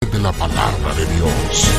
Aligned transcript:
de 0.00 0.18
la 0.18 0.32
palabra 0.32 0.94
de 0.94 1.06
Dios. 1.14 1.70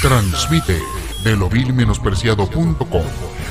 Transmite 0.00 0.80
de 1.24 1.36
lovilmenospreciado.com, 1.36 3.02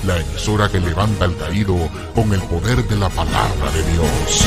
la 0.06 0.20
emisora 0.20 0.70
que 0.70 0.80
levanta 0.80 1.26
al 1.26 1.38
caído 1.38 1.76
con 2.16 2.34
el 2.34 2.42
poder 2.42 2.88
de 2.88 2.96
la 2.96 3.10
palabra 3.10 3.72
de 3.72 3.84
Dios. 3.92 4.46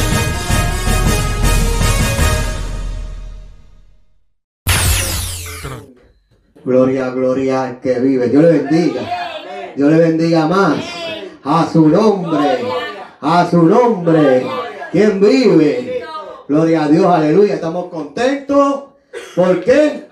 Gloria, 6.65 7.11
gloria 7.11 7.81
que 7.81 8.01
vive. 8.01 8.29
Dios 8.29 8.43
le 8.45 8.63
bendiga. 8.63 9.03
Dios 9.77 9.91
le 9.91 9.99
bendiga 9.99 10.47
más. 10.47 10.79
A 11.45 11.69
su 11.73 11.89
nombre. 11.89 12.65
A 13.21 13.49
su 13.51 13.63
nombre. 13.63 14.62
¿Quién 14.93 15.21
vive? 15.21 16.05
Gloria 16.47 16.85
a 16.85 16.89
Dios, 16.89 17.07
aleluya. 17.07 17.55
Estamos 17.55 17.87
contentos. 17.87 18.85
¿Por 19.35 19.61
qué? 19.65 20.07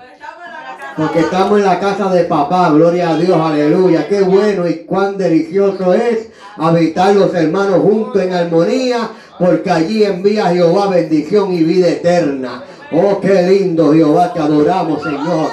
Porque 0.96 1.20
estamos 1.20 1.58
en 1.58 1.66
la 1.66 1.78
casa 1.78 2.10
de 2.10 2.24
papá. 2.24 2.70
Gloria 2.70 3.10
a 3.10 3.16
Dios, 3.18 3.38
aleluya. 3.38 4.08
Qué 4.08 4.22
bueno 4.22 4.66
y 4.66 4.86
cuán 4.86 5.18
delicioso 5.18 5.92
es 5.92 6.30
habitar 6.56 7.14
los 7.14 7.34
hermanos 7.34 7.80
juntos 7.80 8.22
en 8.22 8.32
armonía. 8.32 9.10
Porque 9.38 9.70
allí 9.70 10.02
envía 10.02 10.46
Jehová 10.46 10.88
bendición 10.88 11.52
y 11.52 11.62
vida 11.62 11.88
eterna. 11.88 12.64
Oh, 12.92 13.20
qué 13.20 13.42
lindo 13.42 13.92
Jehová, 13.92 14.32
te 14.32 14.40
adoramos, 14.40 15.02
Señor. 15.02 15.50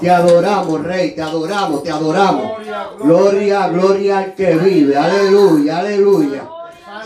Te 0.00 0.10
adoramos, 0.10 0.82
Rey, 0.82 1.12
te 1.12 1.22
adoramos, 1.22 1.84
te 1.84 1.92
adoramos. 1.92 2.58
Gloria, 3.00 3.68
gloria 3.68 4.18
al 4.18 4.34
que 4.34 4.56
vive. 4.56 4.96
Aleluya, 4.96 5.78
aleluya. 5.78 6.42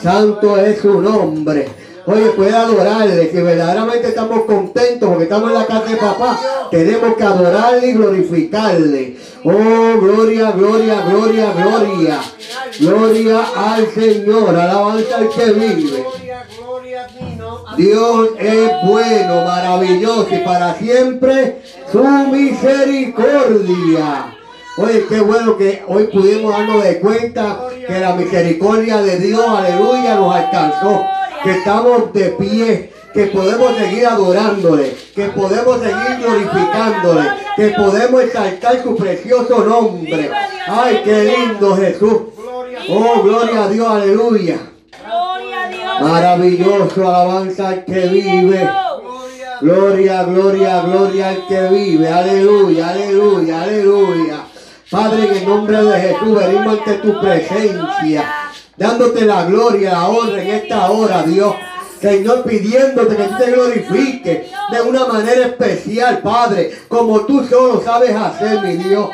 Santo 0.02 0.56
es 0.56 0.80
su 0.80 1.00
nombre. 1.00 1.68
Oye, 2.06 2.30
puede 2.30 2.54
adorarle, 2.54 3.28
que 3.28 3.42
verdaderamente 3.42 4.08
estamos 4.08 4.44
contentos 4.44 5.08
porque 5.08 5.24
estamos 5.24 5.50
en 5.50 5.58
la 5.58 5.66
casa 5.66 5.84
de 5.84 5.96
papá. 5.96 6.40
Tenemos 6.70 7.16
que 7.16 7.22
adorarle 7.22 7.86
y 7.86 7.92
glorificarle. 7.92 9.16
Oh, 9.44 10.00
gloria, 10.00 10.52
gloria, 10.52 11.02
gloria, 11.02 11.52
gloria. 11.52 12.20
Gloria 12.80 13.44
al 13.54 13.86
Señor, 13.88 14.56
alabanza 14.56 15.18
al 15.18 15.28
que 15.28 15.52
vive. 15.52 16.02
Dios 17.76 18.30
es 18.38 18.70
bueno, 18.86 19.44
maravilloso 19.44 20.28
y 20.32 20.38
para 20.38 20.74
siempre 20.76 21.60
su 21.92 22.02
misericordia. 22.02 24.37
Oye, 24.78 25.06
qué 25.08 25.20
bueno 25.20 25.56
que 25.56 25.82
hoy 25.88 26.04
pudimos 26.04 26.52
darnos 26.52 26.84
de 26.84 27.00
cuenta 27.00 27.58
que 27.84 27.98
la 27.98 28.14
misericordia 28.14 29.02
de 29.02 29.18
Dios, 29.18 29.44
aleluya, 29.48 30.14
nos 30.14 30.36
alcanzó. 30.36 31.04
Que 31.42 31.50
estamos 31.50 32.12
de 32.12 32.28
pie, 32.30 32.92
que 33.12 33.26
podemos 33.26 33.76
seguir 33.76 34.06
adorándole, 34.06 34.96
que 35.16 35.24
podemos 35.30 35.80
seguir 35.80 36.18
glorificándole, 36.20 37.24
que 37.56 37.68
podemos 37.70 38.22
exaltar 38.22 38.80
su 38.82 38.94
precioso 38.94 39.64
nombre. 39.64 40.30
Ay, 40.68 41.00
qué 41.04 41.24
lindo 41.24 41.76
Jesús. 41.76 42.18
Oh, 42.88 43.22
gloria 43.22 43.64
a 43.64 43.68
Dios, 43.68 43.88
aleluya. 43.88 44.58
Maravilloso 46.00 47.08
alabanza 47.08 47.68
al 47.68 47.84
que 47.84 48.06
vive. 48.06 48.70
Gloria, 49.60 50.22
gloria, 50.22 50.82
gloria 50.82 51.28
al 51.30 51.46
que 51.48 51.66
vive. 51.68 52.08
Aleluya, 52.08 52.90
aleluya, 52.90 53.62
aleluya. 53.62 54.44
Padre, 54.90 55.24
en 55.28 55.36
el 55.36 55.46
nombre 55.46 55.82
de 55.82 56.00
Jesús 56.00 56.34
venimos 56.34 56.78
ante 56.78 56.94
tu 56.94 57.20
presencia, 57.20 58.24
dándote 58.74 59.26
la 59.26 59.44
gloria, 59.44 59.92
la 59.92 60.08
honra 60.08 60.42
en 60.42 60.48
esta 60.48 60.90
hora, 60.90 61.22
Dios. 61.24 61.54
Señor, 62.00 62.44
pidiéndote 62.44 63.16
que 63.16 63.24
te 63.24 63.50
glorifique 63.50 64.50
de 64.70 64.80
una 64.80 65.04
manera 65.06 65.46
especial, 65.46 66.20
Padre, 66.20 66.72
como 66.88 67.20
tú 67.22 67.44
solo 67.44 67.82
sabes 67.84 68.16
hacer, 68.16 68.62
mi 68.62 68.76
Dios. 68.76 69.10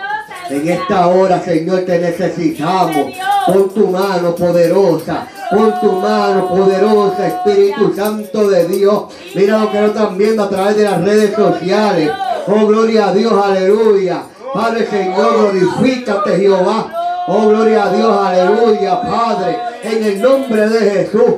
En 0.48 0.68
esta 0.68 1.08
hora, 1.08 1.42
Señor, 1.42 1.80
te 1.80 1.98
necesitamos. 1.98 3.06
Con 3.46 3.70
tu 3.70 3.88
mano 3.88 4.34
poderosa, 4.34 5.26
con 5.50 5.80
tu 5.80 5.92
mano 5.92 6.48
poderosa, 6.48 7.26
Espíritu 7.26 7.92
Santo 7.94 8.48
de 8.48 8.68
Dios. 8.68 9.04
Mira 9.34 9.58
lo 9.58 9.72
que 9.72 9.80
nos 9.80 9.90
están 9.90 10.16
viendo 10.16 10.44
a 10.44 10.48
través 10.48 10.76
de 10.76 10.84
las 10.84 11.02
redes 11.02 11.34
sociales. 11.34 12.10
Oh, 12.46 12.66
gloria 12.66 13.08
a 13.08 13.12
Dios, 13.12 13.32
aleluya. 13.32 14.22
Padre 14.54 14.86
Señor, 14.86 15.52
glorifícate 15.52 16.36
Jehová. 16.36 17.24
Oh, 17.26 17.48
gloria 17.48 17.84
a 17.84 17.92
Dios, 17.92 18.16
aleluya, 18.16 19.02
Padre. 19.02 19.58
En 19.82 20.04
el 20.04 20.22
nombre 20.22 20.68
de 20.68 20.90
Jesús. 20.90 21.34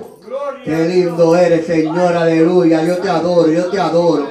Qué 0.63 0.77
lindo 0.85 1.35
eres, 1.35 1.67
Señor, 1.67 2.15
aleluya. 2.15 2.83
Yo 2.83 2.99
te 2.99 3.09
adoro, 3.09 3.51
yo 3.51 3.71
te 3.71 3.81
adoro. 3.81 4.29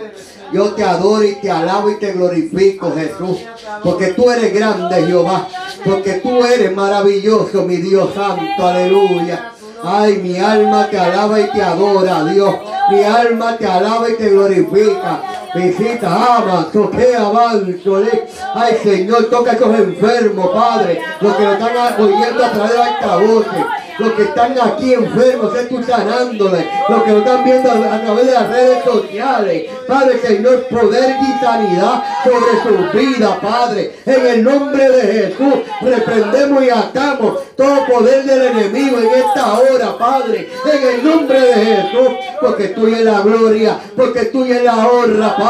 Yo 0.54 0.74
te 0.74 0.84
adoro 0.84 1.24
y 1.24 1.34
te 1.36 1.50
alabo 1.50 1.90
y 1.90 1.96
te 1.96 2.12
glorifico, 2.12 2.94
Jesús. 2.96 3.40
Porque 3.84 4.08
tú 4.08 4.30
eres 4.30 4.54
grande, 4.54 5.04
Jehová. 5.08 5.48
Porque 5.84 6.14
tú 6.16 6.44
eres 6.46 6.76
maravilloso, 6.76 7.64
mi 7.64 7.78
Dios 7.78 8.14
santo, 8.14 8.68
aleluya. 8.68 9.52
Ay, 9.84 10.18
mi 10.18 10.38
alma 10.38 10.88
te 10.90 11.00
alaba 11.00 11.40
y 11.40 11.50
te 11.50 11.62
adora, 11.64 12.24
Dios. 12.26 12.54
Mi 12.92 13.04
alma 13.04 13.58
te 13.58 13.66
alaba 13.66 14.08
y 14.10 14.14
te 14.14 14.30
glorifica. 14.30 15.22
Visita, 15.56 16.38
ama, 16.38 16.70
toquea, 16.72 17.28
avanzole. 17.28 18.28
Ay, 18.54 18.78
Señor, 18.84 19.30
toca 19.30 19.52
a 19.52 19.54
esos 19.56 19.74
enfermos, 19.80 20.50
Padre. 20.50 21.02
Los 21.22 21.34
que 21.36 21.44
lo 21.44 21.54
están 21.54 22.02
oyendo 22.02 22.46
a 22.46 22.52
través 22.52 22.74
de 22.74 22.84
altavoces. 22.84 23.66
Los 23.98 24.12
que 24.12 24.24
están 24.24 24.56
aquí 24.60 24.94
enfermos, 24.94 25.54
sé 25.54 25.66
tú 25.66 25.82
sanándoles. 25.82 26.66
Los 26.90 27.04
que 27.04 27.12
lo 27.12 27.20
están 27.20 27.44
viendo 27.46 27.72
a, 27.72 28.02
través 28.02 28.26
de 28.26 28.34
las 28.34 28.50
redes 28.50 28.84
sociales. 28.84 29.64
Padre, 29.88 30.20
Señor, 30.20 30.66
poder 30.68 31.16
y 31.22 31.46
sanidad 31.46 32.04
sobre 32.24 32.62
su 32.64 32.98
vida, 32.98 33.40
Padre. 33.40 33.94
En 34.06 34.28
el 34.28 34.44
nombre 34.44 34.90
de 34.90 35.02
Jesús, 35.02 35.54
reprendemos 35.82 36.64
y 36.64 36.70
atamos 36.70 37.40
todo 37.56 37.86
poder 37.86 38.26
del 38.26 38.48
enemigo 38.48 38.98
en 38.98 39.10
esta 39.12 39.60
hora, 39.60 39.98
Padre. 39.98 40.50
En 40.66 40.88
el 40.88 41.04
nombre 41.06 41.40
de 41.40 41.54
Jesús, 41.54 42.10
porque 42.42 42.68
tuya 42.70 42.98
es 42.98 43.06
la 43.06 43.22
gloria, 43.22 43.80
porque 43.96 44.26
tuya 44.26 44.58
es 44.58 44.64
la 44.64 44.88
honra, 44.88 45.38
Padre. 45.38 45.45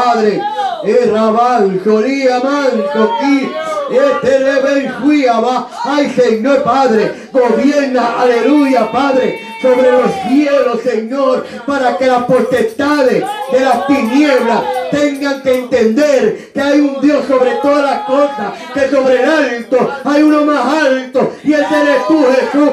Errabal, 0.84 1.80
solía 1.84 2.40
manso, 2.40 3.14
aquí. 3.14 3.52
Este 3.90 4.38
rebel 4.38 4.92
fui 5.00 5.24
va. 5.24 5.68
Ay, 5.84 6.10
Señor 6.10 6.62
Padre, 6.64 7.28
gobierna, 7.32 8.20
aleluya, 8.20 8.90
Padre, 8.90 9.40
sobre 9.62 9.92
los 9.92 10.10
cielos, 10.28 10.80
Señor, 10.82 11.46
para 11.66 11.96
que 11.96 12.06
las 12.06 12.24
potestades 12.24 13.24
de 13.52 13.60
las 13.60 13.86
tinieblas 13.86 14.62
tengan 14.90 15.42
que 15.42 15.58
entender 15.58 16.50
que 16.52 16.60
hay 16.60 16.80
un 16.80 17.00
Dios 17.00 17.24
sobre 17.26 17.52
todas 17.62 17.84
las 17.84 18.00
cosas, 18.00 18.52
que 18.74 18.88
sobre 18.88 19.22
el 19.22 19.30
alto 19.30 19.90
hay 20.04 20.22
uno 20.22 20.44
más 20.44 20.66
alto, 20.84 21.32
y 21.44 21.52
ese 21.52 21.80
eres 21.82 22.06
tú, 22.08 22.24
Jesús. 22.24 22.70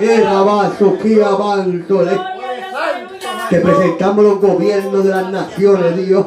Erabazo, 0.00 0.98
que 0.98 1.22
avanzo, 1.22 2.04
que 3.48 3.60
presentamos 3.60 4.24
los 4.24 4.40
gobiernos 4.40 5.04
de 5.04 5.10
las 5.10 5.30
naciones, 5.30 5.96
Dios. 6.06 6.26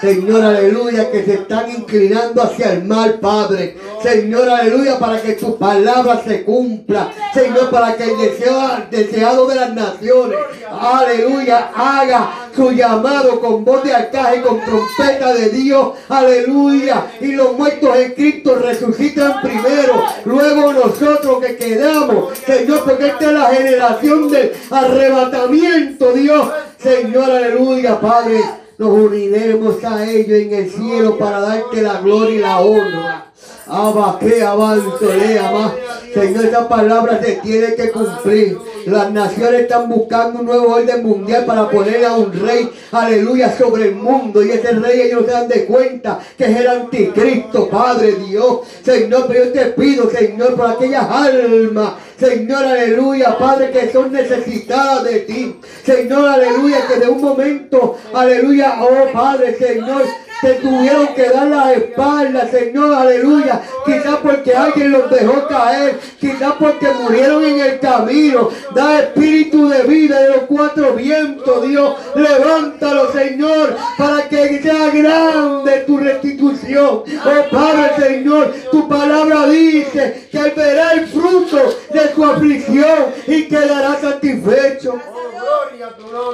Señor, 0.00 0.44
aleluya, 0.44 1.10
que 1.10 1.24
se 1.24 1.34
están 1.34 1.68
inclinando 1.70 2.40
hacia 2.40 2.74
el 2.74 2.84
mal, 2.84 3.14
Padre. 3.14 3.76
Señor, 4.00 4.48
aleluya, 4.48 4.96
para 4.96 5.20
que 5.20 5.32
tu 5.32 5.58
palabra 5.58 6.22
se 6.24 6.44
cumpla. 6.44 7.10
Señor, 7.34 7.68
para 7.70 7.96
que 7.96 8.04
el 8.04 8.16
deseo, 8.16 8.60
deseado 8.92 9.48
de 9.48 9.56
las 9.56 9.74
naciones, 9.74 10.38
aleluya, 10.70 11.72
haga 11.74 12.30
su 12.54 12.70
llamado 12.70 13.40
con 13.40 13.64
voz 13.64 13.82
de 13.82 13.92
arcaje, 13.92 14.40
con 14.42 14.60
trompeta 14.60 15.34
de 15.34 15.48
Dios, 15.48 15.88
aleluya. 16.08 17.06
Y 17.20 17.32
los 17.32 17.58
muertos 17.58 17.96
en 17.96 18.12
Cristo 18.12 18.54
resucitan 18.54 19.42
primero. 19.42 20.04
Luego 20.24 20.74
nosotros 20.74 21.44
que 21.44 21.56
quedamos, 21.56 22.38
Señor, 22.46 22.84
porque 22.84 23.08
esta 23.08 23.24
es 23.24 23.32
la 23.32 23.46
generación 23.46 24.30
del 24.30 24.52
arrebatamiento, 24.70 26.12
Dios. 26.12 26.48
Señor, 26.78 27.28
aleluya, 27.32 28.00
Padre 28.00 28.40
nos 28.78 28.90
uniremos 28.90 29.82
a 29.84 30.08
ellos 30.08 30.38
en 30.38 30.54
el 30.54 30.70
cielo 30.70 31.18
para 31.18 31.40
darte 31.40 31.82
la 31.82 32.00
gloria 32.00 32.36
y 32.36 32.38
la 32.38 32.60
honra. 32.60 33.24
Abba, 33.66 34.18
que 34.18 34.42
avanzo, 34.42 34.98
lea 35.02 35.50
más. 35.50 35.72
Señor, 36.14 36.44
esa 36.46 36.68
palabra 36.68 37.20
se 37.22 37.32
tiene 37.36 37.74
que 37.74 37.90
cumplir. 37.90 38.58
Las 38.88 39.10
naciones 39.12 39.62
están 39.62 39.88
buscando 39.88 40.40
un 40.40 40.46
nuevo 40.46 40.74
orden 40.74 41.02
mundial 41.02 41.44
para 41.44 41.68
poner 41.68 42.04
a 42.04 42.14
un 42.14 42.32
rey, 42.32 42.70
aleluya, 42.90 43.54
sobre 43.56 43.88
el 43.88 43.94
mundo. 43.94 44.42
Y 44.42 44.50
ese 44.50 44.72
rey 44.72 45.02
ellos 45.02 45.24
se 45.26 45.32
dan 45.32 45.48
de 45.48 45.64
cuenta 45.66 46.18
que 46.36 46.44
es 46.44 46.56
el 46.56 46.68
anticristo, 46.68 47.68
Padre 47.68 48.12
Dios. 48.12 48.60
Señor, 48.82 49.26
pero 49.28 49.44
yo 49.44 49.52
te 49.52 49.66
pido, 49.66 50.10
Señor, 50.10 50.54
por 50.54 50.70
aquellas 50.70 51.08
almas 51.10 51.92
Señor, 52.18 52.64
aleluya, 52.64 53.38
Padre, 53.38 53.70
que 53.70 53.92
son 53.92 54.10
necesitadas 54.10 55.04
de 55.04 55.20
ti. 55.20 55.56
Señor, 55.84 56.28
aleluya, 56.28 56.84
que 56.88 56.96
de 56.96 57.08
un 57.08 57.20
momento, 57.20 57.96
aleluya, 58.12 58.78
oh 58.80 59.12
Padre, 59.12 59.56
Señor, 59.56 60.02
te 60.40 60.54
tuvieron 60.54 61.08
que 61.14 61.28
dar 61.30 61.48
las 61.48 61.76
espaldas, 61.76 62.50
Señor, 62.50 62.94
aleluya. 62.94 63.60
Quizás 63.84 64.16
porque 64.22 64.54
alguien 64.54 64.92
los 64.92 65.10
dejó 65.10 65.46
caer, 65.48 65.98
quizás 66.20 66.54
porque 66.58 66.88
murieron 66.92 67.44
en 67.44 67.60
el 67.60 67.80
camino. 67.80 68.48
Da 68.74 69.00
espíritu 69.00 69.68
de 69.68 69.82
vida 69.82 70.20
de 70.22 70.28
los 70.28 70.42
cuatro 70.42 70.94
vientos, 70.94 71.68
Dios. 71.68 71.94
Levántalo, 72.14 73.12
Señor, 73.12 73.76
para 73.96 74.28
que 74.28 74.62
sea 74.62 74.90
grande 74.90 75.84
tu 75.86 75.98
restitución. 75.98 77.02
Oh 77.24 77.50
Padre, 77.50 77.90
Señor, 77.98 78.52
tu 78.70 78.88
palabra 78.88 79.46
dice 79.48 80.28
que 80.30 80.50
verá 80.50 80.92
el 80.92 81.06
fruto 81.06 81.58
de 81.92 82.14
su 82.14 82.24
aflicción 82.24 83.06
y 83.26 83.48
quedará 83.48 83.96
satisfecho. 84.00 84.98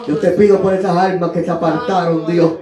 Yo 0.06 0.18
te 0.18 0.30
pido 0.30 0.60
por 0.60 0.74
esas 0.74 0.96
almas 0.96 1.30
que 1.30 1.44
se 1.44 1.50
apartaron, 1.50 2.26
Dios. 2.26 2.52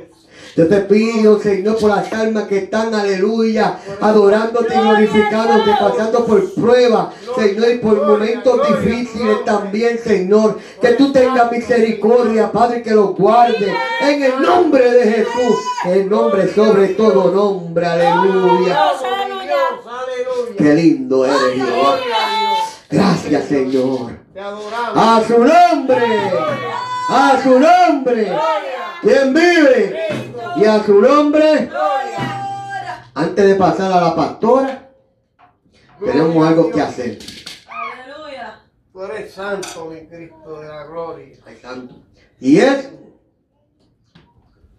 Yo 0.54 0.68
te 0.68 0.80
pido, 0.82 1.40
Señor, 1.40 1.78
por 1.78 1.88
las 1.88 2.12
almas 2.12 2.44
que 2.44 2.58
están, 2.58 2.94
aleluya, 2.94 3.78
adorándote 4.00 4.74
y 4.74 4.78
glorificándote, 4.78 5.70
pasando 5.80 6.26
por 6.26 6.52
pruebas, 6.54 7.14
Señor, 7.36 7.70
y 7.70 7.78
por 7.78 8.06
momentos 8.06 8.60
difíciles 8.68 9.44
también, 9.46 9.98
Señor. 9.98 10.58
Que 10.80 10.88
tú 10.92 11.10
tengas 11.10 11.50
misericordia, 11.50 12.52
Padre, 12.52 12.82
que 12.82 12.90
los 12.90 13.16
guarde. 13.16 13.74
En 14.02 14.22
el 14.22 14.42
nombre 14.42 14.90
de 14.90 15.04
Jesús, 15.04 15.56
el 15.86 16.10
nombre 16.10 16.52
sobre 16.54 16.88
todo 16.88 17.32
nombre, 17.32 17.86
aleluya. 17.86 18.92
Qué 20.58 20.74
lindo 20.74 21.24
eres, 21.24 21.54
Jehová. 21.54 21.98
Gracias, 22.90 23.44
Señor. 23.46 24.18
A 24.94 25.22
su 25.26 25.38
nombre. 25.38 26.30
A 27.08 27.40
su 27.42 27.58
nombre. 27.58 28.32
¿Quién 29.02 29.34
vive? 29.34 30.08
Y 30.56 30.64
a 30.64 30.82
su 30.82 31.00
nombre. 31.00 31.70
Antes 33.14 33.46
de 33.46 33.54
pasar 33.56 33.92
a 33.92 34.00
la 34.00 34.14
pastora, 34.16 34.88
tenemos 36.04 36.46
algo 36.46 36.70
que 36.70 36.80
hacer. 36.80 37.18
Aleluya. 37.68 38.60
Tú 38.92 39.02
eres 39.04 39.32
santo, 39.34 39.86
mi 39.86 40.06
Cristo 40.06 40.60
de 40.60 40.68
la 40.68 40.84
gloria. 40.84 41.36
Ay, 41.46 41.56
santo. 41.60 41.94
Y 42.40 42.58
es 42.58 42.90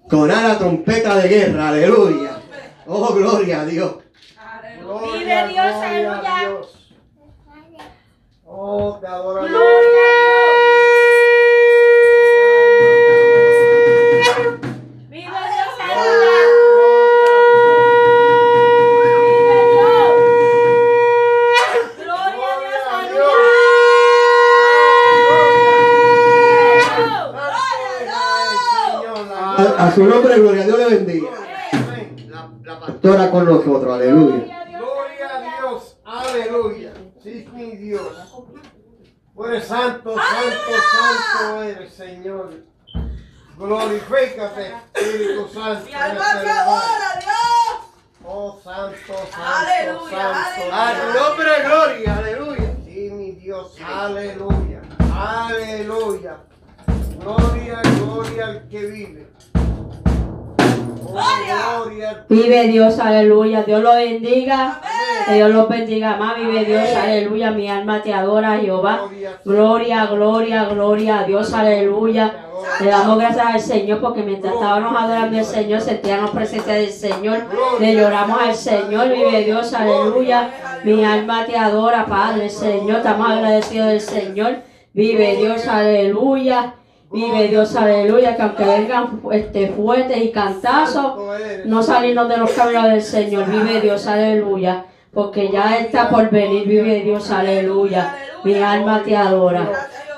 sonar 0.09 0.43
la 0.49 0.57
trompeta 0.57 1.15
de 1.17 1.27
guerra. 1.29 1.69
Aleluya. 1.69 2.39
Oh, 2.87 3.13
gloria 3.13 3.61
a 3.61 3.65
Dios. 3.65 3.95
Gloria, 4.81 5.45
Vive 5.45 5.53
Dios, 5.53 5.73
aleluya. 5.75 6.57
Oh, 8.45 8.97
te 8.99 9.07
adoro. 9.07 9.41
Gloria 9.47 9.57
a 9.57 10.13
Dios. 10.23 10.73
Vive 15.09 15.21
Dios, 15.23 15.79
aleluya. 15.79 16.43
Vive 19.19 19.57
Dios. 19.71 20.13
Gloria 21.97 22.47
a 22.47 22.59
Dios, 22.59 22.83
aleluya. 22.91 23.53
A, 29.63 29.87
a 29.87 29.91
su 29.95 30.03
nombre, 30.03 30.35
gloria 30.39 30.63
a 30.63 30.65
Dios 30.65 30.77
le 30.77 30.85
bendiga. 30.95 31.29
La, 32.27 32.49
la 32.63 32.79
pastora 32.79 33.31
con 33.31 33.45
nosotros. 33.45 33.93
Aleluya. 33.93 34.65
Gloria 34.67 35.29
a 35.37 35.41
Dios, 35.61 35.97
aleluya. 36.03 36.93
Sí, 37.23 37.47
mi 37.53 37.77
Dios. 37.77 38.01
Eres 39.45 39.65
santo, 39.65 40.15
santo, 40.15 40.73
santo 40.91 41.63
eres, 41.63 41.93
Señor. 41.93 42.49
Glorifícate, 43.57 44.73
Espíritu 44.93 45.47
Santo. 45.53 45.85
Mi 45.85 45.93
alma 45.93 46.25
te 46.41 46.49
adora, 46.49 47.19
Dios. 47.19 47.89
Oh, 48.25 48.59
santo, 48.63 49.13
santo, 49.31 49.37
Aleluya, 49.45 50.33
santo. 50.33 50.73
A 50.73 50.91
su 50.95 51.19
nombre, 51.19 51.49
gloria. 51.63 52.17
Aleluya. 52.17 52.75
Sí, 52.83 53.09
mi 53.11 53.31
Dios, 53.33 53.75
aleluya, 53.85 54.81
aleluya. 55.13 56.37
Gloria, 57.19 57.81
gloria 57.99 58.45
al 58.47 58.67
que 58.67 58.85
vive. 58.85 59.27
Gloria. 61.07 62.25
Vive 62.29 62.67
Dios, 62.67 62.99
aleluya. 62.99 63.63
Dios 63.63 63.81
lo 63.81 63.93
bendiga. 63.93 64.81
Que. 65.25 65.35
Dios 65.35 65.51
los 65.51 65.69
bendiga 65.69 66.17
más. 66.17 66.37
Vive 66.37 66.65
Dios, 66.65 66.89
aleluya. 66.95 67.51
Mi 67.51 67.69
alma 67.69 68.01
te 68.01 68.13
adora, 68.13 68.57
Jehová. 68.57 69.09
Gloria, 69.45 70.05
gloria, 70.07 70.65
gloria 70.65 71.19
a 71.19 71.23
Dios, 71.23 71.53
aleluya. 71.53 72.33
Le 72.79 72.89
damos 72.89 73.17
gracias 73.19 73.45
al 73.45 73.59
Señor 73.59 73.99
porque 73.99 74.23
mientras 74.23 74.53
estábamos 74.53 74.95
adorando 74.99 75.37
al 75.37 75.45
Señor, 75.45 75.81
sentíamos 75.81 76.31
presencia 76.31 76.73
del 76.73 76.91
Señor. 76.91 77.39
Le 77.79 77.95
lloramos 77.95 78.41
al 78.41 78.55
Señor. 78.55 79.09
Vive 79.09 79.43
Dios, 79.43 79.73
aleluya. 79.73 80.49
Mi 80.83 81.03
alma 81.03 81.45
te 81.45 81.57
adora, 81.57 82.05
Padre, 82.05 82.49
Señor. 82.49 82.97
Estamos 82.97 83.29
agradecidos 83.29 83.87
del 83.87 84.01
Señor. 84.01 84.55
Vive 84.93 85.37
Dios, 85.37 85.67
aleluya. 85.67 86.75
Vive 87.13 87.47
Dios, 87.47 87.75
aleluya. 87.75 88.35
Que 88.35 88.41
aunque 88.41 88.63
vengan 88.63 89.21
este, 89.31 89.67
fuertes 89.67 90.17
y 90.17 90.31
cantazos, 90.31 91.13
no 91.65 91.83
salirnos 91.83 92.27
de 92.27 92.37
los 92.37 92.49
caminos 92.51 92.85
del 92.85 93.01
Señor. 93.03 93.45
Vive 93.45 93.81
Dios, 93.81 94.07
aleluya. 94.07 94.85
Porque 95.13 95.51
ya 95.51 95.77
está 95.77 96.09
por 96.09 96.31
venir. 96.31 96.67
Vive 96.67 97.01
Dios, 97.01 97.29
aleluya. 97.29 98.15
Mi 98.43 98.55
alma 98.55 99.03
te 99.05 99.15
adora. 99.15 99.69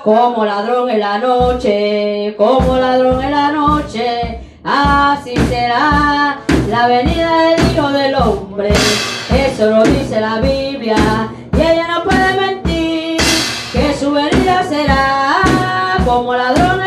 Como 0.02 0.46
ladrón 0.46 0.88
en 0.88 1.00
la 1.00 1.18
noche, 1.18 2.34
como 2.38 2.78
ladrón 2.78 3.22
en 3.22 3.30
la 3.30 3.52
noche. 3.52 4.38
Así 4.64 5.36
será 5.50 6.38
la 6.70 6.86
venida 6.88 7.42
del 7.42 7.72
Hijo 7.72 7.90
del 7.90 8.14
Hombre. 8.14 8.72
Eso 9.30 9.70
lo 9.70 9.82
dice 9.84 10.18
la 10.18 10.40
Biblia. 10.40 10.96
Y 11.52 11.60
ella 11.60 11.88
no 11.88 12.04
puede 12.04 12.40
mentir. 12.40 13.20
Que 13.70 13.94
su 13.94 14.12
venida 14.12 14.62
será 14.64 15.42
como 16.06 16.34
ladrón 16.34 16.70
en 16.70 16.78
la 16.78 16.85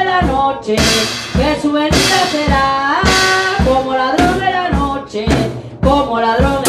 noche. 0.54 0.76
Que 0.76 1.62
su 1.62 1.72
venida 1.72 2.20
será 2.32 3.02
como 3.66 3.94
ladrón 3.94 4.42
en 4.42 4.52
la 4.52 4.70
noche. 4.70 5.26
Como 5.82 6.20
ladrón 6.20 6.48
en 6.48 6.54
la 6.54 6.60
noche. 6.60 6.69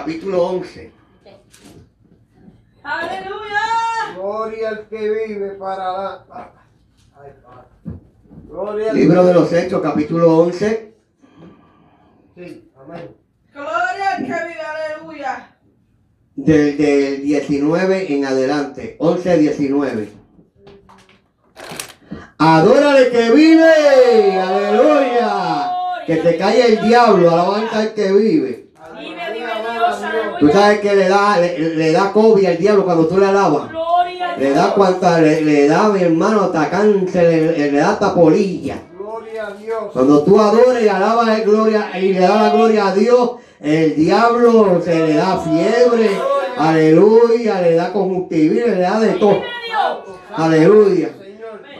Capítulo 0.00 0.42
11. 0.46 0.92
Aleluya. 2.82 3.60
Gloria 4.16 4.68
al 4.70 4.88
que 4.88 5.10
vive 5.10 5.50
para 5.50 5.92
la. 5.92 6.24
Ay. 6.30 7.32
Gloria 8.48 8.90
al 8.90 8.96
Libro 8.96 9.24
de 9.24 9.34
los 9.34 9.52
hechos, 9.52 9.82
capítulo 9.82 10.38
11. 10.38 10.94
Sí, 12.34 12.70
amén. 12.80 13.14
Gloria 13.52 14.16
al 14.16 14.18
que 14.18 14.32
vive. 14.48 14.60
Aleluya. 14.60 15.56
Del, 16.36 16.78
del 16.78 17.22
19 17.22 18.14
en 18.14 18.24
adelante. 18.24 18.96
11, 18.98 19.38
19. 19.38 20.08
Adórale 22.38 23.10
que 23.10 23.30
vive. 23.32 24.40
Aleluya. 24.40 25.72
Que 26.06 26.16
te 26.16 26.38
calle 26.38 26.72
el 26.72 26.88
diablo. 26.88 27.30
Alabanza 27.30 27.80
al 27.80 27.92
que 27.92 28.10
vive. 28.12 28.70
Vive, 29.00 29.32
vive 29.32 29.32
Dios. 29.34 29.50
Aleluya. 29.50 29.69
Tú 30.38 30.48
sabes 30.48 30.80
que 30.80 30.94
le 30.94 31.08
da, 31.08 31.38
le, 31.38 31.58
le 31.58 31.92
da 31.92 32.12
COVID 32.12 32.46
al 32.46 32.56
diablo 32.58 32.84
cuando 32.84 33.06
tú 33.06 33.18
le 33.18 33.26
alabas. 33.26 33.70
Le 34.38 34.50
da 34.52 34.72
cuanta, 34.74 35.20
le, 35.20 35.42
le 35.42 35.68
da 35.68 35.88
mi 35.88 36.02
hermano 36.02 36.42
hasta 36.42 36.70
cáncer, 36.70 37.56
le, 37.56 37.70
le 37.72 37.78
da 37.78 37.90
hasta 37.90 38.14
polilla. 38.14 38.76
Gloria 38.96 39.46
a 39.46 39.50
Dios. 39.52 39.78
Cuando 39.92 40.22
tú 40.22 40.40
adores 40.40 40.82
y 40.84 40.88
alabas 40.88 41.28
el 41.38 41.44
gloria 41.44 41.90
y 41.98 42.12
le 42.12 42.20
das 42.20 42.40
la 42.40 42.50
gloria 42.50 42.88
a 42.88 42.94
Dios, 42.94 43.30
el 43.60 43.94
diablo 43.96 44.80
se 44.82 44.94
le 44.94 45.14
da 45.14 45.38
fiebre, 45.38 46.10
aleluya, 46.56 47.60
le 47.60 47.74
da 47.74 47.92
conjuntivitis, 47.92 48.66
le 48.66 48.80
da 48.80 49.00
de 49.00 49.12
todo. 49.14 49.42
Aleluya. 50.34 51.10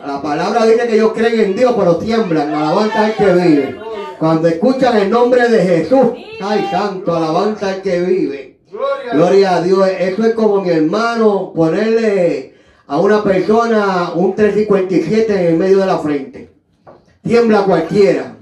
La 0.07 0.21
palabra 0.21 0.67
dice 0.67 0.87
que 0.87 0.95
ellos 0.95 1.13
creen 1.15 1.41
en 1.41 1.57
Dios, 1.57 1.75
pero 1.77 1.97
tiemblan. 1.97 2.55
Alabanza 2.55 3.05
al 3.05 3.15
que 3.15 3.33
vive. 3.33 3.81
Cuando 4.21 4.49
escuchan 4.49 4.99
el 4.99 5.09
nombre 5.09 5.49
de 5.49 5.63
Jesús, 5.63 6.13
ay 6.43 6.69
santo, 6.71 7.17
alabanza 7.17 7.71
al 7.71 7.81
que 7.81 8.01
vive. 8.01 8.59
Gloria 9.13 9.57
a 9.57 9.63
Dios. 9.63 9.89
Eso 9.99 10.25
es 10.25 10.35
como 10.35 10.61
mi 10.61 10.69
hermano 10.69 11.55
ponerle 11.55 12.55
a 12.87 12.99
una 13.01 13.25
persona 13.25 14.13
un 14.15 14.35
357 14.35 15.33
en 15.33 15.47
el 15.47 15.57
medio 15.57 15.79
de 15.79 15.87
la 15.87 15.99
frente. 16.01 16.51
Tiembla 17.23 17.63
cualquiera. 17.63 18.37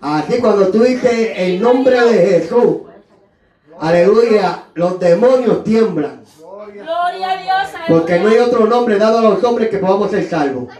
Así 0.00 0.38
cuando 0.38 0.68
tú 0.68 0.82
dices 0.82 1.32
el 1.36 1.60
nombre 1.60 2.00
de 2.00 2.26
Jesús, 2.26 2.78
aleluya, 3.78 4.64
los 4.72 4.98
demonios 4.98 5.62
tiemblan. 5.62 6.22
Gloria. 6.72 7.32
A 7.32 7.42
Dios. 7.42 7.80
Porque 7.86 8.18
no 8.18 8.30
hay 8.30 8.38
otro 8.38 8.64
nombre 8.64 8.96
dado 8.96 9.18
a 9.18 9.22
los 9.22 9.44
hombres 9.44 9.68
que 9.68 9.76
podamos 9.76 10.10
ser 10.10 10.26
salvos. 10.26 10.72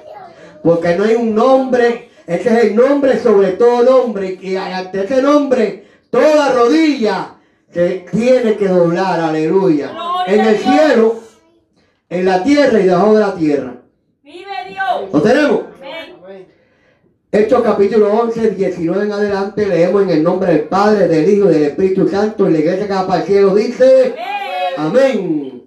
Porque 0.63 0.97
no 0.97 1.05
hay 1.05 1.17
un 1.17 1.35
nombre, 1.35 2.08
ese 2.29 2.49
es 2.51 2.65
el 2.65 2.77
nombre 2.77 3.19
sobre 3.19 3.53
todo 3.53 4.03
nombre. 4.03 4.39
Y 4.39 4.55
ante 4.55 5.05
ese 5.05 5.23
nombre, 5.23 5.85
toda 6.11 6.53
rodilla 6.53 7.37
se 7.73 8.05
tiene 8.13 8.55
que 8.57 8.69
doblar, 8.69 9.19
aleluya. 9.19 9.93
En 10.27 10.41
el 10.41 10.59
cielo, 10.59 11.21
en 12.11 12.27
la 12.27 12.45
tierra 12.45 12.81
y 12.81 12.83
debajo 12.83 13.15
de 13.15 13.21
la 13.21 13.35
tierra. 13.35 13.77
Vive 14.23 14.45
Dios. 14.69 15.11
¿Lo 15.11 15.23
tenemos? 15.23 15.61
Amén. 15.79 16.17
Amén. 16.23 16.47
Hechos 17.33 17.63
capítulo 17.63 18.13
11, 18.13 18.51
19 18.51 19.05
en 19.07 19.13
adelante, 19.13 19.67
leemos 19.67 20.03
en 20.03 20.11
el 20.11 20.23
nombre 20.23 20.53
del 20.53 20.63
Padre, 20.65 21.09
del 21.09 21.31
Hijo 21.31 21.49
y 21.49 21.55
del 21.55 21.63
Espíritu 21.63 22.09
Santo. 22.09 22.47
Y 22.47 22.53
la 22.53 22.59
iglesia 22.59 22.87
que 22.87 22.93
va 22.93 23.07
para 23.07 23.23
el 23.23 23.27
cielo 23.27 23.55
dice... 23.55 24.15
Amén. 24.77 25.09
Amén. 25.17 25.63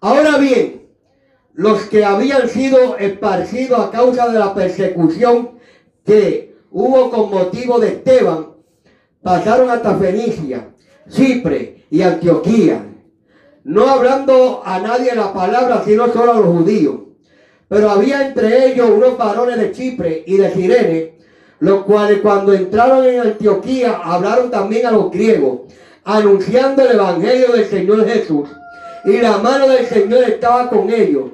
Ahora 0.00 0.38
bien, 0.38 0.86
los 1.52 1.82
que 1.82 2.02
habían 2.02 2.48
sido 2.48 2.96
esparcidos 2.96 3.78
a 3.78 3.90
causa 3.90 4.28
de 4.28 4.38
la 4.38 4.54
persecución 4.54 5.57
que 6.08 6.56
hubo 6.70 7.10
con 7.10 7.30
motivo 7.30 7.78
de 7.78 7.88
Esteban, 7.88 8.46
pasaron 9.22 9.68
hasta 9.68 9.98
Fenicia, 9.98 10.70
Chipre 11.10 11.84
y 11.90 12.00
Antioquía, 12.00 12.82
no 13.64 13.86
hablando 13.86 14.62
a 14.64 14.78
nadie 14.78 15.14
la 15.14 15.34
palabra, 15.34 15.82
sino 15.84 16.10
solo 16.10 16.32
a 16.32 16.40
los 16.40 16.46
judíos. 16.46 17.00
Pero 17.68 17.90
había 17.90 18.26
entre 18.26 18.72
ellos 18.72 18.88
unos 18.88 19.18
varones 19.18 19.58
de 19.58 19.72
Chipre 19.72 20.24
y 20.26 20.38
de 20.38 20.50
Sirene, 20.50 21.18
los 21.60 21.84
cuales 21.84 22.20
cuando 22.20 22.54
entraron 22.54 23.04
en 23.04 23.20
Antioquía 23.20 24.00
hablaron 24.02 24.50
también 24.50 24.86
a 24.86 24.92
los 24.92 25.10
griegos, 25.10 25.60
anunciando 26.04 26.82
el 26.82 26.92
evangelio 26.92 27.52
del 27.52 27.66
Señor 27.66 28.08
Jesús. 28.08 28.48
Y 29.04 29.18
la 29.18 29.36
mano 29.38 29.68
del 29.68 29.84
Señor 29.84 30.24
estaba 30.24 30.70
con 30.70 30.90
ellos. 30.90 31.32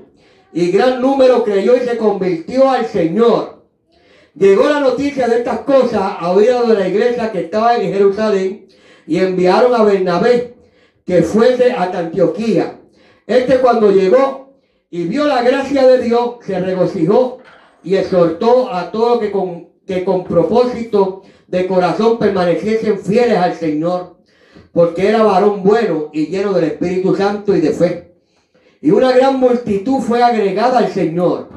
Y 0.52 0.72
gran 0.72 1.00
número 1.00 1.44
creyó 1.44 1.76
y 1.76 1.86
se 1.86 1.96
convirtió 1.96 2.68
al 2.68 2.86
Señor. 2.86 3.53
Llegó 4.34 4.68
la 4.68 4.80
noticia 4.80 5.28
de 5.28 5.38
estas 5.38 5.60
cosas 5.60 6.02
a 6.18 6.32
oídos 6.32 6.68
de 6.68 6.74
la 6.74 6.88
iglesia 6.88 7.30
que 7.30 7.42
estaba 7.42 7.76
en 7.76 7.92
Jerusalén 7.92 8.66
y 9.06 9.18
enviaron 9.18 9.72
a 9.74 9.84
Bernabé 9.84 10.56
que 11.06 11.22
fuese 11.22 11.70
hasta 11.70 12.00
Antioquía. 12.00 12.80
Este 13.28 13.58
cuando 13.58 13.92
llegó 13.92 14.54
y 14.90 15.04
vio 15.04 15.26
la 15.26 15.42
gracia 15.42 15.86
de 15.86 16.02
Dios, 16.02 16.36
se 16.44 16.58
regocijó 16.58 17.38
y 17.84 17.94
exhortó 17.94 18.72
a 18.72 18.90
todos 18.90 19.20
que 19.20 19.30
con, 19.30 19.68
que 19.86 20.04
con 20.04 20.24
propósito 20.24 21.22
de 21.46 21.68
corazón 21.68 22.18
permaneciesen 22.18 22.98
fieles 22.98 23.38
al 23.38 23.54
Señor, 23.54 24.16
porque 24.72 25.08
era 25.08 25.22
varón 25.22 25.62
bueno 25.62 26.10
y 26.12 26.26
lleno 26.26 26.52
del 26.52 26.64
Espíritu 26.64 27.14
Santo 27.14 27.54
y 27.54 27.60
de 27.60 27.70
fe. 27.70 28.13
Y 28.84 28.90
una 28.90 29.12
gran 29.12 29.40
multitud 29.40 30.00
fue 30.00 30.22
agregada 30.22 30.78
al 30.80 30.88
Señor. 30.88 31.48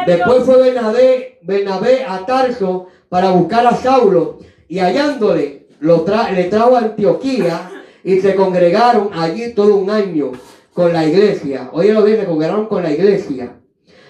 A 0.00 0.04
Después 0.06 0.44
fue 0.44 0.56
Bernabé, 0.62 1.38
Bernabé 1.42 2.04
a 2.08 2.24
Tarso 2.24 2.86
para 3.10 3.32
buscar 3.32 3.66
a 3.66 3.76
Saulo 3.76 4.38
y 4.66 4.78
hallándole 4.78 5.66
lo 5.80 6.06
tra- 6.06 6.30
le 6.32 6.44
trajo 6.44 6.76
a 6.76 6.78
Antioquía 6.80 7.70
y 8.02 8.20
se 8.20 8.34
congregaron 8.34 9.10
allí 9.12 9.52
todo 9.52 9.76
un 9.76 9.90
año 9.90 10.32
con 10.72 10.92
la 10.94 11.04
iglesia. 11.04 11.68
Oye 11.72 11.92
lo 11.92 12.02
bien, 12.02 12.18
se 12.20 12.24
congregaron 12.24 12.64
con 12.66 12.82
la 12.82 12.90
iglesia 12.92 13.56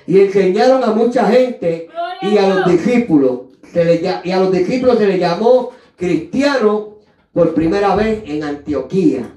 y 0.06 0.20
enseñaron 0.20 0.84
a 0.84 0.92
mucha 0.92 1.24
gente 1.26 1.88
y 2.22 2.38
a 2.38 2.48
los 2.48 2.66
discípulos. 2.70 3.32
Se 3.72 3.84
le 3.84 4.00
lla- 4.00 4.20
y 4.22 4.30
a 4.30 4.38
los 4.38 4.52
discípulos 4.52 4.96
se 4.98 5.06
les 5.08 5.18
llamó 5.18 5.70
cristianos 5.96 6.84
por 7.32 7.52
primera 7.54 7.96
vez 7.96 8.22
en 8.26 8.44
Antioquía. 8.44 9.34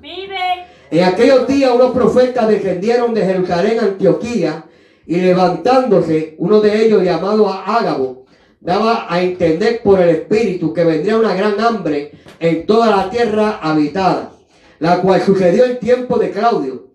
En 0.93 1.03
aquellos 1.05 1.47
días 1.47 1.71
unos 1.73 1.89
profetas 1.91 2.47
descendieron 2.47 3.15
de 3.15 3.25
Jerusalén 3.25 3.79
a 3.79 3.85
Antioquía 3.85 4.65
y 5.07 5.15
levantándose, 5.21 6.35
uno 6.37 6.61
de 6.61 6.85
ellos 6.85 7.01
llamado 7.01 7.49
Ágabo, 7.49 8.25
daba 8.61 9.07
a 9.09 9.19
entender 9.23 9.81
por 9.81 9.99
el 9.99 10.09
Espíritu 10.09 10.71
que 10.71 10.83
vendría 10.83 11.17
una 11.17 11.33
gran 11.33 11.59
hambre 11.59 12.11
en 12.39 12.67
toda 12.67 12.95
la 12.95 13.09
tierra 13.09 13.57
habitada, 13.59 14.33
la 14.77 15.01
cual 15.01 15.19
sucedió 15.23 15.65
en 15.65 15.79
tiempo 15.79 16.19
de 16.19 16.29
Claudio. 16.29 16.89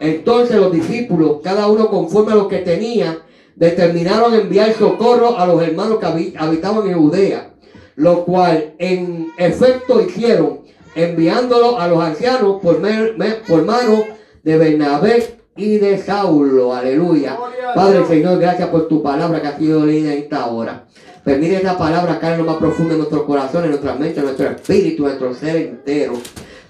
Entonces 0.00 0.56
los 0.56 0.72
discípulos, 0.72 1.36
cada 1.44 1.68
uno 1.68 1.88
conforme 1.90 2.32
a 2.32 2.34
lo 2.34 2.48
que 2.48 2.58
tenía, 2.58 3.20
determinaron 3.54 4.34
enviar 4.34 4.72
socorro 4.72 5.38
a 5.38 5.46
los 5.46 5.62
hermanos 5.62 6.00
que 6.00 6.06
habi- 6.06 6.34
habitaban 6.36 6.88
en 6.88 6.98
Judea, 6.98 7.54
lo 7.94 8.24
cual 8.24 8.74
en 8.78 9.28
efecto 9.38 10.00
hicieron, 10.02 10.63
enviándolo 10.94 11.78
a 11.78 11.88
los 11.88 12.02
ancianos 12.02 12.60
por, 12.62 12.80
me- 12.80 13.28
por 13.46 13.64
mano 13.64 14.04
de 14.42 14.58
Bernabé 14.58 15.36
y 15.56 15.78
de 15.78 15.98
Saulo. 15.98 16.74
Aleluya. 16.74 17.36
Padre 17.74 17.98
Dios. 17.98 18.08
Señor, 18.08 18.38
gracias 18.38 18.68
por 18.68 18.88
tu 18.88 19.02
palabra 19.02 19.40
que 19.40 19.48
ha 19.48 19.58
sido 19.58 19.84
leída 19.86 20.12
en 20.12 20.18
esta 20.22 20.46
hora. 20.46 20.84
Permite 21.24 21.56
esta 21.56 21.78
palabra 21.78 22.18
caer 22.18 22.34
en 22.34 22.40
lo 22.40 22.44
más 22.52 22.56
profundo 22.56 22.92
de 22.92 22.98
nuestros 22.98 23.22
corazones, 23.22 23.64
en 23.64 23.70
nuestra 23.70 23.94
mente, 23.94 24.18
en 24.20 24.26
nuestro 24.26 24.46
espíritu, 24.48 25.02
en 25.04 25.08
nuestro 25.18 25.34
ser 25.34 25.56
entero. 25.56 26.14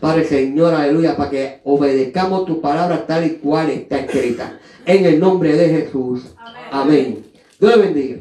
Padre 0.00 0.25
Señor, 0.25 0.75
aleluya, 0.75 1.16
para 1.16 1.31
que 1.31 1.61
obedezcamos 1.64 2.45
tu 2.47 2.61
palabra 2.61 3.04
tal 3.07 3.25
y 3.26 3.31
cual 3.37 3.71
está 3.71 3.99
escrita. 3.99 4.59
En 4.87 5.04
el 5.07 5.19
nombre 5.19 5.57
de 5.57 5.69
Jesús. 5.71 6.23
Amén. 6.71 7.25
Dios 7.59 7.76
le 7.76 7.83
bendiga. 7.83 8.19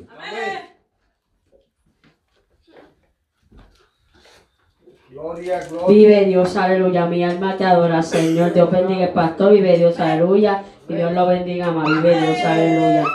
Gloria, 5.23 5.65
gloria. 5.69 5.87
Vive 5.87 6.25
Dios, 6.25 6.57
aleluya. 6.57 7.05
Mi 7.05 7.23
alma 7.23 7.55
te 7.55 7.63
adora, 7.63 8.03
Señor. 8.03 8.51
Dios 8.51 8.69
bendiga 8.69 9.05
el 9.05 9.13
pastor. 9.13 9.53
Vive 9.53 9.77
Dios, 9.77 9.97
aleluya. 9.97 10.63
Y 10.89 10.95
Dios 10.95 11.13
lo 11.13 11.25
bendiga 11.27 11.71
más. 11.71 11.87
Vive 11.87 12.19
Dios, 12.19 12.37
aleluya. 12.43 13.05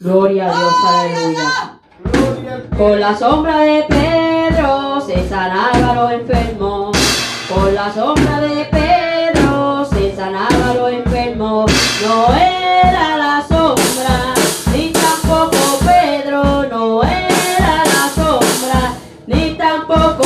Gloria 0.00 0.46
a 0.46 0.58
Dios, 0.58 0.74
aleluya. 0.88 2.66
Con 2.76 2.98
la 2.98 3.16
sombra 3.16 3.60
de 3.60 3.84
Pedro 3.84 5.00
se 5.00 5.28
sanaba 5.28 5.94
los 5.94 6.12
enfermos. 6.12 6.96
Con 7.48 7.72
la 7.72 7.92
sombra 7.92 8.40
de 8.40 8.64
Pedro 8.64 8.79
sombra, 19.40 19.80
ni 19.88 20.19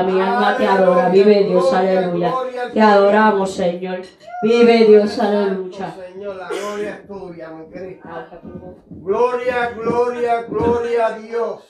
aleluya. 0.00 0.24
Mi 0.24 0.30
alma 0.30 0.56
te 0.56 0.66
adora. 0.66 1.08
Vive 1.08 1.44
Dios, 1.44 1.72
aleluya. 1.72 2.32
Te 2.72 2.80
adoramos, 2.80 3.54
Señor. 3.54 4.02
Vive 4.42 4.84
Dios, 4.84 5.18
aleluya. 5.18 5.94
Señor, 5.94 6.36
la 6.36 6.48
gloria 6.48 6.90
es 6.94 7.06
tuya, 7.06 7.50
mi 7.50 7.66
Cristo. 7.70 8.08
Gloria, 8.90 9.70
gloria, 9.70 10.42
gloria 10.42 11.06
a 11.06 11.18
Dios. 11.18 11.60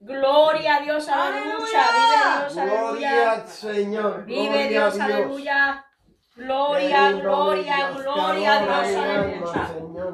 Gloria 0.00 0.76
a 0.76 0.80
Dios, 0.80 1.08
aleluya. 1.08 1.56
Vive 1.56 2.40
Dios, 2.40 2.54
Gloria 2.54 2.82
aleluya. 2.84 3.32
al 3.32 3.48
Señor. 3.48 4.24
Vive 4.26 4.48
Gloria 4.48 4.68
Dios. 4.68 5.00
aleluya. 5.00 5.84
Gloria, 6.36 7.12
gloria, 7.12 7.90
gloria 7.90 8.58
a 8.58 8.82
Dios. 8.82 9.50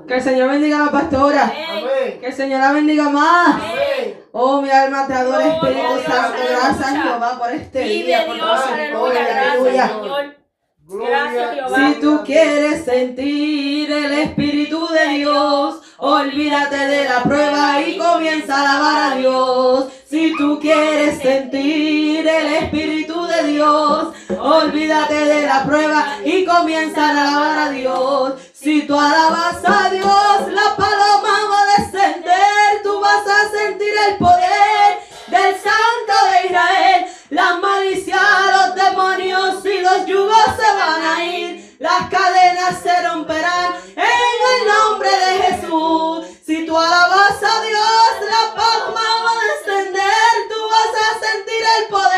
Que 0.07 0.15
el 0.17 0.23
Señor 0.23 0.51
bendiga 0.51 0.77
a 0.77 0.85
la 0.85 0.93
pastora. 0.93 1.45
Amén. 1.45 2.21
Que 2.21 2.27
el 2.27 2.35
Señor 2.35 2.61
la 2.61 2.73
bendiga 2.73 3.09
más. 3.09 3.55
Amén. 3.55 4.21
Oh, 4.33 4.61
mi 4.61 4.71
alma 4.71 5.07
te 5.07 5.15
adora, 5.15 5.39
Gloria 5.39 5.83
Espíritu 5.83 6.13
Santo. 6.13 6.39
Gracias. 6.47 7.03
Jehová, 7.03 7.39
por 7.39 7.51
este 7.51 7.85
Vive 7.85 8.05
día. 8.05 8.27
Por 8.27 8.35
Dios, 8.35 8.61
aleluya. 8.71 9.25
Gracias. 9.25 9.91
Señor. 9.91 10.37
Gloria 10.85 11.09
Gracias, 11.09 11.55
Jehová. 11.55 11.77
Si 11.79 12.01
tú 12.01 12.23
quieres 12.25 12.85
sentir 12.85 13.91
el 13.91 14.13
Espíritu 14.13 14.89
de 14.89 15.09
Dios, 15.15 15.81
Olvídate 16.03 16.79
de 16.79 17.05
la 17.05 17.23
prueba 17.23 17.79
y 17.87 17.99
comienza 17.99 18.57
a 18.57 18.61
alabar 18.63 19.13
a 19.13 19.17
Dios. 19.17 19.89
Si 20.09 20.35
tú 20.35 20.59
quieres 20.59 21.19
sentir 21.19 22.27
el 22.27 22.55
Espíritu 22.55 23.10
Dios, 23.43 24.15
olvídate 24.39 25.15
de 25.15 25.47
la 25.47 25.65
prueba 25.65 26.19
y 26.25 26.45
comienza 26.45 27.07
a 27.07 27.11
alabar 27.11 27.59
a 27.59 27.71
Dios. 27.71 28.35
Si 28.53 28.83
tú 28.83 28.99
alabas 28.99 29.57
a 29.65 29.91
Dios, 29.91 30.53
la 30.53 30.77
paloma 30.77 31.39
va 31.51 31.63
a 31.63 31.83
descender, 31.83 32.83
tú 32.83 33.01
vas 33.01 33.27
a 33.27 33.51
sentir 33.51 33.93
el 34.09 34.17
poder 34.19 35.01
del 35.29 35.55
Santo 35.55 36.13
de 36.31 36.47
Israel. 36.49 37.07
La 37.31 37.57
malicia, 37.57 38.19
los 38.51 38.75
demonios 38.75 39.65
y 39.65 39.81
los 39.81 40.07
yugos 40.07 40.45
se 40.57 40.77
van 40.77 41.03
a 41.03 41.25
ir. 41.25 41.77
Las 41.79 42.11
cadenas 42.11 42.81
se 42.83 43.09
romperán 43.09 43.75
en 43.97 44.41
el 44.53 44.69
nombre 44.69 45.09
de 45.09 45.43
Jesús. 45.43 46.27
Si 46.45 46.67
tú 46.67 46.77
alabas 46.77 47.43
a 47.43 47.63
Dios, 47.63 48.29
la 48.29 48.55
palma 48.55 49.01
va 49.25 49.33
a 49.33 49.47
descender. 49.55 50.49
Tú 50.51 50.57
vas 50.69 50.95
a 51.01 51.21
sentir 51.27 51.63
el 51.79 51.87
poder 51.89 52.10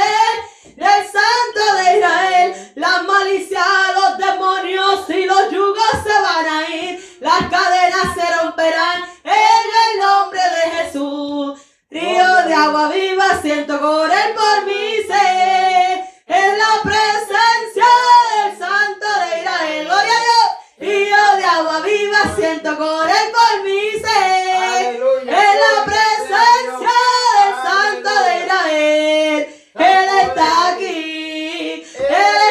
Israel. 2.83 2.93
La 2.93 3.03
malicia, 3.03 3.65
los 3.95 4.19
demonios 4.19 5.09
y 5.09 5.25
los 5.25 5.51
yugos 5.51 5.91
se 6.05 6.23
van 6.23 6.47
a 6.47 6.69
ir. 6.69 7.19
Las 7.21 7.49
cadenas 7.49 8.15
se 8.15 8.43
romperán 8.43 9.05
en 9.25 9.67
el 9.83 10.01
nombre 10.01 10.41
de 10.41 10.71
Jesús. 10.77 11.61
Río 11.91 12.37
de 12.47 12.55
agua 12.55 12.89
viva 12.89 13.41
siento 13.41 13.79
correr 13.81 14.35
por 14.35 14.67
mi 14.67 14.97
ser. 15.07 16.05
En 16.27 16.59
la 16.59 16.83
presencia 16.83 17.87
del 18.35 18.59
Santo 18.59 19.07
de 19.21 19.41
Israel. 19.41 19.85
Gloria 19.85 20.13
a 20.13 20.23
Dios. 20.27 20.49
Río 20.79 21.37
de 21.37 21.45
agua 21.45 21.81
viva 21.81 22.19
siento 22.35 22.77
correr 22.77 23.33
por 23.33 23.63
mi 23.65 23.91
ser. 23.93 24.97
En 25.21 25.55
la 25.65 25.85
presencia 25.85 26.97
del 27.39 27.55
Santo 27.63 28.11
de 28.25 28.33
Israel. 28.41 29.39
Él 29.75 30.09
está 30.27 30.69
aquí. 30.69 30.92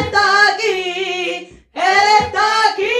Está 0.02 0.48
aquí. 0.54 1.64
Él 1.74 2.08
está 2.20 2.46
aquí. 2.70 2.98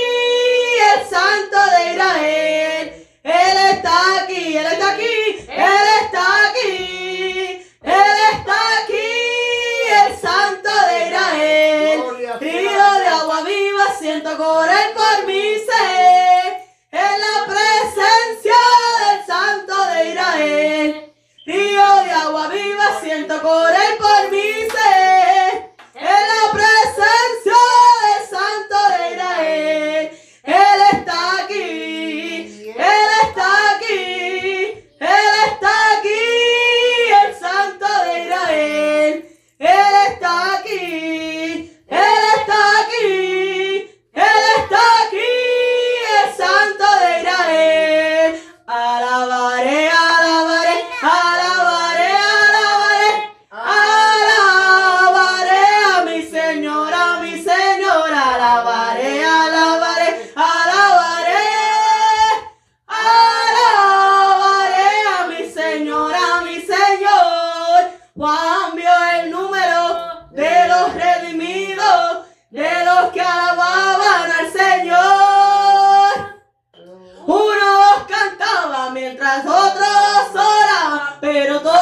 El 0.92 1.10
Santo 1.10 1.58
de 1.72 1.92
Israel. 1.94 3.08
Él 3.24 3.58
está 3.74 4.24
aquí. 4.24 4.58
Él 4.58 4.66
está 4.66 4.92
aquí. 4.94 5.16
Él 5.50 5.88
está 6.02 6.50
aquí. 6.50 7.66
Él 7.82 8.18
está 8.34 8.58
aquí. 8.84 9.10
El 10.06 10.18
Santo 10.20 10.70
de 10.88 11.08
Israel. 11.08 12.04
Río 12.40 12.94
de 13.00 13.08
agua 13.08 13.42
viva 13.44 13.86
siento 14.00 14.38
correr 14.38 14.94
por 14.94 15.26
mi 15.26 15.56
ser. 15.70 16.62
En 16.92 17.16
la 17.26 17.38
presencia 17.52 18.60
del 19.00 19.26
Santo 19.26 19.86
de 19.92 20.10
Israel. 20.10 21.14
Río 21.46 21.96
de 22.04 22.12
agua 22.12 22.48
viva 22.50 23.00
siento 23.02 23.42
correr 23.42 23.98
por 23.98 24.32
mi 24.32 24.52
ser. 24.70 25.71
En 26.32 26.38
la 26.38 27.21
mientras 79.32 79.46
otros 79.46 80.36
oraban, 80.36 81.02
pero 81.20 81.62
todos 81.62 81.81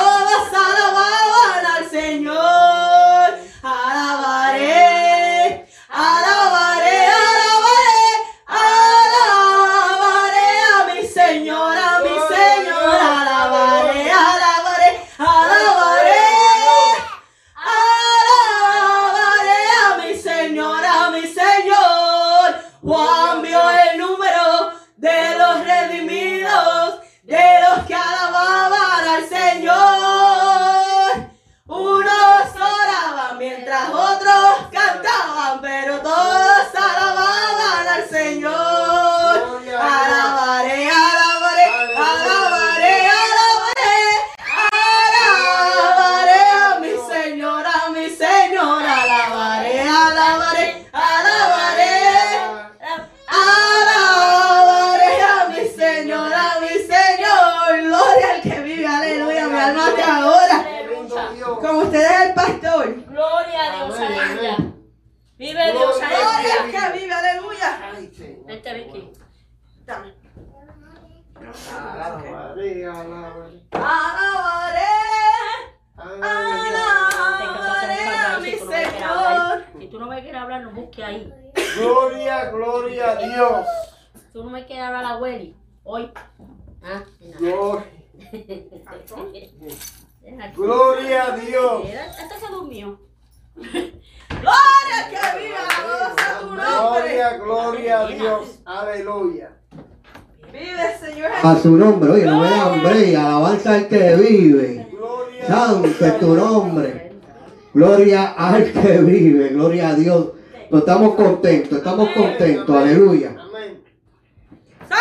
al 108.60 108.72
que 108.74 108.98
vive, 109.00 109.50
gloria 109.50 109.90
a 109.90 109.96
Dios. 109.96 110.30
No 110.70 110.80
estamos 110.80 111.16
contentos, 111.16 111.78
estamos 111.78 112.10
contentos, 112.10 112.76
aleluya. 112.76 113.36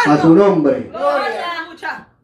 A 0.06 0.18
su 0.18 0.34
nombre. 0.34 0.90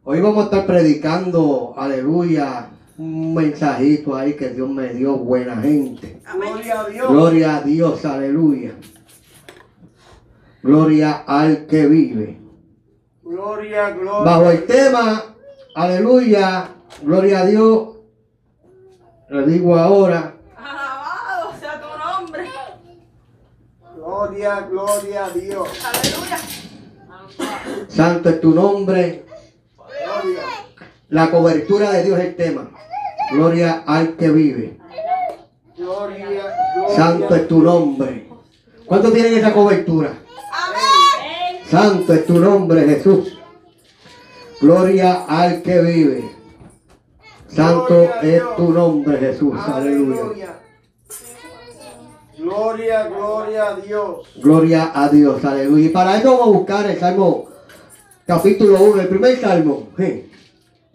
Hoy 0.03 0.21
vamos 0.21 0.43
a 0.43 0.43
estar 0.45 0.65
predicando, 0.65 1.73
aleluya, 1.77 2.69
un 2.97 3.33
mensajito 3.33 4.15
ahí 4.15 4.33
que 4.33 4.49
Dios 4.49 4.69
me 4.69 4.93
dio, 4.93 5.17
buena 5.17 5.57
gente. 5.57 6.21
Gloria 6.33 6.81
a 6.81 6.89
Dios. 6.89 7.09
Gloria 7.09 7.55
a 7.57 7.61
Dios, 7.61 8.05
aleluya. 8.05 8.71
Gloria 10.61 11.23
al 11.27 11.65
que 11.65 11.87
vive. 11.87 12.39
Gloria, 13.23 13.91
gloria. 13.91 14.23
Bajo 14.23 14.51
el 14.51 14.65
tema, 14.65 15.23
aleluya, 15.75 16.69
gloria 17.01 17.39
a 17.41 17.45
Dios. 17.45 17.89
Le 19.29 19.45
digo 19.47 19.75
ahora, 19.75 20.35
Alabado 20.55 21.51
sea 21.59 21.81
tu 21.81 21.87
nombre. 21.97 22.49
Gloria, 24.35 24.67
gloria 24.69 25.25
a 25.25 25.29
Dios. 25.29 25.69
Aleluya. 25.85 26.37
Santo 27.87 28.29
es 28.29 28.41
tu 28.41 28.53
nombre. 28.53 29.23
La 31.07 31.31
cobertura 31.31 31.91
de 31.91 32.03
Dios 32.03 32.19
es 32.19 32.25
el 32.25 32.35
tema. 32.35 32.69
Gloria 33.31 33.83
al 33.87 34.17
que 34.17 34.29
vive. 34.29 34.77
Gloria, 35.77 36.25
gloria. 36.27 36.95
Santo 36.97 37.33
es 37.33 37.47
tu 37.47 37.61
nombre. 37.61 38.27
¿Cuántos 38.85 39.13
tienen 39.13 39.37
esa 39.37 39.53
cobertura? 39.53 40.13
Santo 41.69 42.13
es 42.13 42.25
tu 42.25 42.37
nombre, 42.37 42.83
Jesús. 42.83 43.37
Gloria 44.59 45.23
al 45.29 45.61
que 45.61 45.81
vive. 45.81 46.29
Santo 47.47 47.87
Gloria 47.87 48.21
es 48.21 48.55
tu 48.57 48.73
nombre, 48.73 49.17
Jesús. 49.17 49.53
Aleluya. 49.65 50.59
Gloria, 52.45 53.07
gloria 53.07 53.69
a 53.69 53.75
Dios. 53.77 54.27
Gloria 54.35 54.91
a 54.93 55.09
Dios. 55.09 55.43
Aleluya. 55.43 55.85
Y 55.87 55.89
para 55.89 56.17
eso 56.17 56.37
vamos 56.37 56.47
a 56.47 56.57
buscar 56.59 56.87
el 56.87 56.99
Salmo 56.99 57.49
capítulo 58.23 58.83
1, 58.83 59.01
el 59.01 59.07
primer 59.07 59.41
Salmo. 59.41 59.87
Sí. 59.97 60.29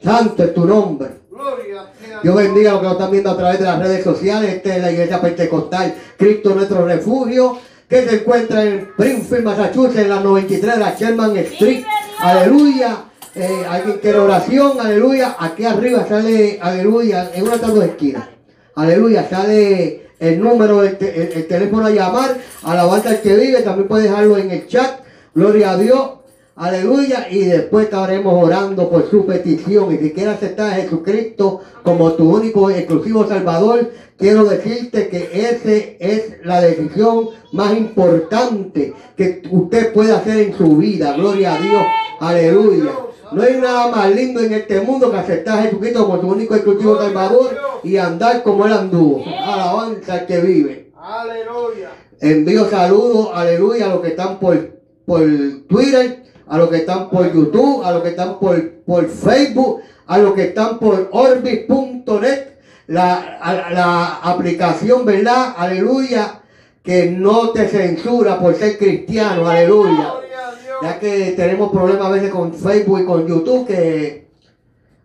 Santo 0.01 0.45
es 0.45 0.55
tu 0.55 0.65
nombre. 0.65 1.09
Gloria 1.29 1.87
sea 2.01 2.21
Dios 2.23 2.37
bendiga 2.37 2.71
a 2.71 2.73
los 2.75 2.83
que 2.83 2.87
nos 2.87 2.93
están 2.95 3.11
viendo 3.11 3.31
a 3.31 3.37
través 3.37 3.59
de 3.59 3.65
las 3.65 3.79
redes 3.81 4.05
sociales. 4.05 4.55
Esta 4.55 4.77
es 4.77 4.83
la 4.83 4.93
iglesia 4.93 5.21
pentecostal, 5.21 5.95
Cristo 6.17 6.55
nuestro 6.55 6.87
refugio, 6.87 7.59
que 7.89 8.09
se 8.09 8.15
encuentra 8.15 8.63
en 8.63 8.79
Springfield, 8.79 9.45
Massachusetts, 9.45 9.97
en 9.97 10.09
la 10.09 10.21
93 10.21 10.75
de 10.75 10.81
la 10.81 10.95
Sherman 10.97 11.37
Street. 11.37 11.85
Aleluya. 12.21 13.07
Eh, 13.35 13.65
alguien 13.69 13.99
quiere 13.99 14.19
oración, 14.21 14.81
aleluya. 14.81 15.35
Aquí 15.37 15.65
arriba 15.65 16.07
sale, 16.09 16.61
aleluya, 16.63 17.29
en 17.35 17.43
una 17.43 17.57
de 17.57 17.63
las 17.63 17.75
dos 17.75 17.85
esquinas. 17.85 18.29
Aleluya, 18.77 19.29
sale 19.29 20.10
el 20.21 20.41
número, 20.41 20.83
el, 20.85 20.97
te- 20.99 21.23
el- 21.23 21.33
el 21.33 21.47
teléfono 21.49 21.87
a 21.87 21.91
llamar, 21.91 22.37
alabanza 22.63 23.11
al 23.11 23.21
que 23.23 23.35
vive, 23.37 23.63
también 23.63 23.89
puede 23.89 24.05
dejarlo 24.05 24.37
en 24.39 24.51
el 24.51 24.67
chat. 24.69 25.01
Gloria 25.35 25.73
a 25.73 25.77
Dios. 25.79 26.11
Aleluya. 26.57 27.27
Y 27.31 27.45
después 27.47 27.87
estaremos 27.87 28.35
orando 28.45 28.91
por 28.91 29.09
su 29.11 29.25
petición. 29.25 29.95
Y 29.95 29.99
si 29.99 30.11
quieres 30.13 30.35
aceptar 30.35 30.73
a 30.73 30.75
Jesucristo 30.75 31.63
como 31.83 32.13
tu 32.13 32.37
único 32.37 32.71
y 32.71 32.75
exclusivo 32.75 33.27
Salvador, 33.27 33.91
quiero 34.19 34.45
decirte 34.45 35.09
que 35.09 35.31
esa 35.49 35.73
es 35.99 36.45
la 36.45 36.61
decisión 36.61 37.31
más 37.53 37.73
importante 37.75 38.93
que 39.17 39.43
usted 39.51 39.93
puede 39.95 40.13
hacer 40.13 40.39
en 40.39 40.55
su 40.57 40.77
vida. 40.77 41.15
Gloria 41.15 41.55
a 41.55 41.61
Dios. 41.61 41.83
Aleluya. 42.21 42.91
No 43.33 43.43
hay 43.43 43.57
nada 43.61 43.89
más 43.89 44.11
lindo 44.15 44.41
en 44.41 44.53
este 44.53 44.81
mundo 44.81 45.11
que 45.11 45.17
aceptar 45.19 45.59
a 45.59 45.63
Jesucristo 45.63 46.05
como 46.07 46.19
tu 46.21 46.29
único 46.33 46.55
y 46.55 46.59
exclusivo 46.59 46.99
Salvador 46.99 47.57
y 47.85 47.97
andar 47.97 48.43
como 48.43 48.67
Él 48.67 48.73
anduvo. 48.73 49.25
Alabanza 49.27 50.15
al 50.15 50.27
que 50.27 50.41
vive. 50.41 50.93
Aleluya. 51.01 51.91
Envío 52.21 52.69
saludos, 52.69 53.31
aleluya, 53.35 53.87
a 53.87 53.89
los 53.91 54.01
que 54.01 54.09
están 54.09 54.39
por, 54.39 54.79
por 55.07 55.23
Twitter, 55.69 56.25
a 56.47 56.59
los 56.59 56.69
que 56.69 56.77
están 56.77 57.09
por 57.09 57.33
YouTube, 57.33 57.83
a 57.85 57.93
los 57.93 58.03
que 58.03 58.09
están 58.11 58.39
por, 58.39 58.71
por 58.85 59.09
Facebook, 59.09 59.81
a 60.07 60.19
los 60.19 60.35
que 60.35 60.43
están 60.45 60.79
por 60.79 61.09
orbit.net, 61.13 62.49
la, 62.89 63.39
a- 63.41 63.71
la 63.71 64.07
aplicación, 64.23 65.05
¿verdad? 65.07 65.55
Aleluya, 65.57 66.43
que 66.83 67.07
no 67.11 67.51
te 67.51 67.69
censura 67.69 68.39
por 68.39 68.55
ser 68.55 68.77
cristiano, 68.79 69.49
aleluya. 69.49 70.15
Ya 70.83 70.99
que 70.99 71.33
tenemos 71.37 71.71
problemas 71.71 72.07
a 72.07 72.11
veces 72.11 72.31
con 72.31 72.55
Facebook 72.55 73.01
y 73.01 73.05
con 73.05 73.27
YouTube 73.27 73.67
que, 73.67 74.29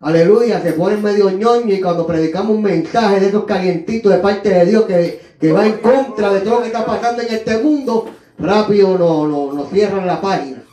aleluya, 0.01 0.61
se 0.61 0.73
ponen 0.73 1.03
medio 1.03 1.29
ñoño 1.29 1.73
y 1.73 1.81
cuando 1.81 2.07
predicamos 2.07 2.55
un 2.55 2.63
mensaje 2.63 3.19
de 3.19 3.27
esos 3.27 3.43
calientitos 3.43 4.11
de 4.11 4.19
parte 4.19 4.49
de 4.49 4.65
Dios 4.65 4.85
que, 4.85 5.21
que 5.39 5.51
va 5.51 5.65
en 5.65 5.79
contra 5.79 6.31
de 6.31 6.41
todo 6.41 6.55
lo 6.55 6.61
que 6.61 6.67
está 6.67 6.85
pasando 6.85 7.21
en 7.21 7.33
este 7.33 7.57
mundo, 7.57 8.05
rápido 8.37 8.97
nos 8.97 9.27
no, 9.27 9.53
nos 9.53 9.69
cierran 9.69 10.07
la 10.07 10.21
página. 10.21 10.63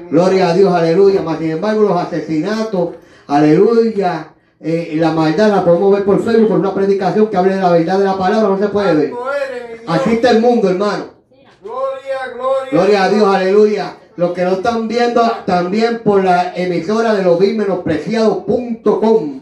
Mi 0.00 0.10
Gloria 0.10 0.50
a 0.50 0.54
Dios, 0.54 0.72
aleluya. 0.72 1.22
Mas 1.22 1.38
sin 1.38 1.50
embargo, 1.50 1.82
los 1.82 1.96
asesinatos, 1.96 2.90
aleluya, 3.26 4.32
eh, 4.60 4.90
y 4.92 4.96
la 4.96 5.10
maldad 5.10 5.50
la 5.50 5.64
podemos 5.64 5.92
ver 5.92 6.04
por 6.04 6.22
Facebook, 6.22 6.48
por 6.48 6.58
una 6.60 6.74
predicación 6.74 7.26
que 7.26 7.36
hable 7.36 7.54
de 7.54 7.60
la 7.60 7.70
verdad 7.70 7.98
de 7.98 8.04
la 8.04 8.16
palabra, 8.16 8.48
no 8.48 8.58
se 8.58 8.68
puede 8.68 8.94
ver. 8.94 9.08
Dios. 9.08 9.18
Así 9.86 10.14
está 10.14 10.30
el 10.30 10.40
mundo, 10.40 10.70
hermano. 10.70 11.06
Gloria, 11.60 12.18
gloria. 12.34 12.70
Gloria 12.70 13.04
a 13.04 13.08
Dios, 13.08 13.34
aleluya. 13.34 13.96
Los 14.16 14.32
que 14.32 14.44
no 14.44 14.52
están 14.52 14.88
viendo 14.88 15.22
también 15.46 16.00
por 16.04 16.22
la 16.22 16.54
emisora 16.54 17.14
de 17.14 17.22
los 17.22 17.40
menospreciados.com. 17.40 19.40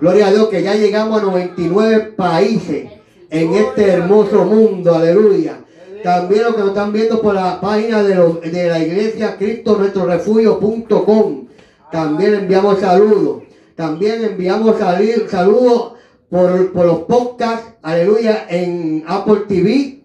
Gloria 0.00 0.26
a 0.26 0.32
Dios 0.32 0.48
que 0.48 0.62
ya 0.62 0.74
llegamos 0.74 1.20
a 1.20 1.24
99 1.24 2.12
países 2.16 2.90
en 3.30 3.54
este 3.54 3.88
hermoso 3.88 4.44
mundo, 4.44 4.94
aleluya. 4.94 5.60
También 6.02 6.42
los 6.42 6.54
que 6.54 6.60
nos 6.60 6.68
están 6.70 6.92
viendo 6.92 7.22
por 7.22 7.34
la 7.34 7.60
página 7.60 8.02
de, 8.02 8.14
de 8.50 8.68
la 8.68 8.78
iglesia 8.78 9.36
Cristo 9.38 9.76
nuestro 9.78 10.04
refugio.com. 10.06 11.46
También 11.90 12.34
enviamos 12.34 12.80
saludos. 12.80 13.44
También 13.76 14.22
enviamos 14.24 14.76
sali- 14.78 15.26
saludos 15.28 15.92
por, 16.28 16.72
por 16.72 16.86
los 16.86 16.98
podcasts, 17.02 17.72
aleluya, 17.82 18.46
en 18.50 19.04
Apple 19.06 19.42
TV. 19.48 20.00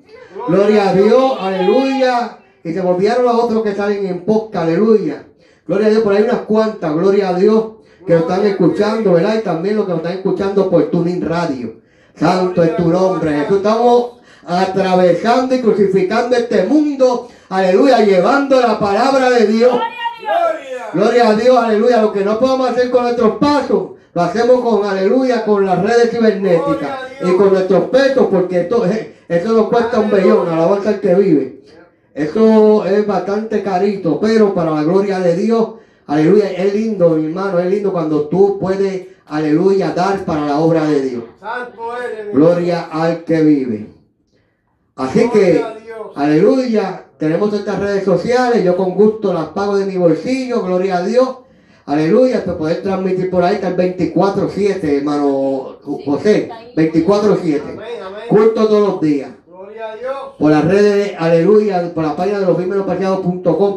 Gloria 0.47 0.89
a 0.89 0.93
Dios, 0.93 1.33
aleluya. 1.39 2.37
Y 2.63 2.73
se 2.73 2.81
volvieron 2.81 3.23
los 3.23 3.35
otros 3.35 3.63
que 3.63 3.73
salen 3.73 4.05
en 4.05 4.25
podcast, 4.25 4.67
aleluya. 4.67 5.25
Gloria 5.65 5.87
a 5.87 5.89
Dios, 5.91 6.03
por 6.03 6.13
ahí 6.13 6.23
unas 6.23 6.41
cuantas, 6.41 6.93
gloria 6.93 7.29
a 7.29 7.33
Dios, 7.33 7.65
que 8.05 8.13
nos 8.13 8.23
están 8.23 8.45
escuchando, 8.45 9.13
¿verdad? 9.13 9.35
Y 9.39 9.43
también 9.43 9.75
los 9.75 9.85
que 9.85 9.91
nos 9.91 10.01
están 10.01 10.17
escuchando 10.17 10.69
por 10.69 10.83
Tuning 10.89 11.21
Radio. 11.21 11.75
Santo 12.15 12.63
es 12.63 12.75
tu 12.75 12.89
nombre, 12.89 13.31
Jesús. 13.31 13.57
Estamos 13.57 14.13
atravesando 14.45 15.55
y 15.55 15.61
crucificando 15.61 16.35
este 16.35 16.63
mundo, 16.63 17.27
aleluya, 17.49 18.03
llevando 18.03 18.59
la 18.59 18.79
palabra 18.79 19.29
de 19.29 19.45
Dios. 19.45 19.71
Gloria. 19.71 20.87
Gloria 20.93 21.29
a 21.29 21.35
Dios, 21.35 21.57
aleluya. 21.57 22.01
Lo 22.01 22.11
que 22.11 22.25
no 22.25 22.39
podemos 22.39 22.69
hacer 22.69 22.89
con 22.89 23.03
nuestros 23.03 23.37
pasos, 23.37 23.89
lo 24.13 24.21
hacemos 24.21 24.61
con, 24.61 24.85
aleluya, 24.89 25.45
con 25.45 25.65
las 25.65 25.81
redes 25.81 26.11
cibernéticas 26.11 26.99
y 27.21 27.31
con 27.35 27.53
nuestros 27.53 27.85
pesos, 27.85 28.27
porque 28.29 28.61
esto, 28.61 28.85
eso 29.29 29.53
nos 29.53 29.69
cuesta 29.69 29.99
un 29.99 30.09
bellón, 30.09 30.49
alabanza 30.49 30.89
al 30.89 30.99
que 30.99 31.13
vive. 31.15 31.59
Eso 32.19 32.85
es 32.85 33.07
bastante 33.07 33.63
carito, 33.63 34.19
pero 34.19 34.53
para 34.53 34.71
la 34.71 34.83
gloria 34.83 35.21
de 35.21 35.37
Dios, 35.37 35.75
aleluya, 36.05 36.51
es 36.51 36.73
lindo, 36.73 37.11
mi 37.11 37.27
hermano, 37.27 37.59
es 37.59 37.71
lindo 37.71 37.93
cuando 37.93 38.27
tú 38.27 38.59
puedes, 38.59 39.07
aleluya, 39.27 39.93
dar 39.93 40.25
para 40.25 40.45
la 40.45 40.59
obra 40.59 40.83
de 40.83 41.01
Dios. 41.01 41.23
Santo 41.39 41.95
eres, 41.95 42.27
mi 42.27 42.33
Gloria 42.33 42.89
al 42.91 43.23
que 43.23 43.41
vive. 43.41 43.87
Así 44.97 45.29
que, 45.29 45.63
aleluya, 46.15 47.05
tenemos 47.17 47.53
estas 47.53 47.79
redes 47.79 48.03
sociales, 48.03 48.65
yo 48.65 48.75
con 48.75 48.95
gusto 48.95 49.33
las 49.33 49.47
pago 49.49 49.77
de 49.77 49.85
mi 49.85 49.95
bolsillo, 49.95 50.61
gloria 50.61 50.97
a 50.97 51.05
Dios. 51.05 51.37
Aleluya, 51.85 52.43
para 52.43 52.57
poder 52.57 52.83
transmitir 52.83 53.29
por 53.29 53.45
ahí 53.45 53.55
está 53.55 53.69
el 53.69 53.77
24-7, 53.77 54.83
hermano 54.83 55.77
José, 56.05 56.49
24-7. 56.75 57.61
Amén, 57.61 57.87
amén. 58.03 58.21
Culto 58.27 58.67
todos 58.67 58.87
los 58.89 59.01
días. 59.01 59.38
Gloria 59.79 59.93
a 59.93 59.95
Dios. 59.95 60.17
Por 60.37 60.51
las 60.51 60.65
redes, 60.65 61.15
aleluya, 61.17 61.93
por 61.93 62.03
la 62.03 62.13
página 62.13 62.39
de 62.39 62.45
los 62.45 62.57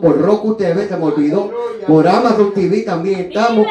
por 0.01 0.21
Roku 0.21 0.55
TV, 0.57 0.89
se 0.89 0.97
me 0.97 1.05
olvidó. 1.05 1.53
Por 1.87 2.09
Amazon 2.09 2.53
TV 2.53 2.83
también 2.83 3.21
estamos. 3.21 3.69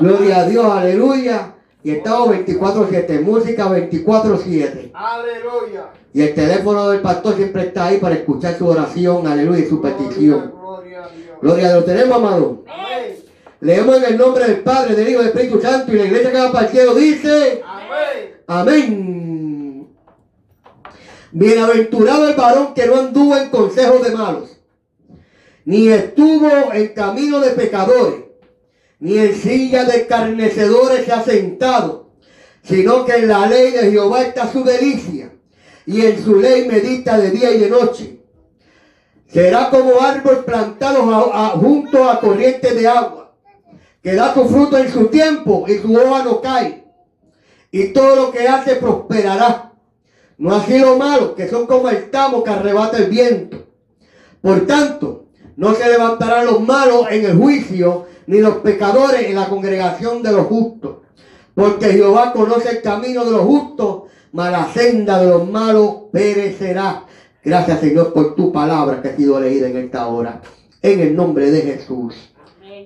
Gloria 0.00 0.38
a 0.38 0.48
Dios, 0.48 0.64
aleluya. 0.64 1.54
Y 1.84 1.92
estamos 1.92 2.30
24-7, 2.30 3.20
música 3.20 3.68
24-7. 3.68 4.90
Aleluya. 4.92 5.90
Y 6.12 6.22
el 6.22 6.34
teléfono 6.34 6.90
del 6.90 7.00
pastor 7.00 7.36
siempre 7.36 7.66
está 7.66 7.86
ahí 7.86 7.98
para 7.98 8.16
escuchar 8.16 8.58
su 8.58 8.66
oración, 8.66 9.28
aleluya, 9.28 9.60
y 9.60 9.68
su 9.68 9.80
petición. 9.80 10.52
Gloria 10.60 11.04
a 11.04 11.08
Dios. 11.08 11.38
Gloria 11.40 11.68
a 11.68 11.72
Dios, 11.74 11.84
tenemos, 11.84 12.16
amado. 12.16 12.64
Amén. 12.66 13.16
Leemos 13.60 13.96
en 13.98 14.04
el 14.04 14.18
nombre 14.18 14.46
del 14.46 14.60
Padre, 14.62 14.96
del 14.96 15.08
Hijo 15.08 15.20
y 15.20 15.26
del 15.26 15.32
Espíritu 15.32 15.60
Santo. 15.60 15.92
Y 15.92 15.98
la 15.98 16.04
iglesia 16.06 16.32
que 16.32 16.38
va 16.38 16.50
para 16.50 16.66
el 16.66 16.72
cielo 16.72 16.94
dice, 16.96 17.62
Amén. 17.64 18.34
amén. 18.48 19.37
Bienaventurado 21.30 22.28
el 22.28 22.36
varón 22.36 22.72
que 22.74 22.86
no 22.86 22.96
anduvo 22.96 23.36
en 23.36 23.50
consejos 23.50 24.02
de 24.02 24.16
malos, 24.16 24.58
ni 25.64 25.88
estuvo 25.88 26.72
en 26.72 26.88
camino 26.94 27.40
de 27.40 27.50
pecadores, 27.50 28.24
ni 28.98 29.18
en 29.18 29.34
silla 29.34 29.84
de 29.84 29.98
escarnecedores 29.98 31.04
se 31.04 31.12
ha 31.12 31.22
sentado, 31.22 32.10
sino 32.62 33.04
que 33.04 33.16
en 33.16 33.28
la 33.28 33.46
ley 33.46 33.72
de 33.72 33.90
Jehová 33.90 34.22
está 34.22 34.50
su 34.50 34.64
delicia, 34.64 35.32
y 35.84 36.06
en 36.06 36.24
su 36.24 36.36
ley 36.36 36.66
medita 36.66 37.18
de 37.18 37.30
día 37.30 37.50
y 37.50 37.58
de 37.58 37.70
noche. 37.70 38.20
Será 39.26 39.68
como 39.68 40.00
árbol 40.00 40.44
plantado 40.46 41.02
junto 41.60 42.08
a 42.08 42.20
corrientes 42.20 42.74
de 42.74 42.88
agua, 42.88 43.34
que 44.02 44.14
da 44.14 44.32
su 44.32 44.48
fruto 44.48 44.78
en 44.78 44.90
su 44.90 45.08
tiempo 45.08 45.66
y 45.68 45.76
su 45.78 45.94
hoja 45.94 46.24
no 46.24 46.40
cae, 46.40 46.84
y 47.70 47.88
todo 47.92 48.16
lo 48.16 48.30
que 48.30 48.48
hace 48.48 48.76
prosperará. 48.76 49.67
No 50.38 50.54
así 50.54 50.78
lo 50.78 50.96
malo, 50.96 51.34
que 51.34 51.48
son 51.48 51.66
como 51.66 51.88
el 51.88 52.10
tamo 52.10 52.44
que 52.44 52.50
arrebata 52.50 52.98
el 52.98 53.10
viento. 53.10 53.66
Por 54.40 54.66
tanto, 54.66 55.26
no 55.56 55.74
se 55.74 55.88
levantarán 55.88 56.46
los 56.46 56.60
malos 56.60 57.06
en 57.10 57.24
el 57.24 57.36
juicio, 57.36 58.06
ni 58.28 58.38
los 58.38 58.58
pecadores 58.58 59.22
en 59.22 59.34
la 59.34 59.48
congregación 59.48 60.22
de 60.22 60.32
los 60.32 60.46
justos. 60.46 60.98
Porque 61.54 61.86
Jehová 61.86 62.32
conoce 62.32 62.70
el 62.70 62.82
camino 62.82 63.24
de 63.24 63.32
los 63.32 63.40
justos, 63.40 64.02
mas 64.30 64.52
la 64.52 64.72
senda 64.72 65.20
de 65.20 65.26
los 65.26 65.50
malos 65.50 65.94
perecerá. 66.12 67.04
Gracias 67.42 67.80
Señor 67.80 68.12
por 68.12 68.36
tu 68.36 68.52
palabra 68.52 69.02
que 69.02 69.08
ha 69.08 69.16
sido 69.16 69.40
leída 69.40 69.68
en 69.68 69.76
esta 69.76 70.06
hora. 70.06 70.40
En 70.82 71.00
el 71.00 71.16
nombre 71.16 71.50
de 71.50 71.62
Jesús. 71.62 72.14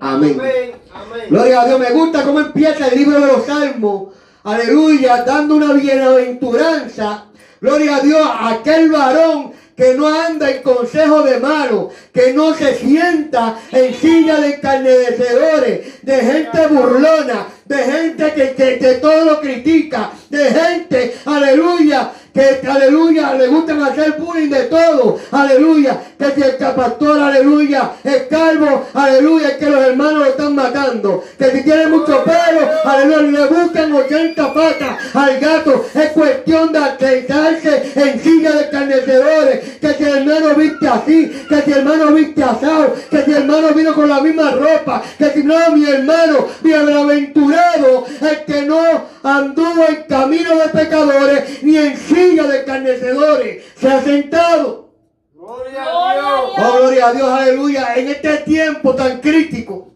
Amén. 0.01 0.39
Amén. 0.41 0.73
Amén. 0.95 1.27
Gloria 1.29 1.61
a 1.61 1.67
Dios. 1.67 1.81
Me 1.81 1.91
gusta 1.91 2.25
cómo 2.25 2.41
empieza 2.41 2.89
el 2.89 2.99
libro 2.99 3.21
de 3.21 3.27
los 3.27 3.45
Salmos. 3.45 4.15
Aleluya. 4.45 5.25
Dando 5.25 5.57
una 5.57 5.75
bienaventuranza. 5.75 7.27
Gloria 7.63 7.97
a 7.97 8.01
Dios. 8.01 8.29
Aquel 8.41 8.91
varón 8.91 9.53
que 9.77 9.95
no 9.95 10.09
anda 10.09 10.51
en 10.51 10.63
consejo 10.63 11.23
de 11.23 11.39
malos, 11.39 11.93
que 12.13 12.33
no 12.35 12.55
se 12.55 12.75
sienta 12.75 13.57
en 13.71 13.95
silla 13.95 14.41
de 14.41 14.57
encarnecedores, 14.57 16.03
de 16.03 16.17
gente 16.17 16.67
burlona, 16.67 17.47
de 17.65 17.79
gente 17.79 18.33
que, 18.35 18.55
que, 18.55 18.79
que 18.79 18.95
todo 18.95 19.25
lo 19.25 19.41
critica, 19.41 20.11
de 20.29 20.45
gente, 20.51 21.15
aleluya, 21.25 22.11
que 22.33 22.67
aleluya, 22.67 23.35
le 23.35 23.49
gustan 23.49 23.83
hacer 23.83 24.13
bullying 24.19 24.49
de 24.49 24.63
todo, 24.65 25.19
aleluya, 25.31 25.99
que 26.19 26.31
si 26.35 26.43
el 26.43 26.57
pastor, 26.57 27.21
aleluya, 27.21 27.93
es 28.03 28.23
calvo, 28.23 28.87
aleluya, 28.95 29.49
es 29.49 29.57
que 29.57 29.71
los 29.71 29.85
hermanos 29.85 30.15
lo 30.15 30.25
están 30.27 30.55
matando, 30.55 31.25
que 31.39 31.51
si 31.51 31.63
tiene 31.63 31.89
mucho 31.89 32.25
pelo, 32.25 32.69
aleluya, 32.85 33.41
le 33.41 33.47
buscan 33.47 33.93
80 33.93 34.55
patas 34.55 34.99
al 35.15 35.41
gato, 35.41 35.85
es 35.95 36.09
cuestión 36.11 36.73
de 36.73 36.81
sentarse 36.99 37.93
en 37.97 38.23
silla 38.23 38.53
de 38.53 38.71
carnecedores, 38.71 39.61
que 39.81 39.95
si 39.95 40.05
el 40.05 40.29
hermano 40.29 40.55
viste 40.55 40.89
así, 40.89 41.47
que 41.49 41.63
si 41.63 41.73
el 41.73 41.79
hermano 41.79 42.13
viste 42.13 42.43
asado, 42.43 42.95
que 43.11 43.25
si 43.25 43.31
el 43.31 43.37
hermano 43.43 43.75
vino 43.75 43.95
con 43.95 44.09
la 44.09 44.21
misma 44.21 44.53
ropa, 44.53 45.03
que 45.19 45.31
si 45.33 45.43
no, 45.43 45.55
mi 45.73 45.85
hermano, 45.85 46.47
bienaventurado, 46.63 48.07
el 48.21 48.45
que 48.45 48.63
no 48.63 49.13
anduvo 49.23 49.85
en 49.89 50.03
camino 50.09 50.57
de 50.57 50.69
pecadores, 50.69 51.63
ni 51.63 51.77
en 51.77 51.97
silla 52.23 52.45
de 52.45 52.65
carnecedores, 52.65 53.65
se 53.79 53.89
ha 53.89 54.03
sentado. 54.03 54.91
Gloria 55.35 55.83
a 55.83 56.11
a 56.11 56.15
Dios. 56.15 56.53
Oh, 56.57 56.79
gloria 56.79 57.09
a 57.09 57.13
Dios, 57.13 57.29
aleluya. 57.29 57.95
En 57.97 58.09
este 58.09 58.37
tiempo 58.39 58.95
tan 58.95 59.21
crítico, 59.21 59.89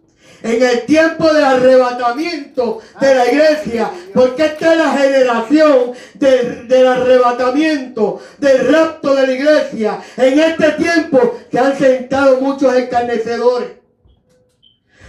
en 0.43 0.63
el 0.63 0.83
tiempo 0.83 1.33
del 1.33 1.45
arrebatamiento 1.45 2.81
de 3.01 3.15
la 3.15 3.27
iglesia, 3.27 3.91
porque 4.13 4.45
esta 4.45 4.73
es 4.73 4.79
la 4.79 4.91
generación 4.93 5.93
del, 6.15 6.69
del 6.69 6.87
arrebatamiento, 6.87 8.21
del 8.39 8.73
rapto 8.73 9.15
de 9.15 9.27
la 9.27 9.33
iglesia. 9.33 10.01
En 10.17 10.39
este 10.39 10.73
tiempo 10.73 11.39
se 11.51 11.59
han 11.59 11.79
sentado 11.79 12.41
muchos 12.41 12.75
escarnecedores, 12.75 13.71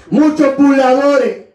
muchos 0.09 0.55
burladores. 0.55 1.47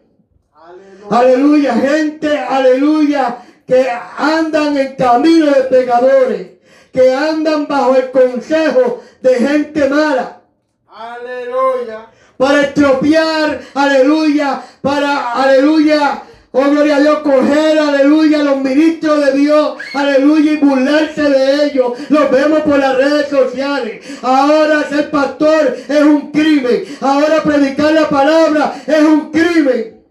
Aleluya. 0.53 1.07
Aleluya, 1.09 1.73
gente, 1.75 2.37
aleluya, 2.37 3.37
que 3.67 3.89
andan 4.17 4.77
en 4.77 4.95
camino 4.95 5.45
de 5.47 5.63
pecadores, 5.63 6.47
que 6.91 7.13
andan 7.13 7.67
bajo 7.67 7.95
el 7.95 8.11
consejo 8.11 9.01
de 9.21 9.35
gente 9.35 9.89
mala 9.89 10.41
Aleluya. 10.87 12.07
para 12.37 12.61
estropear, 12.61 13.61
aleluya, 13.73 14.61
para, 14.81 15.31
aleluya, 15.31 16.21
oh 16.51 16.69
gloria 16.69 16.97
a 16.97 16.99
Dios, 16.99 17.19
coger, 17.19 17.79
aleluya, 17.79 18.43
los 18.43 18.57
ministros 18.57 19.25
de 19.25 19.31
Dios, 19.31 19.77
aleluya, 19.95 20.51
y 20.51 20.57
burlarse 20.57 21.23
de 21.23 21.65
ellos. 21.65 21.93
Los 22.09 22.29
vemos 22.29 22.59
por 22.61 22.77
las 22.77 22.95
redes 22.95 23.29
sociales. 23.29 24.05
Ahora 24.21 24.87
ser 24.87 25.09
pastor 25.09 25.75
es 25.87 26.01
un 26.01 26.31
crimen. 26.31 26.83
Ahora 27.01 27.41
predicar 27.41 27.91
la 27.91 28.07
palabra 28.07 28.75
es 28.85 29.01
un 29.01 29.31
crimen. 29.31 30.03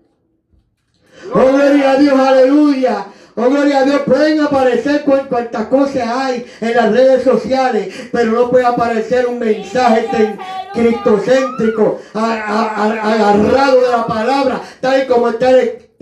Oh, 1.33 1.53
gloria 1.53 1.93
a 1.93 1.97
Dios, 1.97 2.19
aleluya. 2.19 3.07
Oh, 3.35 3.49
gloria 3.49 3.79
a 3.81 3.85
Dios, 3.85 4.03
pueden 4.03 4.40
aparecer 4.40 5.05
cuan- 5.05 5.27
cuantas 5.27 5.66
cosas 5.68 6.07
hay 6.07 6.45
en 6.61 6.75
las 6.77 6.92
redes 6.92 7.25
sociales, 7.25 7.88
pero 8.12 8.33
no 8.33 8.51
puede 8.51 8.66
aparecer 8.66 9.27
un 9.27 9.38
mensaje 9.38 10.37
cristocéntrico, 10.75 11.99
agarrado 12.14 13.81
de 13.81 13.88
la 13.90 14.07
palabra, 14.07 14.61
tal 14.81 15.03
y 15.03 15.07
como 15.07 15.29
está, 15.29 15.51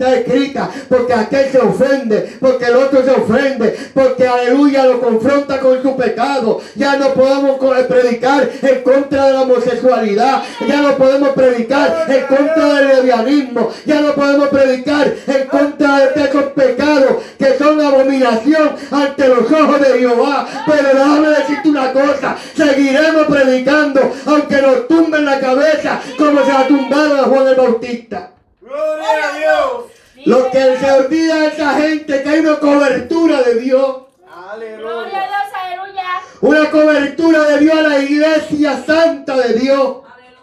escrita, 0.09 0.69
porque 0.89 1.13
aquel 1.13 1.51
se 1.51 1.59
ofende, 1.59 2.37
porque 2.39 2.65
el 2.65 2.75
otro 2.75 3.03
se 3.03 3.11
ofende, 3.11 3.77
porque 3.93 4.27
aleluya 4.27 4.85
lo 4.85 4.99
confronta 4.99 5.59
con 5.59 5.81
su 5.81 5.95
pecado. 5.95 6.59
Ya 6.75 6.95
no 6.97 7.13
podemos 7.13 7.57
co- 7.57 7.73
predicar 7.87 8.49
en 8.61 8.81
contra 8.83 9.27
de 9.27 9.33
la 9.33 9.41
homosexualidad, 9.41 10.41
ya 10.67 10.81
no 10.81 10.95
podemos 10.97 11.29
predicar 11.29 12.05
en 12.07 12.25
contra 12.35 12.73
del 12.75 12.87
lesbianismo, 12.87 13.69
ya 13.85 14.01
no 14.01 14.13
podemos 14.13 14.47
predicar 14.49 15.13
en 15.27 15.47
contra 15.47 15.99
de 15.99 16.23
esos 16.23 16.43
pecados 16.53 17.17
que 17.37 17.57
son 17.57 17.79
abominación 17.81 18.71
ante 18.91 19.27
los 19.27 19.51
ojos 19.51 19.79
de 19.79 19.99
Jehová. 19.99 20.47
Pero 20.65 20.89
déjame 20.93 21.27
decirte 21.29 21.69
una 21.69 21.91
cosa, 21.91 22.35
seguiremos 22.55 23.25
predicando 23.27 24.01
aunque 24.25 24.61
nos 24.61 24.87
tumben 24.87 25.25
la 25.25 25.39
cabeza 25.39 25.99
como 26.17 26.43
se 26.43 26.51
la 26.53 26.67
tumbaron 26.67 27.19
a 27.19 27.23
Juan 27.23 27.47
el 27.47 27.55
Bautista. 27.55 28.31
Gloria 28.71 29.27
a 29.27 29.37
Dios. 29.37 30.25
Lo 30.25 30.49
que 30.49 30.77
se 30.77 30.91
olvida 30.91 31.35
de 31.41 31.47
esa 31.47 31.73
gente 31.73 32.23
que 32.23 32.29
hay 32.29 32.39
una 32.39 32.57
cobertura 32.57 33.41
de 33.41 33.55
Dios. 33.55 34.03
Gloria 34.17 34.33
a 34.33 34.53
Aleluya. 34.53 35.09
Dios, 35.09 35.53
aleluya. 35.53 36.03
Una 36.39 36.71
cobertura 36.71 37.43
de 37.49 37.57
Dios 37.59 37.77
a 37.77 37.81
la 37.81 37.99
iglesia 37.99 38.83
santa 38.85 39.35
de 39.35 39.53
Dios. 39.55 39.97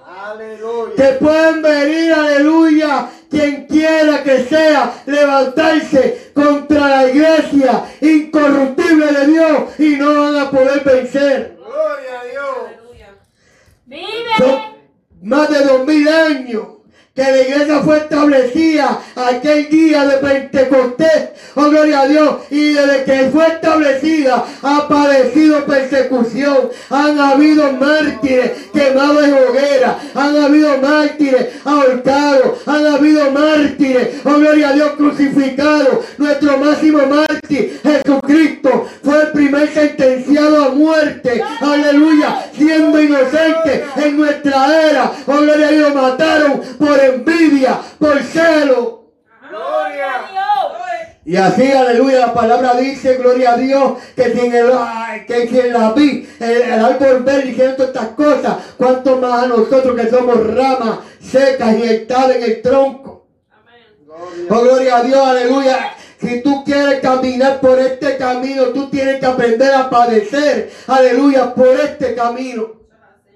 Aleluya. 0.06 0.94
Que 0.94 1.12
pueden 1.14 1.62
venir, 1.62 2.12
aleluya, 2.12 3.08
quien 3.30 3.66
quiera 3.66 4.22
que 4.22 4.44
sea, 4.44 4.92
levantarse 5.06 6.32
contra 6.34 6.88
la 6.88 7.08
iglesia 7.08 7.84
incorruptible 8.02 9.06
de 9.06 9.26
Dios 9.26 9.62
y 9.78 9.96
no 9.96 10.20
van 10.20 10.36
a 10.36 10.50
poder 10.50 10.84
vencer. 10.84 11.56
Gloria 11.56 12.20
a 12.20 12.24
Dios. 12.24 13.06
Vive. 13.86 14.36
Son 14.36 14.60
más 15.22 15.48
de 15.48 15.64
dos 15.64 15.86
mil 15.86 16.06
años 16.06 16.77
que 17.18 17.24
la 17.24 17.40
iglesia 17.40 17.80
fue 17.80 17.96
establecida 17.96 19.00
aquel 19.16 19.68
día 19.68 20.06
de 20.06 20.18
Pentecostés, 20.18 21.30
oh 21.56 21.68
gloria 21.68 22.02
a 22.02 22.06
Dios, 22.06 22.36
y 22.48 22.74
desde 22.74 23.02
que 23.02 23.30
fue 23.32 23.44
establecida 23.44 24.44
ha 24.62 24.86
padecido 24.86 25.64
persecución, 25.64 26.70
han 26.90 27.18
habido 27.18 27.72
mártires 27.72 28.52
quemados 28.72 29.24
en 29.24 29.34
hoguera, 29.34 29.98
han 30.14 30.36
habido 30.36 30.78
mártires 30.78 31.48
ahorcados, 31.64 32.58
han 32.66 32.86
habido 32.86 33.32
mártires, 33.32 34.10
oh 34.24 34.34
gloria 34.34 34.68
a 34.68 34.72
Dios, 34.74 34.92
crucificados, 34.92 36.04
nuestro 36.18 36.56
máximo 36.58 37.00
mártir, 37.04 37.80
Jesucristo, 37.82 38.86
fue 39.02 39.22
el 39.22 39.32
primer 39.32 39.74
sentenciado 39.74 40.66
a 40.66 40.68
muerte, 40.68 41.42
aleluya, 41.60 42.44
siendo 42.56 43.02
inocente 43.02 43.84
en 43.96 44.16
nuestra 44.16 44.88
era, 44.88 45.12
oh 45.26 45.38
gloria 45.38 45.66
a 45.66 45.72
Dios, 45.72 45.94
mataron 45.96 46.60
por 46.78 47.07
envidia, 47.14 47.80
por 47.98 48.22
celo. 48.22 49.12
Gloria 49.48 50.14
a 50.14 50.30
Dios. 50.30 50.38
Y 51.24 51.36
así, 51.36 51.70
aleluya, 51.70 52.20
la 52.20 52.32
palabra 52.32 52.72
dice, 52.74 53.16
gloria 53.16 53.52
a 53.52 53.56
Dios, 53.58 53.98
que 54.16 54.32
si 54.32 54.40
en, 54.40 54.54
el, 54.54 54.72
que 55.26 55.46
si 55.46 55.60
en 55.60 55.72
la 55.74 55.92
vid, 55.92 56.26
el, 56.40 56.62
el 56.62 56.84
árbol 56.84 57.22
verde 57.22 57.42
diciendo 57.42 57.84
estas 57.84 58.08
cosas, 58.08 58.56
cuanto 58.78 59.16
más 59.16 59.44
a 59.44 59.46
nosotros 59.46 59.94
que 59.94 60.08
somos 60.08 60.54
ramas 60.54 61.00
secas 61.20 61.76
y 61.76 61.82
estadas 61.82 62.36
en 62.36 62.44
el 62.44 62.62
tronco. 62.62 63.26
Oh, 64.48 64.60
gloria 64.62 64.96
a 64.96 65.02
Dios, 65.02 65.18
aleluya. 65.18 65.92
Si 66.18 66.40
tú 66.40 66.64
quieres 66.64 67.00
caminar 67.00 67.60
por 67.60 67.78
este 67.78 68.16
camino, 68.16 68.68
tú 68.68 68.88
tienes 68.88 69.20
que 69.20 69.26
aprender 69.26 69.72
a 69.72 69.90
padecer, 69.90 70.72
aleluya, 70.86 71.54
por 71.54 71.68
este 71.68 72.14
camino. 72.14 72.72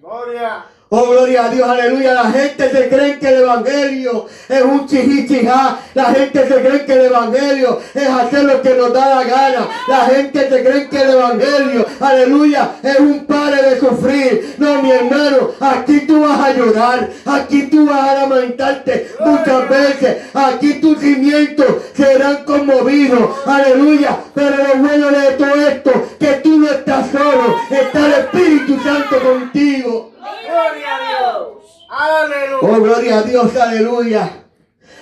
Gloria. 0.01 0.65
Oh, 0.94 1.07
gloria 1.07 1.46
a 1.46 1.48
Dios, 1.48 1.66
aleluya. 1.66 2.12
La 2.12 2.31
gente 2.31 2.70
se 2.70 2.88
cree 2.90 3.18
que 3.18 3.28
el 3.28 3.40
Evangelio 3.44 4.26
es 4.46 4.61
un 4.61 4.87
chichichijá. 4.87 5.78
La 5.94 6.05
gente 6.12 6.46
se 6.46 6.55
cree 6.55 6.85
que 6.85 6.92
el 6.92 7.07
Evangelio 7.07 7.81
es 7.94 8.09
hacer 8.09 8.44
lo 8.44 8.61
que 8.61 8.74
nos 8.74 8.92
da 8.92 9.14
la 9.14 9.24
gana. 9.24 9.68
La 9.88 10.00
gente 10.05 10.50
se 10.50 10.62
cree 10.62 10.90
que 10.90 11.00
el 11.00 11.11
Evangelio, 11.12 11.87
aleluya, 11.98 12.72
es 12.83 13.00
un 13.00 13.24
pare 13.24 13.70
de 13.70 13.81
sufrir. 13.81 14.57
No, 14.59 14.82
mi 14.82 14.90
hermano, 14.90 15.53
aquí 15.61 16.01
tú 16.01 16.20
vas 16.20 16.38
a 16.38 16.53
llorar. 16.53 17.09
Aquí 17.24 17.62
tú 17.68 17.86
vas 17.86 18.09
a 18.11 18.14
lamentarte 18.26 19.12
muchas 19.20 19.68
veces. 19.70 20.16
Aquí 20.34 20.74
tus 20.74 20.99
cimientos 20.99 21.68
serán 21.97 22.45
conmovidos. 22.45 23.30
Aleluya. 23.47 24.18
Pero 24.34 24.57
lo 24.59 24.86
bueno 24.86 25.11
de 25.11 25.26
todo 25.38 25.55
esto, 25.55 25.90
que 26.20 26.32
tú 26.45 26.59
no 26.59 26.70
estás 26.70 27.11
solo. 27.11 27.57
Está 27.70 27.99
el 27.99 28.12
Espíritu 28.12 28.78
Santo 28.84 29.16
contigo. 29.22 30.12
Gloria 30.23 30.97
a 30.97 31.09
Dios. 31.09 31.87
Aleluya. 31.91 32.59
Oh, 32.62 32.81
gloria 32.81 33.18
a 33.18 33.23
Dios, 33.23 33.57
aleluya. 33.57 34.31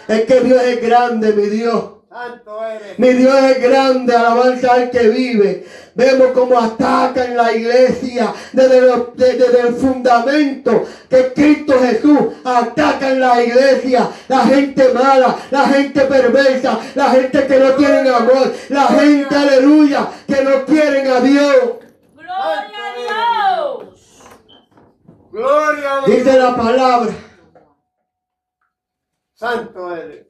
Es 0.09 0.25
que 0.25 0.41
Dios 0.41 0.63
es 0.63 0.81
grande, 0.83 1.33
mi 1.35 1.47
Dios. 1.47 1.85
Santo 2.09 2.65
eres. 2.65 2.99
Mi 2.99 3.11
Dios 3.11 3.35
es 3.37 3.63
grande, 3.63 4.17
alabanza 4.17 4.73
al 4.73 4.91
que 4.91 5.09
vive. 5.09 5.65
Vemos 5.95 6.29
cómo 6.33 6.59
atacan 6.59 7.37
la 7.37 7.53
iglesia 7.53 8.33
desde, 8.53 8.81
los- 8.81 9.15
desde 9.17 9.61
el 9.61 9.75
fundamento 9.75 10.85
que 11.09 11.33
Cristo 11.33 11.79
Jesús. 11.81 12.19
Atacan 12.45 13.21
la 13.21 13.41
iglesia, 13.43 14.09
la 14.27 14.41
gente 14.47 14.89
mala, 14.93 15.37
la 15.51 15.69
gente 15.69 16.01
perversa, 16.01 16.81
la 16.97 17.11
gente 17.11 17.47
que 17.47 17.59
no 17.59 17.71
tienen 17.75 18.09
amor, 18.09 18.53
la 18.71 18.87
gente, 18.89 19.35
aleluya, 19.37 20.09
que 20.27 20.43
no 20.43 20.65
quieren 20.65 21.07
a 21.07 21.21
Dios. 21.21 21.55
Gloria 22.17 22.87
a 22.89 22.99
Dios. 22.99 23.20
Gloria 25.41 25.99
a 26.05 26.07
Dice 26.07 26.39
la 26.39 26.55
palabra, 26.55 27.13
Santo 29.35 29.97
eres. 29.97 30.27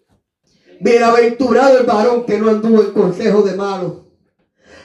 bienaventurado 0.80 1.78
el 1.80 1.86
varón 1.86 2.24
que 2.24 2.38
no 2.38 2.50
anduvo 2.50 2.80
en 2.82 2.92
consejo 2.92 3.42
de 3.42 3.56
malos. 3.56 3.92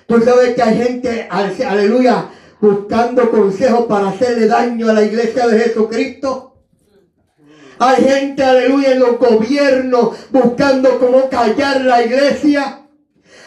Tú 0.07 0.19
sabes 0.21 0.55
que 0.55 0.63
hay 0.63 0.77
gente, 0.83 1.27
al- 1.29 1.55
aleluya, 1.63 2.29
buscando 2.59 3.29
consejos 3.29 3.85
para 3.85 4.07
hacerle 4.09 4.47
daño 4.47 4.89
a 4.89 4.93
la 4.93 5.03
iglesia 5.03 5.47
de 5.47 5.59
Jesucristo. 5.59 6.55
Hay 7.77 8.03
gente, 8.03 8.43
aleluya, 8.43 8.93
en 8.93 8.99
los 9.01 9.19
gobiernos 9.19 10.17
buscando 10.31 10.97
cómo 10.97 11.29
callar 11.29 11.81
la 11.81 12.01
iglesia. 12.01 12.84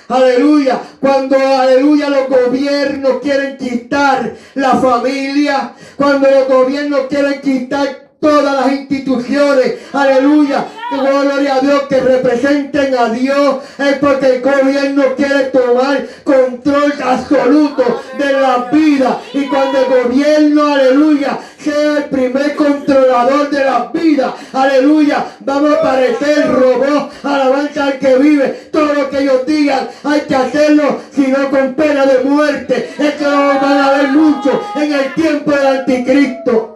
Aleluya, 0.09 0.81
cuando 1.01 1.37
aleluya 1.37 2.09
los 2.09 2.29
gobiernos 2.29 3.21
quieren 3.21 3.59
quitar 3.59 4.35
la 4.55 4.79
familia, 4.79 5.75
cuando 5.97 6.31
los 6.31 6.49
gobiernos 6.49 7.03
quieren 7.11 7.43
quitar 7.43 8.08
todas 8.21 8.55
las 8.55 8.73
instituciones, 8.73 9.75
aleluya, 9.93 10.67
gloria 10.91 11.57
a 11.57 11.61
Dios 11.61 11.83
que 11.89 12.01
representen 12.01 12.97
a 12.97 13.11
Dios, 13.11 13.59
es 13.79 13.99
porque 13.99 14.27
el 14.37 14.43
gobierno 14.43 15.03
quiere 15.17 15.45
tomar 15.45 16.07
control 16.25 16.93
absoluto 17.03 18.01
de 18.19 18.33
la 18.33 18.69
vida. 18.73 19.21
Y 19.33 19.47
cuando 19.47 19.79
el 19.79 20.05
gobierno, 20.05 20.67
aleluya, 20.75 21.39
sea 21.59 21.99
el 21.99 22.05
primer 22.05 22.57
controlador 22.57 23.51
de 23.51 23.65
la 23.65 23.91
vida, 23.93 24.35
aleluya, 24.53 25.25
vamos 25.41 25.75
a 25.75 25.83
parecer 25.83 26.51
robots, 26.53 27.25
alabanza 27.25 27.85
al 27.85 27.99
que 27.99 28.17
vive, 28.17 28.69
todo 28.73 28.95
lo 28.95 29.11
que 29.11 29.19
ellos 29.21 29.47
digan 29.47 29.89
hay 30.05 30.21
que 30.23 30.35
hacerlo, 30.35 31.01
sino 31.13 31.51
con 31.51 31.75
pena 31.75 32.07
de 32.07 32.25
muerte, 32.25 32.95
esto 32.99 33.31
lo 33.31 33.61
van 33.61 33.79
a 33.79 33.91
ver 33.93 34.09
mucho 34.09 34.61
en 34.77 34.93
el 34.93 35.15
tiempo 35.15 35.51
del 35.51 35.67
anticristo. 35.67 36.75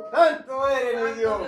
Mi 0.63 1.21
Dios. 1.21 1.41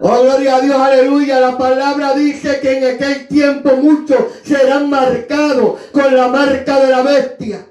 Oh, 0.00 0.22
gloria 0.22 0.56
a 0.56 0.60
Dios, 0.60 0.76
aleluya. 0.76 1.40
La 1.40 1.58
palabra 1.58 2.14
dice 2.14 2.60
que 2.60 2.78
en 2.78 2.94
aquel 2.94 3.28
tiempo 3.28 3.76
muchos 3.76 4.18
serán 4.44 4.88
marcados 4.88 5.80
con 5.92 6.14
la 6.14 6.28
marca 6.28 6.80
de 6.80 6.90
la 6.90 7.02
bestia. 7.02 7.66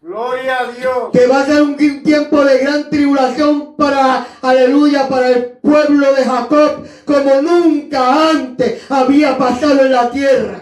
Gloria 0.00 0.60
a 0.60 0.72
Dios. 0.72 1.10
Que 1.12 1.26
va 1.26 1.40
a 1.40 1.46
ser 1.46 1.62
un 1.62 1.76
tiempo 1.76 2.44
de 2.44 2.58
gran 2.58 2.90
tribulación 2.90 3.76
para, 3.76 4.26
aleluya, 4.42 5.08
para 5.08 5.28
el 5.28 5.44
pueblo 5.62 6.12
de 6.12 6.24
Jacob, 6.24 6.86
como 7.04 7.40
nunca 7.40 8.30
antes 8.30 8.82
había 8.90 9.38
pasado 9.38 9.80
en 9.80 9.92
la 9.92 10.10
tierra. 10.10 10.61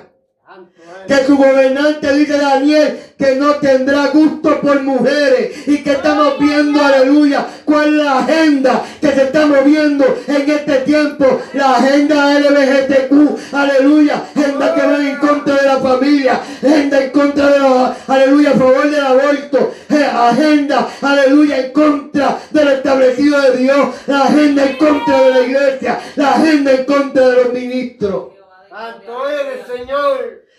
Que 1.06 1.24
su 1.24 1.36
gobernante 1.36 2.12
dice 2.12 2.38
Daniel 2.38 2.98
que 3.20 3.36
no 3.36 3.56
tendrá 3.56 4.08
gusto 4.08 4.60
por 4.62 4.82
mujeres 4.82 5.68
y 5.68 5.82
que 5.82 5.92
estamos 5.92 6.38
viendo, 6.38 6.82
aleluya, 6.82 7.46
cuál 7.66 7.88
es 7.88 8.04
la 8.04 8.18
agenda 8.20 8.82
que 8.98 9.08
se 9.08 9.24
está 9.24 9.46
moviendo 9.46 10.06
en 10.26 10.50
este 10.50 10.78
tiempo, 10.78 11.40
la 11.52 11.76
agenda 11.76 12.40
LGBTQ, 12.40 13.54
aleluya, 13.54 14.22
agenda 14.34 14.74
que 14.74 14.86
va 14.86 15.10
en 15.10 15.16
contra 15.18 15.54
de 15.54 15.66
la 15.66 15.78
familia, 15.80 16.40
agenda 16.62 17.04
en 17.04 17.10
contra 17.10 17.46
de 17.48 17.58
los, 17.58 17.90
aleluya, 18.08 18.50
a 18.50 18.54
favor 18.54 18.90
del 18.90 19.04
aborto, 19.04 19.74
eh, 19.90 20.04
agenda, 20.04 20.88
aleluya, 21.02 21.58
en 21.58 21.72
contra 21.72 22.38
del 22.50 22.68
establecido 22.68 23.38
de 23.42 23.56
Dios, 23.58 23.88
la 24.06 24.22
agenda 24.22 24.64
en 24.64 24.76
contra 24.78 25.20
de 25.20 25.30
la 25.30 25.40
iglesia, 25.40 26.00
la 26.16 26.30
agenda 26.36 26.72
en 26.72 26.84
contra 26.86 27.28
de 27.28 27.44
los 27.44 27.52
ministros. 27.52 28.28
Santo 28.70 29.28
eres, 29.28 29.66
Señor. 29.66 30.49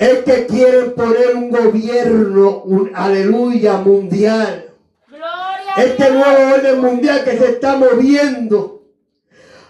Es 0.00 0.20
que 0.24 0.46
quieren 0.46 0.94
poner 0.94 1.36
un 1.36 1.50
gobierno, 1.50 2.62
un 2.64 2.90
aleluya, 2.94 3.74
mundial. 3.76 4.64
Gloria 5.08 5.74
a 5.76 5.82
Este 5.84 6.10
Dios. 6.10 6.14
nuevo 6.26 6.54
orden 6.54 6.80
mundial 6.80 7.22
que 7.22 7.36
se 7.36 7.50
está 7.50 7.76
moviendo. 7.76 8.82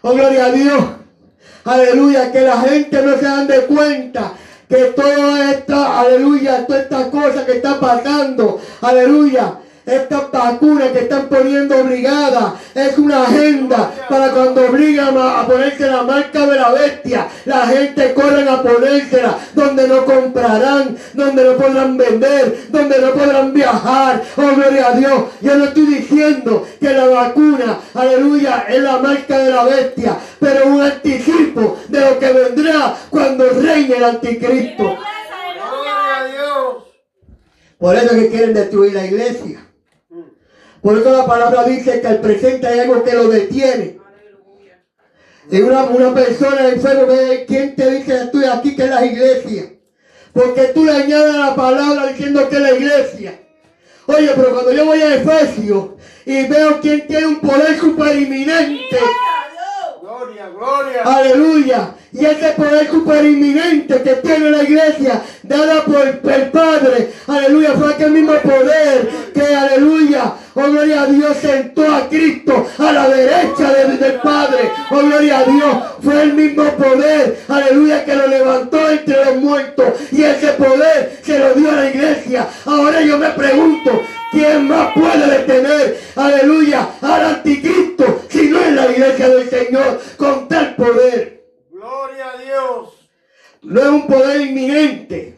Oh, 0.03 0.13
gloria 0.13 0.47
a 0.47 0.53
Dios. 0.53 0.85
Aleluya, 1.65 2.31
que 2.31 2.43
la 2.43 2.61
gente 2.61 3.03
no 3.03 3.17
se 3.17 3.25
dan 3.25 3.47
de 3.49 3.61
cuenta 3.63 4.33
que 4.69 4.77
toda 4.95 5.51
esta, 5.51 6.01
aleluya, 6.01 6.65
toda 6.65 6.81
esta 6.81 7.11
cosa 7.11 7.45
que 7.45 7.53
está 7.57 7.81
pasando, 7.81 8.61
aleluya, 8.83 9.59
estas 9.87 10.31
vacunas 10.31 10.91
que 10.91 11.01
están 11.01 11.29
poniendo 11.29 11.79
obligadas 11.79 12.55
es 12.75 12.99
una 12.99 13.23
agenda 13.23 13.91
para 14.09 14.31
cuando 14.31 14.67
obligan 14.67 15.17
a, 15.17 15.47
ponerse 15.47 15.87
la 15.87 16.03
marca 16.03 16.47
de 16.47 16.57
la 16.57 16.71
bestia, 16.71 17.27
la 17.45 17.67
gente 17.67 18.15
corren 18.15 18.49
a 18.49 18.63
ponérsela 18.63 19.39
donde 19.55 19.89
no 19.89 20.05
comprarán, 20.05 20.97
donde 21.15 21.45
no 21.45 21.57
podrán 21.57 21.97
vender, 21.97 22.67
donde 22.69 23.01
no 23.01 23.13
podrán 23.13 23.53
viajar. 23.53 24.23
Oh, 24.37 24.55
gloria 24.55 24.89
a 24.89 24.93
Dios. 24.93 25.25
Yo 25.41 25.57
no 25.57 25.65
estoy 25.65 25.87
diciendo 25.87 26.67
que 26.79 26.93
la 26.93 27.07
vacuna, 27.07 27.79
aleluya, 27.95 28.67
es 28.69 28.83
la 28.83 28.99
marca 28.99 29.39
de 29.39 29.51
la 29.51 29.65
bestia, 29.65 30.17
pero 30.39 30.67
un 30.67 30.83
anticipo 30.83 31.79
de 31.89 32.01
lo 32.01 32.19
que 32.19 32.33
vendrá 32.33 32.97
cuando 33.11 33.49
reine 33.51 33.97
el 33.97 34.05
anticristo. 34.05 34.97
Por 37.79 37.97
eso 37.97 38.15
que 38.15 38.29
quieren 38.29 38.53
destruir 38.53 38.93
la 38.93 39.07
iglesia. 39.07 39.70
Por 40.83 40.99
eso 40.99 41.11
la 41.11 41.27
palabra 41.27 41.65
dice 41.65 42.01
que 42.01 42.07
al 42.07 42.21
presente 42.21 42.67
hay 42.67 42.81
algo 42.81 43.03
que 43.03 43.13
lo 43.13 43.29
detiene. 43.29 43.99
Y 45.51 45.61
una, 45.63 45.83
una 45.85 46.15
persona 46.15 46.69
enferma, 46.69 47.05
ve, 47.05 47.45
¿quién 47.47 47.75
te 47.75 47.91
dice 47.91 48.05
que 48.05 48.17
estoy 48.25 48.45
aquí 48.45 48.77
que 48.77 48.85
es 48.85 48.91
la 48.91 49.05
iglesia? 49.05 49.73
Porque 50.33 50.67
tú 50.75 50.85
le 50.85 50.93
añades 50.93 51.35
la 51.35 51.55
palabra 51.57 52.07
diciendo 52.07 52.49
que 52.49 52.57
es 52.57 52.63
la 52.63 52.73
iglesia. 52.73 53.41
Oye, 54.07 54.31
pero 54.35 54.53
cuando 54.53 54.73
yo 54.73 54.87
voy 54.87 55.01
a 55.01 55.17
Efesios 55.17 55.91
y 56.25 56.47
veo 56.47 56.81
quién 56.81 57.07
tiene 57.07 57.27
un 57.27 57.41
poder 57.41 57.79
superinminente. 57.79 58.99
Gloria, 60.01 60.49
gloria. 60.49 61.03
Aleluya. 61.05 61.95
Y 62.13 62.25
ese 62.25 62.51
poder 62.53 62.89
superinminente 62.89 64.03
que 64.03 64.15
tiene 64.17 64.51
la 64.51 64.63
iglesia, 64.63 65.23
dada 65.43 65.85
por 65.85 66.07
el 66.07 66.51
Padre, 66.51 67.13
aleluya, 67.27 67.73
fue 67.75 67.95
aquel 67.95 68.11
mismo 68.11 68.35
poder 68.35 69.09
que, 69.33 69.43
aleluya, 69.43 70.35
oh 70.55 70.71
gloria 70.71 71.03
a 71.03 71.07
Dios, 71.07 71.37
sentó 71.37 71.83
a 71.95 72.09
Cristo 72.09 72.67
a 72.79 72.93
la 72.93 73.09
derecha 73.09 73.73
de- 73.73 73.97
del 73.99 74.21
Padre. 74.21 74.71
Oh 74.91 74.99
gloria 75.01 75.39
a 75.41 75.45
Dios, 75.45 75.77
fue 76.03 76.23
el 76.23 76.35
mismo 76.35 76.65
poder, 76.77 77.41
aleluya, 77.49 78.05
que 78.05 78.15
lo 78.15 78.27
levantó 78.27 78.91
entre 78.91 79.25
los 79.25 79.37
muertos. 79.37 79.95
Y 80.13 80.23
ese 80.23 80.49
poder 80.55 81.19
se 81.23 81.39
lo 81.39 81.55
dio 81.55 81.71
a 81.71 81.77
la 81.77 81.91
iglesia. 81.91 82.49
Ahora 82.67 83.01
yo 83.03 83.19
me 83.19 83.31
pregunto, 83.31 84.03
¿quién 84.33 84.69
más 84.69 84.93
puede 84.95 85.39
detener, 85.39 86.01
aleluya, 86.17 86.89
al 87.01 87.25
anticristo 87.25 88.23
si 88.29 88.49
no 88.49 88.59
es 88.61 88.73
la 88.73 88.91
iglesia 88.91 89.29
del 89.29 89.49
Señor 89.51 90.01
con 90.17 90.49
tal 90.49 90.75
poder? 90.77 91.43
Gloria 91.71 92.31
a 92.35 92.43
Dios. 92.43 92.89
No 93.63 93.81
es 93.81 93.89
un 93.89 94.07
poder 94.07 94.41
inminente. 94.41 95.37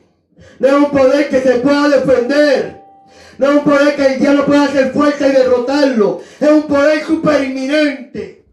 No 0.59 0.69
es 0.69 0.75
un 0.75 0.91
poder 0.91 1.29
que 1.29 1.41
se 1.41 1.53
pueda 1.55 1.89
defender. 1.89 2.82
No 3.39 3.51
es 3.51 3.57
un 3.57 3.65
poder 3.65 3.97
que 3.97 4.07
el 4.07 4.21
diablo 4.21 4.47
pueda 4.47 4.65
hacer 4.65 4.93
fuerza 4.93 5.29
y 5.29 5.33
derrotarlo. 5.33 6.21
Es 6.41 6.51
un 6.51 6.63
poder 6.63 7.05
super 7.05 7.43
inminente. 7.43 8.45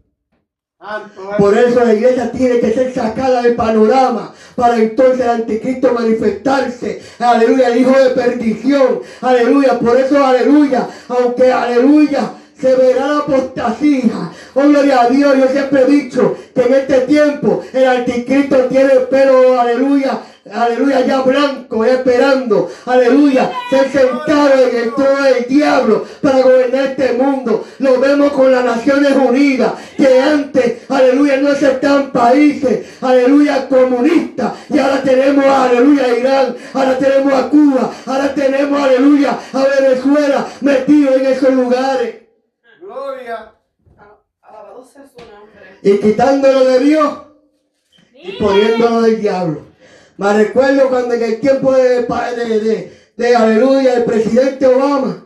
Santo 0.78 1.28
eres. 1.28 1.36
Por 1.36 1.58
eso 1.58 1.84
la 1.84 1.94
iglesia 1.94 2.32
tiene 2.32 2.58
que 2.58 2.72
ser 2.72 2.94
sacada 2.94 3.42
del 3.42 3.54
panorama 3.54 4.32
para 4.56 4.76
entonces 4.76 5.20
el 5.20 5.30
anticristo 5.30 5.92
manifestarse. 5.92 7.02
Aleluya, 7.18 7.68
el 7.68 7.80
hijo 7.80 7.98
de 7.98 8.10
perdición. 8.10 9.00
Aleluya, 9.20 9.78
por 9.78 9.96
eso 9.98 10.24
aleluya, 10.24 10.88
aunque 11.08 11.52
aleluya. 11.52 12.32
Se 12.58 12.74
verá 12.76 13.08
la 13.08 13.18
apostasía. 13.18 14.30
Oh, 14.52 14.68
gloria 14.68 15.02
a 15.02 15.08
Dios. 15.08 15.34
Yo 15.38 15.48
siempre 15.48 15.80
he 15.82 15.86
dicho 15.86 16.36
que 16.54 16.60
en 16.60 16.74
este 16.74 17.00
tiempo 17.02 17.62
el 17.72 17.86
anticristo 17.86 18.56
tiene 18.66 18.92
el 18.92 19.02
pelo, 19.04 19.58
aleluya, 19.58 20.20
aleluya, 20.50 21.06
ya 21.06 21.20
blanco, 21.22 21.84
esperando, 21.84 22.70
aleluya, 22.86 23.50
ser 23.68 23.90
sentado 23.90 24.68
en 24.68 24.76
el 24.76 24.94
trono 24.94 25.22
del 25.22 25.44
diablo 25.46 26.06
para 26.22 26.42
gobernar 26.42 26.86
este 26.86 27.12
mundo. 27.14 27.64
Lo 27.78 28.00
vemos 28.00 28.32
con 28.32 28.50
las 28.52 28.64
Naciones 28.64 29.12
Unidas, 29.16 29.72
que 29.96 30.20
antes, 30.20 30.90
aleluya, 30.90 31.36
no 31.38 31.50
aceptaban 31.50 32.10
países, 32.12 32.86
aleluya, 33.00 33.68
comunistas. 33.68 34.52
Y 34.68 34.78
ahora 34.78 35.02
tenemos, 35.02 35.44
aleluya, 35.44 36.04
a 36.04 36.18
Irán, 36.18 36.56
ahora 36.72 36.98
tenemos 36.98 37.32
a 37.32 37.48
Cuba, 37.48 37.92
ahora 38.06 38.34
tenemos, 38.34 38.80
aleluya, 38.80 39.38
a 39.52 39.64
Venezuela 39.80 40.46
metido 40.60 41.14
en 41.14 41.26
esos 41.26 41.52
lugares. 41.52 42.16
Gloria. 42.80 43.52
Alabado 44.42 44.84
sea 44.84 45.04
su 45.06 45.18
nombre. 45.18 45.78
Y 45.82 45.98
quitándolo 45.98 46.64
de 46.64 46.78
Dios 46.80 47.18
y 48.14 48.32
poniéndolo 48.32 49.02
del 49.02 49.20
diablo. 49.20 49.69
Me 50.20 50.34
recuerdo 50.34 50.90
cuando 50.90 51.14
en 51.14 51.22
el 51.22 51.40
tiempo 51.40 51.72
de, 51.72 52.02
de, 52.02 52.92
de, 53.16 53.36
aleluya, 53.36 53.94
el 53.94 54.04
presidente 54.04 54.66
Obama, 54.66 55.24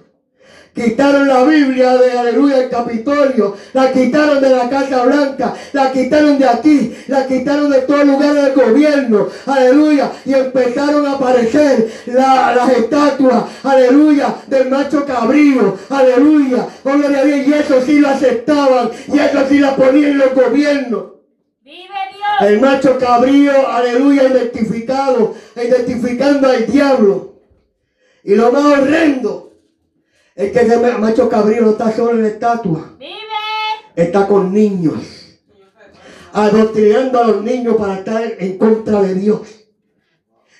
Quitaron 0.73 1.27
la 1.29 1.43
Biblia 1.45 1.97
de 1.97 2.13
aleluya 2.19 2.59
el 2.63 2.69
Capitolio, 2.69 3.57
la 3.73 3.93
quitaron 3.93 4.41
de 4.41 4.51
la 4.51 4.69
Casa 4.69 5.05
Blanca, 5.05 5.55
la 5.73 5.91
quitaron 5.93 6.37
de 6.39 6.49
aquí, 6.49 6.97
la 7.09 7.27
quitaron 7.27 7.71
de 7.71 7.83
todo 7.83 8.05
lugar 8.05 8.35
del 8.35 8.53
gobierno, 8.55 9.29
aleluya, 9.47 10.11
y 10.25 10.33
empezaron 10.35 11.07
a 11.07 11.13
aparecer 11.13 11.89
la- 12.07 12.55
las 12.57 12.71
estatuas, 12.71 13.45
aleluya, 13.65 14.35
del 14.49 14.69
macho 14.71 15.05
cabrío, 15.05 15.77
aleluya, 15.91 16.67
oh, 16.85 16.93
gloria 16.93 17.19
a 17.21 17.25
Dios, 17.25 17.47
y 17.49 17.53
eso 17.53 17.81
sí 17.85 17.99
lo 18.01 18.09
aceptaban, 18.11 18.91
y 19.13 19.19
eso 19.19 19.39
sí 19.49 19.59
la 19.59 19.75
ponían 19.77 20.19
los 20.19 20.35
gobiernos. 20.35 21.05
El 22.41 22.61
macho 22.61 22.99
cabrío, 22.99 23.69
aleluya, 23.69 24.25
identificado, 24.25 25.35
identificando 25.57 26.49
al 26.49 26.67
diablo. 26.67 27.35
Y 28.25 28.35
lo 28.35 28.51
más 28.53 28.65
horrendo 28.79 29.53
es 30.35 30.51
que 30.53 30.61
ese 30.61 30.79
ma- 30.79 30.99
macho 30.99 31.29
cabrío 31.29 31.63
no 31.63 31.71
está 31.73 31.93
solo 31.93 32.13
en 32.13 32.23
la 32.23 32.29
estatua, 32.29 32.93
Vive. 32.99 33.13
está 33.95 34.27
con 34.27 34.53
niños. 34.53 35.21
Adoctrinando 36.33 37.21
a 37.21 37.27
los 37.29 37.43
niños 37.45 37.77
para 37.77 37.95
estar 37.97 38.23
en 38.39 38.59
contra 38.59 39.03
de 39.03 39.15
Dios, 39.15 39.43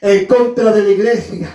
en 0.01 0.27
contra 0.27 0.73
de 0.73 0.83
la 0.85 0.89
iglesia. 0.91 1.49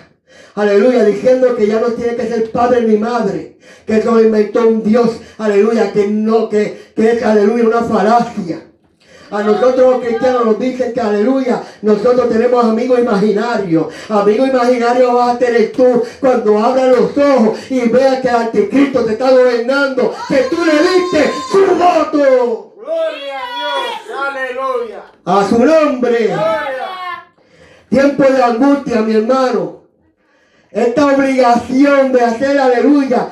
Aleluya, 0.56 1.06
diciendo 1.06 1.56
que 1.56 1.68
ya 1.68 1.80
no 1.80 1.88
tiene 1.94 2.16
que 2.18 2.28
ser 2.28 2.52
padre 2.52 2.82
ni 2.82 2.98
madre, 2.98 3.58
que 3.86 3.98
eso 4.00 4.12
lo 4.12 4.22
inventó 4.22 4.68
un 4.68 4.84
Dios, 4.84 5.12
aleluya, 5.38 5.94
que 5.94 6.08
no, 6.08 6.50
que, 6.50 6.92
que 6.96 7.12
es, 7.12 7.24
aleluya, 7.24 7.64
una 7.66 7.84
falacia. 7.84 8.66
A 9.32 9.44
nosotros 9.44 9.78
los 9.94 10.00
cristianos 10.02 10.46
nos 10.46 10.60
dicen 10.60 10.94
que 10.94 11.02
aleluya, 11.02 11.62
nosotros 11.84 12.30
tenemos 12.30 12.66
amigos 12.66 13.00
imaginarios. 13.00 13.88
Amigo 14.10 14.46
imaginario 14.48 15.14
vas 15.14 15.36
a 15.36 15.40
tener 15.40 15.72
tú 15.72 16.02
cuando 16.20 16.58
abras 16.58 16.88
los 16.98 17.18
ojos 17.18 17.60
y 17.72 17.88
veas 17.90 18.22
que 18.22 18.28
el 18.30 18.36
anticristo 18.36 19.06
te 19.06 19.12
está 19.14 19.30
gobernando, 19.32 20.14
que 20.28 20.38
tú 20.50 20.58
le 20.66 20.72
diste 20.72 21.32
su 21.52 21.66
voto 21.76 22.74
Gloria 22.76 23.38
a 23.38 23.94
Dios. 23.94 24.18
Aleluya. 24.30 25.04
a 25.26 25.48
su 25.48 25.60
nombre. 25.64 26.18
Gloria. 26.28 27.26
Tiempo 27.90 28.24
de 28.24 28.44
angustia, 28.44 29.02
mi 29.02 29.14
hermano. 29.16 29.80
Esta 30.72 31.06
obligación 31.08 32.12
de 32.12 32.22
hacer 32.22 32.60
aleluya. 32.60 33.30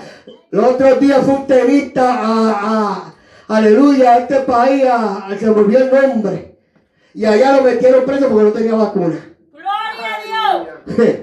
Los 0.51 0.65
otros 0.65 0.99
días 0.99 1.21
fue 1.25 1.35
un 1.35 1.47
tenista 1.47 2.13
a, 2.13 2.51
a- 2.51 3.13
aleluya 3.47 4.13
a 4.13 4.17
este 4.19 4.35
país, 4.41 4.83
a- 4.85 5.27
a- 5.27 5.37
se 5.37 5.49
volvió 5.49 5.79
el 5.79 5.91
nombre. 5.91 6.57
Y 7.13 7.25
allá 7.25 7.57
lo 7.57 7.63
metieron 7.63 8.05
preso 8.05 8.27
porque 8.29 8.43
no 8.43 8.51
tenía 8.51 8.75
vacuna. 8.75 9.35
Gloria 9.51 10.15
a 10.15 10.63
Dios. 10.95 10.97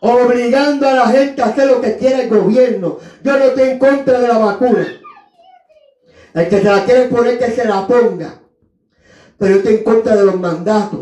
Obligando 0.00 0.88
a 0.88 0.92
la 0.94 1.06
gente 1.08 1.42
a 1.42 1.46
hacer 1.46 1.68
lo 1.68 1.80
que 1.80 1.96
quiere 1.96 2.24
el 2.24 2.28
gobierno. 2.28 2.98
Yo 3.22 3.32
no 3.38 3.44
estoy 3.44 3.70
en 3.70 3.78
contra 3.78 4.20
de 4.20 4.28
la 4.28 4.38
vacuna. 4.38 4.86
El 6.34 6.48
que 6.48 6.58
se 6.58 6.64
la 6.64 6.84
quiere 6.84 7.06
poner, 7.06 7.38
que 7.38 7.50
se 7.50 7.64
la 7.64 7.86
ponga. 7.86 8.34
Pero 9.38 9.52
yo 9.52 9.56
estoy 9.58 9.74
en 9.76 9.84
contra 9.84 10.16
de 10.16 10.24
los 10.26 10.38
mandatos. 10.38 11.00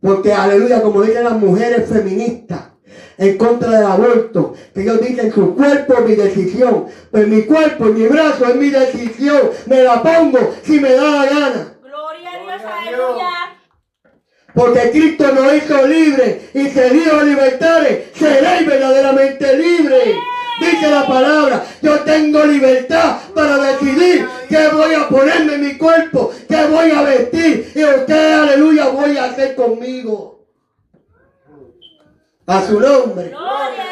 Porque, 0.00 0.32
aleluya, 0.32 0.82
como 0.82 1.02
dicen 1.02 1.24
las 1.24 1.34
mujeres 1.38 1.88
feministas, 1.88 2.60
en 3.18 3.38
contra 3.38 3.70
del 3.70 3.86
aborto, 3.86 4.54
que 4.74 4.82
ellos 4.82 5.00
dicen 5.00 5.32
su 5.32 5.54
cuerpo 5.54 5.94
es 5.94 6.04
mi 6.04 6.14
decisión. 6.14 6.86
Pues 7.10 7.26
mi 7.26 7.42
cuerpo 7.42 7.88
y 7.88 7.92
mi 7.92 8.06
brazo 8.06 8.46
es 8.46 8.56
mi 8.56 8.70
decisión. 8.70 9.50
Me 9.66 9.82
la 9.82 10.02
pongo 10.02 10.54
si 10.62 10.80
me 10.80 10.92
da 10.92 11.10
la 11.10 11.26
gana. 11.26 11.74
Gloria 11.82 12.30
a 12.30 12.38
Dios. 12.38 12.62
Aleluya. 12.64 13.28
Porque 14.54 14.90
Cristo 14.90 15.32
nos 15.32 15.54
hizo 15.54 15.86
libres 15.86 16.54
y 16.54 16.68
se 16.68 16.90
dio 16.90 17.22
libertades. 17.22 18.06
Seréis 18.14 18.66
verdaderamente 18.66 19.56
libres. 19.56 20.16
Dice 20.58 20.90
la 20.90 21.06
palabra, 21.06 21.66
yo 21.82 22.00
tengo 22.00 22.42
libertad 22.44 23.18
para 23.34 23.58
decidir 23.58 24.26
qué 24.48 24.68
voy 24.68 24.94
a 24.94 25.06
ponerme 25.06 25.54
en 25.54 25.66
mi 25.66 25.74
cuerpo, 25.74 26.32
qué 26.48 26.64
voy 26.66 26.90
a 26.92 27.02
vestir 27.02 27.72
y 27.74 27.84
usted, 27.84 28.32
aleluya, 28.32 28.88
voy 28.88 29.18
a 29.18 29.24
hacer 29.24 29.54
conmigo. 29.54 30.35
A 32.46 32.62
su 32.66 32.78
nombre. 32.80 33.28
Gloria. 33.28 33.84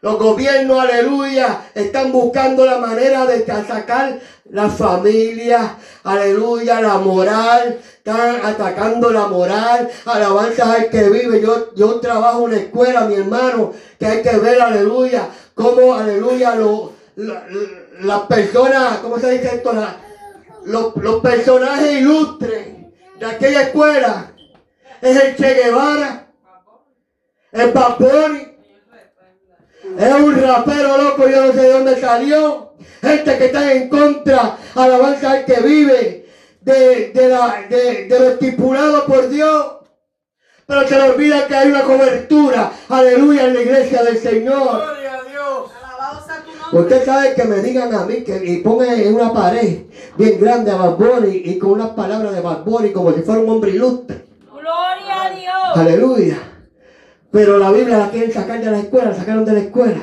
Los 0.00 0.18
gobiernos, 0.18 0.80
aleluya, 0.80 1.60
están 1.74 2.10
buscando 2.10 2.66
la 2.66 2.78
manera 2.78 3.24
de 3.24 3.46
sacar 3.46 4.18
la 4.50 4.68
familia, 4.68 5.76
aleluya, 6.02 6.80
la 6.80 6.98
moral, 6.98 7.78
están 7.98 8.44
atacando 8.44 9.10
la 9.12 9.28
moral, 9.28 9.88
alabanzas 10.06 10.68
al 10.68 10.90
que 10.90 11.08
vive. 11.08 11.40
Yo, 11.40 11.72
yo 11.76 12.00
trabajo 12.00 12.40
en 12.40 12.44
una 12.46 12.56
escuela, 12.56 13.02
mi 13.02 13.14
hermano, 13.14 13.72
que 13.98 14.06
hay 14.06 14.22
que 14.22 14.36
ver, 14.38 14.60
aleluya, 14.60 15.28
cómo, 15.54 15.94
aleluya, 15.94 16.56
lo- 16.56 16.92
la- 17.16 17.46
la- 17.48 17.82
las 18.00 18.20
personas, 18.22 18.98
¿cómo 18.98 19.20
se 19.20 19.30
dice 19.30 19.54
esto? 19.56 19.72
La- 19.72 19.98
los, 20.64 20.96
los 20.96 21.20
personajes 21.20 21.92
ilustres 22.00 22.66
de 23.20 23.26
aquella 23.26 23.62
escuela 23.62 24.32
es 25.00 25.16
el 25.16 25.36
Che 25.36 25.54
Guevara, 25.54 26.26
el 27.52 27.72
Bad 27.72 27.98
Bunny, 27.98 28.52
es 29.98 30.14
un 30.14 30.40
rapero 30.40 30.96
loco, 30.96 31.28
yo 31.28 31.46
no 31.46 31.52
sé 31.52 31.60
de 31.60 31.72
dónde 31.72 32.00
salió. 32.00 32.72
Gente 33.00 33.38
que 33.38 33.46
está 33.46 33.72
en 33.72 33.88
contra, 33.88 34.56
alabanza 34.74 35.32
al 35.32 35.44
que 35.44 35.60
vive, 35.60 36.26
de, 36.60 37.12
de, 37.12 37.28
la, 37.28 37.66
de, 37.68 38.06
de 38.06 38.18
lo 38.18 38.28
estipulado 38.30 39.06
por 39.06 39.28
Dios. 39.28 39.66
Pero 40.66 40.88
se 40.88 40.96
le 40.96 41.02
olvida 41.02 41.46
que 41.46 41.56
hay 41.56 41.68
una 41.68 41.82
cobertura, 41.82 42.72
aleluya, 42.88 43.46
en 43.46 43.54
la 43.54 43.60
iglesia 43.60 44.02
del 44.04 44.18
Señor. 44.18 44.76
Gloria 44.76 45.18
a 45.18 45.22
Dios. 45.24 45.70
Usted 46.72 47.04
sabe 47.04 47.34
que 47.34 47.44
me 47.44 47.56
digan 47.56 47.94
a 47.94 48.06
mí 48.06 48.22
que 48.22 48.42
y 48.44 48.58
pongan 48.58 48.98
en 48.98 49.14
una 49.14 49.32
pared 49.32 49.80
bien 50.16 50.40
grande 50.40 50.70
a 50.70 50.76
Bad 50.76 50.96
Bunny 50.96 51.42
y 51.44 51.58
con 51.58 51.72
unas 51.72 51.90
palabras 51.90 52.34
de 52.34 52.40
Bad 52.40 52.64
Bunny 52.64 52.92
como 52.92 53.12
si 53.12 53.20
fuera 53.22 53.42
un 53.42 53.50
hombre 53.50 53.72
ilustre. 53.72 54.24
Gloria 54.50 55.22
a 55.24 55.30
Dios. 55.30 55.54
Aleluya. 55.74 56.51
Pero 57.32 57.58
la 57.58 57.72
Biblia 57.72 57.96
la 57.96 58.10
quieren 58.10 58.30
sacar 58.30 58.60
de 58.60 58.70
la 58.70 58.78
escuela, 58.78 59.10
la 59.10 59.16
sacaron 59.16 59.44
de 59.44 59.52
la 59.54 59.60
escuela. 59.60 60.02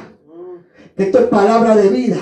Esto 0.98 1.20
es 1.20 1.26
palabra 1.26 1.76
de 1.76 1.90
vida. 1.90 2.18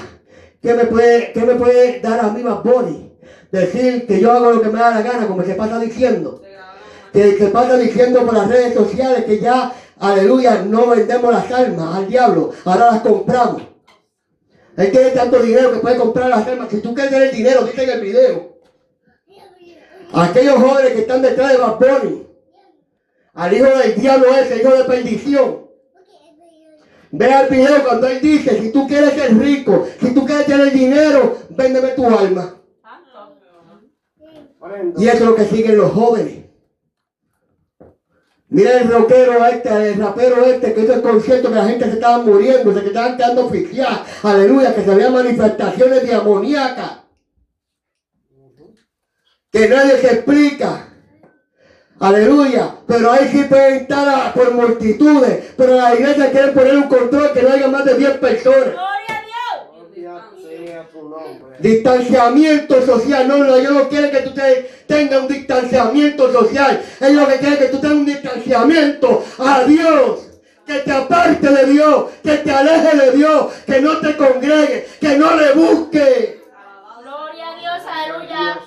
¿Qué 0.61 0.73
me 0.73 0.85
puede, 0.85 1.31
qué 1.31 1.41
me 1.41 1.55
puede 1.55 2.01
dar 2.01 2.19
a 2.19 2.29
mí 2.29 2.43
más 2.43 2.61
Bunny? 2.61 3.17
Decir 3.49 4.05
que 4.05 4.19
yo 4.19 4.33
hago 4.33 4.51
lo 4.51 4.61
que 4.61 4.67
me 4.67 4.79
da 4.79 4.91
la 4.91 5.01
gana, 5.01 5.25
como 5.25 5.43
se 5.43 5.55
pasa 5.55 5.79
diciendo. 5.79 6.41
Que 7.13 7.37
se 7.37 7.47
pasa 7.47 7.77
diciendo 7.77 8.25
por 8.25 8.33
las 8.33 8.49
redes 8.49 8.73
sociales 8.73 9.23
que 9.23 9.39
ya, 9.39 9.71
aleluya, 9.97 10.63
no 10.67 10.87
vendemos 10.87 11.33
las 11.33 11.49
almas 11.51 11.95
al 11.95 12.07
diablo, 12.09 12.51
ahora 12.65 12.91
las 12.91 13.01
compramos. 13.01 13.61
Él 14.75 14.91
tiene 14.91 15.09
tanto 15.11 15.39
dinero 15.39 15.71
que 15.71 15.79
puede 15.79 15.95
comprar 15.95 16.29
las 16.29 16.45
almas. 16.45 16.67
Si 16.69 16.81
tú 16.81 16.93
quieres 16.93 17.13
tener 17.13 17.31
dinero, 17.31 17.63
dice 17.63 17.83
en 17.83 17.89
el 17.89 18.01
video. 18.01 18.57
Aquellos 20.13 20.55
jóvenes 20.55 20.91
que 20.91 20.99
están 20.99 21.21
detrás 21.21 21.53
de 21.53 21.57
Bad 21.57 21.79
Bunny, 21.79 22.26
al 23.37 23.53
hijo 23.53 23.65
del 23.65 23.95
diablo 23.95 24.35
ese, 24.35 24.57
hijo 24.57 24.75
de 24.75 24.83
perdición. 24.83 25.67
Ve 27.11 27.31
al 27.31 27.47
video 27.49 27.83
cuando 27.83 28.07
él 28.07 28.19
dice, 28.19 28.59
si 28.59 28.71
tú 28.71 28.87
quieres 28.87 29.13
ser 29.13 29.37
rico, 29.37 29.87
si 30.01 30.13
tú 30.13 30.25
quieres 30.25 30.47
tener 30.47 30.71
dinero, 30.71 31.37
véndeme 31.51 31.89
tu 31.89 32.05
alma. 32.05 32.55
Y 34.97 35.07
eso 35.07 35.17
es 35.17 35.21
lo 35.21 35.35
que 35.35 35.45
siguen 35.45 35.77
los 35.77 35.91
jóvenes. 35.91 36.45
Mira 38.49 38.79
el 38.79 38.89
rockero 38.89 39.45
este, 39.45 39.89
el 39.89 39.99
rapero 39.99 40.43
este, 40.45 40.73
que 40.73 40.81
hizo 40.81 40.93
el 40.95 41.01
concierto 41.01 41.49
que 41.49 41.55
la 41.55 41.67
gente 41.67 41.85
se 41.85 41.91
estaba 41.91 42.23
muriendo, 42.23 42.73
se 42.73 42.87
estaban 42.87 43.17
quedando 43.17 43.45
oficial. 43.45 44.03
Aleluya, 44.23 44.73
que 44.73 44.83
se 44.83 44.95
veían 44.95 45.13
manifestaciones 45.13 46.07
demoníacas. 46.07 47.01
Que 49.51 49.69
nadie 49.69 49.97
se 49.99 50.07
explica. 50.07 50.86
Aleluya. 51.99 52.75
Pero 52.85 53.11
ahí 53.11 53.27
sí 53.31 53.43
pueden 53.45 53.75
estar 53.75 54.33
por 54.33 54.53
multitudes. 54.53 55.53
Pero 55.57 55.75
la 55.75 55.95
iglesia 55.95 56.31
quiere 56.31 56.51
poner 56.51 56.75
un 56.77 56.83
control 56.83 57.31
que 57.33 57.41
no 57.41 57.49
haya 57.53 57.67
más 57.67 57.85
de 57.85 57.95
10 57.95 58.17
personas. 58.19 58.65
Gloria 58.65 59.07
a 59.09 59.21
Dios. 59.25 60.27
Distanciamiento 61.59 62.85
social. 62.85 63.27
No, 63.27 63.37
no, 63.39 63.55
ellos 63.55 63.71
no 63.73 63.89
quieren 63.89 64.11
que 64.11 64.19
tú 64.21 64.33
te- 64.33 64.69
tengas 64.85 65.21
un 65.21 65.27
distanciamiento 65.27 66.31
social. 66.31 66.83
Ellos 67.01 67.21
lo 67.23 67.27
que 67.27 67.37
quieren 67.39 67.53
es 67.53 67.59
que 67.59 67.67
tú 67.71 67.79
tengas 67.79 67.97
un 67.97 68.05
distanciamiento 68.05 69.23
a 69.39 69.63
Dios. 69.63 70.23
Que 70.67 70.79
te 70.79 70.91
aparte 70.91 71.47
de 71.47 71.65
Dios, 71.65 72.05
que 72.21 72.37
te 72.39 72.51
aleje 72.51 72.97
de 72.97 73.11
Dios, 73.13 73.53
que 73.65 73.79
no 73.81 73.99
te 74.01 74.17
congregue, 74.17 74.85
que 74.99 75.17
no 75.17 75.33
le 75.35 75.53
busque 75.53 76.41
Gloria 77.01 77.47
a 77.51 77.59
Dios. 77.59 77.81
Aleluya. 77.89 78.59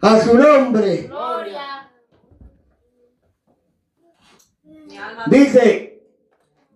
a 0.00 0.20
su 0.20 0.38
nombre. 0.38 1.02
Gloria. 1.08 1.90
Mi 4.62 4.96
alma 4.96 4.97
Dice, 5.26 6.02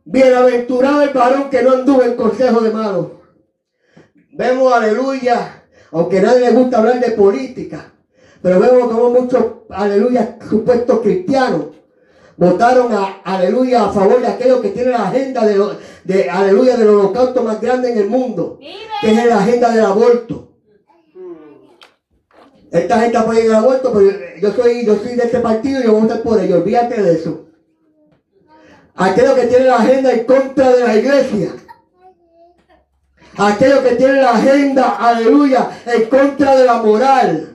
bienaventurado 0.04 1.02
el 1.02 1.10
varón 1.10 1.50
que 1.50 1.62
no 1.62 1.72
anduvo 1.72 2.02
en 2.02 2.16
consejo 2.16 2.60
de 2.60 2.70
malos. 2.70 3.06
Vemos, 4.32 4.72
aleluya, 4.72 5.64
aunque 5.90 6.18
a 6.18 6.22
nadie 6.22 6.40
le 6.40 6.52
gusta 6.52 6.78
hablar 6.78 7.00
de 7.00 7.12
política, 7.12 7.92
pero 8.40 8.58
vemos 8.58 8.90
como 8.90 9.10
muchos, 9.10 9.44
aleluya, 9.68 10.38
supuestos 10.48 11.00
cristianos 11.00 11.66
votaron 12.36 12.92
a, 12.92 13.20
aleluya, 13.24 13.84
a 13.84 13.92
favor 13.92 14.20
de 14.20 14.26
aquellos 14.26 14.60
que 14.60 14.70
tienen 14.70 14.92
la 14.92 15.08
agenda 15.08 15.46
de, 15.46 15.60
de 16.04 16.30
aleluya, 16.30 16.76
del 16.76 16.88
holocausto 16.88 17.42
más 17.42 17.60
grande 17.60 17.92
en 17.92 17.98
el 17.98 18.08
mundo, 18.08 18.58
que 19.00 19.10
es 19.10 19.26
la 19.26 19.38
agenda 19.38 19.70
del 19.70 19.84
aborto. 19.84 20.48
Esta 22.70 23.00
gente 23.00 23.18
apoya 23.18 23.44
el 23.44 23.54
aborto, 23.54 23.92
pero 23.92 24.10
yo 24.40 24.52
soy, 24.52 24.84
yo 24.84 24.96
soy 24.96 25.14
de 25.14 25.24
este 25.24 25.40
partido 25.40 25.80
y 25.80 25.84
yo 25.84 25.92
voy 25.92 26.00
a 26.00 26.04
votar 26.04 26.22
por 26.22 26.40
ellos, 26.40 26.62
olvídate 26.62 27.02
de 27.02 27.12
eso. 27.12 27.46
Aquellos 28.96 29.34
que 29.34 29.46
tienen 29.46 29.68
la 29.68 29.76
agenda 29.76 30.12
en 30.12 30.24
contra 30.24 30.70
de 30.70 30.86
la 30.86 30.96
iglesia. 30.96 31.52
Aquellos 33.36 33.78
que 33.80 33.94
tienen 33.96 34.22
la 34.22 34.30
agenda, 34.32 34.96
aleluya, 34.98 35.70
en 35.86 36.04
contra 36.04 36.56
de 36.56 36.64
la 36.66 36.74
moral. 36.82 37.48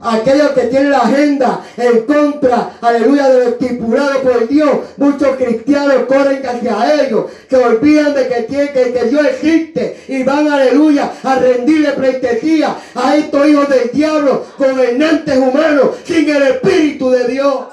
Aquellos 0.00 0.50
que 0.52 0.60
tienen 0.66 0.92
la 0.92 0.98
agenda 0.98 1.60
en 1.76 2.06
contra, 2.06 2.70
aleluya, 2.80 3.28
de 3.28 3.44
lo 3.44 3.50
estipulado 3.50 4.22
por 4.22 4.46
Dios. 4.46 4.70
Muchos 4.96 5.36
cristianos 5.36 6.04
corren 6.06 6.46
hacia 6.46 7.02
ellos. 7.02 7.24
Se 7.50 7.56
olvidan 7.56 8.14
de 8.14 8.28
que, 8.28 8.42
tiene, 8.42 8.70
que, 8.70 8.92
que 8.92 9.04
Dios 9.06 9.26
existe. 9.26 10.04
Y 10.06 10.22
van, 10.22 10.46
aleluya, 10.46 11.10
a 11.24 11.34
rendirle 11.34 11.92
pleitesía 11.92 12.76
a 12.94 13.16
estos 13.16 13.48
hijos 13.48 13.68
del 13.68 13.90
diablo, 13.90 14.46
gobernantes 14.56 15.36
humanos, 15.36 15.96
sin 16.04 16.28
el 16.28 16.42
Espíritu 16.42 17.10
de 17.10 17.26
Dios. 17.26 17.64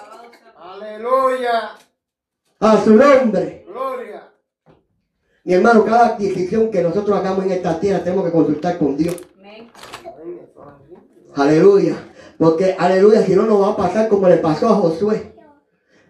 Aleluya. 0.57 1.75
A 2.65 2.83
su 2.83 2.95
nombre. 2.95 3.63
Gloria. 3.67 4.31
Mi 5.43 5.53
hermano, 5.53 5.85
cada 5.85 6.07
adquisición 6.07 6.71
que 6.71 6.81
nosotros 6.81 7.15
hagamos 7.15 7.45
en 7.45 7.51
esta 7.51 7.79
tierra 7.79 8.03
tenemos 8.03 8.25
que 8.25 8.31
consultar 8.31 8.79
con 8.79 8.97
Dios. 8.97 9.17
Aleluya. 11.35 11.95
Porque, 12.39 12.75
aleluya, 12.79 13.21
si 13.21 13.35
no 13.35 13.43
nos 13.43 13.61
va 13.61 13.73
a 13.73 13.77
pasar 13.77 14.07
como 14.07 14.27
le 14.27 14.37
pasó 14.37 14.69
a 14.69 14.77
Josué, 14.77 15.35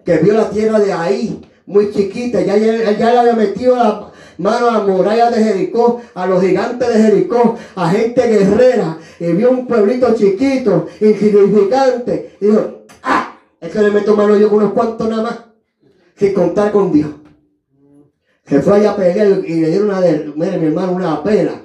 que 0.06 0.18
vio 0.20 0.34
la 0.36 0.50
tierra 0.50 0.80
de 0.80 0.94
ahí, 0.94 1.42
muy 1.66 1.92
chiquita, 1.92 2.40
ya, 2.40 2.56
ya, 2.56 2.92
ya 2.92 3.12
le 3.12 3.20
había 3.20 3.34
metido 3.34 3.76
la 3.76 4.12
mano 4.38 4.70
a 4.70 4.74
la 4.78 4.80
muralla 4.80 5.30
de 5.32 5.44
Jericó, 5.44 6.00
a 6.14 6.26
los 6.26 6.42
gigantes 6.42 6.88
de 6.88 7.02
Jericó, 7.02 7.58
a 7.76 7.90
gente 7.90 8.30
guerrera, 8.30 8.98
y 9.20 9.34
vio 9.34 9.52
un 9.52 9.68
pueblito 9.68 10.16
chiquito, 10.16 10.88
insignificante, 11.02 12.38
y 12.40 12.46
dijo, 12.46 12.86
ah, 13.04 13.38
eso 13.60 13.82
le 13.82 13.92
meto 13.92 14.16
mano 14.16 14.38
yo 14.38 14.48
con 14.48 14.60
unos 14.60 14.72
cuantos 14.72 15.10
nada 15.10 15.24
más, 15.24 15.45
sin 16.16 16.34
contar 16.34 16.72
con 16.72 16.92
Dios. 16.92 17.10
Se 18.46 18.62
fue 18.62 18.76
allá 18.78 18.92
a 18.92 18.96
pelear 18.96 19.28
y 19.46 19.62
le 19.62 19.70
dieron 19.70 19.90
una, 19.90 20.02
de, 20.02 20.32
mire 20.36 20.58
mi 20.58 20.68
hermano, 20.68 20.94
una 20.94 21.24
pela, 21.24 21.62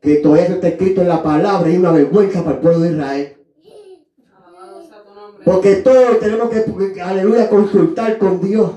que 0.00 0.16
todo 0.16 0.36
eso 0.36 0.54
está 0.54 0.68
escrito 0.68 1.02
en 1.02 1.08
la 1.08 1.22
palabra 1.22 1.70
y 1.70 1.76
una 1.76 1.92
vergüenza 1.92 2.42
para 2.42 2.56
el 2.56 2.62
pueblo 2.62 2.80
de 2.80 2.90
Israel. 2.92 3.36
Porque 5.44 5.76
todos 5.76 6.18
tenemos 6.20 6.50
que, 6.50 7.00
aleluya, 7.00 7.48
consultar 7.48 8.18
con 8.18 8.40
Dios. 8.40 8.70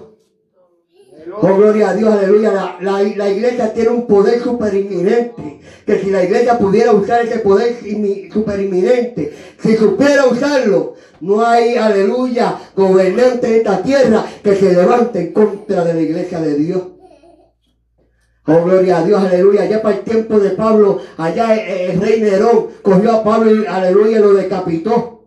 Oh, 1.35 1.55
gloria 1.57 1.89
a 1.89 1.93
Dios, 1.95 2.13
aleluya. 2.13 2.51
La, 2.53 2.77
la- 2.79 3.01
la 3.03 3.29
iglesia 3.29 3.73
tiene 3.73 3.89
un 3.89 4.07
poder 4.07 4.41
superinminente. 4.41 5.59
Que 5.85 5.99
si 5.99 6.09
la 6.11 6.23
iglesia 6.23 6.57
pudiera 6.57 6.91
usar 6.93 7.25
ese 7.25 7.39
poder 7.39 7.77
inmi- 7.83 8.31
superinminente, 8.31 9.33
si 9.61 9.75
supiera 9.75 10.25
usarlo, 10.25 10.93
no 11.21 11.41
hay, 11.45 11.75
aleluya, 11.75 12.57
gobernante 12.75 13.47
de 13.47 13.57
esta 13.57 13.81
tierra 13.81 14.25
que 14.43 14.55
se 14.55 14.73
levante 14.73 15.19
en 15.19 15.33
contra 15.33 15.83
de 15.83 15.93
la 15.93 16.01
iglesia 16.01 16.39
de 16.39 16.55
Dios. 16.55 16.83
Oh, 18.45 18.63
gloria 18.63 18.97
a 18.99 19.03
Dios, 19.03 19.21
aleluya. 19.23 19.65
Ya 19.65 19.81
para 19.81 19.95
el 19.97 20.03
tiempo 20.03 20.39
de 20.39 20.51
Pablo, 20.51 20.99
allá 21.17 21.55
eh, 21.55 21.91
el 21.93 22.01
rey 22.01 22.21
Nerón 22.21 22.67
cogió 22.81 23.11
a 23.13 23.23
Pablo 23.23 23.55
y, 23.55 23.65
aleluya, 23.65 24.19
lo 24.19 24.33
decapitó. 24.33 25.25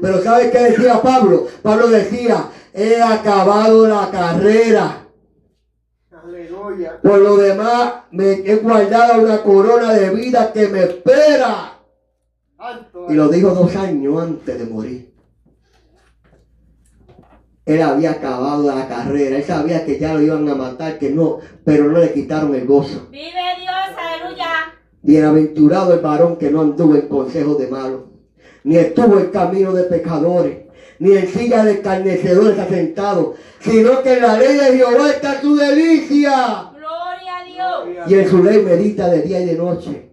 Pero 0.00 0.22
¿sabe 0.22 0.50
qué 0.50 0.58
decía 0.58 1.00
Pablo? 1.02 1.46
Pablo 1.62 1.88
decía, 1.88 2.48
he 2.74 3.00
acabado 3.00 3.86
la 3.86 4.10
carrera. 4.10 5.05
Aleluya. 6.86 7.00
Por 7.02 7.18
lo 7.18 7.36
demás, 7.36 7.94
me 8.10 8.32
he 8.32 8.56
guardado 8.56 9.22
una 9.22 9.42
corona 9.42 9.92
de 9.92 10.10
vida 10.10 10.52
que 10.52 10.68
me 10.68 10.84
espera. 10.84 11.78
Alto. 12.58 13.06
Y 13.08 13.14
lo 13.14 13.28
dijo 13.28 13.50
dos 13.50 13.74
años 13.76 14.22
antes 14.22 14.58
de 14.58 14.64
morir. 14.66 15.16
Él 17.66 17.82
había 17.82 18.12
acabado 18.12 18.72
la 18.74 18.86
carrera. 18.86 19.36
Él 19.36 19.44
sabía 19.44 19.84
que 19.84 19.98
ya 19.98 20.14
lo 20.14 20.22
iban 20.22 20.48
a 20.48 20.54
matar, 20.54 20.98
que 20.98 21.10
no, 21.10 21.40
pero 21.64 21.90
no 21.90 21.98
le 21.98 22.12
quitaron 22.12 22.54
el 22.54 22.64
gozo. 22.64 23.08
Vive 23.10 23.32
Dios, 23.58 23.98
aleluya. 23.98 24.46
Bienaventurado 25.02 25.94
el 25.94 26.00
varón 26.00 26.36
que 26.36 26.50
no 26.50 26.60
anduvo 26.62 26.94
en 26.94 27.08
consejos 27.08 27.58
de 27.58 27.66
malos, 27.66 28.02
ni 28.62 28.76
estuvo 28.76 29.18
en 29.18 29.30
camino 29.30 29.72
de 29.72 29.84
pecadores, 29.84 30.58
ni 31.00 31.16
en 31.16 31.28
silla 31.28 31.64
de 31.64 31.72
escarnecedores 31.72 32.58
asentado, 32.58 33.34
sino 33.60 34.02
que 34.02 34.14
en 34.14 34.22
la 34.22 34.36
ley 34.36 34.56
de 34.56 34.76
Jehová 34.78 35.10
está 35.10 35.40
su 35.40 35.56
delicia. 35.56 36.72
Y 38.08 38.14
en 38.14 38.28
su 38.28 38.42
ley 38.42 38.62
medita 38.62 39.08
de 39.08 39.22
día 39.22 39.40
y 39.40 39.46
de 39.46 39.54
noche. 39.54 40.10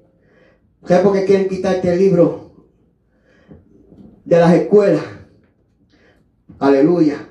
¿Sabes 0.86 1.03
por 1.03 1.13
qué 1.13 1.26
quieren 1.26 1.47
quitarte 1.47 1.91
el 1.93 1.99
libro 1.99 2.51
de 4.26 4.39
las 4.39 4.53
escuelas? 4.53 5.01
Aleluya. 6.59 7.30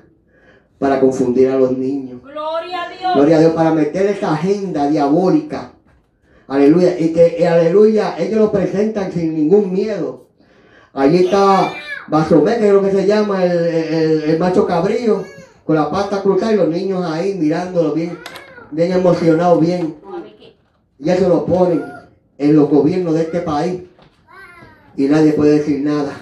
Para 0.79 0.99
confundir 0.99 1.49
a 1.49 1.57
los 1.57 1.77
niños. 1.77 2.21
Gloria 2.23 2.83
a 2.83 2.89
Dios. 2.89 3.11
Gloria 3.15 3.37
a 3.37 3.39
Dios, 3.39 3.53
para 3.53 3.73
meter 3.73 4.05
esa 4.07 4.33
agenda 4.33 4.87
diabólica. 4.89 5.73
Aleluya. 6.47 6.99
Y 6.99 7.13
que, 7.13 7.47
aleluya, 7.47 8.15
ellos 8.17 8.39
lo 8.39 8.51
presentan 8.51 9.11
sin 9.11 9.33
ningún 9.35 9.71
miedo. 9.71 10.27
Allí 10.93 11.25
está 11.25 11.71
Basomé, 12.07 12.57
que 12.57 12.67
es 12.67 12.73
lo 12.73 12.81
que 12.81 12.91
se 12.91 13.05
llama 13.07 13.45
el, 13.45 13.51
el- 13.57 14.23
el 14.23 14.39
macho 14.39 14.67
cabrío, 14.67 15.23
con 15.63 15.75
la 15.77 15.89
pata 15.89 16.21
cruzada 16.21 16.51
y 16.53 16.57
los 16.57 16.67
niños 16.67 17.03
ahí 17.05 17.35
mirándolo 17.35 17.93
bien, 17.93 18.17
bien 18.71 18.91
emocionados, 18.91 19.61
bien. 19.61 19.95
Y 20.99 21.09
eso 21.09 21.29
lo 21.29 21.45
ponen 21.45 21.83
en 22.37 22.55
los 22.55 22.69
gobiernos 22.69 23.13
de 23.13 23.21
este 23.23 23.39
país. 23.41 23.83
Y 24.95 25.05
nadie 25.05 25.33
puede 25.33 25.59
decir 25.59 25.81
nada. 25.81 26.13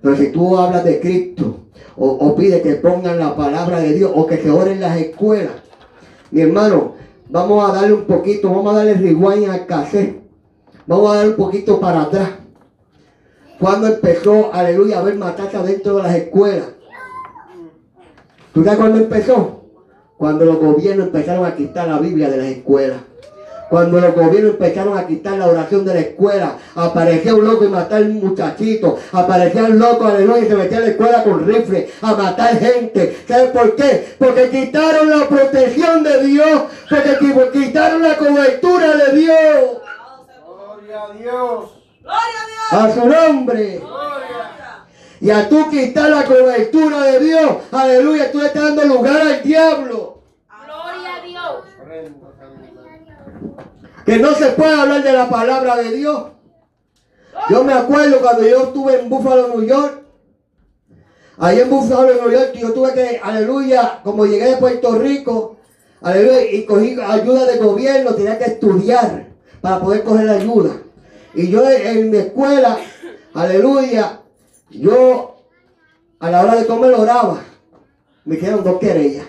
Pero 0.00 0.16
si 0.16 0.28
tú 0.28 0.56
hablas 0.56 0.84
de 0.84 1.00
Cristo, 1.00 1.60
o, 1.96 2.08
o 2.08 2.36
pide 2.36 2.62
que 2.62 2.74
pongan 2.76 3.18
la 3.18 3.36
palabra 3.36 3.80
de 3.80 3.94
Dios, 3.94 4.10
o 4.14 4.26
que 4.26 4.38
se 4.38 4.50
oren 4.50 4.80
las 4.80 4.98
escuelas, 4.98 5.54
mi 6.30 6.40
hermano, 6.40 6.94
vamos 7.28 7.68
a 7.68 7.72
darle 7.72 7.94
un 7.94 8.04
poquito, 8.04 8.50
vamos 8.50 8.74
a 8.74 8.78
darle 8.78 8.94
rewind 8.94 9.48
al 9.48 9.66
cassette. 9.66 10.26
Vamos 10.86 11.12
a 11.12 11.16
dar 11.16 11.28
un 11.28 11.36
poquito 11.36 11.80
para 11.80 12.02
atrás. 12.02 12.30
Cuando 13.58 13.88
empezó, 13.88 14.52
aleluya, 14.52 14.98
a 14.98 15.00
haber 15.00 15.16
matanza 15.16 15.62
dentro 15.62 15.96
de 15.96 16.02
las 16.02 16.14
escuelas. 16.14 16.68
¿Tú 18.52 18.62
sabes 18.62 18.78
cuándo 18.78 18.98
empezó? 18.98 19.64
Cuando 20.16 20.44
los 20.44 20.58
gobiernos 20.58 21.06
empezaron 21.06 21.44
a 21.44 21.56
quitar 21.56 21.88
la 21.88 21.98
Biblia 21.98 22.30
de 22.30 22.36
las 22.36 22.46
escuelas. 22.46 23.00
Cuando 23.68 24.00
los 24.00 24.14
gobiernos 24.14 24.52
empezaron 24.52 24.96
a 24.96 25.06
quitar 25.08 25.38
la 25.38 25.48
oración 25.48 25.84
de 25.84 25.94
la 25.94 26.00
escuela, 26.00 26.56
aparecía 26.76 27.34
un 27.34 27.44
loco 27.44 27.64
y 27.64 27.68
matar 27.68 28.02
un 28.02 28.20
muchachito, 28.20 28.96
aparecía 29.12 29.64
un 29.64 29.78
loco, 29.78 30.04
aleluya, 30.06 30.44
y 30.44 30.48
se 30.48 30.54
metía 30.54 30.78
a 30.78 30.80
la 30.82 30.86
escuela 30.88 31.24
con 31.24 31.44
rifle 31.46 31.90
a 32.00 32.14
matar 32.14 32.56
gente. 32.58 33.24
¿Sabes 33.26 33.50
por 33.50 33.74
qué? 33.74 34.14
Porque 34.20 34.50
quitaron 34.50 35.10
la 35.10 35.28
protección 35.28 36.04
de 36.04 36.24
Dios, 36.26 36.62
porque 36.88 37.18
qui- 37.18 37.50
quitaron 37.50 38.02
la 38.02 38.16
cobertura 38.16 38.96
de 38.96 39.16
Dios. 39.18 39.80
Gloria 40.46 41.02
a 41.02 41.12
Dios. 41.12 41.70
A 42.70 42.92
su 42.92 43.06
nombre. 43.08 43.78
Gloria. 43.78 44.86
Y 45.20 45.30
a 45.30 45.48
tú 45.48 45.68
quitar 45.70 46.10
la 46.10 46.24
cobertura 46.24 47.02
de 47.02 47.18
Dios, 47.20 47.50
aleluya, 47.72 48.30
tú 48.30 48.38
le 48.38 48.46
estás 48.46 48.62
dando 48.62 48.84
lugar 48.84 49.20
al 49.22 49.42
diablo. 49.42 50.22
Gloria 50.64 51.16
a 51.16 51.24
Dios. 51.26 52.25
Que 54.06 54.18
no 54.18 54.32
se 54.34 54.46
puede 54.52 54.72
hablar 54.72 55.02
de 55.02 55.12
la 55.12 55.28
palabra 55.28 55.76
de 55.76 55.90
Dios. 55.90 56.26
Yo 57.50 57.64
me 57.64 57.72
acuerdo 57.72 58.20
cuando 58.20 58.46
yo 58.46 58.62
estuve 58.62 59.00
en 59.00 59.10
Buffalo, 59.10 59.48
New 59.48 59.64
York. 59.64 60.02
Ahí 61.38 61.60
en 61.60 61.68
Buffalo, 61.68 62.14
New 62.14 62.30
York, 62.30 62.52
yo 62.54 62.72
tuve 62.72 62.94
que, 62.94 63.20
aleluya, 63.22 64.00
como 64.04 64.24
llegué 64.24 64.50
de 64.50 64.56
Puerto 64.56 64.98
Rico, 64.98 65.56
aleluya, 66.00 66.50
y 66.50 66.64
cogí 66.64 66.96
ayuda 66.98 67.44
de 67.44 67.58
gobierno, 67.58 68.14
tenía 68.14 68.38
que 68.38 68.44
estudiar 68.44 69.26
para 69.60 69.80
poder 69.80 70.04
coger 70.04 70.24
la 70.24 70.32
ayuda. 70.34 70.70
Y 71.34 71.48
yo 71.48 71.68
en 71.68 72.10
mi 72.10 72.16
escuela, 72.16 72.78
aleluya, 73.34 74.20
yo 74.70 75.36
a 76.20 76.30
la 76.30 76.42
hora 76.42 76.54
de 76.54 76.66
comer 76.66 76.94
oraba. 76.94 77.42
Me 78.24 78.36
hicieron 78.36 78.64
dos 78.64 78.78
querellas, 78.78 79.26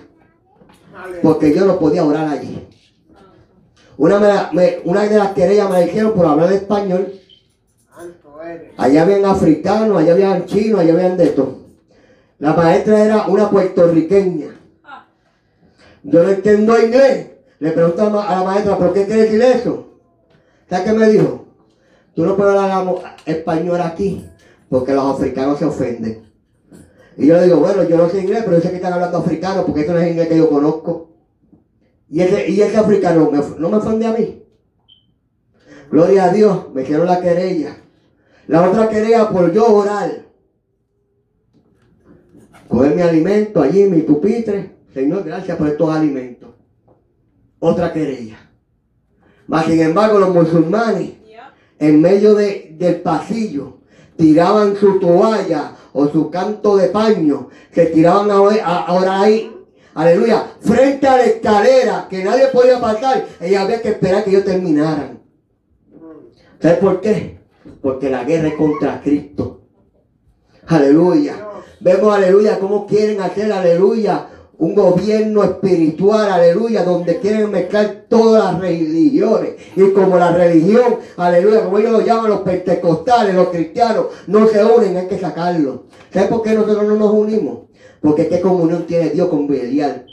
porque 1.21 1.53
yo 1.53 1.65
no 1.65 1.77
podía 1.77 2.05
orar 2.05 2.29
allí. 2.29 2.66
Una, 3.97 4.19
me 4.19 4.27
la- 4.27 4.49
me- 4.53 4.79
una 4.85 5.03
de 5.03 5.17
las 5.17 5.31
querellas 5.31 5.69
me 5.69 5.79
la 5.79 5.85
hicieron 5.85 6.13
por 6.13 6.25
hablar 6.25 6.51
español. 6.53 7.13
Allá 8.77 9.01
habían 9.01 9.25
africanos, 9.25 9.97
allá 9.97 10.13
habían 10.13 10.45
chinos, 10.45 10.79
allá 10.81 10.93
habían 10.93 11.17
de 11.17 11.27
todo. 11.27 11.57
La 12.39 12.53
maestra 12.53 13.03
era 13.03 13.27
una 13.27 13.49
puertorriqueña. 13.49 14.55
Yo 16.03 16.23
no 16.23 16.29
entiendo 16.29 16.79
inglés. 16.79 17.27
Le 17.59 17.71
pregunto 17.71 18.01
a 18.01 18.05
la 18.05 18.09
ma- 18.11 18.27
a 18.27 18.35
la 18.39 18.43
maestra, 18.43 18.77
¿por 18.77 18.93
qué 18.93 19.05
quiere 19.05 19.23
decir 19.23 19.41
eso? 19.41 19.87
¿Sabes 20.69 20.85
qué 20.85 20.93
me 20.93 21.09
dijo? 21.09 21.45
Tú 22.15 22.23
no 22.25 22.35
puedes 22.37 22.55
hablar 22.55 23.15
español 23.25 23.81
aquí 23.81 24.23
porque 24.69 24.93
los 24.93 25.15
africanos 25.15 25.57
se 25.57 25.65
ofenden. 25.65 26.23
Y 27.17 27.25
yo 27.25 27.35
le 27.35 27.45
digo, 27.45 27.57
bueno, 27.57 27.83
yo 27.83 27.97
no 27.97 28.09
sé 28.09 28.19
inglés, 28.21 28.43
pero 28.45 28.57
yo 28.57 28.61
sé 28.61 28.69
que 28.69 28.75
están 28.75 28.93
hablando 28.93 29.17
africano 29.17 29.65
porque 29.65 29.81
eso 29.81 29.93
no 29.93 29.99
es 29.99 30.09
inglés 30.11 30.27
que 30.27 30.37
yo 30.37 30.49
conozco. 30.49 31.06
Y 32.09 32.21
ese, 32.21 32.49
y 32.49 32.61
ese 32.61 32.77
africano 32.77 33.29
me- 33.31 33.59
no 33.59 33.69
me 33.69 33.77
ofende 33.77 34.05
a 34.05 34.13
mí. 34.13 34.43
Gloria 35.91 36.25
a 36.25 36.29
Dios, 36.33 36.73
me 36.73 36.83
hicieron 36.83 37.05
la 37.07 37.21
querella. 37.21 37.77
La 38.47 38.69
otra 38.69 38.87
querella 38.89 39.29
por 39.29 39.51
yo 39.51 39.65
orar. 39.67 40.25
Coger 42.67 42.95
mi 42.95 43.01
alimento 43.01 43.61
allí 43.61 43.83
mi 43.85 44.01
pupitre. 44.01 44.75
Señor, 44.93 45.23
gracias 45.23 45.57
por 45.57 45.67
estos 45.67 45.93
alimentos. 45.93 46.49
Otra 47.59 47.91
querella. 47.93 48.37
Mas 49.47 49.65
sin 49.65 49.79
embargo, 49.81 50.19
los 50.19 50.33
musulmanes, 50.33 51.11
en 51.79 52.01
medio 52.01 52.35
de- 52.35 52.75
del 52.77 53.01
pasillo, 53.01 53.77
tiraban 54.17 54.75
su 54.75 54.99
toalla 54.99 55.75
o 55.93 56.07
su 56.09 56.29
canto 56.29 56.75
de 56.77 56.89
paño, 56.89 57.49
se 57.71 57.85
tiraban 57.87 58.29
a, 58.31 58.35
a- 58.35 58.85
a 58.85 58.93
orar 58.93 59.23
ahí. 59.25 59.53
Aleluya. 59.97 60.45
Frente 60.59 61.07
a 61.07 61.17
la 61.17 61.23
escalera, 61.23 62.07
que 62.07 62.23
nadie 62.23 62.49
podía 62.53 62.79
pasar. 62.79 63.25
Y 63.41 63.55
había 63.55 63.81
que 63.81 63.89
esperar 63.89 64.23
que 64.23 64.29
ellos 64.29 64.45
terminaran. 64.45 65.23
¿Sabes 66.61 66.77
por 66.77 67.01
qué? 67.01 67.39
Porque 67.81 68.07
la 68.11 68.23
guerra 68.23 68.49
es 68.49 68.53
contra 68.53 69.01
Cristo. 69.01 69.61
Aleluya. 70.67 71.47
Vemos, 71.79 72.15
aleluya, 72.15 72.59
cómo 72.59 72.85
quieren 72.85 73.21
hacer, 73.21 73.51
aleluya, 73.51 74.27
un 74.59 74.75
gobierno 74.75 75.43
espiritual, 75.43 76.31
aleluya, 76.31 76.83
donde 76.83 77.19
quieren 77.19 77.49
mezclar 77.49 78.05
todas 78.07 78.53
las 78.53 78.61
religiones. 78.61 79.55
Y 79.75 79.91
como 79.93 80.19
la 80.19 80.31
religión, 80.31 80.97
aleluya, 81.17 81.63
como 81.63 81.79
ellos 81.79 81.91
lo 81.91 82.01
llaman 82.01 82.29
los 82.29 82.41
pentecostales, 82.41 83.33
los 83.33 83.49
cristianos, 83.49 84.07
no 84.27 84.47
se 84.47 84.63
unen, 84.63 84.95
hay 84.95 85.07
que 85.07 85.17
sacarlo. 85.17 85.85
¿Sabes 86.13 86.29
por 86.29 86.43
qué 86.43 86.53
nosotros 86.53 86.87
no 86.87 86.95
nos 86.95 87.13
unimos? 87.13 87.66
Porque 88.07 88.29
qué 88.29 88.39
comunión 88.39 88.87
tiene 88.87 89.09
Dios 89.09 89.27
con 89.27 89.49
Belial. 89.49 90.05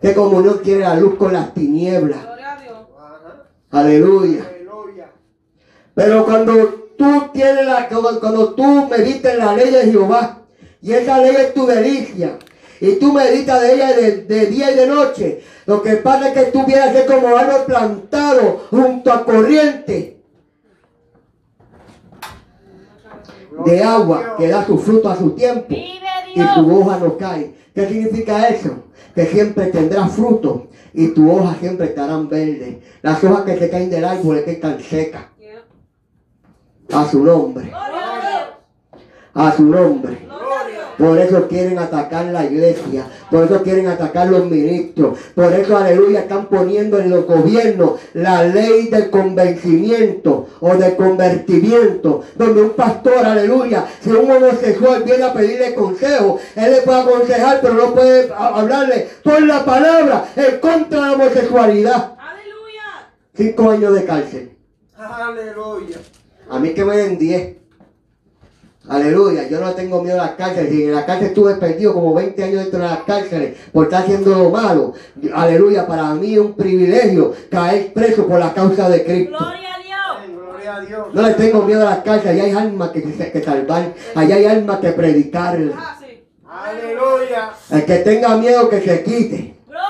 ¿Qué 0.00 0.14
comunión 0.14 0.62
tiene 0.62 0.82
la 0.82 0.94
luz 0.94 1.16
con 1.16 1.32
las 1.32 1.52
tinieblas? 1.52 2.20
Aleluya. 3.72 4.46
Aleluya. 4.48 5.10
Pero 5.96 6.24
cuando 6.24 6.92
tú 6.96 7.24
tienes 7.32 7.66
la, 7.66 7.88
cuando, 7.88 8.20
cuando 8.20 8.54
tú 8.54 8.86
meditas 8.88 9.32
en 9.32 9.38
la 9.40 9.54
ley 9.54 9.72
de 9.72 9.90
Jehová, 9.90 10.42
y 10.80 10.92
esa 10.92 11.18
ley 11.18 11.34
es 11.34 11.54
tu 11.54 11.66
delicia, 11.66 12.38
y 12.80 12.92
tú 13.00 13.12
meditas 13.12 13.60
de 13.62 13.74
ella 13.74 13.92
de, 13.92 14.22
de 14.22 14.46
día 14.46 14.70
y 14.70 14.76
de 14.76 14.86
noche, 14.86 15.42
lo 15.66 15.82
que 15.82 15.96
pasa 15.96 16.28
es 16.28 16.34
que 16.34 16.52
tú 16.52 16.64
vienes 16.66 16.86
a 16.86 16.92
ser 16.92 17.06
como 17.06 17.36
árbol 17.36 17.64
plantado 17.66 18.60
junto 18.70 19.12
a 19.12 19.24
corriente 19.24 20.20
de 23.64 23.82
agua 23.82 24.36
que 24.38 24.48
da 24.48 24.64
su 24.64 24.78
fruto 24.78 25.08
a 25.08 25.16
su 25.16 25.30
tiempo 25.30 25.66
Vive 25.68 26.05
y 26.36 26.54
tu 26.54 26.78
hoja 26.78 26.98
no 26.98 27.16
cae. 27.16 27.54
¿Qué 27.74 27.88
significa 27.88 28.48
eso? 28.48 28.84
Que 29.14 29.26
siempre 29.26 29.66
tendrás 29.66 30.12
fruto 30.12 30.68
y 30.92 31.08
tu 31.08 31.30
hoja 31.30 31.56
siempre 31.58 31.86
estarán 31.86 32.28
verdes. 32.28 32.76
Las 33.02 33.24
hojas 33.24 33.44
que 33.44 33.58
se 33.58 33.70
caen 33.70 33.88
del 33.88 34.04
árbol 34.04 34.38
es 34.38 34.44
que 34.44 34.52
están 34.52 34.80
secas. 34.80 35.24
A 36.92 37.04
su 37.06 37.24
nombre. 37.24 37.72
A 39.34 39.52
su 39.52 39.64
nombre. 39.64 40.28
Por 40.98 41.18
eso 41.18 41.46
quieren 41.48 41.78
atacar 41.78 42.26
la 42.26 42.44
iglesia. 42.44 43.06
Por 43.30 43.44
eso 43.44 43.62
quieren 43.62 43.86
atacar 43.88 44.28
los 44.28 44.46
ministros. 44.46 45.18
Por 45.34 45.52
eso, 45.52 45.76
aleluya, 45.76 46.20
están 46.20 46.46
poniendo 46.46 46.98
en 46.98 47.10
los 47.10 47.26
gobiernos 47.26 48.00
la 48.14 48.44
ley 48.44 48.88
del 48.88 49.10
convencimiento 49.10 50.48
o 50.60 50.74
del 50.76 50.96
convertimiento. 50.96 52.22
Donde 52.34 52.62
un 52.62 52.70
pastor, 52.70 53.24
aleluya, 53.24 53.86
si 54.00 54.10
un 54.10 54.30
homosexual 54.30 55.02
viene 55.04 55.24
a 55.24 55.32
pedirle 55.32 55.74
consejo, 55.74 56.38
él 56.54 56.72
le 56.72 56.82
puede 56.82 57.00
aconsejar, 57.00 57.60
pero 57.60 57.74
no 57.74 57.94
puede 57.94 58.32
hablarle 58.32 59.08
por 59.22 59.42
la 59.42 59.64
palabra 59.64 60.28
en 60.34 60.58
contra 60.60 61.00
de 61.00 61.06
la 61.06 61.12
homosexualidad. 61.12 62.16
Aleluya. 62.18 63.10
Cinco 63.34 63.70
años 63.70 63.94
de 63.94 64.04
cárcel. 64.04 64.56
Aleluya. 64.96 65.98
A 66.48 66.58
mí 66.58 66.70
que 66.70 66.84
me 66.84 66.96
den 66.96 67.18
10. 67.18 67.65
Aleluya, 68.88 69.48
yo 69.48 69.60
no 69.60 69.72
tengo 69.72 70.00
miedo 70.02 70.20
a 70.20 70.26
las 70.26 70.34
cárceles. 70.36 70.70
Si 70.70 70.84
en 70.84 70.94
la 70.94 71.04
cárcel 71.04 71.28
estuve 71.28 71.54
perdido 71.56 71.92
como 71.94 72.14
20 72.14 72.44
años 72.44 72.62
dentro 72.62 72.78
de 72.80 72.86
las 72.86 72.98
cárceles 73.00 73.56
por 73.72 73.84
estar 73.86 74.02
haciendo 74.04 74.30
lo 74.30 74.50
malo. 74.50 74.92
Aleluya, 75.34 75.86
para 75.86 76.14
mí 76.14 76.34
es 76.34 76.38
un 76.40 76.54
privilegio 76.54 77.34
caer 77.50 77.92
preso 77.92 78.26
por 78.26 78.38
la 78.38 78.54
causa 78.54 78.88
de 78.88 79.04
Cristo. 79.04 79.36
Gloria 79.38 79.74
a 79.74 79.78
Dios. 79.78 80.36
Gloria 80.40 80.76
a 80.76 80.80
Dios. 80.80 81.06
No 81.12 81.22
le 81.22 81.34
tengo 81.34 81.62
miedo 81.62 81.82
a 81.86 81.90
las 81.90 81.98
cárceles, 82.04 82.34
allá 82.34 82.44
hay 82.44 82.52
almas 82.66 82.90
que, 82.90 83.02
que, 83.02 83.32
que 83.32 83.42
salvar, 83.42 83.92
allá 84.14 84.34
hay 84.36 84.44
almas 84.44 84.78
que 84.78 84.92
predicar. 84.92 85.58
Ah, 85.76 85.96
sí. 86.00 86.22
Aleluya. 86.48 87.50
El 87.70 87.84
que 87.84 87.96
tenga 87.98 88.36
miedo 88.36 88.68
que 88.68 88.80
se 88.80 89.02
quite. 89.02 89.56
Gloria 89.66 89.82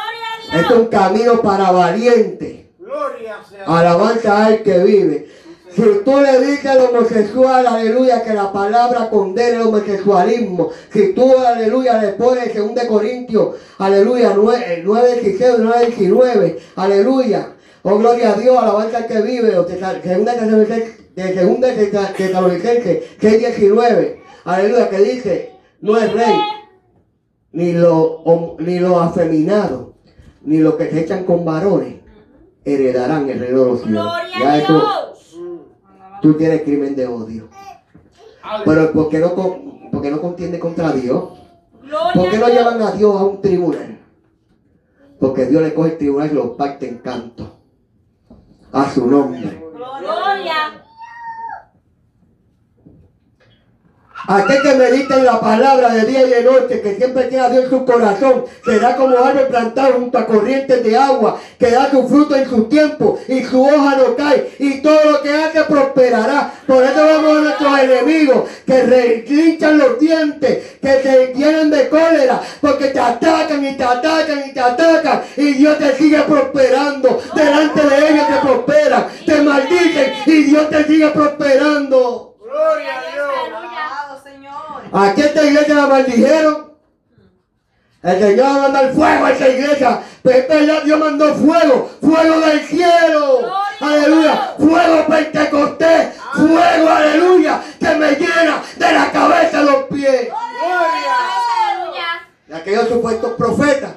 a 0.53 0.57
Este 0.57 0.57
es 0.61 0.69
Dios. 0.69 0.79
un 0.81 0.87
camino 0.87 1.43
para 1.43 1.71
valientes. 1.71 2.67
Gloria 2.79 3.37
sea. 3.49 3.65
Alabanza 3.67 4.47
al 4.47 4.63
que 4.63 4.79
vive. 4.79 5.29
Si 5.77 5.83
tú 6.07 6.21
le 6.21 6.41
dices 6.41 6.65
al 6.67 6.81
homosexual, 6.87 7.67
aleluya, 7.67 8.23
que 8.25 8.33
la 8.33 8.51
palabra 8.51 9.11
condena 9.11 9.57
el 9.61 9.63
homosexualismo. 9.67 10.71
Si 10.91 11.13
tú, 11.13 11.37
aleluya, 11.37 12.01
le 12.01 12.09
pones 12.13 12.57
en 12.57 12.75
2 12.75 12.85
Corintios, 12.87 13.57
aleluya, 13.77 14.33
9, 14.35 14.83
9 14.83 15.21
16, 15.21 15.55
9, 15.59 15.87
19, 15.89 16.59
aleluya. 16.77 17.53
Oh, 17.83 17.99
gloria 17.99 18.33
a 18.33 18.35
Dios, 18.41 18.57
alabanza 18.57 18.97
al 18.99 19.07
que 19.07 19.21
vive. 19.21 19.57
O 19.59 19.67
Tesa- 19.67 20.01
segunda 20.03 20.33
de 20.33 21.35
segunda 21.35 21.69
6, 21.75 23.01
19, 23.21 24.23
aleluya, 24.47 24.89
que 24.89 24.99
dice, 24.99 25.53
no 25.83 25.99
es 25.99 26.11
rey, 26.11 26.37
ni 27.53 27.73
lo, 27.75 28.57
ni 28.61 28.79
lo 28.79 28.99
afeminado, 29.01 29.93
ni 30.43 30.59
los 30.59 30.77
que 30.77 30.89
se 30.91 31.01
echan 31.01 31.25
con 31.25 31.45
varones, 31.45 31.97
heredarán 32.65 33.29
el 33.29 33.41
reino 33.41 33.61
de 33.61 33.71
los 33.73 33.83
cielos. 33.83 34.05
Gloria 34.05 34.39
Ya 34.41 34.53
a 34.53 34.59
eso. 34.59 35.16
Tú 36.27 36.35
tienes 36.35 36.63
crimen 36.63 36.97
de 36.97 37.07
odio. 37.07 37.49
Pero 38.65 38.93
¿por 38.93 39.09
qué 39.09 39.21
no, 39.21 39.35
por 39.93 40.03
qué 40.03 40.11
no 40.11 40.21
contiende 40.21 40.59
contra 40.59 40.91
Dios? 40.91 41.25
¿Por 42.15 42.31
qué 42.31 42.39
no 42.39 42.49
llevan 42.49 42.83
a 42.83 42.91
Dios 42.91 43.15
a 43.15 43.25
un 43.25 43.41
tribunal? 43.41 44.01
Porque 45.21 45.47
Dios 45.47 45.63
le 45.63 45.73
coge 45.73 45.93
el 45.93 45.99
tribunal 45.99 46.31
y 46.31 46.35
los 46.35 46.49
parte 46.57 46.89
en 46.89 46.99
canto. 46.99 47.61
A 48.73 48.91
su 48.91 49.07
nombre. 49.07 49.63
Gloria. 49.73 50.86
Aquel 54.29 54.63
que 54.63 54.75
medita 54.75 55.17
en 55.17 55.25
la 55.25 55.39
palabra 55.39 55.91
de 55.91 56.05
día 56.05 56.27
y 56.27 56.31
de 56.31 56.43
noche, 56.43 56.81
que 56.81 56.97
siempre 56.97 57.25
tiene 57.25 57.45
a 57.45 57.51
Dios 57.51 57.65
en 57.65 57.71
su 57.71 57.85
corazón, 57.85 58.45
será 58.65 58.97
como 58.97 59.17
árbol 59.17 59.47
plantado 59.47 59.93
junto 59.95 60.19
a 60.19 60.27
corrientes 60.27 60.83
de 60.83 60.97
agua, 60.97 61.39
que 61.59 61.71
da 61.71 61.91
su 61.91 62.09
fruto 62.09 62.35
en 62.35 62.49
su 62.49 62.65
tiempo 62.65 63.21
y 63.29 63.45
su 63.45 63.63
hoja 63.63 63.97
no 63.97 64.17
cae, 64.17 64.51
y 64.59 64.81
todo 64.81 65.13
lo 65.13 65.23
que 65.23 65.33
hace 65.33 65.63
prosperará. 65.65 66.53
Por 66.67 66.83
eso 66.83 67.07
vemos 67.07 67.37
a 67.37 67.41
nuestros 67.43 67.79
enemigos 67.79 68.51
que 68.67 68.83
relinchan 68.83 69.79
los 69.79 70.01
dientes, 70.01 70.79
que 70.81 71.03
se 71.03 71.33
llenan 71.35 71.71
de 71.71 71.89
cólera, 71.89 72.41
porque 72.61 72.87
te 72.87 72.99
atacan 72.99 73.65
y 73.65 73.77
te 73.77 73.85
atacan 73.85 74.49
y 74.49 74.53
te 74.53 74.61
atacan, 74.61 75.23
y 75.37 75.53
Dios 75.53 75.79
te 75.79 75.95
sigue 75.95 76.23
prosperando. 76.23 77.23
Delante 77.35 77.81
de 77.81 78.11
ellos 78.11 78.27
te 78.27 78.47
prosperan, 78.47 79.07
te 79.25 79.43
maldicen 79.43 80.13
y 80.27 80.43
Dios 80.45 80.69
te 80.69 80.85
sigue 80.85 81.09
prosperando. 81.11 82.35
Gloria 82.41 82.99
a 82.99 83.13
Dios. 83.13 83.66
Aquí 84.93 85.21
esta 85.21 85.45
iglesia 85.45 85.75
la 85.75 85.87
maldijeron. 85.87 86.67
El 88.03 88.21
Señor 88.21 88.47
va 88.47 88.55
a 88.55 88.59
mandar 88.63 88.93
fuego 88.95 89.27
a 89.27 89.33
esa 89.33 89.49
iglesia. 89.49 90.01
Pero 90.23 90.39
es 90.39 90.49
verdad, 90.49 90.83
Dios 90.85 90.99
mandó 90.99 91.35
fuego. 91.35 91.91
Fuego 92.01 92.41
del 92.41 92.61
cielo. 92.61 93.39
Gloria 93.39 93.67
Aleluya. 93.81 94.55
Fuego 94.59 95.07
pentecostés. 95.09 96.09
Fuego, 96.35 96.89
aleluya. 96.89 97.63
Que 97.81 97.95
me 97.97 98.13
llena 98.13 98.63
de 98.77 98.93
la 98.93 99.11
cabeza 99.11 99.59
a 99.59 99.63
los 99.63 99.85
pies. 99.85 100.29
Aleluya. 100.31 102.29
De 102.47 102.55
aquellos 102.55 102.89
supuestos 102.89 103.33
profetas. 103.33 103.97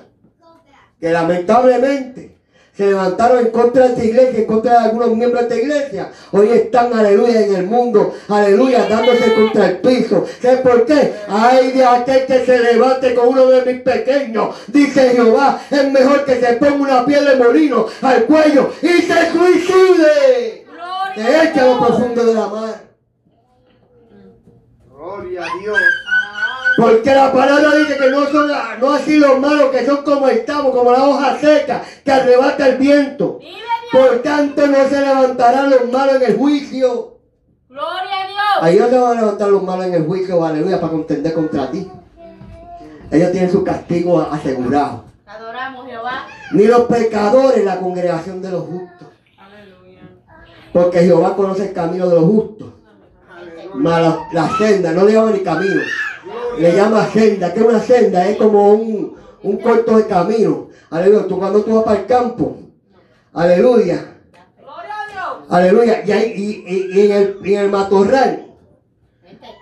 Que 0.99 1.11
lamentablemente 1.11 2.38
se 2.80 2.86
levantaron 2.86 3.39
en 3.39 3.51
contra 3.51 3.84
de 3.84 3.89
esta 3.89 4.05
iglesia, 4.05 4.39
en 4.39 4.45
contra 4.45 4.71
de 4.71 4.86
algunos 4.86 5.09
miembros 5.09 5.41
de 5.41 5.47
esta 5.49 5.61
iglesia. 5.61 6.11
Hoy 6.32 6.47
están, 6.47 6.93
aleluya, 6.97 7.41
en 7.41 7.55
el 7.55 7.65
mundo, 7.65 8.15
aleluya, 8.30 8.88
dándose 8.88 9.36
contra 9.36 9.65
el 9.65 9.80
piso. 9.80 10.25
¿Sabes 10.41 10.61
por 10.61 10.86
qué? 10.86 11.13
Ay 11.27 11.73
de 11.73 11.84
aquel 11.84 12.25
que 12.25 12.45
se 12.45 12.57
levante 12.57 13.13
con 13.15 13.27
uno 13.27 13.47
de 13.47 13.73
mis 13.73 13.82
pequeños, 13.82 14.55
dice 14.67 15.09
Jehová, 15.09 15.59
es 15.69 15.91
mejor 15.91 16.23
que 16.23 16.39
se 16.39 16.53
ponga 16.53 16.75
una 16.75 17.05
piel 17.05 17.25
de 17.25 17.36
molino 17.36 17.86
al 18.01 18.23
cuello 18.23 18.71
y 18.82 18.88
se 18.88 19.32
suicide. 19.34 20.65
Gloria 20.65 21.51
Que 21.51 21.59
a 21.59 21.65
lo 21.65 21.80
profundo 21.86 22.25
de 22.27 22.34
la 22.34 22.47
mar. 22.47 22.82
Gloria 24.89 25.43
a 25.43 25.59
Dios. 25.59 25.77
Porque 26.80 27.13
la 27.13 27.34
palabra 27.34 27.75
dice 27.75 27.97
que 27.97 28.09
no 28.09 28.25
son 28.27 28.49
no 28.80 28.93
así 28.93 29.17
los 29.17 29.38
malos 29.39 29.69
que 29.69 29.86
son 29.86 30.03
como 30.03 30.27
estamos, 30.30 30.73
como 30.73 30.91
la 30.91 31.03
hoja 31.03 31.38
seca 31.38 31.84
que 32.05 32.11
arrebata 32.11 32.67
el 32.69 32.77
viento. 32.77 33.39
Por 33.91 34.21
tanto 34.21 34.65
no 34.67 34.88
se 34.88 35.01
levantarán 35.01 35.69
los 35.69 35.91
malos 35.91 36.15
en 36.15 36.23
el 36.23 36.38
juicio. 36.38 37.17
Gloria 37.67 38.23
a 38.23 38.27
Dios. 38.27 38.39
Ahí 38.61 38.80
no 38.80 38.86
te 38.88 38.97
van 38.97 39.17
a 39.17 39.21
levantar 39.21 39.49
los 39.49 39.63
malos 39.63 39.86
en 39.88 39.93
el 39.95 40.05
juicio, 40.05 40.43
aleluya, 40.45 40.80
para 40.80 40.91
contender 40.93 41.34
contra 41.34 41.69
ti. 41.69 41.91
Ellos 43.11 43.32
tienen 43.32 43.51
su 43.51 43.63
castigo 43.63 44.21
asegurado. 44.21 45.05
Adoramos, 45.25 45.86
Jehová. 45.86 46.27
Ni 46.51 46.65
los 46.65 46.82
pecadores 46.82 47.65
la 47.65 47.80
congregación 47.80 48.41
de 48.41 48.51
los 48.51 48.61
justos. 48.61 49.07
Aleluya. 49.38 50.01
Porque 50.71 50.99
Jehová 50.99 51.36
conoce 51.36 51.67
el 51.67 51.73
camino 51.73 52.07
de 52.07 52.15
los 52.15 52.23
justos. 52.23 52.69
Mas 53.73 54.01
la, 54.01 54.27
la 54.32 54.57
senda, 54.57 54.91
no 54.93 55.03
le 55.03 55.13
llama 55.13 55.32
ni 55.32 55.39
camino. 55.39 55.82
Le 56.57 56.71
llama 56.75 57.07
senda. 57.11 57.53
que 57.53 57.59
es 57.59 57.65
una 57.65 57.79
senda? 57.79 58.27
Es 58.27 58.37
como 58.37 58.73
un, 58.73 59.15
un 59.43 59.57
corto 59.57 59.97
de 59.97 60.05
camino. 60.07 60.69
Aleluya. 60.89 61.27
Tú 61.27 61.37
cuando 61.39 61.61
tú 61.63 61.75
vas 61.75 61.83
para 61.83 61.99
el 62.01 62.05
campo. 62.05 62.57
Aleluya. 63.33 64.15
Aleluya. 65.49 66.03
Y, 66.05 66.11
ahí- 66.11 66.33
y- 66.35 66.73
y- 66.73 66.99
y 66.99 67.05
en, 67.05 67.11
el, 67.11 67.37
en 67.45 67.59
el 67.59 67.69
matorral. 67.69 68.45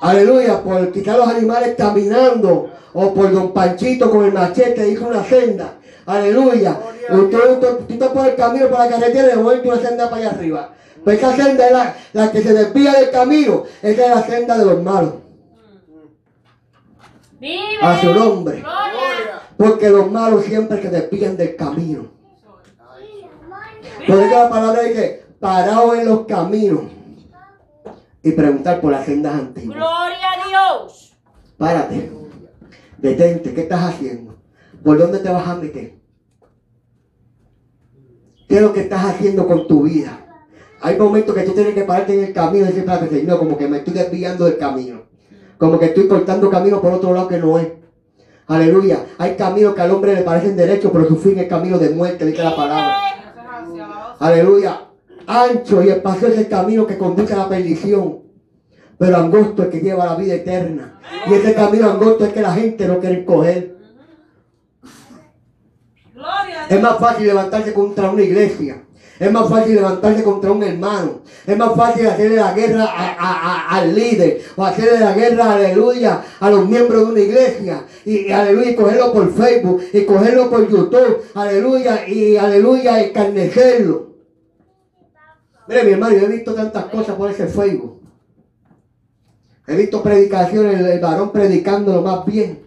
Aleluya. 0.01 0.61
Por 0.63 0.91
quitar 0.91 1.17
los 1.17 1.27
animales 1.27 1.75
caminando. 1.77 2.71
O 2.93 3.13
por 3.13 3.31
don 3.31 3.53
Panchito 3.53 4.09
con 4.09 4.25
el 4.25 4.33
machete 4.33 4.89
hizo 4.89 5.07
una 5.07 5.23
senda. 5.23 5.75
Aleluya. 6.05 6.79
Usted, 7.09 7.59
tú, 7.59 8.13
pones 8.13 8.31
el 8.31 8.35
camino 8.35 8.67
para 8.69 8.85
la 8.85 8.91
carretera 8.91 9.33
y 9.33 9.37
momento 9.37 9.69
una 9.69 9.79
senda 9.79 10.09
para 10.09 10.21
allá 10.23 10.31
arriba. 10.31 10.73
Pues 11.03 11.19
esa 11.19 11.35
senda 11.35 11.65
es 11.67 11.71
la, 11.71 11.95
la 12.13 12.31
que 12.31 12.41
se 12.41 12.53
desvía 12.53 12.93
del 12.93 13.11
camino. 13.11 13.63
Esa 13.83 14.03
es 14.05 14.09
la 14.15 14.23
senda 14.23 14.57
de 14.57 14.65
los 14.65 14.81
malos. 14.81 15.13
A 17.81 18.01
su 18.01 18.13
nombre. 18.13 18.63
Porque 19.57 19.89
los 19.89 20.11
malos 20.11 20.45
siempre 20.45 20.81
se 20.81 20.89
desvían 20.89 21.37
del 21.37 21.55
camino. 21.55 22.07
Por 24.07 24.19
eso 24.19 24.35
la 24.35 24.49
palabra 24.49 24.83
dice, 24.83 25.25
parado 25.39 25.93
en 25.95 26.05
los 26.05 26.25
caminos. 26.25 26.81
Y 28.23 28.31
preguntar 28.31 28.81
por 28.81 28.91
las 28.91 29.05
sendas 29.05 29.35
antiguas. 29.35 29.77
Gloria 29.77 30.31
a 30.31 30.47
Dios. 30.49 31.17
Párate. 31.57 32.11
Detente. 32.97 33.53
¿Qué 33.53 33.61
estás 33.61 33.83
haciendo? 33.93 34.35
¿Por 34.83 34.97
dónde 34.97 35.19
te 35.19 35.29
vas 35.29 35.47
a 35.47 35.55
meter? 35.55 35.95
¿Qué 38.47 38.55
es 38.55 38.61
lo 38.61 38.73
que 38.73 38.81
estás 38.81 39.05
haciendo 39.05 39.47
con 39.47 39.67
tu 39.67 39.83
vida? 39.83 40.25
Hay 40.81 40.97
momentos 40.97 41.35
que 41.35 41.43
tú 41.43 41.53
tienes 41.53 41.73
que 41.73 41.83
pararte 41.83 42.13
en 42.13 42.25
el 42.25 42.33
camino 42.33 42.65
y 42.65 42.67
decir, 42.67 42.79
"Espérate, 42.79 43.09
Señor, 43.09 43.39
como 43.39 43.57
que 43.57 43.67
me 43.67 43.77
estoy 43.77 43.93
desviando 43.93 44.45
del 44.45 44.57
camino. 44.57 45.06
Como 45.57 45.79
que 45.79 45.85
estoy 45.85 46.07
cortando 46.07 46.49
camino 46.49 46.81
por 46.81 46.93
otro 46.93 47.13
lado 47.13 47.27
que 47.27 47.37
no 47.37 47.57
es. 47.57 47.67
Aleluya. 48.47 49.05
Hay 49.17 49.35
caminos 49.35 49.75
que 49.75 49.81
al 49.81 49.91
hombre 49.91 50.15
le 50.15 50.21
parecen 50.21 50.55
derechos, 50.55 50.91
pero 50.93 51.07
su 51.07 51.17
fin 51.17 51.37
es 51.39 51.47
camino 51.47 51.77
de 51.77 51.89
muerte, 51.89 52.25
dice 52.25 52.43
la 52.43 52.55
palabra. 52.55 52.97
Aleluya. 54.19 54.81
Ancho 55.25 55.83
y 55.83 55.89
espacioso 55.89 56.33
es 56.33 56.39
el 56.39 56.47
camino 56.47 56.87
que 56.87 56.97
conduce 56.97 57.33
a 57.33 57.37
la 57.37 57.49
perdición. 57.49 58.19
Pero 58.97 59.17
angosto 59.17 59.63
es 59.63 59.69
que 59.69 59.81
lleva 59.81 60.03
a 60.03 60.07
la 60.07 60.15
vida 60.15 60.35
eterna. 60.35 60.99
Y 61.27 61.33
ese 61.33 61.53
camino 61.53 61.89
angosto 61.91 62.25
es 62.25 62.33
que 62.33 62.41
la 62.41 62.53
gente 62.53 62.87
no 62.87 62.99
quiere 62.99 63.25
coger. 63.25 63.75
Es 66.69 66.81
más 66.81 66.97
fácil 66.97 67.27
levantarse 67.27 67.73
contra 67.73 68.09
una 68.09 68.23
iglesia. 68.23 68.83
Es 69.19 69.31
más 69.31 69.49
fácil 69.49 69.75
levantarse 69.75 70.23
contra 70.23 70.51
un 70.51 70.61
hermano. 70.63 71.21
Es 71.45 71.57
más 71.57 71.75
fácil 71.75 72.05
hacerle 72.07 72.35
la 72.35 72.53
guerra 72.53 72.83
a- 72.85 73.15
a- 73.15 73.51
a- 73.53 73.77
al 73.77 73.95
líder. 73.95 74.41
O 74.55 74.63
hacerle 74.63 74.99
la 74.99 75.13
guerra, 75.13 75.53
aleluya, 75.53 76.21
a 76.39 76.49
los 76.49 76.67
miembros 76.67 77.05
de 77.07 77.11
una 77.13 77.19
iglesia. 77.21 77.83
Y, 78.05 78.31
aleluya, 78.31 78.71
y 78.71 78.75
cogerlo 78.75 79.11
por 79.13 79.33
Facebook. 79.33 79.81
Y 79.91 80.01
cogerlo 80.05 80.49
por 80.49 80.69
YouTube. 80.69 81.23
Aleluya. 81.33 82.07
Y 82.07 82.37
aleluya, 82.37 83.01
escarnecerlo. 83.01 84.07
Mire, 85.67 85.83
mi 85.83 85.91
hermano, 85.93 86.15
yo 86.17 86.27
he 86.27 86.29
visto 86.29 86.53
tantas 86.53 86.85
cosas 86.85 87.15
por 87.15 87.29
ese 87.31 87.47
Facebook. 87.47 88.01
He 89.67 89.75
visto 89.75 90.01
predicaciones, 90.01 90.79
el, 90.79 90.99
varón 90.99 91.31
predicándolo 91.31 92.01
más 92.01 92.25
bien. 92.25 92.66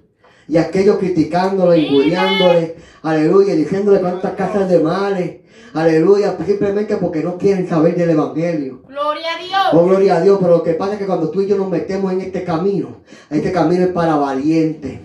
Y 0.50 0.56
aquellos 0.58 0.98
criticándolo, 0.98 1.74
injuriándole, 1.76 2.74
aleluya, 3.02 3.54
diciéndole 3.54 4.00
cuántas 4.00 4.32
casas 4.32 4.68
de 4.68 4.80
males, 4.80 5.36
aleluya, 5.74 6.36
simplemente 6.44 6.96
porque 6.96 7.22
no 7.22 7.38
quieren 7.38 7.68
saber 7.68 7.94
del 7.94 8.10
evangelio. 8.10 8.82
Gloria 8.88 9.28
a 9.28 9.70
Oh, 9.72 9.72
Dios. 9.76 9.86
gloria 9.86 10.16
a 10.16 10.20
Dios, 10.22 10.38
pero 10.40 10.56
lo 10.58 10.62
que 10.64 10.74
pasa 10.74 10.94
es 10.94 10.98
que 10.98 11.06
cuando 11.06 11.30
tú 11.30 11.40
y 11.42 11.46
yo 11.46 11.56
nos 11.56 11.68
metemos 11.68 12.12
en 12.12 12.20
este 12.22 12.42
camino, 12.42 12.96
este 13.30 13.52
camino 13.52 13.84
es 13.84 13.92
para 13.92 14.16
valientes. 14.16 14.98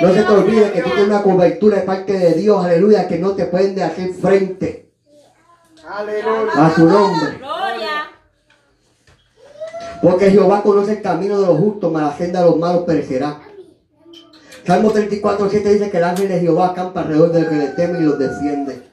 No 0.00 0.12
se 0.14 0.22
te 0.22 0.32
olvide 0.32 0.70
que 0.70 0.82
tú 0.82 0.90
tienes 0.90 1.08
una 1.08 1.22
cobertura 1.22 1.78
de 1.78 1.82
parte 1.82 2.12
de 2.16 2.34
Dios, 2.34 2.64
aleluya, 2.64 3.08
que 3.08 3.18
no 3.18 3.32
te 3.32 3.46
pueden 3.46 3.74
de 3.74 3.82
hacer 3.82 4.12
frente 4.14 4.92
Aleluya. 5.88 6.52
a 6.54 6.70
su 6.74 6.84
nombre. 6.84 7.38
Gloria. 7.38 8.10
Porque 10.02 10.30
Jehová 10.30 10.62
conoce 10.62 10.92
el 10.92 11.02
camino 11.02 11.40
de 11.40 11.46
los 11.48 11.58
justos, 11.58 11.90
mas 11.92 12.02
la 12.02 12.16
senda 12.16 12.40
de 12.40 12.46
los 12.46 12.58
malos 12.58 12.84
perecerá. 12.84 13.40
Salmo 14.66 14.90
34, 14.90 15.48
7 15.48 15.72
dice 15.74 15.90
que 15.90 15.98
el 15.98 16.04
ángel 16.04 16.28
de 16.28 16.40
Jehová 16.40 16.70
acampa 16.70 17.02
alrededor 17.02 17.30
del 17.30 17.48
que 17.48 17.54
le 17.54 17.68
teme 17.68 18.00
y 18.00 18.02
los 18.02 18.18
defiende. 18.18 18.85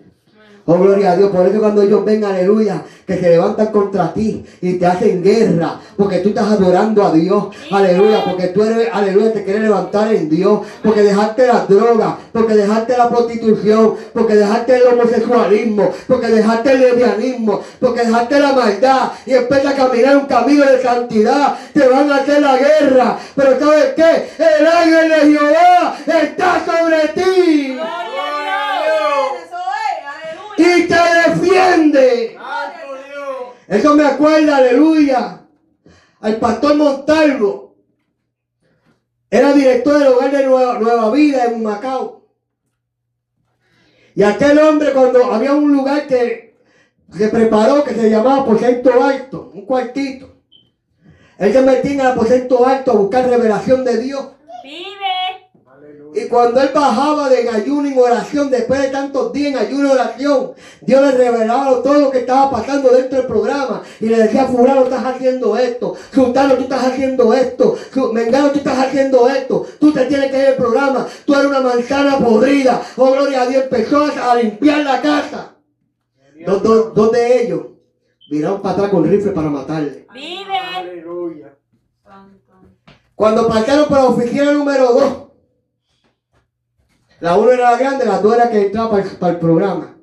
Oh, 0.65 0.77
gloria 0.77 1.11
a 1.11 1.15
Dios. 1.17 1.29
Por 1.31 1.45
eso 1.45 1.59
cuando 1.59 1.81
ellos 1.81 2.05
ven, 2.05 2.23
aleluya, 2.23 2.83
que 3.05 3.17
se 3.17 3.29
levantan 3.29 3.67
contra 3.67 4.13
ti 4.13 4.45
y 4.61 4.73
te 4.73 4.85
hacen 4.85 5.21
guerra, 5.21 5.79
porque 5.97 6.19
tú 6.19 6.29
estás 6.29 6.51
adorando 6.51 7.03
a 7.03 7.11
Dios, 7.11 7.47
aleluya, 7.69 8.23
porque 8.23 8.47
tú 8.47 8.63
eres, 8.63 8.87
aleluya, 8.91 9.33
te 9.33 9.43
quieres 9.43 9.63
levantar 9.63 10.13
en 10.13 10.29
Dios, 10.29 10.61
porque 10.81 11.01
dejaste 11.03 11.47
las 11.47 11.67
drogas, 11.67 12.13
porque 12.31 12.55
dejaste 12.55 12.97
la 12.97 13.09
prostitución, 13.09 13.95
porque 14.13 14.35
dejaste 14.35 14.77
el 14.77 14.83
homosexualismo, 14.87 15.91
porque 16.07 16.27
dejaste 16.27 16.71
el 16.71 16.79
lesbianismo, 16.79 17.61
porque 17.79 18.05
dejaste 18.05 18.39
la 18.39 18.53
maldad 18.53 19.11
y 19.25 19.33
empiezas 19.33 19.73
a 19.73 19.75
caminar 19.75 20.17
un 20.17 20.25
camino 20.25 20.65
de 20.65 20.81
santidad, 20.81 21.57
te 21.73 21.87
van 21.87 22.11
a 22.11 22.15
hacer 22.17 22.41
la 22.41 22.57
guerra. 22.57 23.17
Pero 23.35 23.59
¿sabes 23.59 23.93
qué? 23.95 24.29
El 24.37 24.65
ángel 24.67 25.09
de 25.09 25.37
Jehová 25.37 25.97
está 26.07 26.63
sobre 26.65 27.07
ti 27.09 27.73
Gloria 27.73 28.55
a 28.69 28.83
Dios. 28.83 29.43
Eso 29.45 29.61
es, 29.83 29.97
aleluya. 30.07 30.42
Y 30.57 30.87
te 30.87 30.95
defiende. 31.27 32.37
Eso 33.67 33.95
me 33.95 34.05
acuerda, 34.05 34.57
aleluya, 34.57 35.41
al 36.19 36.37
pastor 36.37 36.75
Montalvo. 36.75 37.75
Era 39.29 39.53
director 39.53 39.97
del 39.97 40.09
hogar 40.09 40.31
de 40.31 40.45
Nueva, 40.45 40.79
Nueva 40.79 41.11
Vida 41.11 41.45
en 41.45 41.63
Macao. 41.63 42.27
Y 44.15 44.21
aquel 44.21 44.59
hombre 44.59 44.93
cuando 44.93 45.33
había 45.33 45.53
un 45.53 45.71
lugar 45.73 46.05
que 46.05 46.55
se 47.11 47.27
preparó 47.29 47.83
que 47.83 47.95
se 47.95 48.09
llamaba 48.09 48.41
aposento 48.41 49.03
alto, 49.03 49.51
un 49.53 49.65
cuartito. 49.65 50.37
Él 51.39 51.51
se 51.51 51.61
metía 51.61 51.91
en 51.93 51.99
el 52.01 52.07
aposento 52.07 52.65
alto 52.65 52.91
a 52.91 52.95
buscar 52.95 53.27
revelación 53.27 53.83
de 53.83 53.97
Dios. 53.97 54.27
Vive. 54.63 55.02
Y 56.15 56.27
cuando 56.27 56.61
él 56.61 56.69
bajaba 56.73 57.29
de 57.29 57.49
ayuno 57.49 57.87
en 57.87 57.97
oración, 57.97 58.49
después 58.49 58.81
de 58.81 58.89
tantos 58.89 59.33
días 59.33 59.51
en 59.53 59.57
ayuno 59.57 59.87
y 59.87 59.91
oración, 59.91 60.51
Dios 60.81 61.01
le 61.01 61.11
revelaba 61.11 61.81
todo 61.81 61.99
lo 61.99 62.11
que 62.11 62.19
estaba 62.19 62.51
pasando 62.51 62.89
dentro 62.89 63.17
del 63.17 63.27
programa. 63.27 63.81
Y 63.99 64.07
le 64.07 64.17
decía, 64.17 64.45
fulano, 64.45 64.83
estás 64.83 65.03
haciendo 65.05 65.57
esto. 65.57 65.95
Sultano, 66.13 66.55
tú 66.55 66.63
estás 66.63 66.83
haciendo 66.85 67.33
esto. 67.33 67.75
Mengano, 68.13 68.51
tú 68.51 68.59
estás 68.59 68.77
haciendo 68.77 69.27
esto. 69.27 69.65
Tú 69.79 69.91
te 69.91 70.05
tienes 70.05 70.29
que 70.31 70.39
ir 70.39 70.45
al 70.47 70.55
programa. 70.55 71.07
Tú 71.25 71.33
eres 71.33 71.45
una 71.47 71.61
manzana 71.61 72.17
podrida. 72.19 72.81
Oh, 72.97 73.11
gloria 73.11 73.41
a 73.41 73.45
Dios. 73.47 73.63
Empezó 73.63 74.03
a 74.05 74.35
limpiar 74.35 74.79
la 74.83 75.01
casa. 75.01 75.55
Dos, 76.45 76.61
dos- 76.61 76.93
dos 76.93 77.11
de 77.11 77.43
ellos 77.43 77.61
viraron 78.29 78.61
para 78.61 78.73
atrás 78.75 78.89
con 78.89 79.03
rifle 79.09 79.31
para 79.31 79.49
matarle. 79.49 80.05
Vive. 80.13 80.57
Aleluya. 80.75 81.53
Cuando 83.15 83.47
pasaron 83.47 83.85
por 83.87 83.97
la 83.97 84.05
oficina 84.05 84.51
número 84.51 84.91
2, 84.91 85.22
la 87.23 87.37
una 87.37 87.53
era 87.53 87.71
la 87.71 87.77
grande, 87.77 88.05
la 88.05 88.19
dos 88.19 88.35
era 88.35 88.49
que 88.49 88.65
entraba 88.65 88.91
para 88.91 89.03
el, 89.03 89.09
para 89.11 89.31
el 89.31 89.39
programa. 89.39 89.95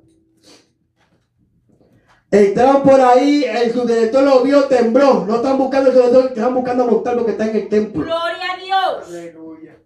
Entraron 2.31 2.81
por 2.81 2.99
ahí, 2.99 3.43
el 3.43 3.71
subdirector 3.71 4.23
lo 4.23 4.41
vio, 4.41 4.63
tembló. 4.63 5.23
No 5.27 5.35
están 5.35 5.59
buscando 5.59 5.91
el 5.91 5.95
subdirector, 5.95 6.31
están 6.31 6.55
buscando 6.55 6.83
a 6.83 6.87
Montalvo 6.87 7.23
que 7.23 7.33
está 7.33 7.47
en 7.47 7.57
el 7.57 7.69
templo. 7.69 8.05
Gloria 8.05 8.53
a 8.53 8.57
Dios. 8.57 9.07
Aleluya. 9.07 9.77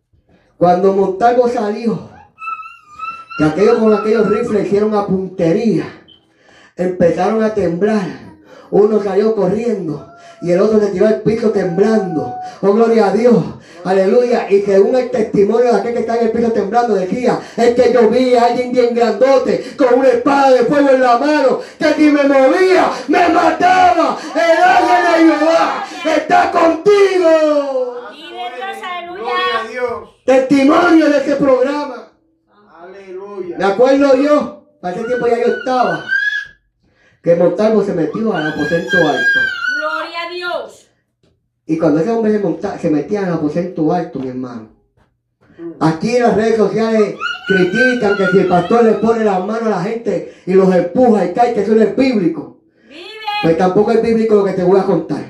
Cuando 0.56 0.94
Montalvo 0.94 1.50
salió, 1.50 2.10
que 3.38 3.44
aquellos 3.44 3.80
con 3.80 3.94
aquellos 3.94 4.30
rifles 4.30 4.68
hicieron 4.68 4.96
a 4.96 5.06
puntería, 5.06 5.88
empezaron 6.78 7.44
a 7.44 7.54
temblar. 7.54 8.08
Uno 8.72 9.04
salió 9.04 9.36
corriendo 9.36 10.08
y 10.42 10.52
el 10.52 10.62
otro 10.62 10.80
se 10.80 10.88
tiró 10.88 11.08
al 11.08 11.20
piso 11.22 11.50
temblando. 11.50 12.34
Oh, 12.62 12.72
gloria 12.72 13.08
a 13.08 13.12
Dios. 13.12 13.44
Aleluya. 13.86 14.48
Y 14.50 14.62
según 14.64 14.96
el 14.96 15.12
testimonio 15.12 15.72
de 15.72 15.80
aquel 15.80 15.94
que 15.94 16.00
está 16.00 16.18
en 16.18 16.26
el 16.26 16.32
piso 16.32 16.52
temblando, 16.52 16.96
decía, 16.96 17.40
es 17.56 17.76
que 17.76 17.94
yo 17.94 18.10
vi 18.10 18.36
a 18.36 18.46
alguien 18.46 18.72
bien 18.72 18.96
grandote 18.96 19.76
con 19.78 20.00
una 20.00 20.10
espada 20.10 20.52
de 20.54 20.64
fuego 20.66 20.90
en 20.90 21.02
la 21.02 21.18
mano, 21.20 21.60
que 21.78 21.94
si 21.94 22.10
me 22.10 22.24
movía, 22.24 22.90
me 23.08 23.30
mataba. 23.30 24.18
El 24.34 24.64
ángel 24.64 25.30
de 25.30 25.36
Jehová 25.36 25.86
está 26.04 26.52
contigo. 26.52 28.10
Gloria 28.10 28.70
a 28.70 28.98
aleluya. 28.98 29.70
Dios. 29.70 30.10
Testimonio 30.26 31.10
de 31.10 31.18
ese 31.20 31.36
programa. 31.36 32.12
Aleluya. 32.82 33.58
Me 33.60 33.66
acuerdo 33.66 34.16
yo, 34.16 34.68
para 34.82 34.96
ese 34.96 35.06
tiempo 35.06 35.28
ya 35.28 35.38
yo 35.38 35.58
estaba, 35.60 36.04
que 37.22 37.36
Montalvo 37.36 37.84
se 37.84 37.94
metió 37.94 38.34
al 38.34 38.48
aposento 38.48 38.98
alto. 38.98 39.40
Gloria 39.78 40.24
a 40.24 40.30
Dios. 40.32 40.75
Y 41.66 41.78
cuando 41.78 42.00
ese 42.00 42.12
hombre 42.12 42.32
se, 42.32 42.40
monta, 42.40 42.78
se 42.78 42.90
metía 42.90 43.22
en 43.22 43.28
el 43.28 43.34
aposento 43.34 43.92
alto, 43.92 44.20
mi 44.20 44.30
hermano. 44.30 44.70
Aquí 45.80 46.16
en 46.16 46.24
las 46.24 46.36
redes 46.36 46.58
sociales 46.58 47.16
critican 47.48 48.18
que 48.18 48.28
si 48.28 48.40
el 48.40 48.48
pastor 48.48 48.84
le 48.84 48.94
pone 48.94 49.24
las 49.24 49.46
manos 49.46 49.64
a 49.64 49.70
la 49.70 49.84
gente 49.84 50.34
y 50.46 50.54
los 50.54 50.74
empuja 50.74 51.26
y 51.26 51.34
cae, 51.34 51.54
que 51.54 51.62
eso 51.62 51.74
no 51.74 51.82
es 51.82 51.96
bíblico. 51.96 52.62
Pues 53.44 53.58
tampoco 53.58 53.92
es 53.92 54.02
bíblico 54.02 54.36
lo 54.36 54.44
que 54.44 54.54
te 54.54 54.64
voy 54.64 54.80
a 54.80 54.84
contar. 54.84 55.26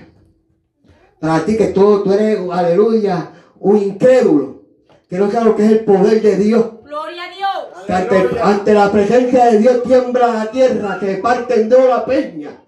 Para 1.19 1.45
ti 1.45 1.57
que 1.57 1.67
todo, 1.67 2.03
tú 2.03 2.11
eres, 2.13 2.39
aleluya, 2.51 3.31
un 3.59 3.77
incrédulo. 3.77 4.63
Que 5.09 5.17
no 5.17 5.31
sabes 5.31 5.47
lo 5.47 5.55
que 5.55 5.65
es 5.65 5.71
el 5.71 5.85
poder 5.85 6.21
de 6.21 6.37
Dios. 6.37 6.65
Gloria 6.83 7.23
a 7.23 7.35
Dios. 7.35 7.85
Que 7.85 7.93
ante, 7.93 8.41
ante 8.41 8.73
la 8.73 8.91
presencia 8.91 9.45
de 9.45 9.59
Dios 9.59 9.83
tiembla 9.83 10.27
la 10.33 10.51
tierra, 10.51 10.99
se 10.99 11.17
parte 11.17 11.61
en 11.61 11.69
dos 11.69 11.87
la 11.87 12.05
peña. 12.05 12.64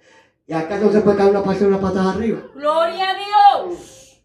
¿Y 0.48 0.54
acaso 0.54 0.92
se 0.92 1.02
puede 1.02 1.18
caer 1.18 1.32
una 1.32 1.44
pasión 1.44 1.74
una 1.74 1.82
patada 1.82 2.14
arriba? 2.14 2.40
Gloria 2.56 3.06
a 3.10 3.66
Dios. 3.66 4.24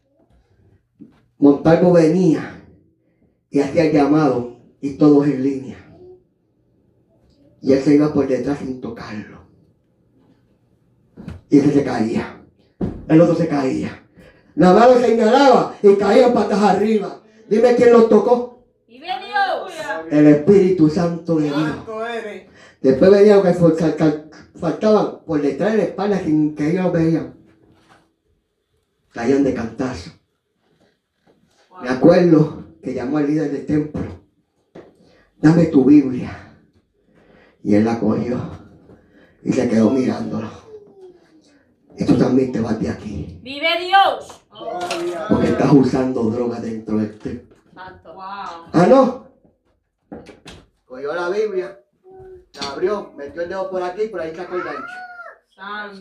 Montalvo 1.39 1.93
venía 1.93 2.65
y 3.51 3.59
hacía 3.61 3.87
el 3.87 3.93
llamado 3.93 4.57
y 4.81 4.95
todos 4.95 5.27
en 5.27 5.43
línea. 5.43 5.79
Y 7.61 7.73
él 7.73 7.83
se 7.83 7.95
iba 7.95 8.13
por 8.13 8.29
detrás 8.29 8.59
sin 8.61 8.81
tocarlo. 8.81 9.43
Y 11.51 11.59
ese 11.59 11.73
se 11.73 11.85
caía. 11.85 12.41
El 13.09 13.21
otro 13.21 13.35
se 13.35 13.49
caía. 13.49 14.07
La 14.55 14.73
mano 14.73 14.95
se 15.01 15.15
inhalaba 15.15 15.75
y 15.83 15.95
caían 15.97 16.33
patas 16.33 16.63
arriba. 16.63 17.21
Dime 17.49 17.75
quién 17.75 17.93
los 17.93 18.09
tocó. 18.09 18.65
Vive 18.87 19.07
Dios. 19.07 19.73
El 20.11 20.27
Espíritu 20.29 20.89
Santo 20.89 21.37
de 21.37 21.45
Dios. 21.47 21.59
Después 22.81 23.11
venía 23.11 23.43
que 23.43 23.53
fue- 23.55 23.75
faltaban 24.63 25.19
por 25.27 25.43
detrás 25.43 25.73
de 25.73 25.79
la 25.79 25.85
espalda 25.85 26.21
sin 26.21 26.55
que 26.55 26.71
ellos 26.71 26.93
veían. 26.93 27.35
Caían 29.11 29.43
de 29.43 29.53
cantazo. 29.53 30.13
Me 31.83 31.89
acuerdo 31.89 32.63
que 32.81 32.95
llamó 32.95 33.19
al 33.19 33.27
líder 33.27 33.51
del 33.51 33.67
templo. 33.67 34.03
Dame 35.39 35.67
tu 35.67 35.85
Biblia. 35.85 36.31
Y 37.65 37.75
él 37.75 37.85
la 37.85 37.99
cogió 37.99 38.41
y 39.43 39.53
se 39.53 39.69
quedó 39.69 39.91
mirándolo. 39.91 40.49
Y 41.99 42.05
tú 42.05 42.17
también 42.17 42.53
te 42.53 42.61
vas 42.61 42.79
de 42.79 42.89
aquí. 42.89 43.41
Vive 43.43 43.69
Dios. 43.81 44.45
Porque 45.29 45.49
estás 45.49 45.73
usando 45.73 46.23
droga 46.31 46.61
dentro 46.61 46.99
del 46.99 47.19
templo. 47.19 47.57
Santo. 47.75 48.15
Ah, 48.17 48.87
no. 48.89 49.27
Cogió 50.85 51.15
la 51.15 51.29
Biblia, 51.31 51.82
la 52.61 52.69
abrió, 52.69 53.13
metió 53.17 53.43
el 53.43 53.49
dedo 53.49 53.71
por 53.71 53.83
aquí, 53.83 54.09
por 54.09 54.21
ahí 54.21 54.35
sacó 54.35 54.57
el 54.57 54.63
gancho. 54.63 54.83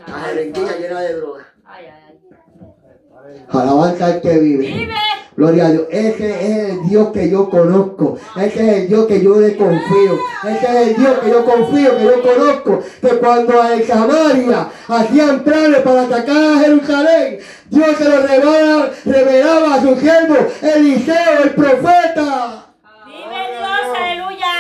La 0.07 0.19
jeringuilla 0.19 0.77
llena 0.77 1.01
de 1.01 1.13
droga. 1.15 1.47
Ay, 1.65 1.85
ay, 1.85 2.03
ay. 2.09 3.45
Alabanza 3.51 4.05
al 4.07 4.21
que 4.21 4.39
vive. 4.39 4.65
Vive. 4.65 4.95
Gloria 5.35 5.67
a 5.67 5.71
Dios. 5.71 5.85
Ese 5.89 6.29
es 6.29 6.69
el 6.69 6.89
Dios 6.89 7.11
que 7.13 7.29
yo 7.29 7.49
conozco. 7.49 8.17
Ese 8.35 8.67
es 8.67 8.77
el 8.77 8.87
Dios 8.89 9.05
que 9.05 9.23
yo 9.23 9.39
le 9.39 9.55
confío. 9.55 10.19
Ese 10.43 10.65
es 10.65 10.87
el 10.87 10.95
Dios 10.95 11.19
que 11.19 11.29
yo 11.29 11.45
confío, 11.45 11.97
que 11.97 12.03
yo 12.03 12.21
conozco. 12.21 12.83
Que 13.01 13.09
cuando 13.17 13.61
a 13.61 13.81
Samaria 13.81 14.67
hacían 14.87 15.43
planes 15.43 15.79
para 15.81 16.01
atacar 16.03 16.35
a 16.35 16.59
Jerusalén, 16.59 17.39
Dios 17.69 17.95
se 17.97 18.09
lo 18.09 18.27
revelaba, 18.27 18.89
revelaba 19.05 19.75
a 19.75 19.81
su 19.81 19.95
siervo 19.95 20.35
Eliseo, 20.61 21.43
el 21.43 21.51
profeta. 21.51 22.65
Vive 23.05 23.57
Dios. 23.57 23.97
Aleluya. 23.97 24.53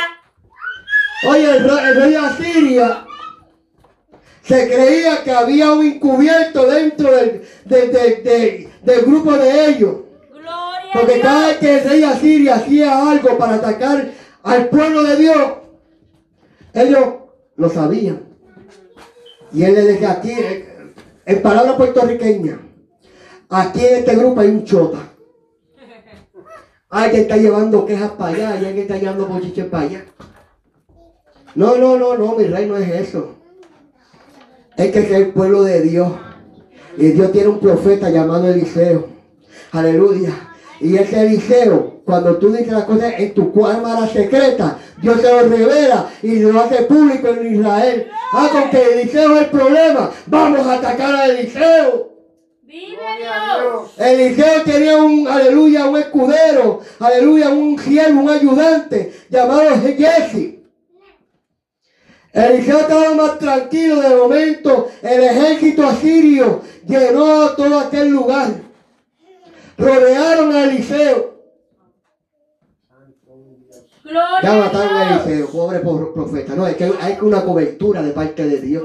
Oye, 1.27 1.57
el, 1.57 1.63
re- 1.63 1.89
el 1.89 1.95
rey 1.95 2.11
de 2.11 2.17
Asiria 2.17 3.05
se 4.43 4.67
creía 4.67 5.23
que 5.23 5.31
había 5.31 5.71
un 5.71 5.85
encubierto 5.85 6.65
dentro 6.65 7.11
del, 7.11 7.41
del- 7.65 7.91
del- 7.91 8.69
del- 8.83 9.01
grupo 9.05 9.33
de 9.33 9.67
ellos. 9.67 9.95
Gloria 10.31 10.91
Porque 10.93 11.19
cada 11.21 11.47
vez 11.47 11.57
que 11.57 11.77
el 11.77 11.89
rey 11.89 11.99
de 11.99 12.05
Asiria 12.05 12.55
hacía 12.55 13.09
algo 13.11 13.37
para 13.37 13.55
atacar 13.55 14.09
al 14.43 14.69
pueblo 14.69 15.03
de 15.03 15.15
Dios, 15.17 15.37
ellos 16.73 17.05
lo 17.55 17.69
sabían. 17.69 18.23
Y 19.53 19.63
él 19.63 19.73
le 19.75 19.81
decía 19.83 20.11
aquí, 20.13 20.31
en- 20.31 20.93
en 21.25 21.41
palabras 21.43 21.75
puertorriqueñas, 21.75 22.57
aquí 23.49 23.85
en 23.85 23.95
este 23.97 24.15
grupo 24.15 24.41
hay 24.41 24.47
un 24.49 24.65
chota. 24.65 24.97
Alguien 26.89 27.21
está 27.21 27.37
llevando 27.37 27.85
quejas 27.85 28.11
para 28.11 28.33
allá 28.33 28.55
y 28.61 28.65
alguien 28.65 28.79
está 28.79 28.97
llevando 28.97 29.27
bochiches 29.27 29.65
para 29.67 29.83
allá. 29.83 30.05
No, 31.55 31.75
no, 31.77 31.97
no, 31.97 32.17
no, 32.17 32.35
mi 32.35 32.45
rey 32.45 32.65
no 32.65 32.77
es 32.77 32.89
eso. 32.89 33.35
Es 34.77 34.91
que 34.91 34.99
es 34.99 35.11
el 35.11 35.27
pueblo 35.27 35.63
de 35.63 35.81
Dios. 35.81 36.11
Y 36.97 37.07
Dios 37.07 37.31
tiene 37.31 37.49
un 37.49 37.59
profeta 37.59 38.09
llamado 38.09 38.47
Eliseo. 38.47 39.07
Aleluya. 39.71 40.33
Y 40.79 40.97
ese 40.97 41.21
Eliseo, 41.21 42.01
cuando 42.05 42.37
tú 42.37 42.51
dices 42.51 42.71
las 42.71 42.85
cosas 42.85 43.13
en 43.17 43.33
tu 43.33 43.53
cámara 43.53 44.07
secreta, 44.07 44.79
Dios 45.01 45.21
se 45.21 45.31
lo 45.31 45.47
revela 45.47 46.09
y 46.23 46.39
lo 46.39 46.59
hace 46.59 46.83
público 46.83 47.27
en 47.27 47.55
Israel. 47.55 48.07
Ah, 48.33 48.49
con 48.51 48.69
que 48.69 48.93
Eliseo 48.93 49.35
es 49.35 49.41
el 49.43 49.49
problema. 49.49 50.11
Vamos 50.25 50.65
a 50.65 50.73
atacar 50.75 51.15
a 51.15 51.25
Eliseo. 51.27 52.11
Dios. 52.63 52.99
Dios. 53.19 53.91
Eliseo 53.97 54.63
tenía 54.63 54.97
un, 54.97 55.27
aleluya, 55.27 55.85
un 55.85 55.97
escudero, 55.97 56.79
aleluya, 56.99 57.49
un 57.49 57.77
siervo, 57.77 58.21
un 58.21 58.29
ayudante 58.29 59.13
llamado 59.29 59.69
Jesse. 59.81 60.60
Eliseo 62.33 62.79
estaba 62.79 63.13
más 63.13 63.39
tranquilo 63.39 63.99
de 64.01 64.15
momento. 64.15 64.89
El 65.01 65.23
ejército 65.23 65.85
asirio 65.85 66.61
llenó 66.87 67.49
todo 67.55 67.79
aquel 67.79 68.09
lugar. 68.09 68.47
Rodearon 69.77 70.53
a 70.55 70.63
Eliseo. 70.63 71.31
Gloria 74.03 74.39
Ya 74.43 74.53
mataron 74.55 74.97
a. 74.97 75.15
Eliseo, 75.23 75.47
pobre 75.47 75.79
pro- 75.79 76.13
profeta. 76.13 76.55
No, 76.55 76.67
es 76.67 76.75
que 76.75 76.91
hay 77.01 77.15
que 77.15 77.25
una 77.25 77.43
cobertura 77.43 78.01
de 78.01 78.11
parte 78.11 78.45
de 78.47 78.57
Dios. 78.61 78.83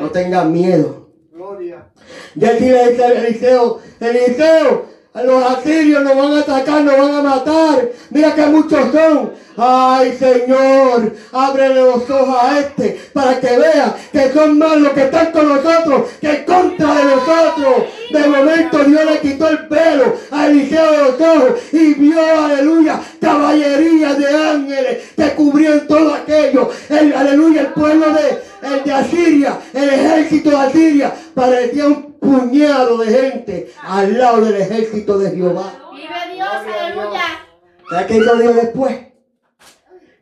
No 0.00 0.10
tengan 0.10 0.52
miedo. 0.52 1.08
Gloria. 1.32 1.86
Ya 2.34 2.52
dice 2.52 3.04
a 3.04 3.12
Eliseo, 3.12 3.80
Eliseo, 4.00 4.86
a 5.14 5.22
los 5.22 5.44
asirios 5.44 6.02
nos 6.02 6.16
van 6.16 6.32
a 6.32 6.40
atacar, 6.40 6.82
nos 6.82 6.96
van 6.98 7.14
a 7.14 7.22
matar. 7.22 7.88
Mira 8.10 8.34
que 8.34 8.46
muchos 8.46 8.90
son. 8.92 9.32
Ay 9.56 10.16
Señor, 10.18 11.12
ábrele 11.32 11.74
los 11.74 12.08
ojos 12.08 12.36
a 12.40 12.60
este 12.60 13.00
para 13.12 13.38
que 13.38 13.58
vea 13.58 13.94
que 14.10 14.32
son 14.32 14.58
más 14.58 14.76
los 14.78 14.92
que 14.92 15.02
están 15.02 15.30
con 15.30 15.48
nosotros 15.48 16.10
que 16.20 16.44
contra 16.44 16.94
de 16.94 17.04
nosotros. 17.04 17.84
De 18.10 18.28
momento 18.28 18.78
Dios 18.84 19.04
le 19.04 19.20
quitó 19.20 19.48
el 19.48 19.68
pelo 19.68 20.16
a 20.30 20.46
Eliseo 20.46 20.90
de 20.90 20.98
los 20.98 21.20
ojos 21.20 21.60
y 21.72 21.94
vio, 21.94 22.44
aleluya, 22.44 23.00
caballería 23.20 24.14
de 24.14 24.26
ángeles 24.26 24.98
que 25.16 25.34
cubrían 25.34 25.86
todo 25.86 26.14
aquello. 26.14 26.70
El, 26.88 27.12
aleluya, 27.12 27.62
el 27.62 27.66
pueblo 27.68 28.06
de, 28.12 28.42
el 28.74 28.84
de 28.84 28.92
Asiria, 28.92 29.58
el 29.74 29.88
ejército 29.88 30.50
de 30.50 30.56
Asiria, 30.56 31.14
parecía 31.34 31.86
un 31.86 32.12
puñado 32.14 32.98
de 32.98 33.06
gente 33.06 33.72
al 33.82 34.18
lado 34.18 34.44
del 34.44 34.60
ejército 34.62 35.18
de 35.18 35.30
Jehová. 35.30 35.72
Vive 35.92 36.34
Dios. 36.34 36.48
Aleluya. 36.48 37.22
¿Sabes 37.88 38.06
qué 38.06 38.16
hizo 38.16 38.36
Dios 38.36 38.56
después? 38.56 39.11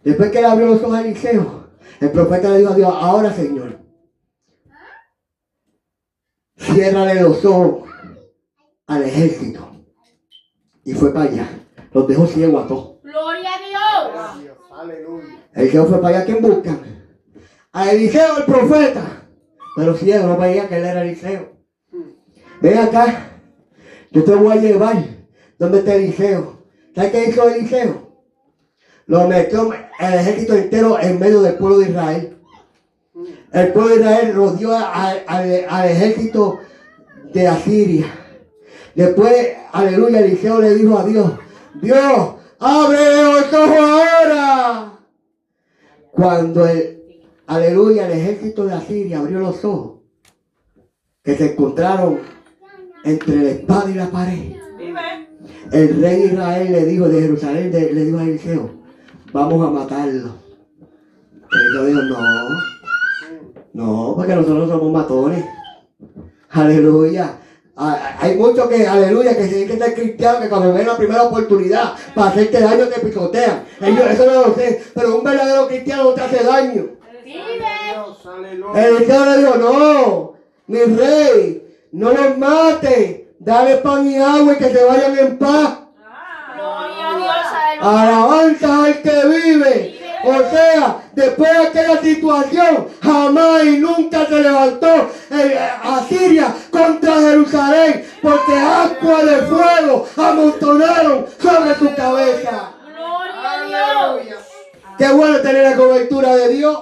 Después 0.02 0.30
que 0.30 0.40
le 0.40 0.46
abrió 0.46 0.66
los 0.66 0.82
ojos 0.82 0.96
a 0.96 1.02
Eliseo, 1.02 1.68
el 2.00 2.10
profeta 2.10 2.48
le 2.50 2.58
dijo 2.58 2.72
a 2.72 2.76
Dios, 2.76 2.92
ahora 2.92 3.32
Señor, 3.32 3.78
ciérrale 6.56 7.20
los 7.20 7.44
ojos 7.44 7.88
al 8.86 9.02
ejército. 9.02 9.70
Y 10.84 10.94
fue 10.94 11.12
para 11.12 11.30
allá. 11.30 11.48
Los 11.92 12.08
dejó 12.08 12.26
ciegos 12.26 12.64
a 12.64 12.68
todos. 12.68 13.02
Gloria 13.02 13.50
a 13.54 14.36
Dios. 14.36 14.58
Aleluya. 14.72 15.48
Eliseo 15.54 15.86
fue 15.86 16.00
para 16.00 16.16
allá. 16.16 16.26
¿Quién 16.26 16.42
buscan? 16.42 16.80
A 17.72 17.90
Eliseo 17.90 18.38
el 18.38 18.44
profeta. 18.44 19.28
Pero 19.76 19.94
ciego, 19.94 20.26
no 20.26 20.38
veía 20.38 20.68
que 20.68 20.76
él 20.78 20.84
era 20.84 21.02
Eliseo. 21.02 21.52
Ven 22.60 22.78
acá. 22.78 23.30
Yo 24.10 24.24
te 24.24 24.34
voy 24.34 24.56
a 24.56 24.60
llevar. 24.60 25.04
¿Dónde 25.58 25.78
está 25.80 25.94
Eliseo? 25.94 26.64
¿Sabes 26.94 27.12
qué 27.12 27.28
hizo 27.28 27.48
Eliseo? 27.48 28.09
Lo 29.10 29.26
metió 29.26 29.72
el 29.72 30.14
ejército 30.14 30.54
entero 30.54 30.96
en 31.00 31.18
medio 31.18 31.42
del 31.42 31.54
pueblo 31.54 31.78
de 31.80 31.90
Israel. 31.90 32.36
El 33.52 33.72
pueblo 33.72 33.96
de 33.96 34.00
Israel 34.02 34.34
rodeó 34.36 34.72
al, 34.72 35.90
ejército 35.90 36.60
de 37.34 37.48
Asiria. 37.48 38.06
Después, 38.94 39.34
aleluya, 39.72 40.20
Eliseo 40.20 40.60
le 40.60 40.76
dijo 40.76 40.96
a 40.96 41.04
Dios, 41.04 41.32
Dios, 41.82 42.34
abre 42.60 43.22
los 43.24 43.52
ojos 43.52 43.78
ahora. 43.80 44.92
Cuando 46.12 46.68
el, 46.68 47.24
aleluya, 47.48 48.06
el 48.06 48.12
ejército 48.12 48.64
de 48.64 48.74
Asiria 48.74 49.18
abrió 49.18 49.40
los 49.40 49.64
ojos, 49.64 50.02
que 51.24 51.36
se 51.36 51.50
encontraron 51.50 52.20
entre 53.02 53.34
la 53.34 53.50
espada 53.50 53.90
y 53.90 53.94
la 53.94 54.08
pared. 54.08 54.52
El 55.72 56.00
rey 56.00 56.20
de 56.20 56.26
Israel 56.26 56.70
le 56.70 56.84
dijo 56.84 57.08
de 57.08 57.22
Jerusalén, 57.22 57.72
le 57.72 58.04
dijo 58.04 58.18
a 58.18 58.22
Eliseo, 58.22 58.79
vamos 59.32 59.66
a 59.66 59.70
matarlo. 59.70 60.30
Eliseo 61.52 61.84
dijo, 61.84 62.02
no, 62.02 62.48
no, 63.72 64.14
porque 64.16 64.34
nosotros 64.36 64.68
somos 64.68 64.92
matones. 64.92 65.44
Aleluya. 66.50 67.36
Ah, 67.76 68.16
Hay 68.20 68.36
muchos 68.36 68.68
que, 68.68 68.86
aleluya, 68.86 69.36
que 69.36 69.44
dicen 69.44 69.68
que 69.68 69.78
ser 69.78 69.94
cristianos, 69.94 70.42
que 70.42 70.48
cuando 70.48 70.72
ven 70.74 70.86
la 70.86 70.96
primera 70.96 71.22
oportunidad 71.22 71.94
para 72.14 72.28
hacerte 72.30 72.60
daño 72.60 72.86
te 72.88 73.00
pisotean. 73.00 73.64
Ellos, 73.80 74.06
eso 74.10 74.26
no 74.26 74.48
lo 74.48 74.54
sé, 74.54 74.82
pero 74.94 75.16
un 75.16 75.24
verdadero 75.24 75.66
cristiano 75.66 76.04
no 76.04 76.10
te 76.10 76.20
hace 76.20 76.44
daño. 76.44 76.88
El 78.74 78.96
cristiano 78.96 79.30
le 79.30 79.38
dijo, 79.38 79.54
no, 79.56 80.32
mi 80.66 80.78
rey, 80.80 81.76
no 81.92 82.10
los 82.12 82.38
mate, 82.38 83.32
dale 83.38 83.76
pan 83.78 84.06
y 84.06 84.16
agua 84.18 84.52
y 84.52 84.56
que 84.56 84.68
se 84.70 84.84
vayan 84.84 85.18
en 85.18 85.38
paz. 85.38 85.78
Gloria 86.54 87.08
a 87.08 87.16
Dios, 87.16 87.46
aleluya. 87.54 87.69
Alabanza 87.80 88.84
al 88.84 89.02
que 89.02 89.26
vive. 89.26 90.00
O 90.22 90.38
sea, 90.50 91.02
después 91.14 91.50
de 91.50 91.66
aquella 91.66 92.00
situación, 92.02 92.88
jamás 93.02 93.64
y 93.64 93.78
nunca 93.78 94.26
se 94.26 94.42
levantó 94.42 95.10
eh, 95.30 95.58
Asiria 95.82 96.54
contra 96.70 97.20
Jerusalén, 97.20 98.04
porque 98.20 98.52
agua 98.54 99.24
de 99.24 99.42
fuego 99.42 100.06
amontonaron 100.16 101.26
sobre 101.40 101.74
su 101.74 101.94
cabeza. 101.94 102.74
Gloria 102.84 103.50
a 103.50 103.64
Dios. 103.64 103.80
Aleluya. 103.98 104.36
Qué 104.98 105.08
bueno 105.08 105.40
tener 105.40 105.70
la 105.70 105.76
cobertura 105.76 106.36
de 106.36 106.48
Dios. 106.48 106.78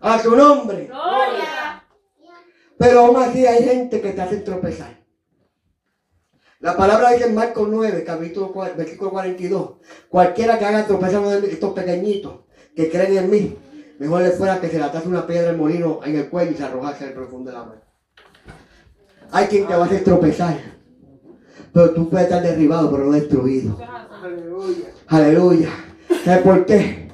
A 0.00 0.18
su 0.20 0.36
nombre. 0.36 0.86
Gloria. 0.86 1.82
Pero 2.78 3.00
aún 3.00 3.20
así 3.20 3.44
hay 3.44 3.64
gente 3.64 4.00
que 4.00 4.12
te 4.12 4.22
hace 4.22 4.36
tropezar. 4.36 5.05
La 6.60 6.74
palabra 6.74 7.10
dice 7.10 7.26
en 7.26 7.34
Marcos 7.34 7.68
9, 7.70 8.02
capítulo 8.04 8.50
4, 8.50 8.76
versículo 8.76 9.10
42. 9.10 9.72
Cualquiera 10.08 10.58
que 10.58 10.64
haga 10.64 10.86
tropezar 10.86 11.22
a 11.22 11.40
de 11.40 11.52
estos 11.52 11.74
pequeñitos 11.74 12.32
que 12.74 12.90
creen 12.90 13.18
en 13.18 13.30
mí, 13.30 13.56
mejor 13.98 14.22
le 14.22 14.30
fuera 14.30 14.58
que 14.58 14.68
se 14.68 14.78
le 14.78 14.84
atase 14.84 15.06
una 15.06 15.26
piedra 15.26 15.48
del 15.48 15.58
molino 15.58 16.00
en 16.04 16.16
el 16.16 16.30
cuello 16.30 16.52
y 16.52 16.54
se 16.54 16.64
arrojase 16.64 17.04
al 17.04 17.12
profundo 17.12 17.50
de 17.50 17.56
la 17.58 17.64
mar. 17.64 17.82
Hay 19.32 19.46
quien 19.48 19.66
te 19.66 19.74
va 19.74 19.82
a 19.82 19.86
hacer 19.86 20.02
tropezar. 20.02 20.56
Pero 21.74 21.90
tú 21.90 22.08
puedes 22.08 22.26
estar 22.26 22.42
derribado, 22.42 22.90
pero 22.90 23.04
no 23.04 23.12
destruido. 23.12 23.78
Aleluya. 24.22 24.86
Aleluya. 25.08 25.68
¿Sabes 26.24 26.42
por 26.42 26.64
qué? 26.64 27.08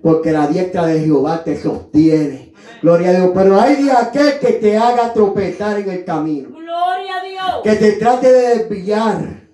Porque 0.00 0.32
la 0.32 0.46
diestra 0.46 0.86
de 0.86 1.00
Jehová 1.00 1.44
te 1.44 1.60
sostiene. 1.60 2.54
Gloria 2.80 3.10
a 3.10 3.12
Dios. 3.12 3.30
Pero 3.34 3.60
hay 3.60 3.82
de 3.82 3.92
aquel 3.92 4.38
que 4.38 4.52
te 4.52 4.78
haga 4.78 5.12
tropezar 5.12 5.80
en 5.80 5.90
el 5.90 6.04
camino. 6.04 6.48
Gloria. 6.48 6.95
Que 7.62 7.76
te 7.76 7.92
trate 7.92 8.32
de 8.32 8.58
desviar. 8.58 9.46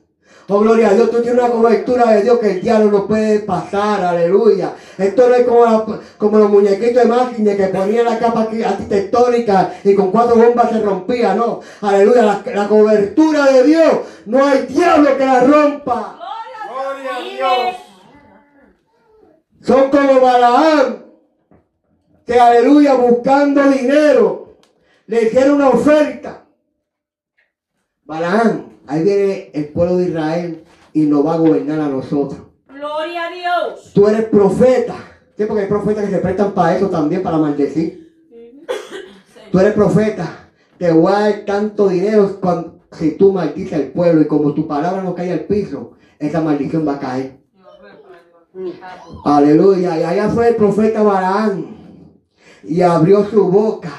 Oh, 0.49 0.59
gloria 0.59 0.91
a 0.91 0.95
Dios, 0.95 1.11
tú 1.11 1.23
tienes 1.23 1.41
una 1.43 1.51
cobertura 1.53 2.11
de 2.13 2.23
Dios 2.23 2.39
que 2.39 2.51
el 2.51 2.61
diablo 2.61 2.91
no 2.91 3.07
puede 3.07 3.39
pasar, 3.41 4.05
aleluya. 4.05 4.75
Esto 4.99 5.29
no 5.29 5.35
es 5.37 5.47
como, 5.47 5.65
la- 5.65 5.87
como 6.19 6.39
los 6.39 6.51
muñequitos 6.51 6.95
de 7.03 7.05
máquina 7.07 7.57
que 7.57 7.67
ponían 7.69 8.05
la 8.05 8.19
capa 8.19 8.41
arquitectónica 8.43 9.73
y 9.85 9.95
con 9.95 10.11
cuatro 10.11 10.35
bombas 10.37 10.71
se 10.71 10.81
rompía, 10.81 11.35
no. 11.35 11.61
Aleluya, 11.81 12.23
la, 12.25 12.43
la 12.55 12.69
cobertura 12.69 13.47
de 13.47 13.63
Dios, 13.65 13.93
no 14.27 14.45
hay 14.45 14.67
diablo 14.67 15.17
que 15.17 15.25
la 15.25 15.41
rompa. 15.41 16.19
Gloria 16.69 17.17
a 17.17 17.23
Dios. 17.23 17.77
Son 19.63 19.91
como 19.91 20.21
Balaam, 20.21 21.05
que 22.27 22.39
aleluya, 22.39 22.95
buscando 22.95 23.63
dinero, 23.71 24.57
le 25.07 25.23
hicieron 25.23 25.55
una 25.55 25.69
oferta. 25.71 26.42
Balaam, 28.13 28.67
ahí 28.89 29.05
viene 29.05 29.51
el 29.55 29.69
pueblo 29.69 29.97
de 29.97 30.09
Israel 30.09 30.65
y 30.93 31.07
nos 31.07 31.25
va 31.25 31.33
a 31.33 31.39
gobernar 31.39 31.81
a 31.81 31.89
nosotros. 31.89 32.43
Gloria 32.69 33.29
a 33.29 33.31
Dios. 33.33 33.91
Tú 33.95 34.07
eres 34.07 34.27
profeta. 34.27 34.97
Sí, 35.35 35.47
porque 35.47 35.63
hay 35.63 35.69
profetas 35.69 36.05
que 36.05 36.11
se 36.11 36.19
prestan 36.19 36.53
para 36.53 36.77
eso 36.77 36.91
también, 36.91 37.23
para 37.23 37.39
maldecir. 37.39 38.13
Tú 39.51 39.59
eres 39.59 39.73
profeta. 39.73 40.51
Te 40.77 40.93
voy 40.93 41.11
a 41.11 41.21
dar 41.21 41.45
tanto 41.47 41.89
dinero 41.89 42.37
cuando, 42.39 42.81
si 42.93 43.13
tú 43.13 43.33
maldices 43.33 43.73
al 43.73 43.87
pueblo 43.93 44.21
y 44.21 44.27
como 44.27 44.53
tu 44.53 44.69
palabra 44.69 45.03
no 45.03 45.15
cae 45.15 45.33
al 45.33 45.47
piso, 45.47 45.93
esa 46.19 46.43
maldición 46.43 46.87
va 46.87 46.97
a 46.97 47.01
caer. 47.01 47.39
Aleluya. 49.25 49.99
Y 49.99 50.03
allá 50.03 50.29
fue 50.29 50.49
el 50.49 50.57
profeta 50.57 51.03
Balaam 51.03 51.65
y 52.63 52.83
abrió 52.83 53.25
su 53.25 53.51
boca 53.51 53.91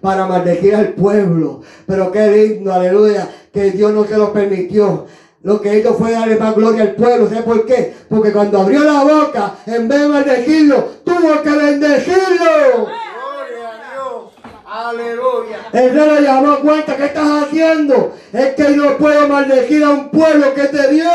para 0.00 0.26
maldecir 0.26 0.74
al 0.74 0.94
pueblo. 0.94 1.60
Pero 1.86 2.10
qué 2.10 2.28
digno, 2.30 2.72
aleluya, 2.72 3.28
que 3.52 3.70
Dios 3.70 3.92
no 3.92 4.04
se 4.04 4.16
lo 4.16 4.32
permitió. 4.32 5.06
Lo 5.42 5.60
que 5.60 5.78
hizo 5.78 5.94
fue 5.94 6.12
darle 6.12 6.36
más 6.36 6.54
gloria 6.54 6.82
al 6.82 6.94
pueblo. 6.94 7.28
¿Sabes 7.28 7.42
por 7.42 7.66
qué? 7.66 7.94
Porque 8.08 8.32
cuando 8.32 8.60
abrió 8.60 8.84
la 8.84 9.02
boca, 9.02 9.54
en 9.66 9.88
vez 9.88 10.00
de 10.00 10.08
maldecirlo, 10.08 10.88
tuvo 11.04 11.42
que 11.42 11.50
bendecirlo. 11.50 12.86
Gloria 12.86 13.68
a 13.68 13.92
Dios. 13.92 14.32
Aleluya. 14.64 15.58
El 15.72 15.94
rey 15.94 16.10
le 16.10 16.22
llamó 16.22 16.60
cuenta, 16.60 16.96
¿qué 16.96 17.06
estás 17.06 17.44
haciendo? 17.44 18.14
Es 18.32 18.54
que 18.54 18.68
no 18.70 18.96
puedo 18.98 19.28
maldecir 19.28 19.82
a 19.82 19.90
un 19.90 20.10
pueblo 20.10 20.54
que 20.54 20.68
te 20.68 20.88
dio. 20.88 21.10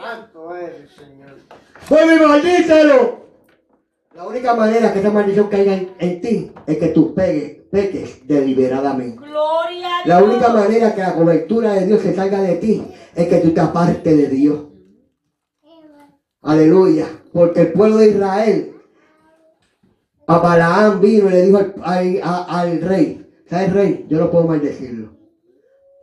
Santo 0.00 0.56
eres, 0.56 0.90
Señor. 0.92 1.38
Pues 1.88 2.20
maldícelo. 2.20 3.19
La 4.14 4.26
única 4.26 4.54
manera 4.54 4.92
que 4.92 4.98
esa 4.98 5.10
maldición 5.12 5.48
caiga 5.48 5.72
en, 5.74 5.90
en 5.98 6.20
ti 6.20 6.52
es 6.66 6.78
que 6.78 6.88
tú 6.88 7.14
pegues, 7.14 7.62
peques 7.70 8.26
deliberadamente. 8.26 9.16
Gloria 9.24 9.98
a 10.00 10.02
Dios. 10.02 10.06
La 10.06 10.22
única 10.24 10.48
manera 10.52 10.94
que 10.94 11.00
la 11.00 11.14
cobertura 11.14 11.74
de 11.74 11.86
Dios 11.86 12.02
se 12.02 12.14
salga 12.14 12.40
de 12.42 12.56
ti 12.56 12.82
es 13.14 13.28
que 13.28 13.38
tú 13.38 13.50
te 13.54 13.60
apartes 13.60 14.16
de 14.16 14.26
Dios. 14.28 14.66
Aleluya. 16.42 17.06
Porque 17.32 17.60
el 17.60 17.72
pueblo 17.72 17.98
de 17.98 18.08
Israel, 18.10 18.74
a 20.26 20.38
Balaam 20.38 21.00
vino 21.00 21.28
y 21.28 21.32
le 21.32 21.42
dijo 21.46 21.58
al, 21.58 22.20
al- 22.22 22.44
al 22.48 22.80
rey, 22.80 23.30
¿sabes 23.48 23.72
rey? 23.72 24.06
Yo 24.08 24.18
no 24.18 24.30
puedo 24.30 24.46
maldecirlo. 24.46 25.10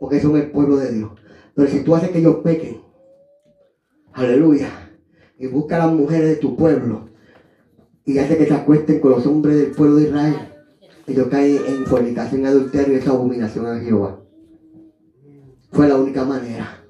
Porque 0.00 0.20
son 0.20 0.36
el 0.38 0.50
pueblo 0.50 0.76
de 0.76 0.92
Dios. 0.92 1.10
Pero 1.54 1.68
si 1.68 1.80
tú 1.80 1.94
haces 1.94 2.08
que 2.10 2.18
ellos 2.20 2.36
pequen, 2.42 2.80
aleluya, 4.12 4.70
y 5.38 5.46
busca 5.48 5.76
a 5.76 5.86
las 5.86 5.94
mujeres 5.94 6.28
de 6.30 6.36
tu 6.36 6.56
pueblo 6.56 7.07
y 8.08 8.18
hace 8.18 8.38
que 8.38 8.46
se 8.46 8.54
acuesten 8.54 9.00
con 9.00 9.10
los 9.10 9.26
hombres 9.26 9.58
del 9.58 9.70
pueblo 9.72 9.96
de 9.96 10.04
Israel, 10.04 10.34
ellos 11.06 11.28
caen 11.28 11.58
en 11.66 11.84
fornicación, 11.84 12.46
adulterio 12.46 12.94
y 12.94 12.96
esa 12.96 13.10
abominación 13.10 13.66
a 13.66 13.78
Jehová. 13.80 14.18
Fue 15.72 15.86
la 15.86 15.96
única 15.96 16.24
manera. 16.24 16.86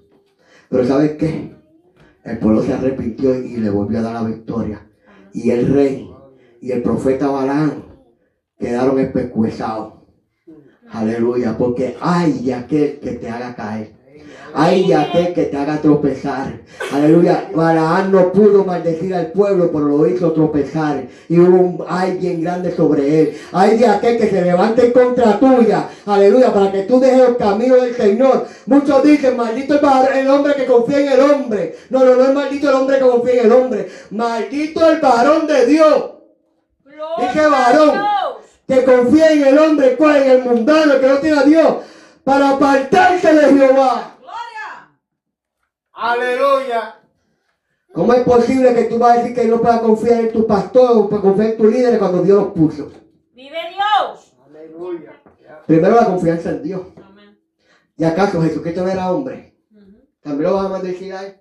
Pero 0.68 0.86
¿sabes 0.86 1.16
qué? 1.16 1.56
El 2.22 2.38
pueblo 2.38 2.62
se 2.62 2.72
arrepintió 2.72 3.36
y 3.36 3.56
le 3.56 3.68
volvió 3.68 3.98
a 3.98 4.02
dar 4.02 4.14
la 4.14 4.22
victoria. 4.22 4.88
Y 5.32 5.50
el 5.50 5.66
rey 5.74 6.08
y 6.60 6.70
el 6.70 6.82
profeta 6.82 7.26
Balaam 7.26 7.82
quedaron 8.56 9.00
especuezados. 9.00 9.94
Aleluya, 10.88 11.58
porque 11.58 11.96
hay 12.00 12.52
aquel 12.52 13.00
que 13.00 13.14
te 13.14 13.28
haga 13.28 13.56
caer. 13.56 13.97
Hay 14.54 14.86
de 14.86 14.94
aquel 14.94 15.34
que 15.34 15.44
te 15.44 15.56
haga 15.56 15.80
tropezar. 15.80 16.60
Aleluya. 16.92 17.50
Balaam 17.54 18.10
no 18.10 18.32
pudo 18.32 18.64
maldecir 18.64 19.14
al 19.14 19.32
pueblo, 19.32 19.70
pero 19.72 19.84
lo 19.86 20.06
hizo 20.06 20.32
tropezar. 20.32 21.04
Y 21.28 21.38
hubo 21.38 21.58
un 21.58 21.84
alguien 21.88 22.42
grande 22.42 22.74
sobre 22.74 23.20
él. 23.20 23.38
Hay 23.52 23.78
de 23.78 23.86
aquel 23.86 24.18
que 24.18 24.28
se 24.28 24.42
levante 24.42 24.92
contra 24.92 25.38
tuya. 25.38 25.88
Aleluya. 26.06 26.52
Para 26.52 26.72
que 26.72 26.82
tú 26.82 27.00
dejes 27.00 27.28
el 27.28 27.36
camino 27.36 27.76
del 27.76 27.94
Señor. 27.94 28.46
Muchos 28.66 29.02
dicen, 29.02 29.36
maldito 29.36 29.74
el, 30.14 30.28
hombre 30.28 30.54
que 30.54 30.66
confía 30.66 31.00
en 31.00 31.12
el 31.12 31.20
hombre. 31.20 31.76
No, 31.90 32.04
no, 32.04 32.16
no 32.16 32.24
es 32.24 32.34
maldito 32.34 32.68
el 32.68 32.74
hombre 32.74 32.98
que 32.98 33.04
confía 33.04 33.34
en 33.34 33.46
el 33.46 33.52
hombre. 33.52 33.88
Maldito 34.10 34.88
el 34.88 35.00
varón 35.00 35.46
de 35.46 35.66
Dios. 35.66 36.10
Dije 37.18 37.46
varón. 37.46 38.00
Que 38.66 38.84
confía 38.84 39.32
en 39.32 39.46
el 39.46 39.58
hombre, 39.58 39.96
¿cuál? 39.96 40.22
En 40.22 40.30
el 40.30 40.42
mundano, 40.42 41.00
que 41.00 41.06
no 41.06 41.18
tiene 41.18 41.38
a 41.38 41.42
Dios. 41.42 41.76
Para 42.22 42.50
apartarse 42.50 43.32
de 43.32 43.58
Jehová. 43.58 44.17
Aleluya. 46.00 46.94
¿Cómo 47.92 48.12
es 48.12 48.22
posible 48.22 48.72
que 48.72 48.84
tú 48.84 48.98
vas 49.00 49.16
a 49.16 49.20
decir 49.20 49.34
que 49.34 49.46
no 49.46 49.60
puedas 49.60 49.80
confiar 49.80 50.20
en 50.20 50.32
tu 50.32 50.46
pastor 50.46 50.96
o 50.96 51.08
puedas 51.08 51.24
confiar 51.24 51.50
en 51.50 51.56
tu 51.56 51.66
líder 51.66 51.98
cuando 51.98 52.22
Dios 52.22 52.44
los 52.44 52.52
puso? 52.52 52.92
Vive 53.34 53.58
Dios. 53.70 54.32
Aleluya. 54.46 55.20
Primero 55.66 55.96
la 55.96 56.04
confianza 56.04 56.50
en 56.50 56.62
Dios. 56.62 56.82
¿Y 57.96 58.04
acaso 58.04 58.40
Jesucristo 58.40 58.84
no 58.84 58.90
era 58.90 59.10
hombre? 59.10 59.56
¿También 60.22 60.50
lo 60.50 60.56
vas 60.56 60.66
a 60.66 60.68
maldecir 60.68 61.12
a 61.14 61.26
él? 61.26 61.40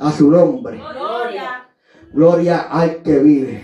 A 0.00 0.10
su 0.10 0.28
nombre. 0.28 0.76
Gloria. 0.76 1.68
Gloria 2.12 2.60
al 2.62 3.00
que 3.02 3.18
vive. 3.20 3.62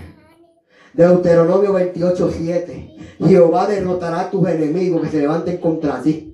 Deuteronomio 0.92 1.72
28, 1.72 2.30
7. 2.30 2.96
Jehová 3.18 3.66
derrotará 3.66 4.20
a 4.20 4.30
tus 4.30 4.48
enemigos 4.48 5.02
que 5.02 5.08
se 5.08 5.20
levanten 5.22 5.56
contra 5.56 6.00
ti. 6.00 6.29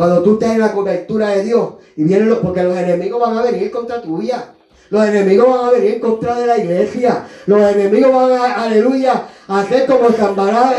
Cuando 0.00 0.22
tú 0.22 0.32
estés 0.32 0.52
en 0.52 0.60
la 0.60 0.72
cobertura 0.72 1.28
de 1.28 1.44
Dios 1.44 1.74
y 1.94 2.04
vienen 2.04 2.30
los, 2.30 2.38
porque 2.38 2.62
los 2.62 2.74
enemigos 2.74 3.20
van 3.20 3.36
a 3.36 3.42
venir 3.42 3.70
contra 3.70 4.00
tuya. 4.00 4.54
Los 4.88 5.06
enemigos 5.06 5.46
van 5.46 5.66
a 5.66 5.70
venir 5.72 6.00
contra 6.00 6.40
de 6.40 6.46
la 6.46 6.56
iglesia. 6.56 7.26
Los 7.44 7.60
enemigos 7.60 8.10
van 8.10 8.32
a, 8.32 8.62
aleluya, 8.62 9.26
a 9.46 9.60
hacer 9.60 9.84
como 9.84 10.08
Zambará, 10.08 10.72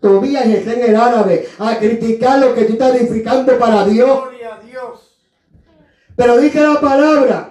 Tobías 0.00 0.46
y 0.46 0.54
en 0.54 0.84
el 0.84 0.94
árabe, 0.94 1.48
a 1.58 1.78
criticar 1.78 2.38
lo 2.38 2.54
que 2.54 2.62
tú 2.62 2.74
estás 2.74 2.94
edificando 2.94 3.58
para 3.58 3.84
Dios. 3.86 4.20
Pero 6.14 6.36
dice 6.36 6.60
la 6.60 6.80
palabra, 6.80 7.50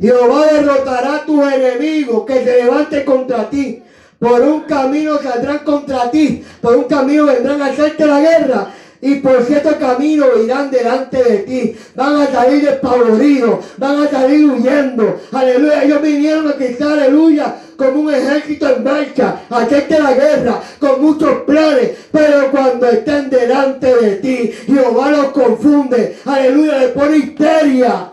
Jehová 0.00 0.46
derrotará 0.50 1.16
a 1.16 1.26
tus 1.26 1.44
enemigos 1.52 2.24
que 2.24 2.42
se 2.42 2.64
levante 2.64 3.04
contra 3.04 3.50
ti. 3.50 3.82
Por 4.18 4.40
un 4.40 4.62
camino 4.62 5.18
saldrán 5.18 5.58
contra 5.58 6.10
ti, 6.10 6.42
por 6.62 6.74
un 6.74 6.84
camino 6.84 7.26
vendrán 7.26 7.60
a 7.60 7.66
hacerte 7.66 8.06
la 8.06 8.18
guerra. 8.18 8.72
Y 9.00 9.16
por 9.16 9.42
cierto 9.44 9.78
camino 9.78 10.26
irán 10.42 10.70
delante 10.70 11.22
de 11.22 11.38
ti. 11.38 11.76
Van 11.94 12.16
a 12.16 12.26
salir 12.26 12.64
despavoridos. 12.64 13.64
Van 13.76 14.02
a 14.02 14.08
salir 14.08 14.44
huyendo. 14.44 15.20
Aleluya. 15.32 15.84
Ellos 15.84 16.02
vinieron 16.02 16.48
a 16.48 16.56
quitar, 16.56 16.98
aleluya, 16.98 17.56
como 17.76 18.00
un 18.00 18.14
ejército 18.14 18.68
en 18.68 18.82
marcha. 18.82 19.42
A 19.48 19.58
hacerte 19.58 19.98
la 19.98 20.12
guerra 20.12 20.60
con 20.80 21.00
muchos 21.00 21.42
planes. 21.42 21.92
Pero 22.10 22.50
cuando 22.50 22.88
estén 22.88 23.30
delante 23.30 23.94
de 23.94 24.16
ti, 24.16 24.52
Jehová 24.66 25.10
los 25.10 25.30
confunde. 25.32 26.18
Aleluya. 26.24 26.78
Le 26.78 26.88
pone 26.88 27.16
histeria. 27.18 28.12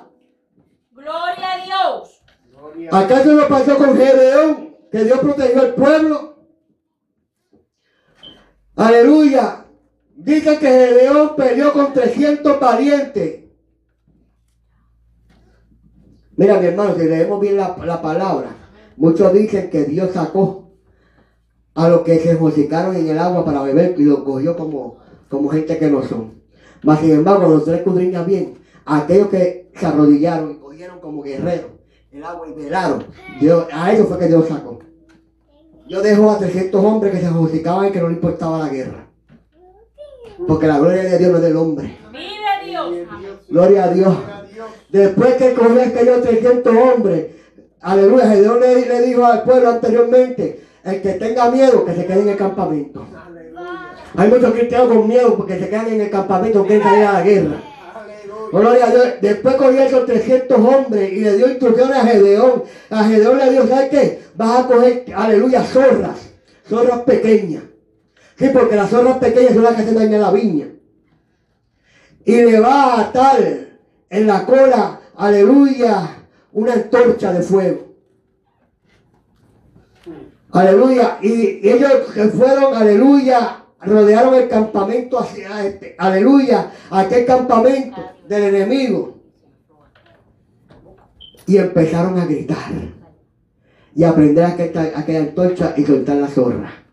Gloria 0.91 1.51
a 1.51 1.65
Dios. 1.65 2.21
¿Acaso 2.91 3.33
no 3.33 3.47
pasó 3.47 3.77
con 3.77 3.97
Gedeón? 3.97 4.75
Que 4.91 5.03
Dios 5.03 5.19
protegió 5.19 5.61
al 5.61 5.73
pueblo. 5.73 6.35
Aleluya. 8.75 9.64
Dice 10.25 10.57
que 10.57 10.65
Gedeón 10.65 11.35
peleó 11.37 11.71
con 11.71 11.93
300 11.93 12.59
valientes. 12.59 13.41
Mira, 16.35 16.59
mi 16.59 16.65
hermano, 16.65 16.95
si 16.97 17.05
leemos 17.05 17.39
bien 17.39 17.57
la, 17.57 17.77
la 17.85 18.01
palabra, 18.01 18.47
muchos 18.97 19.31
dicen 19.33 19.69
que 19.69 19.85
Dios 19.85 20.13
sacó 20.13 20.71
a 21.75 21.89
los 21.89 22.01
que 22.01 22.17
se 22.17 22.33
josicaron 22.33 22.95
en 22.95 23.07
el 23.07 23.19
agua 23.19 23.45
para 23.45 23.61
beber 23.61 23.93
y 23.99 24.03
los 24.03 24.23
cogió 24.23 24.57
como, 24.57 24.97
como 25.29 25.49
gente 25.49 25.77
que 25.77 25.91
no 25.91 26.01
son. 26.01 26.41
Mas, 26.81 27.01
sin 27.01 27.11
embargo, 27.11 27.47
los 27.47 27.63
tres 27.63 27.77
escudriñas 27.77 28.25
bien, 28.25 28.55
aquellos 28.83 29.27
que 29.27 29.69
se 29.75 29.85
arrodillaron 29.85 30.53
y 30.53 30.55
cogieron 30.55 30.99
como 31.01 31.21
guerreros 31.21 31.69
el 32.11 32.23
agua 32.23 32.47
y 32.47 32.53
velaron, 32.53 33.05
a 33.71 33.93
ellos 33.93 34.07
fue 34.07 34.17
que 34.17 34.27
Dios 34.27 34.47
sacó. 34.47 34.79
Dios 35.87 36.01
dejó 36.01 36.31
a 36.31 36.39
300 36.39 36.83
hombres 36.83 37.13
que 37.13 37.19
se 37.19 37.27
josicaban 37.27 37.89
y 37.89 37.91
que 37.91 37.99
no 37.99 38.07
les 38.07 38.17
importaba 38.17 38.57
la 38.57 38.69
guerra. 38.69 39.04
Porque 40.47 40.67
la 40.67 40.79
gloria 40.79 41.03
de 41.03 41.17
Dios 41.17 41.31
no 41.31 41.37
es 41.37 41.43
del 41.43 41.57
hombre. 41.57 41.97
Gloria 43.49 43.83
a 43.83 43.89
Dios. 43.89 44.17
Después 44.89 45.35
que 45.35 45.53
cogió 45.53 45.81
aquellos 45.81 46.21
300 46.21 46.75
hombres, 46.75 47.27
aleluya, 47.81 48.35
Dios 48.35 48.59
le, 48.59 48.85
le 48.85 49.01
dijo 49.01 49.25
al 49.25 49.43
pueblo 49.43 49.69
anteriormente, 49.69 50.61
el 50.83 51.01
que 51.01 51.13
tenga 51.13 51.49
miedo, 51.49 51.83
que 51.85 51.95
se 51.95 52.05
quede 52.05 52.21
en 52.21 52.29
el 52.29 52.37
campamento. 52.37 53.05
Aleluya. 53.25 53.93
Hay 54.15 54.29
muchos 54.29 54.53
cristianos 54.53 54.87
con 54.87 55.07
miedo 55.07 55.35
porque 55.35 55.59
se 55.59 55.69
quedan 55.69 55.87
en 55.87 56.01
el 56.01 56.09
campamento, 56.09 56.65
quieren 56.65 56.83
salir 56.83 57.05
a 57.05 57.13
la 57.13 57.21
guerra. 57.21 57.63
Gloria 58.51 58.85
a 58.85 58.89
Dios. 58.91 59.07
Después 59.21 59.55
cogió 59.55 59.81
esos 59.81 60.05
300 60.05 60.57
hombres 60.59 61.11
y 61.11 61.21
le 61.21 61.37
dio 61.37 61.49
instrucciones 61.49 61.97
a 61.97 62.05
Gedeón. 62.05 62.63
A 62.89 63.03
Gedeón 63.03 63.37
le 63.37 63.51
dijo, 63.51 63.67
¿sabes 63.67 63.89
qué? 63.89 64.21
Vas 64.35 64.59
a 64.59 64.67
coger, 64.67 65.05
aleluya, 65.15 65.63
zorras. 65.63 66.29
Zorras 66.69 67.01
pequeñas. 67.01 67.63
Sí, 68.37 68.49
porque 68.53 68.75
las 68.75 68.89
zorras 68.89 69.17
pequeñas 69.17 69.53
son 69.53 69.63
las 69.63 69.75
que 69.75 69.81
hacen 69.81 69.95
daño 69.95 70.17
a 70.17 70.19
la 70.19 70.31
viña. 70.31 70.67
Y 72.25 72.35
le 72.41 72.59
va 72.59 72.95
a 72.95 73.01
atar 73.01 73.37
en 74.09 74.27
la 74.27 74.45
cola, 74.45 74.99
aleluya, 75.15 76.25
una 76.51 76.73
antorcha 76.73 77.31
de 77.31 77.41
fuego. 77.41 77.95
Aleluya. 80.51 81.17
Y, 81.21 81.67
ellos 81.67 81.91
se 82.13 82.29
fueron, 82.29 82.73
aleluya, 82.73 83.63
rodearon 83.81 84.35
el 84.35 84.47
campamento 84.47 85.19
hacia 85.19 85.65
este, 85.65 85.95
aleluya, 85.97 86.71
aquel 86.89 87.25
campamento 87.25 88.01
del 88.27 88.55
enemigo. 88.55 89.17
Y 91.45 91.57
empezaron 91.57 92.17
a 92.19 92.25
gritar. 92.25 92.71
Y 93.93 94.03
a 94.03 94.13
prender 94.13 94.45
aquella, 94.45 94.97
aquella 94.97 95.19
antorcha 95.19 95.73
y 95.77 95.85
soltar 95.85 96.17
la 96.17 96.27
zorra. 96.27 96.84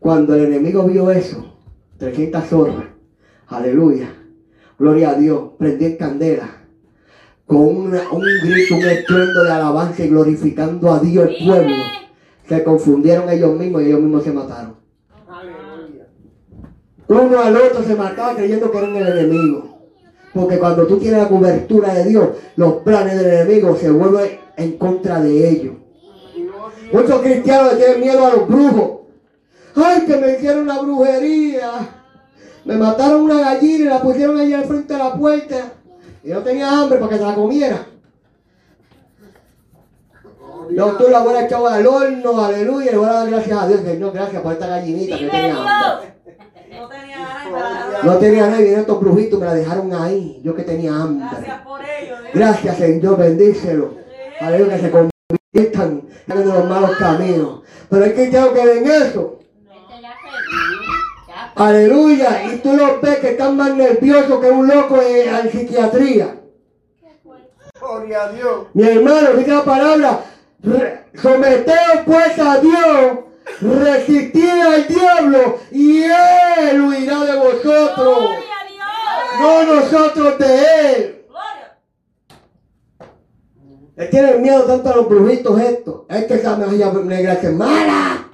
Cuando 0.00 0.34
el 0.34 0.46
enemigo 0.46 0.84
vio 0.84 1.10
eso, 1.10 1.44
300 1.98 2.44
zorras, 2.46 2.86
aleluya, 3.46 4.12
gloria 4.78 5.10
a 5.10 5.14
Dios, 5.14 5.50
prendió 5.58 5.88
en 5.88 5.96
candela. 5.96 6.56
Con 7.44 7.58
una- 7.58 8.10
un 8.10 8.22
grito, 8.42 8.76
un 8.76 8.84
estruendo 8.84 9.44
de 9.44 9.52
alabanza 9.52 10.02
y 10.04 10.08
glorificando 10.08 10.92
a 10.92 11.00
Dios 11.00 11.28
el 11.28 11.46
pueblo. 11.46 11.76
Se 12.48 12.64
confundieron 12.64 13.28
ellos 13.28 13.58
mismos 13.58 13.82
y 13.82 13.86
ellos 13.86 14.00
mismos 14.00 14.24
se 14.24 14.32
mataron. 14.32 14.76
Aleluya. 15.28 16.06
Uno 17.08 17.40
al 17.40 17.56
otro 17.56 17.82
se 17.82 17.94
mataba 17.94 18.34
creyendo 18.36 18.70
que 18.70 18.78
eran 18.78 18.96
el 18.96 19.06
enemigo. 19.18 19.78
Porque 20.32 20.58
cuando 20.58 20.86
tú 20.86 20.96
tienes 20.98 21.22
la 21.22 21.28
cobertura 21.28 21.92
de 21.92 22.04
Dios, 22.04 22.28
los 22.56 22.74
planes 22.84 23.18
del 23.18 23.32
enemigo 23.32 23.76
se 23.76 23.90
vuelven 23.90 24.38
en 24.56 24.78
contra 24.78 25.20
de 25.20 25.50
ellos. 25.50 25.74
Muchos 26.92 27.20
cristianos 27.20 27.72
le 27.74 27.78
tienen 27.78 28.00
miedo 28.00 28.26
a 28.26 28.30
los 28.30 28.48
brujos. 28.48 28.99
Ay, 29.76 30.00
que 30.06 30.16
me 30.16 30.32
hicieron 30.32 30.62
una 30.62 30.80
brujería. 30.80 31.70
Me 32.64 32.76
mataron 32.76 33.22
una 33.22 33.40
gallina 33.40 33.84
y 33.84 33.88
la 33.88 34.02
pusieron 34.02 34.38
allí 34.38 34.52
al 34.52 34.64
frente 34.64 34.92
de 34.92 34.98
la 34.98 35.14
puerta. 35.14 35.56
Y 36.22 36.28
no 36.30 36.40
tenía 36.42 36.68
hambre 36.70 36.98
para 36.98 37.10
que 37.12 37.18
se 37.18 37.24
la 37.24 37.34
comiera. 37.34 37.86
No, 40.70 40.86
tú 40.92 41.08
la 41.10 41.22
hubiera 41.22 41.46
echado 41.46 41.66
al 41.66 41.84
horno, 41.86 42.44
aleluya, 42.44 42.88
y 42.90 42.92
le 42.92 42.98
voy 42.98 43.08
a 43.08 43.12
dar 43.12 43.30
gracias 43.30 43.58
a 43.60 43.66
Dios, 43.66 43.80
Señor, 43.80 44.12
gracias 44.12 44.40
por 44.40 44.52
esta 44.52 44.66
gallinita 44.68 45.18
que 45.18 45.26
tenía 45.28 45.56
hambre. 45.56 46.14
No 46.70 46.88
tenía 46.88 47.18
ganas. 47.18 48.04
No 48.04 48.16
tenía 48.18 48.42
nada 48.46 48.56
y 48.56 48.62
vinieron 48.62 48.80
estos 48.82 49.00
brujitos, 49.00 49.40
me 49.40 49.46
la 49.46 49.54
dejaron 49.54 49.92
ahí. 49.94 50.40
Yo 50.44 50.54
que 50.54 50.62
tenía 50.62 50.94
hambre. 50.94 51.26
Gracias 51.32 51.60
por 51.62 51.80
ello. 51.84 52.14
Gracias, 52.32 52.76
Señor, 52.76 53.16
bendícelo. 53.18 53.94
Aleluya, 54.40 54.76
que 54.76 54.82
se 54.82 54.90
conviertan 54.90 56.02
en 56.28 56.48
los 56.48 56.64
malos 56.68 56.90
caminos. 56.98 57.62
Pero 57.88 58.04
hay 58.04 58.12
cristianos 58.12 58.50
que 58.50 58.64
ven 58.66 58.86
eso. 58.86 59.38
Este 59.40 59.66
ya 59.66 59.98
se- 59.98 60.02
ya. 60.02 60.14
Aleluya. 61.54 62.44
Y 62.52 62.56
tú 62.58 62.74
los 62.74 63.00
ves 63.00 63.18
que 63.18 63.30
están 63.30 63.56
más 63.56 63.74
nerviosos 63.74 64.40
que 64.40 64.50
un 64.50 64.66
loco 64.66 65.00
en, 65.02 65.34
en 65.34 65.50
psiquiatría. 65.50 66.36
Gloria 67.78 68.24
a 68.24 68.32
Dios. 68.32 68.66
Mi 68.74 68.88
hermano, 68.88 69.32
dice 69.34 69.50
la 69.50 69.64
palabra. 69.64 70.24
Someteos 71.20 72.00
pues 72.06 72.38
a 72.38 72.58
Dios. 72.60 73.18
Resistid 73.60 74.48
al 74.48 74.86
diablo. 74.86 75.58
Y 75.70 76.02
él 76.02 76.80
huirá 76.80 77.24
de 77.24 77.36
vosotros. 77.36 78.18
Gloria 78.18 78.54
a 78.60 78.66
Dios. 78.68 79.66
No 79.66 79.74
nosotros 79.74 80.38
de 80.38 80.92
él. 80.92 81.24
Gloria. 81.28 81.78
Le 83.96 84.06
tienen 84.06 84.42
miedo 84.42 84.62
tanto 84.64 84.90
a 84.90 84.96
los 84.96 85.08
brujitos 85.08 85.60
estos. 85.60 86.02
Es 86.08 86.24
que 86.24 86.34
esa 86.34 86.56
magia 86.56 86.92
negra 86.92 87.32
es 87.34 87.52
mala. 87.52 88.29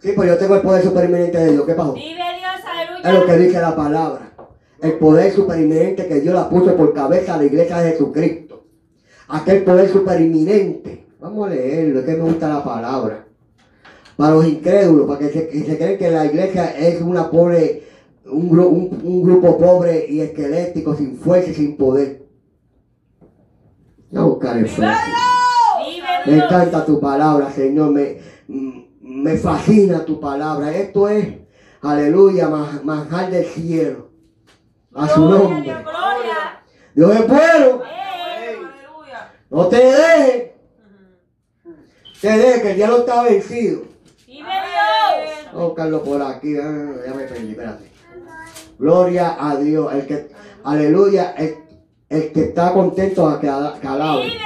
Sí, 0.00 0.12
pues 0.16 0.28
yo 0.28 0.38
tengo 0.38 0.56
el 0.56 0.62
poder 0.62 0.82
superinminente 0.82 1.38
de 1.38 1.52
Dios. 1.52 1.66
¿Qué 1.66 1.74
pasó? 1.74 1.92
Vive 1.94 2.14
Dios. 2.14 2.24
Es 3.04 3.12
lo 3.14 3.24
que 3.26 3.32
Aleluya. 3.32 3.36
dice 3.48 3.60
la 3.60 3.76
palabra. 3.76 4.32
El 4.80 4.92
poder 4.94 5.32
superinminente 5.32 6.06
que 6.06 6.20
Dios 6.20 6.34
la 6.34 6.48
puso 6.48 6.74
por 6.76 6.94
cabeza 6.94 7.34
a 7.34 7.36
la 7.36 7.44
iglesia 7.44 7.78
de 7.78 7.92
Jesucristo. 7.92 8.64
Aquel 9.28 9.62
poder 9.64 9.88
superinminente. 9.90 11.06
Vamos 11.20 11.46
a 11.46 11.50
leerlo, 11.50 12.00
es 12.00 12.06
que 12.06 12.12
me 12.12 12.22
gusta 12.24 12.48
la 12.48 12.64
palabra. 12.64 13.26
Para 14.16 14.32
los 14.34 14.46
incrédulos, 14.46 15.06
para 15.06 15.18
que 15.18 15.28
se, 15.30 15.48
que 15.48 15.64
se 15.64 15.76
creen 15.76 15.98
que 15.98 16.10
la 16.10 16.24
iglesia 16.26 16.76
es 16.78 17.00
una 17.02 17.30
pobre, 17.30 17.82
un, 18.26 18.58
un- 18.58 19.00
un 19.04 19.22
grupo 19.22 19.58
pobre 19.58 20.06
y 20.08 20.20
esquelético, 20.20 20.94
sin 20.96 21.16
fuerza 21.18 21.50
y 21.50 21.54
sin 21.54 21.76
poder. 21.76 22.22
Voy 24.10 24.20
a 24.20 24.24
buscar 24.24 24.56
el 24.56 24.68
Me 26.26 26.36
encanta 26.36 26.84
tu 26.86 26.98
palabra, 27.00 27.50
Señor. 27.50 27.90
Me, 27.92 28.16
me 29.10 29.36
fascina 29.36 30.04
tu 30.04 30.20
palabra. 30.20 30.74
Esto 30.74 31.08
es, 31.08 31.26
aleluya, 31.82 32.48
ma- 32.48 32.80
manjar 32.84 33.30
del 33.30 33.44
cielo. 33.44 34.08
A 34.94 35.08
su 35.08 35.28
nombre. 35.28 35.62
Dios. 35.62 35.82
Gloria. 35.82 36.62
Dios 36.94 37.16
es 37.16 37.28
bueno. 37.28 37.82
No 39.50 39.66
te 39.66 39.76
dejes. 39.78 40.50
Te 42.20 42.28
dejes 42.28 42.62
que 42.62 42.70
el 42.70 42.76
diablo 42.76 42.98
está 42.98 43.22
vencido. 43.24 43.82
Vive 44.26 44.48
Dios. 44.48 45.46
Vamos 45.46 45.62
a 45.62 45.66
buscarlo 45.66 46.04
por 46.04 46.22
aquí. 46.22 46.56
ah, 46.56 46.90
Ya 47.06 47.14
me 47.14 47.24
perdí, 47.24 47.50
espérate. 47.50 47.90
Gloria 48.78 49.36
a 49.40 49.56
Dios. 49.56 49.92
El 49.92 50.06
que, 50.06 50.30
aleluya. 50.64 51.32
El, 51.36 51.56
el 52.08 52.32
que 52.32 52.44
está 52.44 52.72
contento 52.72 53.28
a 53.28 53.40
que, 53.40 53.46
que 53.80 53.88
alabe. 53.88 54.24
Vive. 54.24 54.38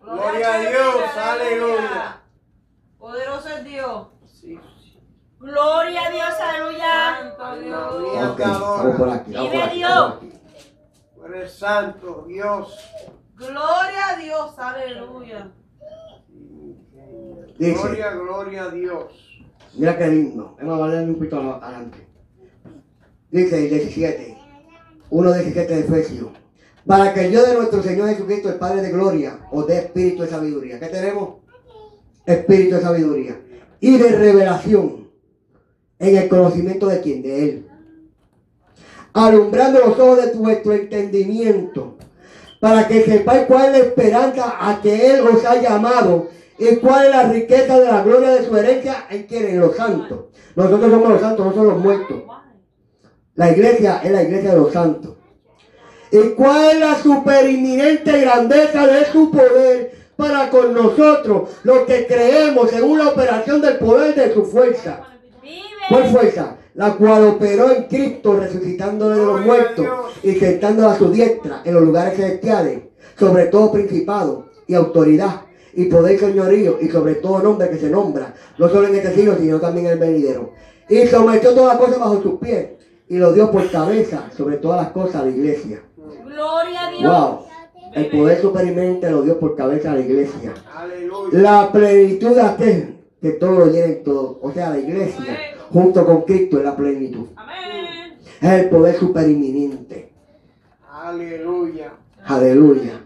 Gloria 0.00 0.52
a 0.54 0.58
Dios, 0.60 0.94
aleluya. 1.16 2.20
Poderoso 2.98 3.48
es 3.48 3.64
Dios. 3.64 4.06
Gloria 5.42 6.06
a 6.06 6.10
Dios. 6.10 6.34
Aleluya. 6.40 7.34
Santo 7.36 7.60
Dios. 7.60 7.98
Gloria 7.98 8.30
Ok, 8.30 8.36
te 8.36 8.42
vamos 8.44 8.96
por 8.96 9.10
aquí. 9.10 9.32
Vamos 9.32 9.48
por 9.48 9.52
Vive 9.52 9.62
aquí. 9.64 9.76
Dios. 9.76 10.14
por 11.16 11.34
eres 11.34 11.52
santo, 11.52 12.24
Dios. 12.28 12.78
Gloria 13.36 14.08
a 14.10 14.16
Dios. 14.16 14.58
Aleluya. 14.58 15.50
Dice. 17.58 17.72
Gloria, 17.74 18.10
gloria 18.12 18.62
a 18.64 18.70
Dios. 18.70 19.44
Mira 19.74 19.98
qué 19.98 20.06
lindo. 20.06 20.56
Vamos 20.60 20.88
a 20.88 20.92
darle 20.92 21.10
un 21.10 21.14
poquito 21.16 21.40
adelante. 21.40 22.06
Dice 23.30 23.64
el 23.64 23.70
17. 23.70 24.38
1.17 25.10 25.66
de 25.66 25.80
Efesios. 25.80 26.30
Para 26.86 27.12
que 27.12 27.24
el 27.24 27.30
Dios 27.32 27.48
de 27.48 27.54
nuestro 27.54 27.82
Señor 27.82 28.08
Jesucristo, 28.10 28.48
el 28.48 28.58
Padre 28.60 28.82
de 28.82 28.90
gloria, 28.90 29.40
os 29.50 29.66
dé 29.66 29.78
espíritu 29.78 30.22
de 30.22 30.28
sabiduría. 30.28 30.78
¿Qué 30.78 30.86
tenemos? 30.86 31.40
Espíritu 32.26 32.76
de 32.76 32.80
sabiduría. 32.80 33.40
y 33.80 33.98
de 33.98 34.08
revelación 34.16 35.01
en 36.02 36.16
el 36.16 36.28
conocimiento 36.28 36.88
de 36.88 37.00
quién, 37.00 37.22
de 37.22 37.44
Él. 37.44 37.66
Alumbrando 39.14 39.78
los 39.78 39.98
ojos 39.98 40.24
de 40.24 40.32
vuestro 40.32 40.72
entendimiento, 40.72 41.96
para 42.58 42.88
que 42.88 43.04
sepáis 43.04 43.46
cuál 43.46 43.66
es 43.66 43.70
la 43.72 43.78
esperanza 43.78 44.56
a 44.58 44.80
que 44.82 45.14
Él 45.14 45.20
os 45.20 45.44
ha 45.44 45.60
llamado 45.60 46.28
y 46.58 46.76
cuál 46.76 47.06
es 47.06 47.10
la 47.10 47.22
riqueza 47.24 47.78
de 47.78 47.86
la 47.86 48.02
gloria 48.02 48.30
de 48.30 48.44
su 48.44 48.56
herencia 48.56 49.06
en 49.10 49.22
quien, 49.24 49.46
en 49.46 49.60
los 49.60 49.76
santos. 49.76 50.26
Nosotros 50.56 50.90
somos 50.90 51.08
los 51.08 51.20
santos, 51.20 51.46
no 51.46 51.52
somos 51.52 51.72
los 51.72 51.82
muertos. 51.82 52.22
La 53.36 53.52
iglesia 53.52 54.00
es 54.02 54.10
la 54.10 54.22
iglesia 54.24 54.50
de 54.50 54.56
los 54.56 54.72
santos. 54.72 55.14
¿Y 56.10 56.30
cuál 56.30 56.72
es 56.72 56.80
la 56.80 56.94
superinminente 56.96 58.20
grandeza 58.20 58.86
de 58.88 59.06
su 59.06 59.30
poder 59.30 59.92
para 60.16 60.50
con 60.50 60.74
nosotros, 60.74 61.48
los 61.62 61.80
que 61.80 62.06
creemos 62.06 62.70
según 62.70 62.98
la 62.98 63.08
operación 63.08 63.60
del 63.62 63.78
poder 63.78 64.14
de 64.16 64.34
su 64.34 64.44
fuerza? 64.44 65.11
¿Cuál 65.92 66.08
fuerza? 66.10 66.56
La 66.74 66.94
cual 66.94 67.26
operó 67.26 67.70
en 67.70 67.84
Cristo, 67.84 68.34
resucitándole 68.34 69.20
de 69.20 69.26
los 69.26 69.40
muertos 69.42 69.86
y 70.22 70.32
sentándolo 70.36 70.88
a 70.88 70.96
su 70.96 71.10
diestra 71.10 71.60
en 71.64 71.74
los 71.74 71.82
lugares 71.82 72.16
celestiales, 72.16 72.80
sobre 73.18 73.46
todo 73.46 73.70
principado 73.70 74.46
y 74.66 74.74
autoridad 74.74 75.42
y 75.74 75.84
poder 75.86 76.18
señorío 76.18 76.78
y 76.80 76.88
sobre 76.88 77.16
todo 77.16 77.42
nombre 77.42 77.68
que 77.68 77.76
se 77.76 77.90
nombra, 77.90 78.34
no 78.56 78.68
solo 78.70 78.88
en 78.88 78.94
este 78.94 79.14
siglo, 79.14 79.36
sino 79.38 79.60
también 79.60 79.86
en 79.86 79.92
el 79.92 79.98
venidero. 79.98 80.52
Y 80.88 81.06
sometió 81.06 81.52
todas 81.52 81.74
las 81.74 81.84
cosas 81.84 82.00
bajo 82.00 82.22
sus 82.22 82.40
pies 82.40 82.68
y 83.08 83.18
lo 83.18 83.34
dio 83.34 83.50
por 83.50 83.70
cabeza 83.70 84.30
sobre 84.34 84.56
todas 84.56 84.82
las 84.82 84.92
cosas 84.92 85.16
a 85.16 85.24
la 85.26 85.30
iglesia. 85.30 85.82
Gloria 86.24 86.86
a 86.86 86.90
Dios. 86.90 87.12
Wow. 87.12 87.38
El 87.92 88.08
poder 88.08 88.40
superimente 88.40 89.10
lo 89.10 89.20
dio 89.20 89.38
por 89.38 89.54
cabeza 89.54 89.92
a 89.92 89.96
la 89.96 90.00
iglesia. 90.00 90.54
Aleluya. 90.74 91.38
La 91.38 91.70
plenitud 91.70 92.30
de 92.30 92.40
aquel 92.40 92.96
que 93.20 93.30
todo 93.32 93.52
lo 93.52 93.66
llena 93.66 93.86
en 93.86 94.02
todo. 94.02 94.40
O 94.42 94.50
sea, 94.50 94.70
la 94.70 94.78
iglesia, 94.78 95.38
junto 95.72 96.04
con 96.06 96.22
Cristo, 96.22 96.58
es 96.58 96.64
la 96.64 96.76
plenitud. 96.76 97.26
Amén. 97.36 98.18
Es 98.40 98.50
el 98.50 98.68
poder 98.70 98.96
superinminente. 98.96 100.12
Aleluya. 100.90 101.92
Aleluya. 102.24 103.00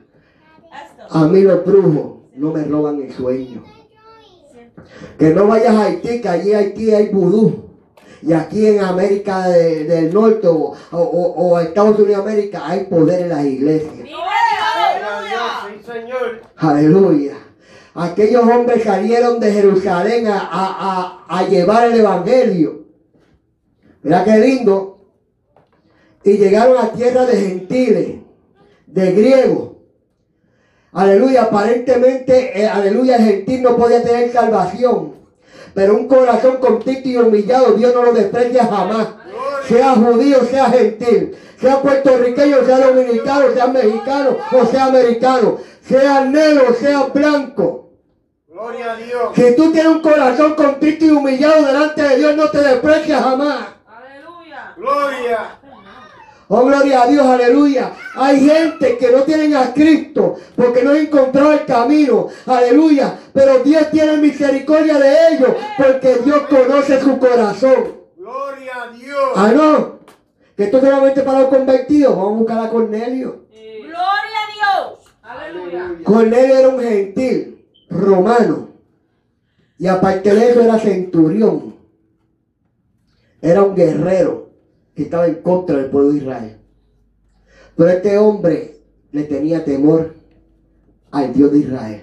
A 1.10 1.24
mí 1.28 1.40
los 1.43 1.64
brujos 1.64 2.22
no 2.34 2.52
me 2.52 2.64
roban 2.64 3.01
el 3.01 3.12
sueño. 3.12 3.62
Que 5.18 5.30
no 5.30 5.47
vayas 5.47 5.74
a 5.74 5.84
Haití, 5.84 6.20
que 6.20 6.28
allí 6.28 6.51
en 6.52 6.56
Haití 6.56 6.93
hay 6.93 7.09
vudú. 7.09 7.64
Y 8.22 8.32
aquí 8.32 8.66
en 8.66 8.80
América 8.80 9.48
de- 9.48 9.84
del 9.84 10.12
Norte 10.12 10.48
o, 10.48 10.74
o, 10.90 11.60
Estados 11.60 11.98
Unidos 11.98 12.24
de 12.24 12.30
América 12.32 12.62
hay 12.66 12.84
poder 12.84 13.22
en 13.22 13.28
las 13.28 13.44
iglesias. 13.44 13.93
Vive 13.94 14.09
Dios. 14.09 14.18
Gloria 14.18 15.18
a 15.18 15.22
Dios. 15.22 15.82
Sí, 15.86 15.93
Señor. 15.93 16.40
Aleluya. 16.56 17.34
Aquellos 17.97 18.43
hombres 18.43 18.85
salieron 18.85 19.40
de 19.40 19.52
Jerusalén 19.52 20.27
a, 20.27 20.39
a- 20.39 21.24
a- 21.28 21.48
llevar 21.48 21.90
el 21.90 22.01
Evangelio. 22.01 22.85
Mira 24.02 24.23
qué 24.23 24.39
lindo. 24.39 24.98
Y 26.23 26.36
llegaron 26.36 26.77
a 26.77 26.93
tierra 26.93 27.24
de 27.24 27.36
gentiles, 27.36 28.09
de 28.86 29.12
griegos. 29.12 29.70
Aleluya. 30.93 31.44
Aparentemente, 31.44 32.60
eh, 32.60 32.66
aleluya, 32.66 33.16
el 33.16 33.24
gentil 33.24 33.62
no 33.62 33.77
podía 33.77 34.02
tener 34.02 34.31
salvación. 34.32 35.14
Pero 35.73 35.94
un 35.94 36.06
corazón 36.09 36.56
contrito 36.59 37.09
y 37.09 37.16
humillado, 37.16 37.74
Dios 37.74 37.94
no 37.94 38.02
lo 38.02 38.12
desprecia 38.12 38.64
jamás. 38.66 39.09
Sea 39.68 39.94
judío, 39.94 40.39
sea 40.51 40.66
gentil, 40.66 41.35
sea 41.60 41.81
puertorriqueño, 41.81 42.64
sea 42.64 42.78
dominicano, 42.86 43.52
sea 43.55 43.66
mexicano 43.66 44.36
o 44.52 44.66
sea 44.66 44.86
americano, 44.86 45.59
sea 45.82 46.24
negro, 46.24 46.74
sea 46.78 47.05
blanco. 47.06 47.85
Gloria 48.56 48.92
a 48.92 48.96
Dios. 48.96 49.34
Si 49.34 49.54
tú 49.54 49.70
tienes 49.70 49.92
un 49.92 50.00
corazón 50.00 50.54
contrito 50.54 51.04
y 51.04 51.10
humillado 51.10 51.66
delante 51.66 52.00
de 52.00 52.16
Dios, 52.16 52.36
no 52.36 52.48
te 52.48 52.56
desprecia 52.56 53.22
jamás. 53.22 53.66
Aleluya. 53.86 54.72
Gloria. 54.78 55.58
Oh, 56.48 56.64
gloria 56.64 57.02
a 57.02 57.06
Dios, 57.06 57.26
aleluya. 57.26 57.92
Hay 58.14 58.48
gente 58.48 58.96
que 58.96 59.12
no 59.12 59.24
tienen 59.24 59.54
a 59.56 59.74
Cristo 59.74 60.36
porque 60.54 60.82
no 60.82 60.92
han 60.92 60.96
encontrado 60.96 61.52
el 61.52 61.66
camino, 61.66 62.28
aleluya. 62.46 63.18
Pero 63.34 63.58
Dios 63.58 63.90
tiene 63.90 64.16
misericordia 64.16 64.98
de 65.00 65.34
ellos 65.34 65.50
porque 65.76 66.20
Dios 66.24 66.44
conoce 66.48 66.98
su 66.98 67.18
corazón. 67.18 67.92
Gloria 68.16 68.72
a 68.84 68.88
Dios. 68.88 69.32
Ah, 69.36 69.52
no. 69.54 69.98
Que 70.56 70.64
esto 70.64 70.80
solamente 70.80 71.20
para 71.20 71.40
los 71.40 71.48
convertidos. 71.50 72.16
Vamos 72.16 72.32
a 72.32 72.38
buscar 72.38 72.58
a 72.64 72.70
Cornelio. 72.70 73.44
Gloria 73.50 73.98
a 74.00 74.80
Dios. 74.80 75.14
Aleluya. 75.22 75.92
Cornelio 76.04 76.56
era 76.56 76.68
un 76.70 76.80
gentil 76.80 77.55
romano. 78.01 78.68
Y 79.78 79.86
aparte 79.86 80.35
de 80.35 80.51
eso 80.51 80.62
era 80.62 80.78
centurión. 80.78 81.74
Era 83.40 83.62
un 83.62 83.74
guerrero 83.74 84.51
que 84.94 85.02
estaba 85.02 85.27
en 85.27 85.36
contra 85.36 85.77
del 85.77 85.90
pueblo 85.90 86.10
de 86.10 86.18
Israel. 86.18 86.56
Pero 87.77 87.90
este 87.90 88.18
hombre 88.18 88.81
le 89.12 89.24
tenía 89.24 89.64
temor 89.64 90.14
al 91.10 91.32
Dios 91.32 91.52
de 91.52 91.59
Israel. 91.59 92.02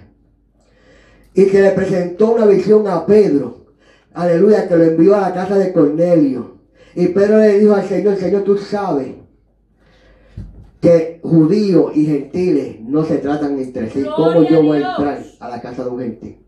Y 1.33 1.45
que 1.47 1.61
le 1.61 1.71
presentó 1.71 2.33
una 2.33 2.45
visión 2.45 2.87
a 2.87 3.05
Pedro. 3.05 3.65
Aleluya, 4.13 4.67
que 4.67 4.77
lo 4.77 4.83
envió 4.83 5.15
a 5.15 5.21
la 5.21 5.33
casa 5.33 5.57
de 5.57 5.73
Cornelio. 5.73 6.59
Y 6.93 7.07
Pedro 7.07 7.39
le 7.39 7.57
dijo 7.57 7.73
al 7.73 7.87
Señor, 7.87 8.17
Señor, 8.17 8.43
tú 8.43 8.57
sabes 8.57 9.22
que 10.83 11.21
judíos 11.23 11.95
y 11.95 12.05
gentiles 12.05 12.81
no 12.81 13.05
se 13.05 13.19
tratan 13.19 13.57
entre 13.57 13.89
sí. 13.89 14.03
¿Cómo 14.17 14.43
yo 14.43 14.61
voy 14.61 14.83
a 14.83 14.89
entrar 14.89 15.23
a 15.39 15.47
la 15.49 15.61
casa 15.61 15.85
de 15.85 15.89
un 15.89 15.99
gentil? 15.99 16.45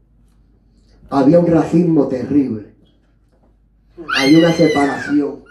Había 1.09 1.39
un 1.39 1.47
racismo 1.47 2.09
terrible. 2.09 2.75
Había 4.19 4.39
una 4.39 4.51
separación. 4.51 5.41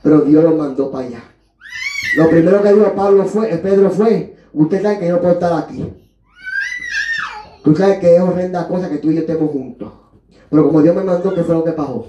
Pero 0.00 0.20
Dios 0.20 0.44
lo 0.44 0.54
mandó 0.54 0.92
para 0.92 1.08
allá. 1.08 1.24
Lo 2.16 2.30
primero 2.30 2.62
que 2.62 2.72
dijo 2.72 2.94
Pablo 2.94 3.24
fue, 3.24 3.52
eh, 3.52 3.58
Pedro 3.58 3.90
fue, 3.90 4.36
usted 4.52 4.80
sabe 4.80 5.00
que 5.00 5.08
yo 5.08 5.16
no 5.16 5.20
puedo 5.20 5.34
estar 5.34 5.52
aquí. 5.60 5.92
Tú 7.64 7.74
sabes 7.74 7.98
que 7.98 8.14
es 8.14 8.22
horrenda 8.22 8.68
cosa 8.68 8.88
que 8.88 8.98
tú 8.98 9.10
y 9.10 9.16
yo 9.16 9.20
estemos 9.22 9.50
juntos. 9.50 9.92
Pero 10.48 10.66
como 10.66 10.82
Dios 10.82 10.94
me 10.94 11.02
mandó, 11.02 11.34
¿qué 11.34 11.42
fue 11.42 11.56
lo 11.56 11.64
que 11.64 11.72
pasó? 11.72 12.06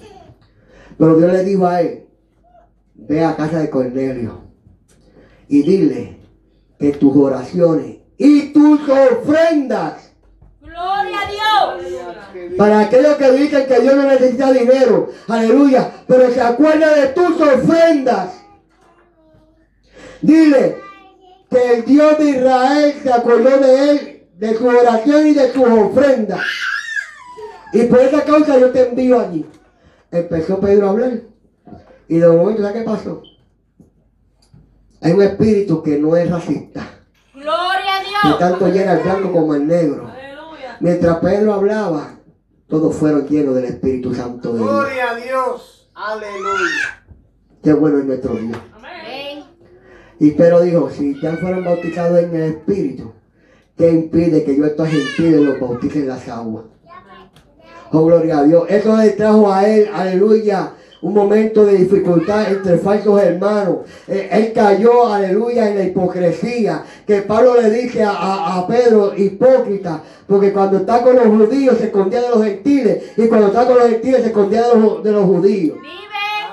Pero 0.99 1.17
Dios 1.17 1.33
le 1.33 1.43
dijo 1.43 1.65
a 1.65 1.81
él, 1.81 2.05
ve 2.93 3.23
a 3.23 3.35
casa 3.35 3.57
de 3.57 3.71
Cornelio 3.71 4.46
y 5.47 5.61
dile 5.63 6.17
que 6.79 6.91
tus 6.93 7.15
oraciones 7.15 7.97
y 8.17 8.53
tus 8.53 8.81
ofrendas 8.89 10.11
Gloria 10.61 11.17
a 11.21 11.79
Dios. 11.79 12.57
para 12.57 12.81
aquellos 12.81 13.15
que 13.15 13.31
dicen 13.31 13.67
que 13.67 13.79
Dios 13.79 13.95
no 13.95 14.03
necesita 14.03 14.51
dinero, 14.51 15.09
aleluya, 15.27 15.91
pero 16.07 16.29
se 16.31 16.41
acuerda 16.41 16.93
de 16.93 17.07
tus 17.07 17.39
ofrendas. 17.41 18.33
Dile 20.21 20.77
que 21.49 21.73
el 21.73 21.85
Dios 21.85 22.17
de 22.17 22.29
Israel 22.29 22.95
se 23.01 23.11
acordó 23.11 23.57
de 23.57 23.89
él, 23.89 24.27
de 24.37 24.57
su 24.57 24.67
oración 24.67 25.27
y 25.27 25.33
de 25.33 25.51
sus 25.51 25.67
ofrendas. 25.67 26.41
Y 27.73 27.83
por 27.83 27.99
esa 27.99 28.23
causa 28.23 28.59
yo 28.59 28.71
te 28.71 28.89
envío 28.89 29.19
allí. 29.19 29.45
Empezó 30.11 30.59
Pedro 30.59 30.87
a 30.87 30.89
hablar. 30.91 31.21
Y 32.07 32.19
de 32.19 32.27
momento, 32.27 32.61
¿sabes 32.61 32.77
qué 32.77 32.85
pasó? 32.85 33.21
Hay 35.01 35.11
un 35.13 35.21
espíritu 35.21 35.83
que 35.83 35.97
no 35.99 36.15
es 36.15 36.29
racista, 36.29 36.87
Gloria 37.33 37.97
a 37.97 38.21
que 38.21 38.27
Dios. 38.27 38.39
tanto 38.39 38.67
llena 38.67 38.93
el 38.93 39.03
blanco 39.03 39.31
como 39.31 39.53
el 39.55 39.67
negro. 39.67 40.07
Aleluya. 40.07 40.77
Mientras 40.79 41.17
Pedro 41.17 41.53
hablaba, 41.53 42.09
todos 42.67 42.95
fueron 42.95 43.27
llenos 43.27 43.55
del 43.55 43.65
Espíritu 43.65 44.13
Santo 44.13 44.53
de 44.53 44.59
Dios. 44.59 44.69
Gloria 44.71 45.11
a 45.11 45.15
Dios. 45.15 45.89
Aleluya. 45.93 47.05
Qué 47.63 47.73
bueno 47.73 47.99
es 47.99 48.05
nuestro 48.05 48.33
Dios. 48.35 48.57
Amén. 48.75 49.43
Y 50.19 50.31
Pedro 50.31 50.61
dijo, 50.61 50.89
si 50.89 51.19
ya 51.21 51.37
fueron 51.37 51.63
bautizados 51.63 52.19
en 52.19 52.35
el 52.35 52.43
Espíritu, 52.53 53.13
¿qué 53.77 53.89
impide 53.91 54.43
que 54.43 54.57
yo 54.57 54.65
estos 54.65 54.87
gentiles 54.89 55.41
los 55.41 55.59
bautice 55.59 55.99
en 55.99 56.07
las 56.07 56.27
aguas? 56.27 56.65
Oh, 57.91 58.03
gloria 58.05 58.39
a 58.39 58.43
Dios. 58.43 58.65
Eso 58.67 58.97
le 58.97 59.11
trajo 59.11 59.51
a 59.51 59.65
él, 59.67 59.89
aleluya, 59.93 60.73
un 61.01 61.13
momento 61.13 61.65
de 61.65 61.77
dificultad 61.77 62.51
entre 62.51 62.77
falsos 62.77 63.21
hermanos. 63.21 63.77
Eh, 64.07 64.29
él 64.31 64.51
cayó, 64.53 65.07
aleluya, 65.13 65.69
en 65.69 65.77
la 65.77 65.83
hipocresía. 65.83 66.83
Que 67.05 67.21
Pablo 67.21 67.61
le 67.61 67.69
dice 67.69 68.03
a, 68.03 68.11
a- 68.11 68.57
a 68.59 68.67
Pedro, 68.67 69.13
hipócrita, 69.15 70.01
porque 70.27 70.51
cuando 70.51 70.77
está 70.77 71.01
con 71.03 71.15
los 71.15 71.25
judíos 71.27 71.77
se 71.77 71.85
escondía 71.85 72.21
de 72.21 72.29
los 72.29 72.43
gentiles, 72.43 73.03
y 73.15 73.27
cuando 73.27 73.47
está 73.47 73.65
con 73.65 73.77
los 73.77 73.89
gentiles 73.89 74.21
se 74.21 74.27
escondía 74.27 74.67
de 74.67 74.79
los, 74.79 75.03
de 75.03 75.11
los 75.11 75.25
judíos. 75.25 75.77
Vive. 75.81 75.93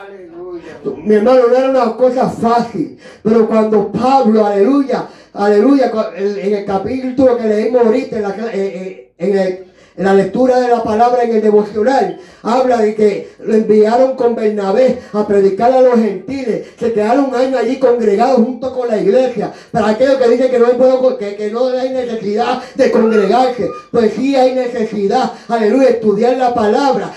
Aleluya. 0.07 1.03
Mi 1.05 1.15
hermano, 1.15 1.41
no 1.49 1.57
era 1.57 1.71
una 1.71 1.97
cosa 1.97 2.29
fácil. 2.29 2.99
Pero 3.23 3.49
cuando 3.49 3.91
Pablo, 3.91 4.45
aleluya, 4.47 5.07
aleluya, 5.33 5.91
en 6.17 6.55
el 6.55 6.65
capítulo 6.65 7.37
que 7.39 7.45
leímos 7.49 7.87
ahorita, 7.87 8.17
en, 8.17 8.23
la 8.23 8.31
eh, 8.31 8.53
eh, 8.55 9.13
en 9.19 9.39
el, 9.39 9.65
En 9.97 10.05
la 10.05 10.15
lectura 10.15 10.59
de 10.59 10.67
la 10.67 10.83
palabra 10.83 11.23
en 11.23 11.37
el 11.37 11.41
devocional 11.41 12.19
habla 12.43 12.79
de 12.79 12.97
que 12.97 13.35
lo 13.39 13.55
enviaron 13.55 14.17
con 14.17 14.35
Bernabé 14.35 14.99
a 15.13 15.25
predicar 15.25 15.73
a 15.73 15.81
los 15.83 15.95
gentiles. 15.95 16.67
Se 16.81 16.93
quedaron 16.93 17.27
un 17.27 17.35
año 17.37 17.57
allí 17.57 17.79
congregados 17.79 18.39
junto 18.39 18.75
con 18.75 18.89
la 18.89 18.99
iglesia. 18.99 19.53
Para 19.71 19.91
aquellos 19.91 20.17
que 20.17 20.29
dicen 20.31 20.51
que 20.51 20.59
no 20.59 20.67
hay, 20.67 21.17
que, 21.19 21.37
que 21.37 21.51
no 21.51 21.69
hay 21.69 21.91
necesidad 21.91 22.61
de 22.75 22.91
congregarse, 22.91 23.69
pues 23.93 24.13
sí 24.15 24.35
hay 24.35 24.55
necesidad, 24.55 25.31
aleluya, 25.47 25.91
estudiar 25.91 26.37
la 26.39 26.53
palabra. 26.53 27.13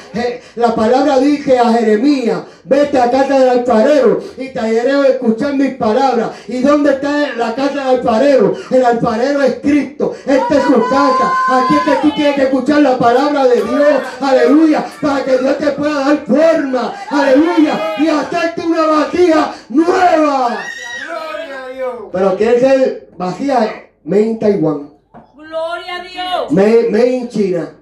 La 0.56 0.76
palabra 0.76 1.20
dice 1.20 1.58
a 1.58 1.72
Jeremías, 1.74 2.42
vete 2.68 3.00
a 3.00 3.10
casa 3.10 3.40
del 3.40 3.50
alfarero 3.50 4.20
y 4.38 4.50
te 4.50 4.60
haré 4.60 5.10
escuchar 5.10 5.56
mis 5.56 5.76
palabras. 5.76 6.32
¿Y 6.48 6.62
dónde 6.62 6.92
está 6.92 7.34
la 7.36 7.56
casa 7.56 7.74
del 7.74 8.00
alfarero? 8.00 8.54
El 8.70 8.86
alfarero 8.86 9.42
es 9.42 9.56
Cristo. 9.62 10.14
Esta 10.26 10.56
es 10.56 10.64
su 10.64 10.82
casa. 10.90 11.34
Aquí 11.50 11.76
es 11.76 11.82
que 11.82 12.02
tú 12.02 12.16
tienes 12.16 12.36
que 12.36 12.44
escuchar 12.44 12.82
la 12.82 12.98
palabra 12.98 13.46
de 13.46 13.56
Dios. 13.56 14.02
Aleluya. 14.20 14.86
Para 15.02 15.24
que 15.24 15.38
Dios 15.38 15.58
te 15.58 15.72
pueda 15.72 16.00
dar 16.00 16.26
forma. 16.26 16.94
Aleluya. 17.10 17.96
Y 17.98 18.08
hacerte 18.08 18.62
una 18.62 18.86
vacía 18.86 19.54
nueva. 19.70 20.60
Gloria 21.06 21.64
a 21.64 21.70
Dios. 21.70 21.96
Pero 22.12 22.36
quiere 22.36 22.60
ser 22.60 23.10
vacía 23.18 23.90
made 24.04 24.22
in 24.22 24.40
Taiwán. 24.40 24.94
Gloria 25.36 25.96
a 25.96 26.04
Dios. 26.04 26.52
Made, 26.52 26.90
made 26.92 27.12
in 27.12 27.30
China. 27.30 27.74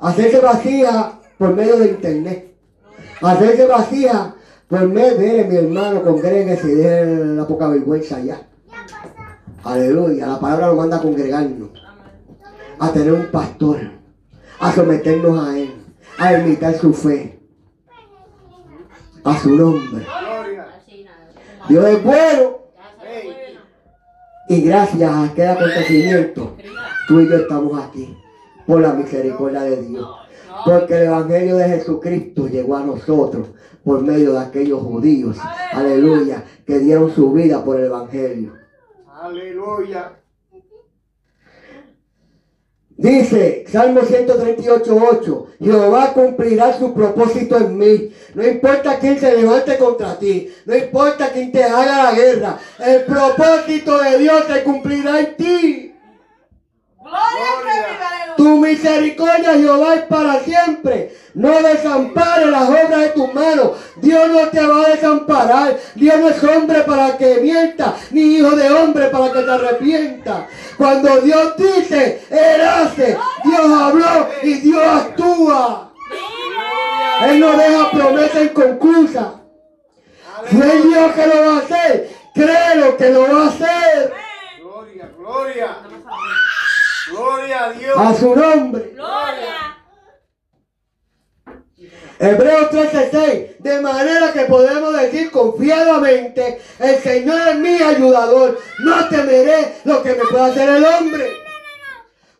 Hacerse 0.00 0.40
vacía 0.40 1.12
por 1.38 1.54
medio 1.54 1.76
de 1.76 1.88
internet. 1.88 2.48
Hacerse 3.20 3.66
vacía 3.66 4.34
por 4.68 4.86
medio 4.86 5.16
de 5.16 5.44
mi 5.44 5.56
hermano, 5.56 6.02
congréguese 6.02 6.68
y 6.70 6.74
deje 6.74 7.06
la 7.06 7.46
poca 7.46 7.68
vergüenza 7.68 8.20
ya. 8.20 8.40
Aleluya. 9.64 10.26
La 10.26 10.40
palabra 10.40 10.66
nos 10.68 10.76
manda 10.76 10.96
a 10.98 11.02
congregarnos. 11.02 11.70
A 12.78 12.92
tener 12.92 13.12
un 13.12 13.26
pastor. 13.26 13.78
A 14.60 14.72
someternos 14.72 15.46
a 15.46 15.58
él. 15.58 15.74
A 16.18 16.32
imitar 16.34 16.74
su 16.74 16.92
fe. 16.92 17.38
A 19.24 19.36
su 19.38 19.56
nombre. 19.56 20.06
Dios 21.68 21.84
es 21.86 22.04
bueno. 22.04 22.58
Y 24.48 24.62
gracias 24.62 25.10
a 25.10 25.24
aquel 25.24 25.48
acontecimiento, 25.48 26.56
tú 27.06 27.20
y 27.20 27.28
yo 27.28 27.36
estamos 27.36 27.84
aquí. 27.84 28.16
Por 28.66 28.80
la 28.80 28.94
misericordia 28.94 29.60
de 29.60 29.82
Dios. 29.82 30.08
Porque 30.64 30.94
el 30.94 31.04
Evangelio 31.04 31.56
de 31.56 31.68
Jesucristo 31.68 32.48
llegó 32.48 32.76
a 32.76 32.84
nosotros 32.84 33.48
por 33.84 34.02
medio 34.02 34.32
de 34.32 34.40
aquellos 34.40 34.80
judíos. 34.82 35.36
Aleluya. 35.72 36.44
Que 36.66 36.78
dieron 36.78 37.14
su 37.14 37.32
vida 37.32 37.64
por 37.64 37.78
el 37.78 37.86
Evangelio. 37.86 38.52
Aleluya. 39.20 40.12
Dice 42.98 43.64
Salmo 43.68 44.00
138, 44.02 45.08
8, 45.12 45.46
Jehová 45.60 46.12
cumplirá 46.12 46.76
su 46.76 46.92
propósito 46.92 47.56
en 47.56 47.78
mí. 47.78 48.12
No 48.34 48.44
importa 48.44 48.98
quién 48.98 49.20
se 49.20 49.36
levante 49.36 49.78
contra 49.78 50.18
ti, 50.18 50.52
no 50.66 50.76
importa 50.76 51.30
quién 51.30 51.52
te 51.52 51.62
haga 51.62 52.10
la 52.10 52.12
guerra, 52.12 52.58
el 52.80 53.04
propósito 53.04 53.98
de 54.02 54.18
Dios 54.18 54.44
se 54.48 54.64
cumplirá 54.64 55.20
en 55.20 55.36
ti. 55.36 55.94
Gloria. 56.98 58.17
Tu 58.48 58.56
misericordia, 58.56 59.58
Jehová, 59.58 59.96
es 59.96 60.02
para 60.04 60.40
siempre. 60.40 61.14
No 61.34 61.60
desampares 61.60 62.46
las 62.46 62.66
obras 62.66 63.00
de 63.00 63.08
tus 63.10 63.34
manos. 63.34 63.72
Dios 63.96 64.26
no 64.30 64.48
te 64.48 64.66
va 64.66 64.86
a 64.86 64.88
desamparar. 64.88 65.78
Dios 65.94 66.18
no 66.18 66.30
es 66.30 66.42
hombre 66.44 66.80
para 66.84 67.18
que 67.18 67.40
mienta, 67.42 67.94
ni 68.10 68.36
hijo 68.36 68.56
de 68.56 68.70
hombre 68.70 69.08
para 69.08 69.32
que 69.34 69.42
te 69.42 69.50
arrepienta. 69.50 70.46
Cuando 70.78 71.20
Dios 71.20 71.56
dice, 71.58 72.22
Él 72.30 72.60
hace. 72.62 73.18
Dios 73.44 73.70
habló 73.70 74.30
y 74.42 74.54
Dios 74.54 74.82
actúa. 74.82 75.92
Él 77.26 77.40
no 77.40 77.54
deja 77.54 77.90
promesa 77.90 78.40
inconclusa. 78.40 79.42
Si 80.48 80.56
es 80.58 80.84
Dios 80.84 81.12
que 81.12 81.26
lo 81.26 81.46
va 81.46 81.54
a 81.54 81.58
hacer, 81.58 82.16
créelo 82.34 82.96
que 82.96 83.10
lo 83.10 83.20
va 83.20 83.44
a 83.44 83.48
hacer. 83.48 84.14
Gloria, 84.58 85.10
gloria. 85.18 85.76
Gloria 87.18 87.64
a 87.64 87.72
Dios. 87.72 87.96
A 87.98 88.14
su 88.14 88.34
nombre. 88.34 88.92
Gloria. 88.94 89.58
Hebreos 92.20 92.70
13:6, 92.70 93.58
de 93.58 93.80
manera 93.80 94.32
que 94.32 94.44
podemos 94.46 94.92
decir 94.92 95.30
confiadamente, 95.30 96.60
el 96.80 96.96
Señor 96.96 97.48
es 97.48 97.58
mi 97.58 97.80
ayudador, 97.80 98.58
no 98.80 99.08
temeré 99.08 99.76
lo 99.84 100.02
que 100.02 100.14
me 100.14 100.24
pueda 100.28 100.46
hacer 100.46 100.68
el 100.68 100.84
hombre. 100.84 101.32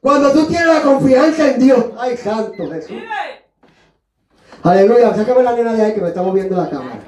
Cuando 0.01 0.33
tú 0.33 0.47
tienes 0.47 0.67
la 0.67 0.83
confianza 0.83 1.49
en 1.49 1.61
Dios, 1.61 1.85
ay 1.99 2.17
santo 2.17 2.71
Jesús. 2.71 3.03
Aleluya, 4.65 5.15
sácame 5.15 5.43
la 5.45 5.53
nena 5.53 5.73
de 5.75 5.85
ahí 5.85 5.95
que 5.95 6.01
me 6.01 6.09
está 6.09 6.23
moviendo 6.23 6.57
la 6.57 6.69
cámara. 6.69 7.03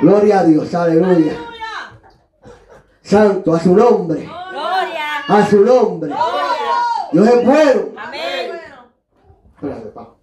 Gloria 0.00 0.40
a 0.40 0.44
Dios, 0.44 0.74
aleluya. 0.74 1.34
Santo, 3.02 3.54
a 3.54 3.60
su 3.60 3.74
nombre, 3.74 4.20
Gloria. 4.20 4.39
A 5.30 5.46
su 5.46 5.60
nombre. 5.64 6.12
Dios 7.12 7.28
es 7.28 7.46
bueno. 7.46 7.80
Amén. 7.96 8.50
Espérate, 9.54 9.88
pa. 9.90 10.14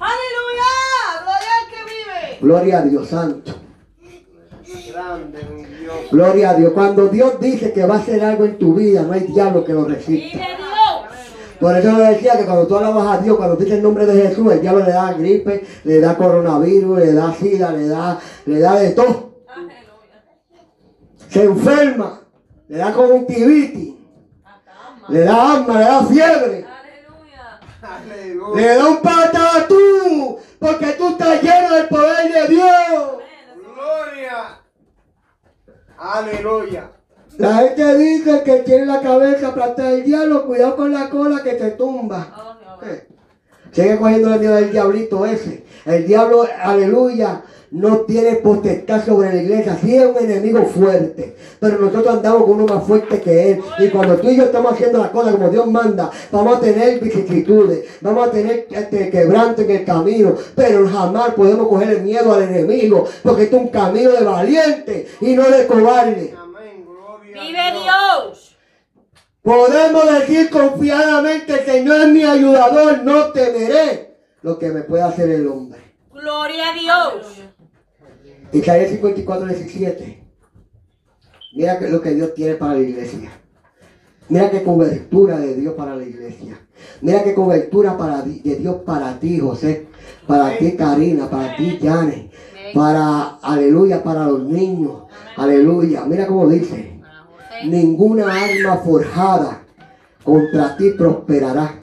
Aleluya. 0.00 0.70
Gloria 1.22 1.50
al 1.58 1.70
que 1.70 1.84
vive. 1.84 2.38
Gloria 2.40 2.78
a 2.78 2.82
Dios, 2.82 3.08
santo. 3.08 3.54
Grande 4.92 5.42
mi 5.54 5.64
Dios. 5.64 5.96
Gloria 6.10 6.50
a 6.50 6.54
Dios. 6.54 6.72
Cuando 6.72 7.08
Dios 7.08 7.40
dice 7.40 7.72
que 7.72 7.86
va 7.86 7.96
a 7.96 7.98
hacer 7.98 8.22
algo 8.24 8.44
en 8.44 8.58
tu 8.58 8.74
vida, 8.74 9.02
no 9.02 9.12
hay 9.12 9.20
diablo 9.20 9.64
que 9.64 9.72
lo 9.72 9.84
resista. 9.84 10.44
Por 11.60 11.76
eso 11.76 11.98
le 11.98 12.04
decía 12.10 12.38
que 12.38 12.44
cuando 12.44 12.66
tú 12.66 12.76
alabas 12.76 13.18
a 13.18 13.22
Dios, 13.22 13.36
cuando 13.36 13.56
dices 13.56 13.74
el 13.74 13.82
nombre 13.82 14.06
de 14.06 14.28
Jesús, 14.28 14.52
el 14.52 14.60
diablo 14.60 14.84
le 14.84 14.92
da 14.92 15.12
gripe, 15.12 15.66
le 15.84 16.00
da 16.00 16.16
coronavirus, 16.16 16.98
le 16.98 17.12
da 17.12 17.34
sida, 17.34 17.72
le 17.72 17.88
da, 17.88 18.18
le 18.46 18.60
da 18.60 18.76
de 18.76 18.90
todo. 18.90 19.32
Se 21.28 21.44
enferma, 21.44 22.17
le 22.68 22.78
da 22.78 22.92
conjuntivitis, 22.92 23.94
le 25.08 25.20
da 25.24 25.52
asma, 25.52 25.78
le 25.78 25.84
da 25.84 26.02
fiebre, 26.06 26.66
Aleluya. 27.82 28.56
le 28.60 28.74
da 28.74 28.86
un 28.88 28.96
patatú, 29.02 30.38
porque 30.58 30.86
tú 30.92 31.08
estás 31.08 31.42
lleno 31.42 31.74
del 31.74 31.88
poder 31.88 32.32
de 32.32 32.48
Dios. 32.48 33.12
Gloria. 33.56 34.60
Aleluya. 35.98 36.90
La 37.38 37.54
gente 37.54 37.96
dice 37.98 38.42
que 38.42 38.58
tiene 38.60 38.86
la 38.86 39.00
cabeza 39.00 39.48
aplastada 39.48 39.90
el 39.90 40.04
diablo, 40.04 40.44
cuidado 40.46 40.76
con 40.76 40.92
la 40.92 41.08
cola 41.08 41.42
que 41.42 41.52
te 41.54 41.70
tumba. 41.72 42.56
Eh, 42.82 43.06
Sigue 43.70 43.98
cogiendo 43.98 44.32
el 44.34 44.40
miedo 44.40 44.54
del 44.54 44.72
diablito 44.72 45.24
ese. 45.26 45.64
El 45.84 46.06
diablo, 46.06 46.46
aleluya, 46.62 47.42
no 47.70 47.98
tiene 47.98 48.36
potestad 48.36 49.04
sobre 49.04 49.32
la 49.32 49.42
iglesia. 49.42 49.78
Sí 49.80 49.96
es 49.96 50.06
un 50.06 50.16
enemigo 50.16 50.64
fuerte, 50.64 51.36
pero 51.60 51.78
nosotros 51.78 52.16
andamos 52.16 52.44
con 52.44 52.60
uno 52.60 52.74
más 52.74 52.86
fuerte 52.86 53.20
que 53.20 53.52
él. 53.52 53.60
Y 53.78 53.88
cuando 53.88 54.16
tú 54.16 54.30
y 54.30 54.36
yo 54.36 54.44
estamos 54.44 54.72
haciendo 54.72 54.98
las 54.98 55.10
cosas 55.10 55.34
como 55.34 55.48
Dios 55.50 55.66
manda, 55.66 56.10
vamos 56.30 56.56
a 56.56 56.60
tener 56.60 57.00
vicisitudes, 57.00 57.84
vamos 58.00 58.28
a 58.28 58.30
tener 58.30 58.66
este, 58.70 59.10
quebranto 59.10 59.62
en 59.62 59.70
el 59.70 59.84
camino, 59.84 60.34
pero 60.54 60.88
jamás 60.88 61.34
podemos 61.34 61.68
coger 61.68 61.90
el 61.90 62.02
miedo 62.02 62.32
al 62.32 62.42
enemigo, 62.42 63.06
porque 63.22 63.44
este 63.44 63.56
es 63.56 63.62
un 63.62 63.68
camino 63.68 64.10
de 64.10 64.24
valiente 64.24 65.08
y 65.20 65.34
no 65.34 65.48
de 65.48 65.66
cobarde. 65.66 66.34
Amén. 66.38 66.86
Gloria. 66.86 67.40
a 67.40 67.44
Vive 67.44 67.82
Dios. 67.82 68.56
Podemos 69.42 70.04
decir 70.18 70.50
confiadamente, 70.50 71.64
Señor 71.64 72.02
es 72.02 72.08
mi 72.08 72.24
ayudador, 72.24 73.02
no 73.02 73.32
temeré 73.32 74.16
lo 74.42 74.58
que 74.58 74.68
me 74.68 74.82
pueda 74.82 75.06
hacer 75.06 75.30
el 75.30 75.46
hombre. 75.46 75.80
Gloria 76.12 76.70
a 76.70 76.74
Dios. 76.74 77.47
Isaías 78.52 78.90
54, 78.90 79.46
17. 79.46 80.24
Mira 81.54 81.78
que 81.78 81.88
lo 81.88 82.00
que 82.00 82.14
Dios 82.14 82.34
tiene 82.34 82.54
para 82.54 82.74
la 82.74 82.80
iglesia. 82.80 83.30
Mira 84.28 84.50
qué 84.50 84.62
cobertura 84.62 85.38
de 85.38 85.54
Dios 85.54 85.74
para 85.74 85.96
la 85.96 86.04
iglesia. 86.04 86.58
Mira 87.00 87.24
qué 87.24 87.34
cobertura 87.34 87.96
para, 87.96 88.22
de 88.22 88.56
Dios 88.56 88.76
para 88.86 89.18
ti, 89.18 89.38
José. 89.38 89.86
Para 90.26 90.56
ti, 90.58 90.72
Karina. 90.76 91.28
Para 91.28 91.56
ti, 91.56 91.78
Janet. 91.82 92.30
Para, 92.74 93.38
aleluya, 93.42 94.02
para 94.02 94.26
los 94.26 94.42
niños. 94.44 95.04
Aleluya. 95.36 96.04
Mira 96.04 96.26
cómo 96.26 96.48
dice. 96.48 97.00
Ninguna 97.64 98.26
arma 98.44 98.76
forjada 98.78 99.62
contra 100.22 100.76
ti 100.76 100.90
prosperará. 100.96 101.80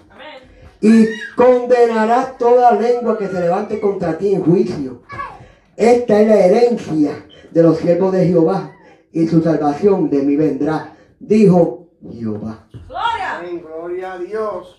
Y 0.82 1.06
condenarás 1.36 2.38
toda 2.38 2.74
lengua 2.74 3.18
que 3.18 3.28
se 3.28 3.40
levante 3.40 3.80
contra 3.80 4.18
ti 4.18 4.34
en 4.34 4.44
juicio. 4.44 5.02
Esta 5.78 6.22
es 6.22 6.28
la 6.28 6.40
herencia 6.40 7.26
de 7.52 7.64
los 7.64 7.78
siervos 7.78 8.14
de 8.14 8.28
Jehová 8.28 8.72
y 9.12 9.28
su 9.28 9.42
salvación 9.42 10.10
de 10.10 10.24
mí 10.24 10.36
vendrá, 10.36 10.96
dijo 11.20 11.88
Jehová. 12.14 12.68
Amén. 13.38 13.62
Gloria 13.62 14.14
a 14.14 14.18
Dios. 14.20 14.78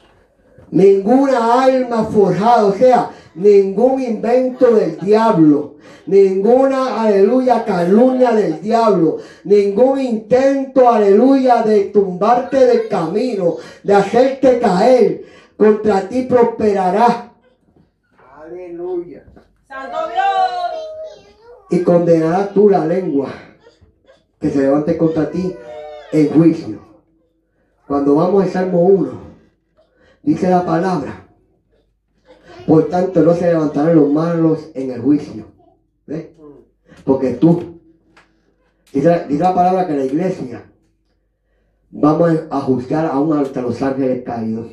Ninguna 0.71 1.63
alma 1.65 2.05
forjada, 2.05 2.67
o 2.67 2.73
sea, 2.73 3.11
ningún 3.35 4.03
invento 4.03 4.75
del 4.75 4.99
diablo, 4.99 5.77
ninguna, 6.07 7.03
aleluya, 7.03 7.65
calumnia 7.65 8.33
del 8.33 8.61
diablo, 8.61 9.19
ningún 9.45 10.01
intento, 10.01 10.91
aleluya, 10.91 11.63
de 11.63 11.85
tumbarte 11.85 12.67
del 12.67 12.89
camino, 12.89 13.57
de 13.85 13.95
hacerte 13.95 14.59
caer, 14.59 15.25
contra 15.57 16.09
ti 16.09 16.23
prosperará 16.23 17.33
Aleluya. 18.47 19.25
Santo 19.67 19.99
Dios. 20.09 20.36
Y 21.77 21.83
condenarás 21.83 22.55
tú 22.55 22.71
la 22.71 22.87
lengua 22.87 23.29
que 24.41 24.51
se 24.51 24.61
levante 24.61 24.97
contra 24.97 25.31
ti 25.31 25.55
en 26.13 26.31
juicio. 26.31 26.81
Cuando 27.87 28.15
vamos 28.15 28.45
al 28.45 28.51
Salmo 28.51 28.81
1, 28.81 29.13
dice 30.23 30.49
la 30.49 30.65
palabra, 30.65 31.29
por 32.67 32.89
tanto 32.89 33.21
no 33.23 33.35
se 33.35 33.47
levantarán 33.47 33.95
los 33.95 34.11
malos 34.11 34.71
en 34.75 34.91
el 34.91 35.03
juicio. 35.03 35.47
¿Ves? 36.07 36.29
Porque 37.05 37.35
tú, 37.35 37.81
dice, 38.93 39.27
la 39.29 39.55
palabra 39.55 39.87
que 39.87 39.97
la 39.97 40.05
iglesia, 40.05 40.65
vamos 41.91 42.33
a 42.51 42.61
juzgar 42.61 43.07
aún 43.07 43.37
hasta 43.37 43.61
los 43.61 43.83
ángeles 43.83 44.25
caídos. 44.25 44.73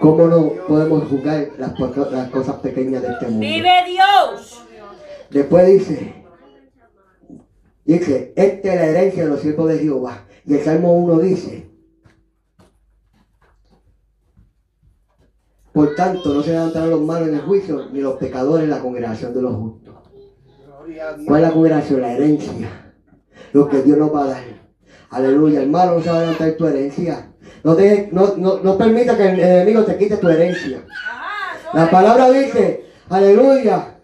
¿Cómo 0.00 0.26
no 0.26 0.52
podemos 0.68 1.08
juzgar 1.08 1.50
las, 1.58 1.78
las 2.10 2.30
cosas 2.30 2.56
pequeñas 2.56 3.02
de 3.02 3.08
este 3.08 3.26
mundo? 3.26 3.40
Vive 3.40 3.84
Dios. 3.86 4.65
Después 5.30 5.66
dice, 5.66 6.24
dice, 7.84 8.32
esta 8.36 8.68
es 8.74 8.80
la 8.80 8.86
herencia 8.86 9.24
de 9.24 9.30
los 9.30 9.40
siervos 9.40 9.68
de 9.68 9.78
Jehová. 9.78 10.24
Y 10.44 10.54
el 10.54 10.64
Salmo 10.64 10.94
1 10.94 11.18
dice, 11.20 11.68
por 15.72 15.94
tanto 15.94 16.32
no 16.32 16.42
se 16.42 16.52
levantarán 16.52 16.90
los 16.90 17.00
malos 17.02 17.28
en 17.28 17.34
el 17.34 17.40
juicio, 17.42 17.86
ni 17.92 18.00
los 18.00 18.14
pecadores 18.16 18.64
en 18.64 18.70
la 18.70 18.80
congregación 18.80 19.34
de 19.34 19.42
los 19.42 19.54
justos. 19.54 19.94
¿Cuál 21.26 21.42
es 21.42 21.48
la 21.48 21.52
congregación? 21.54 22.00
La 22.00 22.12
herencia. 22.12 22.94
Lo 23.52 23.68
que 23.68 23.82
Dios 23.82 23.98
nos 23.98 24.14
va 24.14 24.24
a 24.24 24.28
dar. 24.28 24.44
Aleluya. 25.10 25.62
Hermano, 25.62 25.96
no 25.96 26.00
se 26.02 26.10
va 26.10 26.18
a 26.18 26.20
levantar 26.20 26.52
tu 26.52 26.66
herencia. 26.66 27.32
No, 27.62 27.76
deje- 27.76 28.08
no, 28.12 28.36
no, 28.36 28.60
no 28.60 28.78
permita 28.78 29.16
que 29.16 29.28
el 29.28 29.40
enemigo 29.40 29.84
te 29.84 29.98
quite 29.98 30.16
tu 30.16 30.28
herencia. 30.28 30.84
La 31.74 31.90
palabra 31.90 32.30
dice, 32.30 32.84
aleluya, 33.10 33.95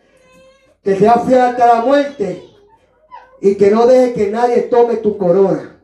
que 0.82 0.96
sea 0.96 1.18
fiel 1.18 1.40
hasta 1.40 1.66
la 1.66 1.80
muerte 1.82 2.48
y 3.40 3.54
que 3.54 3.70
no 3.70 3.86
deje 3.86 4.14
que 4.14 4.30
nadie 4.30 4.62
tome 4.62 4.96
tu 4.96 5.16
corona. 5.16 5.80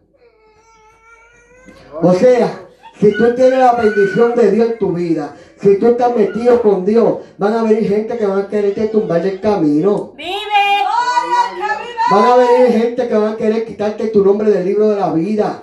O 2.02 2.12
sea, 2.14 2.66
si 2.98 3.12
tú 3.12 3.34
tienes 3.34 3.58
la 3.58 3.74
bendición 3.74 4.34
de 4.34 4.50
Dios 4.50 4.70
en 4.70 4.78
tu 4.78 4.92
vida, 4.92 5.36
si 5.60 5.76
tú 5.78 5.88
estás 5.88 6.16
metido 6.16 6.62
con 6.62 6.84
Dios, 6.84 7.18
van 7.36 7.54
a 7.54 7.62
venir 7.62 7.88
gente 7.88 8.16
que 8.16 8.26
van 8.26 8.40
a 8.40 8.48
quererte 8.48 8.88
tumbar 8.88 9.22
del 9.22 9.40
camino. 9.40 10.12
Vive. 10.16 10.58
Van 12.10 12.24
a 12.24 12.36
venir 12.36 12.72
gente 12.72 13.06
que 13.06 13.14
van 13.14 13.34
a 13.34 13.36
querer 13.36 13.66
quitarte 13.66 14.08
tu 14.08 14.24
nombre 14.24 14.50
del 14.50 14.64
libro 14.64 14.88
de 14.88 14.96
la 14.96 15.12
vida. 15.12 15.62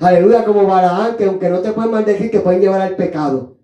Aleluya, 0.00 0.44
como 0.44 0.66
Balaán, 0.66 1.16
que 1.16 1.26
aunque 1.26 1.48
no 1.48 1.60
te 1.60 1.70
pueden 1.72 1.92
maldecir, 1.92 2.30
te 2.30 2.40
pueden 2.40 2.60
llevar 2.60 2.80
al 2.80 2.96
pecado. 2.96 3.56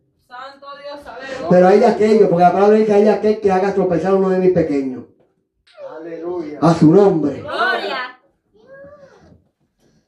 Pero 1.51 1.69
hay 1.69 1.79
de 1.81 1.87
aquello, 1.87 2.29
porque 2.29 2.45
la 2.45 2.53
palabra 2.53 2.77
dice 2.77 2.93
hay 2.93 3.05
de 3.05 3.11
aquel 3.11 3.41
que 3.41 3.51
haga 3.51 3.75
tropezar 3.75 4.13
a 4.13 4.17
uno 4.17 4.31
de 4.31 4.39
mis 4.39 4.53
pequeños. 4.53 5.05
Aleluya. 5.99 6.59
A 6.61 6.75
su 6.75 6.93
nombre. 6.93 7.41
Gloria. 7.41 8.19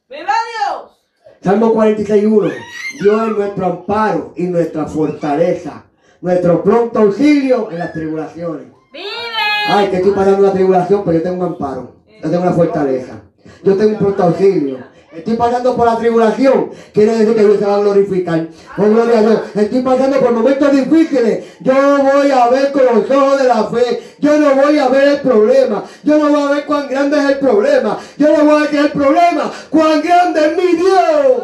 ¡Viva 0.09 0.33
Dios! 0.33 0.99
Salmo 1.41 1.73
46.1. 1.73 2.53
Dios 3.01 3.21
es 3.29 3.37
nuestro 3.37 3.65
amparo 3.65 4.33
y 4.35 4.43
nuestra 4.47 4.85
fortaleza. 4.85 5.85
Nuestro 6.21 6.63
pronto 6.63 6.99
auxilio 6.99 7.71
en 7.71 7.79
las 7.79 7.93
tribulaciones. 7.93 8.67
Vive. 8.91 9.05
Ay, 9.67 9.89
que 9.89 9.97
estoy 9.97 10.11
pasando 10.11 10.39
una 10.39 10.51
tribulación, 10.51 11.03
pero 11.05 11.17
yo 11.17 11.23
tengo 11.23 11.45
un 11.45 11.53
amparo. 11.53 11.95
Yo 12.21 12.29
tengo 12.29 12.43
una 12.43 12.53
fortaleza. 12.53 13.21
Yo 13.63 13.77
tengo 13.77 13.91
un 13.91 13.97
pronto 13.97 14.23
auxilio. 14.23 14.79
Estoy 15.11 15.35
pasando 15.35 15.75
por 15.75 15.87
la 15.87 15.97
tribulación. 15.97 16.71
Quiere 16.93 17.17
decir 17.17 17.35
que 17.35 17.43
Dios 17.43 17.57
se 17.57 17.65
va 17.65 17.75
a 17.75 17.79
glorificar. 17.79 18.47
Oh, 18.77 18.83
gloria 18.83 19.19
a 19.19 19.21
Dios. 19.21 19.41
Estoy 19.55 19.81
pasando 19.81 20.19
por 20.19 20.31
momentos 20.31 20.71
difíciles. 20.71 21.45
Yo 21.61 21.73
voy 21.73 22.29
a 22.29 22.47
ver 22.49 22.71
con 22.71 22.85
los 22.85 23.09
ojos 23.09 23.41
de 23.41 23.47
la 23.47 23.63
fe. 23.65 24.15
Yo 24.19 24.37
no 24.37 24.55
voy 24.55 24.77
a 24.77 24.87
ver 24.87 25.07
el 25.07 25.21
problema. 25.21 25.83
Yo 26.03 26.17
no 26.19 26.29
voy 26.29 26.41
a 26.41 26.51
ver 26.51 26.65
cuán 26.65 26.87
grande 26.87 27.17
es 27.17 27.25
el 27.25 27.39
problema. 27.39 27.97
Yo 28.17 28.37
no 28.37 28.45
voy 28.45 28.55
a 28.55 28.63
decir 28.65 28.79
el 28.79 28.91
problema. 28.91 29.51
Cuán 29.71 30.01
grande 30.01 30.45
es 30.45 30.57
mi 30.57 30.75
Dios. 30.77 31.43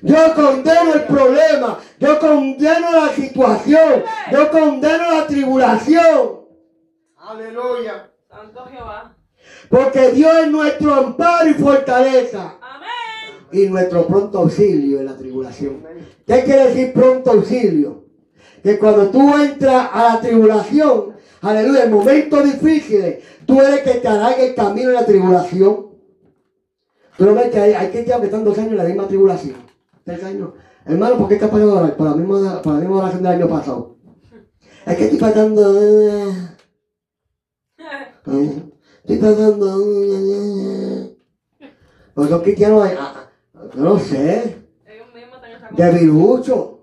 Yo 0.00 0.34
condeno 0.34 0.94
el 0.94 1.02
problema. 1.04 1.78
Yo 2.00 2.18
condeno 2.18 2.92
la 2.92 3.08
situación. 3.10 4.04
Yo 4.32 4.50
condeno 4.50 5.18
la 5.18 5.26
tribulación. 5.26 6.40
Aleluya. 7.16 8.10
Santo 8.28 8.66
Jehová. 8.70 9.17
Porque 9.68 10.10
Dios 10.12 10.32
es 10.44 10.50
nuestro 10.50 10.94
amparo 10.94 11.48
y 11.50 11.54
fortaleza. 11.54 12.56
Amén. 12.60 13.46
Y 13.52 13.66
nuestro 13.68 14.06
pronto 14.06 14.38
auxilio 14.38 15.00
en 15.00 15.06
la 15.06 15.16
tribulación. 15.16 15.84
¿Qué 16.26 16.44
quiere 16.44 16.68
decir 16.68 16.92
pronto 16.92 17.30
auxilio? 17.32 18.04
Que 18.62 18.78
cuando 18.78 19.08
tú 19.10 19.34
entras 19.36 19.88
a 19.92 20.14
la 20.14 20.20
tribulación, 20.20 21.14
aleluya, 21.40 21.84
en 21.84 21.92
momentos 21.92 22.44
difíciles, 22.44 23.22
tú 23.46 23.60
eres 23.60 23.80
que 23.82 24.00
te 24.00 24.08
hará 24.08 24.32
el 24.32 24.54
camino 24.54 24.88
en 24.88 24.94
la 24.94 25.06
tribulación. 25.06 25.88
Tú 27.16 27.24
no 27.24 27.34
ves 27.34 27.50
que 27.50 27.58
hay, 27.58 27.72
hay 27.72 27.88
cristianos 27.88 28.20
que 28.20 28.26
están 28.26 28.44
dos 28.44 28.56
años 28.58 28.72
en 28.72 28.78
la 28.78 28.84
misma 28.84 29.08
tribulación. 29.08 29.56
Tres 30.04 30.22
años. 30.24 30.50
Hermano, 30.86 31.18
¿por 31.18 31.28
qué 31.28 31.34
estás 31.34 31.50
pasando 31.50 31.76
orar? 31.76 31.96
Por 31.96 32.08
la 32.08 32.16
misma, 32.16 32.62
por 32.62 32.74
la 32.74 32.80
misma 32.80 32.96
oración 32.98 33.22
del 33.22 33.32
año 33.32 33.48
pasado. 33.48 33.96
Es 34.86 34.96
que 34.96 35.04
estoy 35.04 35.18
pasando. 35.18 35.82
eh, 35.82 36.32
eh, 38.26 38.62
Estoy 39.08 39.26
pasando. 39.26 41.16
Pues 42.12 42.30
los 42.30 42.42
cristianos, 42.42 42.90
yo 43.74 43.82
no 43.82 43.98
sé, 43.98 44.56
Ellos 44.86 45.06
mismos 45.14 45.36
están 45.36 45.50
en 45.50 45.56
esa 45.56 45.86
debilucho. 45.92 46.80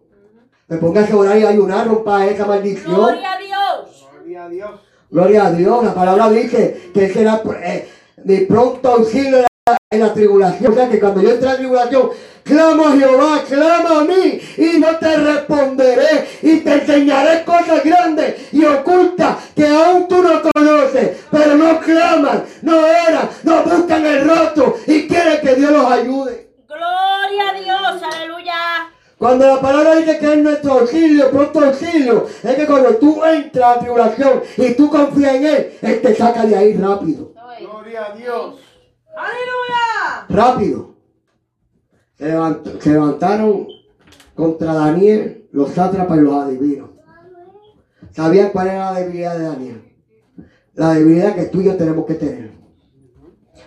Me 0.68 0.78
pongas 0.78 1.12
a 1.12 1.18
orar 1.18 1.38
y 1.38 1.46
ayunar, 1.46 1.88
rompa 1.88 2.26
esa 2.26 2.48
maldición. 2.48 2.96
Gloria 2.96 3.34
a 3.34 3.38
Dios. 3.38 4.08
Gloria 4.12 4.46
a 4.46 4.50
Dios. 4.50 4.72
Gloria 5.12 5.46
a 5.46 5.52
Dios. 5.52 5.84
La 5.84 5.94
palabra 5.94 6.32
dice 6.32 6.90
que 6.96 7.14
será 7.14 7.44
eh, 7.64 7.88
mi 8.24 8.38
pronto 8.38 8.90
auxilio 8.90 9.38
en 9.38 9.44
la, 9.44 9.78
en 9.92 10.00
la 10.00 10.12
tribulación. 10.12 10.72
O 10.72 10.76
sea 10.76 10.90
que 10.90 11.00
cuando 11.00 11.22
yo 11.22 11.30
entre 11.30 11.48
a 11.48 11.52
la 11.52 11.58
tribulación, 11.60 12.10
clamo 12.46 12.88
a 12.88 12.92
Jehová, 12.96 13.44
clama 13.48 14.00
a 14.00 14.04
mí 14.04 14.40
y 14.58 14.80
no 14.80 14.96
te 14.98 15.18
responderé 15.18 16.30
y 16.44 16.60
te 16.60 16.74
enseñaré 16.74 17.44
cosas 17.44 17.84
grandes 17.84 18.54
y 18.54 18.64
ocultas 18.64 19.38
que 19.56 19.68
aún 19.68 20.08
tú 20.08 20.22
no 20.22 20.42
conoces. 20.54 21.26
Pero 21.32 21.56
no 21.56 21.80
claman, 21.82 22.46
no 22.62 22.78
oran, 22.78 23.30
no 23.44 23.64
buscan 23.64 24.06
el 24.06 24.28
rostro 24.28 24.78
y 24.86 25.08
quieren 25.08 25.42
que 25.42 25.56
Dios 25.56 25.72
los 25.72 25.92
ayude. 25.92 26.50
Gloria 26.68 27.50
a 27.50 27.60
Dios, 27.60 28.04
aleluya. 28.14 28.54
Cuando 29.18 29.48
la 29.48 29.60
palabra 29.60 29.96
dice 29.96 30.20
que 30.20 30.34
es 30.34 30.38
nuestro 30.38 30.74
auxilio, 30.74 31.32
pronto 31.32 31.62
auxilio, 31.62 32.28
es 32.44 32.56
que 32.56 32.66
cuando 32.68 32.96
tú 32.98 33.24
entras 33.24 33.66
a 33.66 33.76
la 33.76 33.80
tribulación 33.80 34.44
y 34.58 34.74
tú 34.74 34.90
confías 34.90 35.36
en 35.36 35.46
Él, 35.46 35.78
Él 35.82 36.02
te 36.02 36.16
saca 36.16 36.46
de 36.46 36.56
ahí 36.56 36.78
rápido. 36.78 37.34
Gloria 37.60 38.06
a 38.06 38.16
Dios. 38.16 38.56
¡Aleluya! 39.16 40.26
Rápido. 40.28 40.95
Se, 42.18 42.26
levant- 42.34 42.80
se 42.80 42.92
levantaron 42.92 43.68
contra 44.34 44.74
Daniel 44.74 45.48
los 45.52 45.72
sátrapas 45.72 46.18
y 46.18 46.22
los 46.22 46.34
adivinos. 46.34 46.90
¿Sabían 48.12 48.50
cuál 48.52 48.68
era 48.68 48.92
la 48.92 49.00
debilidad 49.00 49.38
de 49.38 49.44
Daniel? 49.44 49.82
La 50.74 50.94
debilidad 50.94 51.36
que 51.36 51.46
tú 51.46 51.62
y 51.62 51.66
yo 51.66 51.76
tenemos 51.76 52.06
que 52.06 52.16
tener. 52.16 52.52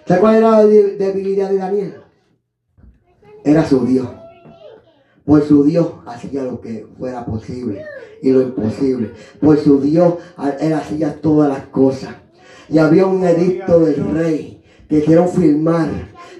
¿Sabes 0.06 0.20
cuál 0.20 0.36
era 0.36 0.50
la 0.52 0.64
de- 0.66 0.96
debilidad 0.96 1.50
de 1.50 1.56
Daniel? 1.58 1.94
Era 3.44 3.64
su 3.66 3.84
Dios. 3.86 4.08
Por 5.24 5.42
su 5.42 5.64
Dios 5.64 5.88
hacía 6.06 6.44
lo 6.44 6.60
que 6.60 6.86
fuera 6.98 7.24
posible 7.26 7.84
y 8.22 8.30
lo 8.30 8.40
imposible. 8.42 9.12
Por 9.40 9.58
su 9.58 9.80
Dios 9.80 10.14
él 10.60 10.72
hacía 10.72 11.20
todas 11.20 11.50
las 11.50 11.66
cosas. 11.66 12.14
Y 12.70 12.78
había 12.78 13.06
un 13.06 13.22
edicto 13.24 13.80
del 13.80 14.10
rey 14.12 14.62
que 14.88 14.98
hicieron 14.98 15.28
firmar, 15.28 15.88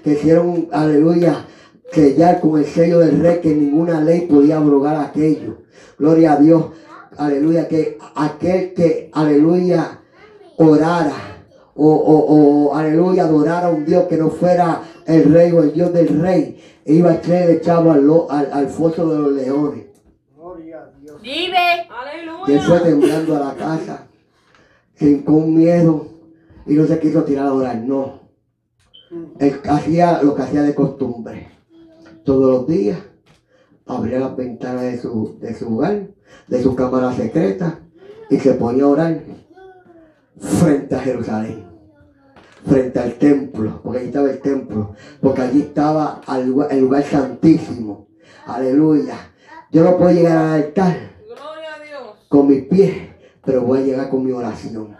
que 0.03 0.13
hicieron, 0.13 0.67
aleluya, 0.71 1.45
sellar 1.91 2.39
con 2.41 2.59
el 2.59 2.65
sello 2.65 2.99
del 2.99 3.19
rey 3.19 3.39
que 3.41 3.53
ninguna 3.53 4.01
ley 4.01 4.21
podía 4.21 4.57
abrogar 4.57 4.95
aquello. 4.97 5.57
Gloria 5.97 6.33
a 6.33 6.37
Dios. 6.37 6.65
Aleluya, 7.17 7.67
que 7.67 7.97
aquel 8.15 8.73
que, 8.73 9.09
aleluya, 9.13 9.99
orara 10.57 11.13
o, 11.75 11.87
o, 11.89 12.67
o, 12.69 12.75
aleluya, 12.75 13.23
adorara 13.25 13.67
a 13.67 13.71
un 13.71 13.85
Dios 13.85 14.05
que 14.05 14.17
no 14.17 14.29
fuera 14.29 14.81
el 15.05 15.31
rey 15.33 15.51
o 15.51 15.63
el 15.63 15.73
Dios 15.73 15.91
del 15.93 16.21
rey, 16.21 16.61
iba 16.85 17.11
a 17.11 17.21
ser 17.23 17.49
echado 17.49 17.91
al, 17.91 18.05
lo- 18.05 18.29
al, 18.31 18.49
al 18.53 18.67
foso 18.69 19.07
de 19.09 19.17
los 19.19 19.31
leones. 19.33 19.85
Gloria 20.35 20.81
a 20.83 20.99
Dios. 20.99 21.21
Vive. 21.21 21.57
Y 22.47 22.51
él 22.53 22.61
fue 22.61 22.77
¡Aleluya! 22.77 22.83
temblando 22.83 23.35
a 23.35 23.39
la 23.39 23.53
casa, 23.55 24.07
sin 24.95 25.23
con 25.23 25.55
miedo, 25.55 26.07
y 26.65 26.73
no 26.73 26.85
se 26.87 26.99
quiso 26.99 27.23
tirar 27.23 27.47
a 27.47 27.53
orar, 27.53 27.77
no. 27.77 28.19
Él 29.39 29.59
hacía 29.67 30.21
lo 30.23 30.35
que 30.35 30.41
hacía 30.43 30.61
de 30.61 30.75
costumbre. 30.75 31.47
Todos 32.29 32.51
los 32.51 32.67
días 32.67 32.99
abría 33.87 34.19
las 34.19 34.35
ventanas 34.35 34.83
de 34.83 34.99
su, 34.99 35.39
de 35.39 35.55
su 35.55 35.73
hogar, 35.73 36.09
de 36.47 36.61
su 36.61 36.75
cámara 36.75 37.11
secreta, 37.11 37.79
y 38.29 38.37
se 38.37 38.53
ponía 38.53 38.83
a 38.83 38.89
orar 38.89 39.23
frente 40.37 40.95
a 40.95 40.99
Jerusalén, 40.99 41.65
frente 42.67 42.99
al 42.99 43.13
templo, 43.13 43.81
porque 43.83 43.97
allí 43.97 44.07
estaba 44.09 44.29
el 44.29 44.39
templo, 44.41 44.93
porque 45.19 45.41
allí 45.41 45.61
estaba 45.61 46.21
el 46.37 46.49
lugar, 46.49 46.67
el 46.71 46.81
lugar 46.81 47.03
santísimo. 47.03 48.09
Aleluya. 48.45 49.15
Yo 49.71 49.83
no 49.83 49.97
puedo 49.97 50.11
llegar 50.11 50.37
al 50.37 50.65
altar 50.65 50.97
con 52.27 52.47
mis 52.47 52.61
pies, 52.65 52.95
pero 53.43 53.63
voy 53.63 53.79
a 53.79 53.85
llegar 53.85 54.09
con 54.11 54.23
mi 54.23 54.31
oración. 54.31 54.95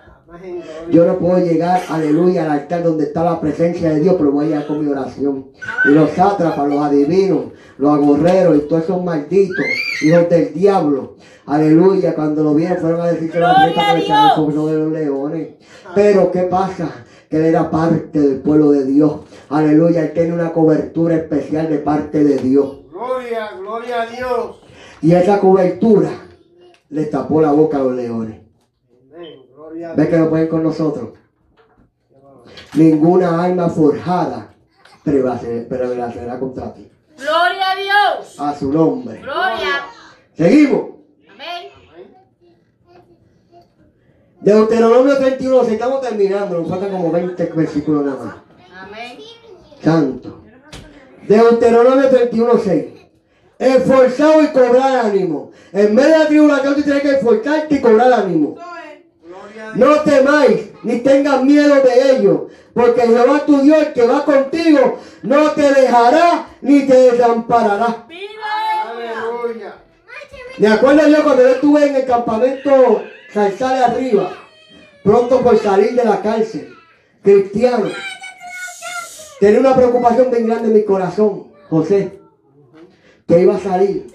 Yo 0.92 1.06
no 1.06 1.18
puedo 1.18 1.40
llegar, 1.40 1.82
aleluya, 1.90 2.46
al 2.46 2.52
altar 2.60 2.84
donde 2.84 3.06
está 3.06 3.24
la 3.24 3.40
presencia 3.42 3.90
de 3.90 4.00
Dios, 4.00 4.16
pero 4.18 4.32
voy 4.32 4.46
a 4.46 4.48
llegar 4.50 4.68
con 4.68 4.84
mi 4.84 4.92
oración. 4.92 5.52
Y 5.86 5.90
los 5.90 6.12
sátrapas, 6.12 6.68
los 6.68 6.82
adivinos, 6.84 7.46
los 7.78 7.94
agorreros 7.94 8.58
y 8.58 8.68
todos 8.68 8.84
esos 8.84 9.04
malditos, 9.04 9.58
hijos 10.02 10.30
del 10.30 10.54
diablo, 10.54 11.16
aleluya, 11.46 12.14
cuando 12.16 12.44
lo 12.44 12.54
vieron 12.54 12.78
fueron 12.78 13.02
a 13.02 13.08
decir 13.08 13.32
que 13.32 13.40
la 13.40 13.54
Gloria 13.54 13.68
meta 13.68 13.92
a 13.92 13.96
que 13.96 14.06
Dios. 14.06 14.56
sobre 14.56 14.76
los 14.76 14.92
leones. 14.92 15.48
Pero, 15.96 16.32
¿qué 16.32 16.44
pasa? 16.44 16.90
Que 17.30 17.38
él 17.38 17.46
era 17.46 17.70
parte 17.70 18.20
del 18.20 18.40
pueblo 18.42 18.72
de 18.72 18.86
Dios. 18.86 19.22
Aleluya, 19.50 20.04
él 20.04 20.14
tiene 20.14 20.34
una 20.34 20.52
cobertura 20.52 21.16
especial 21.16 21.70
de 21.70 21.80
parte 21.80 22.24
de 22.24 22.38
Dios. 22.38 22.80
Gloria, 22.92 23.52
gloria 23.58 24.04
a 24.04 24.06
Dios. 24.06 24.62
Y 25.02 25.14
esa 25.14 25.40
cobertura 25.40 26.10
le 26.90 27.06
tapó 27.06 27.42
la 27.42 27.52
boca 27.52 27.78
a 27.78 27.82
los 27.82 27.96
leones. 27.96 28.39
¿Ves 29.96 30.10
que 30.10 30.18
no 30.18 30.30
pueden 30.30 30.48
con 30.48 30.64
nosotros? 30.64 31.10
Ninguna 32.74 33.44
arma 33.44 33.70
forjada 33.70 34.54
prevalecerá 35.04 36.40
contra 36.40 36.74
ti. 36.74 36.90
Gloria 37.18 37.72
a 37.72 37.76
Dios. 37.76 38.40
A 38.40 38.56
su 38.56 38.72
nombre. 38.72 39.20
Gloria. 39.20 39.86
Seguimos. 40.36 40.82
Amén. 41.30 41.70
Deuteronomio 44.42 45.18
31, 45.18 45.64
si 45.66 45.74
estamos 45.74 46.02
terminando, 46.02 46.60
nos 46.60 46.70
faltan 46.70 46.92
como 46.92 47.12
20 47.12 47.46
versículos 47.56 48.06
nada 48.06 48.24
más. 48.24 48.36
Amén. 48.82 49.18
Santo. 49.84 50.44
Deuteronomio 51.28 52.10
31, 52.10 52.54
6. 52.64 52.86
Esforzado 53.60 54.42
y 54.42 54.48
cobrar 54.48 55.06
ánimo. 55.06 55.52
En 55.74 55.94
medio 55.94 56.12
de 56.12 56.18
la 56.20 56.28
tribulación 56.28 56.76
tú 56.76 56.82
tienes 56.82 57.02
que 57.02 57.12
esforzarte 57.12 57.76
y 57.76 57.82
cobrar 57.82 58.14
ánimo. 58.14 58.56
No 59.76 60.02
temáis, 60.02 60.70
ni 60.84 61.00
tengas 61.00 61.44
miedo 61.44 61.76
de 61.76 62.12
ellos, 62.12 62.42
porque 62.74 63.02
Jehová 63.02 63.46
tu 63.46 63.62
Dios, 63.62 63.78
el 63.80 63.94
que 63.94 64.08
va 64.08 64.26
contigo, 64.26 65.00
no 65.24 65.52
te 65.52 65.74
dejará 65.74 66.50
ni 66.62 66.88
te 66.88 67.12
desamparará. 67.12 68.06
Aleluya. 68.90 69.76
Me 70.58 70.68
acuerdo 70.68 71.08
yo 71.08 71.24
cuando 71.24 71.44
yo 71.44 71.50
estuve 71.50 71.88
en 71.88 71.96
el 71.96 72.06
campamento 72.06 73.04
Salsale 73.34 73.84
arriba, 73.86 74.32
pronto 75.04 75.42
por 75.42 75.58
salir 75.60 75.94
de 75.94 76.04
la 76.04 76.22
cárcel, 76.22 76.74
cristiano. 77.22 77.90
Tenía 79.40 79.60
una 79.60 79.76
preocupación 79.76 80.32
bien 80.32 80.48
grande 80.48 80.70
en 80.70 80.74
mi 80.74 80.84
corazón, 80.84 81.52
José, 81.70 82.20
que 83.28 83.40
iba 83.40 83.56
a 83.56 83.60
salir, 83.60 84.08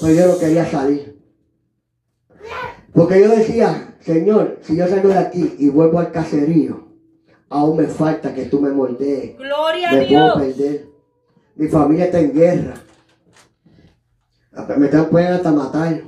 pero 0.00 0.12
yo 0.12 0.26
no 0.26 0.38
quería 0.38 0.70
salir. 0.70 1.18
Porque 2.92 3.20
yo 3.20 3.28
decía, 3.30 3.89
Señor, 4.00 4.58
si 4.62 4.76
yo 4.76 4.86
salgo 4.88 5.08
de 5.10 5.18
aquí 5.18 5.54
y 5.58 5.68
vuelvo 5.68 5.98
al 5.98 6.10
caserío, 6.10 6.88
aún 7.48 7.76
me 7.78 7.86
falta 7.86 8.34
que 8.34 8.46
tú 8.46 8.60
me 8.60 8.70
moldees. 8.70 9.36
Gloria 9.36 9.90
a 9.90 9.92
Me 9.92 10.06
puedo 10.06 10.36
Dios. 10.36 10.38
perder. 10.56 10.86
Mi 11.56 11.68
familia 11.68 12.04
está 12.06 12.20
en 12.20 12.32
guerra. 12.32 12.74
Me 14.76 14.86
están 14.86 15.06
pueden 15.10 15.32
hasta 15.34 15.52
matar. 15.52 16.02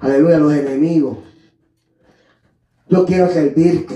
Aleluya, 0.00 0.38
los 0.38 0.52
enemigos. 0.54 1.18
Yo 2.88 3.04
quiero 3.06 3.28
servirte. 3.28 3.94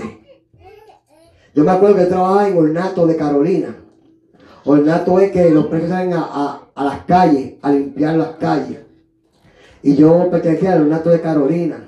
Yo 1.53 1.63
me 1.63 1.71
acuerdo 1.71 1.95
que 1.97 2.05
trabajaba 2.05 2.47
en 2.47 2.57
Ornato 2.57 3.07
de 3.07 3.15
Carolina. 3.17 3.75
Ornato 4.65 5.19
es 5.19 5.31
que 5.31 5.49
los 5.51 5.67
presos 5.67 5.89
salen 5.89 6.13
a, 6.13 6.21
a- 6.23 6.61
a 6.75 6.83
las 6.83 7.05
calles, 7.05 7.55
a 7.61 7.71
limpiar 7.71 8.15
las 8.15 8.35
calles. 8.35 8.79
Y 9.81 9.95
yo 9.95 10.29
pertenecía 10.31 10.73
al 10.73 10.81
Ornato 10.83 11.09
de 11.09 11.21
Carolina. 11.21 11.84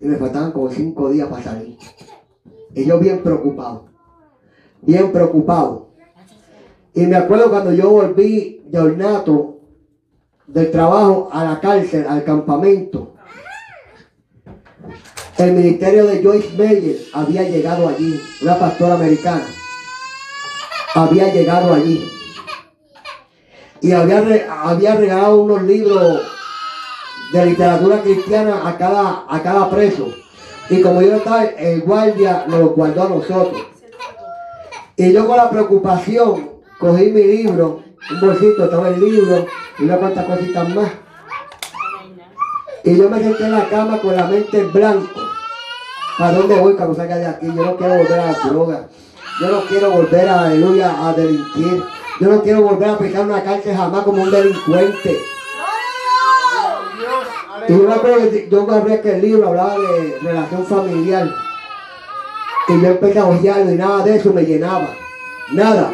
Y 0.00 0.06
me 0.06 0.16
faltaban 0.16 0.52
como 0.52 0.70
cinco 0.70 1.10
días 1.10 1.28
para 1.28 1.42
salir. 1.42 1.76
Y 2.74 2.84
yo 2.84 2.98
bien 2.98 3.22
preocupado. 3.22 3.86
Bien 4.82 5.10
preocupado. 5.10 5.88
Y 6.94 7.06
me 7.06 7.16
acuerdo 7.16 7.50
cuando 7.50 7.72
yo 7.72 7.90
volví 7.90 8.62
de 8.66 8.78
Ornato, 8.78 9.60
del 10.46 10.70
trabajo 10.70 11.28
a 11.32 11.44
la 11.44 11.60
cárcel, 11.60 12.06
al 12.08 12.24
campamento. 12.24 13.14
El 15.36 15.52
ministerio 15.52 16.06
de 16.06 16.22
Joyce 16.22 16.56
Meyer 16.56 16.96
había 17.12 17.42
llegado 17.48 17.88
allí, 17.88 18.20
una 18.42 18.58
pastora 18.58 18.94
americana. 18.94 19.46
Había 20.94 21.32
llegado 21.32 21.74
allí. 21.74 22.08
Y 23.80 23.92
había, 23.92 24.18
había 24.64 24.96
regalado 24.96 25.42
unos 25.42 25.62
libros 25.62 26.22
de 27.32 27.46
literatura 27.46 28.00
cristiana 28.00 28.68
a 28.68 28.76
cada, 28.76 29.24
a 29.28 29.42
cada 29.42 29.70
preso. 29.70 30.08
Y 30.70 30.80
como 30.80 31.02
yo 31.02 31.16
estaba, 31.16 31.44
el 31.44 31.82
guardia 31.82 32.44
nos 32.46 32.74
guardó 32.74 33.02
a 33.02 33.08
nosotros. 33.08 33.62
Y 34.96 35.12
yo 35.12 35.26
con 35.26 35.36
la 35.36 35.48
preocupación 35.48 36.50
cogí 36.78 37.10
mi 37.10 37.22
libro, 37.22 37.82
un 38.10 38.20
bolsito, 38.20 38.64
estaba 38.64 38.88
el 38.88 39.00
libro 39.00 39.46
y 39.78 39.84
unas 39.84 39.98
cuantas 39.98 40.26
cositas 40.26 40.68
más. 40.74 40.90
Y 42.84 42.96
yo 42.96 43.08
me 43.08 43.20
senté 43.20 43.44
en 43.44 43.52
la 43.52 43.68
cama 43.68 43.98
con 43.98 44.16
la 44.16 44.26
mente 44.26 44.58
en 44.58 44.72
blanco. 44.72 45.20
¿Para 46.18 46.32
dónde 46.32 46.58
voy 46.58 46.74
cuando 46.74 46.94
salga 46.94 47.16
de 47.16 47.26
aquí? 47.26 47.46
Yo 47.46 47.64
no 47.64 47.76
quiero 47.76 47.94
volver 47.96 48.20
a 48.20 48.32
la 48.32 48.38
droga. 48.48 48.88
Yo 49.40 49.48
no 49.48 49.60
quiero 49.66 49.90
volver 49.90 50.28
a, 50.28 50.46
aleluya, 50.46 51.08
a 51.08 51.12
delinquir. 51.12 51.84
Yo 52.20 52.28
no 52.28 52.42
quiero 52.42 52.62
volver 52.62 52.88
a 52.88 52.98
pisar 52.98 53.24
una 53.24 53.44
cárcel 53.44 53.76
jamás 53.76 54.02
como 54.02 54.22
un 54.22 54.30
delincuente. 54.30 55.20
Y 57.68 57.72
yo 57.72 57.82
me 57.82 57.94
acuerdo 57.94 58.30
que 58.30 58.48
yo 58.50 58.70
abrí 58.70 58.98
que 58.98 59.16
el 59.16 59.20
libro 59.20 59.48
hablaba 59.48 59.74
de 59.78 60.18
relación 60.22 60.64
familiar. 60.64 61.30
Y 62.68 62.80
yo 62.80 62.88
empecé 62.88 63.18
a 63.18 63.26
hojearlo 63.26 63.70
y 63.70 63.74
nada 63.76 64.04
de 64.04 64.16
eso 64.16 64.32
me 64.32 64.42
llenaba. 64.42 64.88
Nada. 65.52 65.92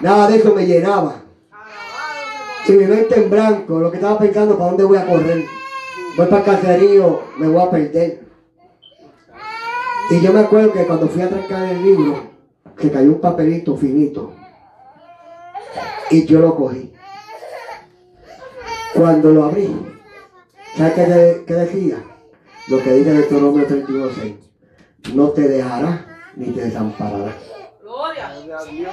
Nada 0.00 0.28
de 0.28 0.36
eso 0.36 0.54
me 0.54 0.66
llenaba. 0.66 1.16
Y 2.66 2.72
mi 2.72 2.86
mente 2.86 3.22
en 3.22 3.28
blanco, 3.28 3.78
lo 3.78 3.90
que 3.90 3.98
estaba 3.98 4.18
pensando, 4.18 4.56
¿para 4.56 4.70
dónde 4.70 4.84
voy 4.84 4.96
a 4.96 5.06
correr? 5.06 5.44
Voy 6.16 6.26
para 6.26 6.38
el 6.38 6.44
caserío, 6.44 7.22
me 7.36 7.46
voy 7.46 7.62
a 7.62 7.70
perder. 7.70 8.24
Y 10.10 10.20
yo 10.20 10.32
me 10.32 10.40
acuerdo 10.40 10.72
que 10.72 10.86
cuando 10.86 11.08
fui 11.08 11.22
a 11.22 11.28
trancar 11.28 11.68
el 11.68 11.82
libro, 11.82 12.30
se 12.78 12.90
cayó 12.90 13.08
un 13.08 13.20
papelito 13.20 13.76
finito. 13.76 14.32
Y 16.10 16.24
yo 16.24 16.40
lo 16.40 16.56
cogí. 16.56 16.90
Cuando 18.94 19.30
lo 19.30 19.44
abrí, 19.44 19.93
¿sabes 20.76 20.92
qué, 20.94 21.06
de- 21.06 21.44
qué 21.46 21.54
decía? 21.54 22.04
Lo 22.68 22.82
que 22.82 22.92
dice 22.94 23.12
Deuteronomio 23.12 23.66
31.6. 23.66 24.34
No 25.14 25.28
te 25.30 25.42
dejará 25.48 26.06
ni 26.36 26.46
te 26.46 26.62
desamparará. 26.62 27.34
Gloria. 27.82 28.32
Gloria 28.34 28.58
a 28.58 28.64
Dios. 28.64 28.92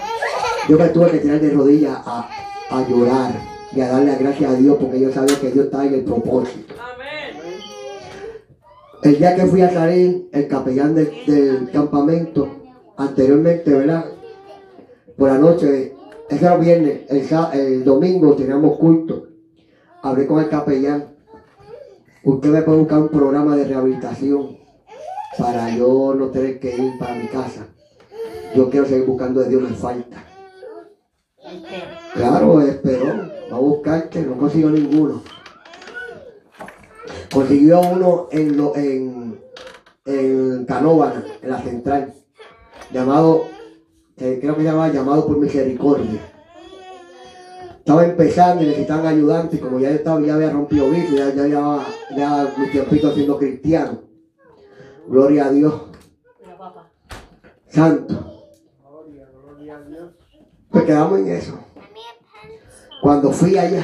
Yo 0.69 0.77
me 0.77 0.89
tuve 0.89 1.11
que 1.11 1.17
tirar 1.19 1.39
de 1.39 1.49
rodillas 1.51 1.97
a, 2.05 2.29
a 2.69 2.87
llorar 2.87 3.31
y 3.73 3.81
a 3.81 3.87
darle 3.89 4.15
gracias 4.17 4.51
a 4.51 4.55
Dios 4.55 4.77
porque 4.79 4.99
yo 4.99 5.11
sabía 5.11 5.39
que 5.39 5.51
Dios 5.51 5.65
estaba 5.65 5.85
en 5.85 5.93
el 5.95 6.03
propósito. 6.03 6.75
Amén. 6.79 7.37
El 9.03 9.17
día 9.17 9.35
que 9.35 9.45
fui 9.45 9.61
a 9.61 9.71
salir, 9.73 10.29
el 10.31 10.47
capellán 10.47 10.93
del, 10.93 11.11
del 11.25 11.71
campamento, 11.71 12.47
anteriormente, 12.97 13.71
¿verdad? 13.73 14.05
Por 15.17 15.29
la 15.29 15.37
noche, 15.39 15.95
ese 16.29 16.45
era 16.45 16.57
viernes, 16.57 17.01
el, 17.09 17.27
el 17.59 17.83
domingo 17.83 18.35
teníamos 18.35 18.77
culto. 18.77 19.27
Hablé 20.03 20.27
con 20.27 20.39
el 20.43 20.49
capellán. 20.49 21.10
Usted 22.23 22.49
me 22.49 22.61
puede 22.61 22.77
buscar 22.79 22.99
un 22.99 23.09
programa 23.09 23.55
de 23.55 23.65
rehabilitación 23.65 24.57
para 25.39 25.75
yo 25.75 26.13
no 26.13 26.29
tener 26.29 26.59
que 26.59 26.75
ir 26.75 26.99
para 26.99 27.15
mi 27.15 27.27
casa. 27.27 27.65
Yo 28.55 28.69
quiero 28.69 28.85
seguir 28.85 29.05
buscando 29.05 29.39
de 29.39 29.49
Dios, 29.49 29.63
me 29.63 29.69
falta. 29.69 30.23
Claro, 32.13 32.61
esperó, 32.61 33.07
va 33.51 33.57
a 33.57 33.59
buscarte, 33.59 34.21
no 34.21 34.37
consiguió 34.37 34.69
ninguno. 34.69 35.23
Consiguió 37.33 37.81
uno 37.81 38.27
en, 38.31 38.57
lo, 38.57 38.75
en, 38.75 39.39
en 40.05 40.65
Canóvana, 40.65 41.25
en 41.41 41.49
la 41.49 41.61
central, 41.61 42.13
llamado, 42.91 43.45
que 44.15 44.39
creo 44.39 44.55
que 44.55 44.61
se 44.61 44.67
llamaba 44.67 44.89
llamado 44.89 45.25
por 45.25 45.37
misericordia. 45.37 46.19
Estaba 47.81 48.05
empezando 48.05 48.63
y 48.63 48.67
necesitaban 48.67 49.07
ayudantes, 49.07 49.59
como 49.59 49.79
ya 49.79 49.89
yo 49.89 49.95
estaba, 49.95 50.21
ya 50.21 50.35
había 50.35 50.51
rompido 50.51 50.87
vicio, 50.91 51.17
ya, 51.17 51.33
ya 51.33 51.47
llevaba 51.47 51.83
ya 52.15 52.53
mi 52.55 52.69
tiempito 52.69 53.11
siendo 53.11 53.39
cristiano. 53.39 54.03
Gloria 55.07 55.45
a 55.45 55.51
Dios. 55.51 55.73
Santo. 57.69 58.43
Pues 60.69 60.83
quedamos 60.83 61.19
en 61.19 61.27
eso. 61.29 61.59
Cuando 63.01 63.31
fui 63.31 63.57
allá, 63.57 63.83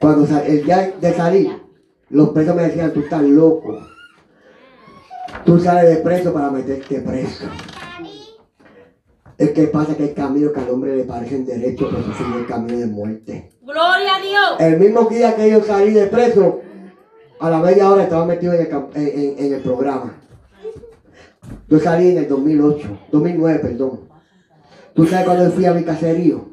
cuando 0.00 0.26
el 0.40 0.64
día 0.64 0.94
de 1.00 1.14
salir, 1.14 1.62
los 2.08 2.30
presos 2.30 2.56
me 2.56 2.64
decían, 2.64 2.92
tú 2.92 3.00
estás 3.02 3.22
loco. 3.22 3.86
Tú 5.44 5.60
sales 5.60 5.88
de 5.88 6.02
preso 6.02 6.32
para 6.32 6.50
meterte 6.50 7.00
preso. 7.02 7.44
Es 9.38 9.50
que 9.50 9.64
pasa 9.68 9.96
que 9.96 10.04
hay 10.04 10.14
caminos 10.14 10.52
que 10.52 10.60
al 10.60 10.70
hombre 10.70 10.96
le 10.96 11.04
parecen 11.04 11.44
derechos, 11.46 11.88
pero 11.90 12.14
son 12.16 12.32
el 12.40 12.46
camino 12.46 12.78
de 12.78 12.86
muerte. 12.86 13.50
Gloria 13.62 14.16
a 14.16 14.20
Dios. 14.20 14.60
El 14.60 14.78
mismo 14.78 15.02
día 15.08 15.34
que 15.34 15.50
yo 15.50 15.62
salí 15.64 15.90
de 15.92 16.06
preso, 16.06 16.60
a 17.40 17.50
la 17.50 17.58
media 17.58 17.90
hora 17.90 18.04
estaba 18.04 18.24
metido 18.26 18.52
en 18.54 18.60
el, 18.60 18.68
camp- 18.68 18.94
en- 18.96 19.08
en- 19.20 19.44
en 19.46 19.54
el 19.54 19.60
programa. 19.62 20.18
Yo 21.68 21.80
salí 21.80 22.10
en 22.10 22.18
el 22.18 22.28
2008, 22.28 22.98
2009, 23.10 23.58
perdón. 23.58 24.00
¿Tú 24.94 25.06
sabes 25.06 25.24
cuándo 25.26 25.50
fui 25.50 25.64
a 25.64 25.72
mi 25.72 25.82
caserío? 25.84 26.44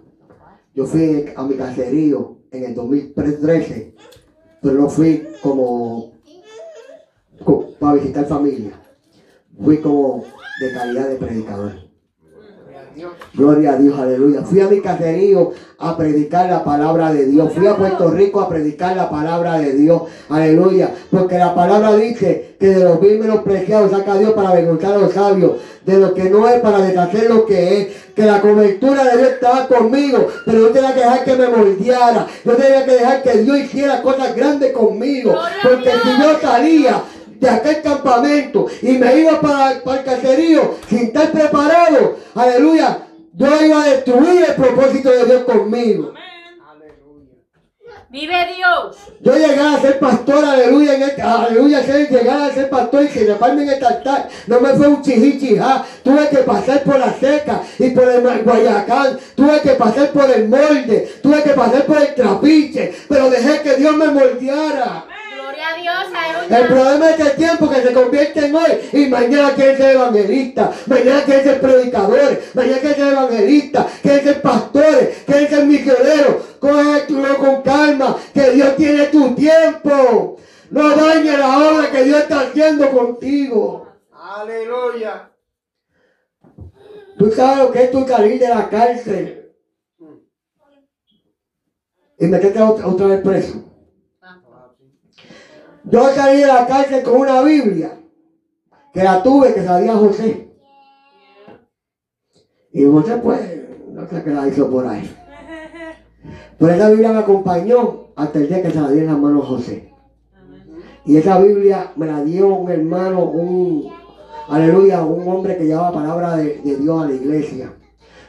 Yo 0.74 0.86
fui 0.86 1.26
a 1.36 1.44
mi 1.44 1.56
caserío 1.56 2.38
en 2.52 2.64
el 2.64 2.74
2013, 2.74 3.94
pero 4.62 4.76
no 4.76 4.90
fui 4.90 5.28
como, 5.44 6.14
co- 7.44 7.72
para 7.80 7.96
visitar 7.96 8.26
familia. 8.26 8.80
Fui 9.62 9.78
como 9.80 10.24
de 10.62 10.72
calidad 10.74 11.10
de 11.10 11.16
predicador. 11.18 11.89
Gloria 13.34 13.74
a 13.74 13.78
Dios, 13.78 13.98
aleluya. 13.98 14.42
Fui 14.42 14.60
a 14.60 14.68
mi 14.68 14.82
caserío 14.82 15.52
a 15.78 15.96
predicar 15.96 16.50
la 16.50 16.64
palabra 16.64 17.14
de 17.14 17.26
Dios. 17.26 17.54
Fui 17.54 17.68
a 17.68 17.76
Puerto 17.76 18.12
Rico 18.12 18.42
a 18.42 18.50
predicar 18.50 18.96
la 18.96 19.10
palabra 19.10 19.60
de 19.60 19.74
Dios. 19.74 20.04
Aleluya. 20.30 20.94
Porque 21.10 21.38
la 21.38 21.56
palabra 21.56 21.96
dice 21.96 22.56
que 22.60 22.68
de 22.68 22.84
los 22.84 23.00
bien 23.00 23.20
menospreciados 23.20 23.92
saca 23.92 24.18
Dios 24.18 24.34
para 24.34 24.50
avergonzar 24.50 24.94
a 24.94 24.98
los 24.98 25.14
sabios. 25.14 25.54
De 25.86 25.98
lo 25.98 26.14
que 26.14 26.30
no 26.30 26.48
es 26.48 26.60
para 26.60 26.80
deshacer 26.80 27.30
lo 27.30 27.46
que 27.46 27.82
es. 27.82 27.88
Que 28.14 28.26
la 28.26 28.42
cobertura 28.42 29.06
de 29.06 29.18
Dios 29.18 29.30
estaba 29.30 29.68
conmigo. 29.68 30.28
Pero 30.46 30.60
yo 30.60 30.70
tenía 30.70 30.94
que 30.94 31.00
dejar 31.00 31.24
que 31.24 31.36
me 31.36 31.48
moldeara. 31.48 32.28
Yo 32.44 32.52
tenía 32.54 32.86
que 32.86 32.92
dejar 32.92 33.24
que 33.24 33.38
Dios 33.38 33.60
hiciera 33.60 34.02
cosas 34.02 34.36
grandes 34.36 34.74
conmigo. 34.74 35.34
Porque 35.64 35.92
si 35.92 36.22
yo 36.22 36.40
salía 36.42 37.02
de 37.40 37.50
aquel 37.50 37.82
campamento 37.82 38.68
y 38.82 38.92
me 38.94 39.20
iba 39.20 39.40
para, 39.40 39.82
para 39.82 40.00
el 40.00 40.06
caserío 40.06 40.76
sin 40.88 41.00
estar 41.00 41.32
preparado, 41.32 42.18
aleluya, 42.36 43.06
yo 43.34 43.48
iba 43.66 43.84
a 43.84 43.88
destruir 43.88 44.46
el 44.50 44.56
propósito 44.56 45.10
de 45.10 45.26
Dios 45.26 45.44
conmigo. 45.44 46.14
Vive 48.12 48.56
Dios. 48.56 48.98
Yo 49.22 49.34
llegué 49.34 49.60
a 49.60 49.80
ser 49.80 50.00
pastor, 50.00 50.44
aleluya, 50.44 50.96
en 50.96 51.04
este, 51.04 51.22
aleluya, 51.22 51.82
llegar 51.82 52.42
a 52.42 52.54
ser 52.54 52.68
pastor 52.68 53.04
y 53.04 53.20
llamarme 53.20 53.62
en 53.62 53.70
este 53.70 53.86
altar. 53.86 54.28
No 54.48 54.60
me 54.60 54.70
fue 54.70 54.88
un 54.88 55.04
chijichijá. 55.04 55.86
Tuve 56.04 56.28
que 56.30 56.38
pasar 56.38 56.82
por 56.84 56.98
la 56.98 57.14
seca 57.14 57.62
y 57.78 57.92
por 57.92 58.10
el 58.10 58.44
Guayacán. 58.44 59.20
Tuve 59.36 59.62
que 59.62 59.72
pasar 59.72 60.10
por 60.10 60.28
el 60.32 60.50
molde. 60.50 61.20
Tuve 61.22 61.44
que 61.44 61.52
pasar 61.52 61.86
por 61.86 61.98
el 62.02 62.16
trapiche. 62.16 62.96
Pero 63.08 63.30
dejé 63.30 63.62
que 63.62 63.76
Dios 63.76 63.96
me 63.96 64.08
moldeara. 64.08 65.06
Gloria 65.60 65.70
a 65.70 65.82
Dios. 65.82 66.50
El 66.50 66.68
problema 66.68 67.10
es 67.10 67.20
el 67.20 67.36
tiempo 67.36 67.70
que 67.70 67.82
se 67.82 67.94
convierte 67.94 68.46
en 68.46 68.56
hoy 68.56 68.72
y 68.94 69.08
mañana 69.08 69.54
quiere 69.56 69.76
ser 69.76 69.96
evangelista, 69.96 70.72
mañana 70.86 71.24
quiere 71.24 71.44
ser 71.44 71.60
predicadores, 71.60 72.56
mañana 72.56 72.78
quiere 72.80 72.96
ser 72.96 73.08
evangelista, 73.14 73.88
quiere 74.02 74.24
ser 74.24 74.42
pastores, 74.42 75.24
quiere 75.26 75.48
ser 75.50 75.66
misioneros. 75.66 76.36
Cógelo 76.60 77.38
con 77.38 77.62
calma, 77.62 78.18
que 78.34 78.52
Dios 78.52 78.76
tiene 78.78 79.08
tu 79.08 79.36
tiempo. 79.36 80.38
No 80.72 80.96
dañe 80.96 81.38
la 81.38 81.58
obra 81.58 81.92
que 81.92 82.04
Dios 82.04 82.20
está 82.20 82.42
haciendo 82.42 82.90
contigo. 82.92 83.88
Aleluya. 84.14 85.30
Tú 87.18 87.32
sabes 87.32 87.58
lo 87.58 87.72
que 87.72 87.84
es 87.84 87.92
tu 87.92 88.08
salir 88.08 88.40
de 88.40 88.48
la 88.48 88.70
cárcel 88.70 89.52
y 92.18 92.28
meterte 92.28 92.62
otra, 92.62 92.88
otra 92.88 93.08
vez 93.08 93.22
preso. 93.22 93.69
Yo 95.86 96.10
salí 96.10 96.42
de 96.42 96.48
la 96.48 96.68
cárcel 96.68 97.04
con 97.04 97.22
una 97.22 97.42
Biblia 97.42 98.00
que 98.94 99.04
la 99.04 99.24
tuve, 99.24 99.54
que 99.54 99.64
sabía 99.64 99.94
José. 99.94 100.50
Y 102.72 102.86
José, 102.86 103.18
pues, 103.18 103.40
no 103.92 104.08
sé 104.08 104.24
qué 104.24 104.30
la 104.32 104.48
hizo 104.48 104.70
por 104.70 104.86
ahí. 104.88 105.10
Pero 106.58 106.74
esa 106.74 106.90
Biblia 106.90 107.12
me 107.12 107.20
acompañó 107.20 108.08
hasta 108.16 108.40
el 108.40 108.48
día 108.50 108.62
que 108.62 108.72
se 108.72 108.82
la 108.82 108.92
di 108.92 109.00
en 109.00 109.08
las 109.08 109.18
manos 109.18 109.44
a 109.44 109.48
José. 109.48 109.94
Y 111.06 111.18
esa 111.18 111.40
Biblia 111.40 111.92
me 111.96 112.06
la 112.06 112.24
dio 112.24 112.48
un 112.48 112.70
hermano, 112.70 113.24
un, 113.24 113.90
aleluya, 114.50 115.04
un 115.04 115.28
hombre 115.28 115.58
que 115.58 115.66
llevaba 115.66 115.94
palabra 115.94 116.36
de, 116.38 116.62
de 116.62 116.76
Dios 116.76 117.02
a 117.02 117.08
la 117.08 117.14
iglesia. 117.14 117.74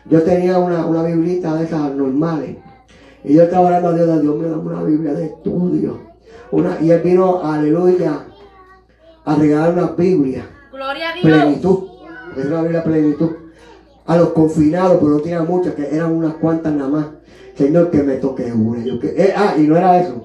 Yo 0.06 0.22
tenía 0.22 0.58
una, 0.58 0.86
una 0.86 1.02
biblita 1.02 1.54
de 1.56 1.64
esas 1.64 1.94
normales. 1.94 2.56
Y 3.24 3.34
yo 3.34 3.42
estaba 3.42 3.66
orando 3.66 3.88
a 3.88 3.94
Dios, 3.94 4.22
Dios 4.22 4.36
me 4.36 4.48
da 4.48 4.56
una 4.56 4.82
Biblia 4.82 5.12
de 5.12 5.26
estudio. 5.26 6.09
Una, 6.52 6.78
y 6.80 6.90
él 6.90 7.00
vino, 7.02 7.42
aleluya, 7.42 8.26
a 9.24 9.34
regalar 9.36 9.72
una 9.72 9.86
Biblia. 9.92 10.48
Gloria 10.72 11.10
a 11.10 11.14
Dios. 11.14 11.24
Plenitud. 11.24 11.78
Es 12.36 12.46
una 12.46 12.62
Biblia 12.62 12.84
plenitud. 12.84 13.30
A 14.06 14.16
los 14.16 14.30
confinados, 14.30 14.98
pero 14.98 15.12
no 15.12 15.20
tenía 15.20 15.42
muchas, 15.42 15.74
que 15.74 15.94
eran 15.94 16.12
unas 16.12 16.34
cuantas 16.34 16.72
nada 16.72 16.90
más. 16.90 17.06
Señor, 17.54 17.90
que 17.90 18.02
me 18.02 18.16
toque 18.16 18.52
una. 18.52 18.82
Yo 18.84 18.98
que, 18.98 19.08
eh, 19.08 19.32
ah, 19.36 19.54
y 19.56 19.62
no 19.62 19.76
era 19.76 20.00
eso. 20.00 20.24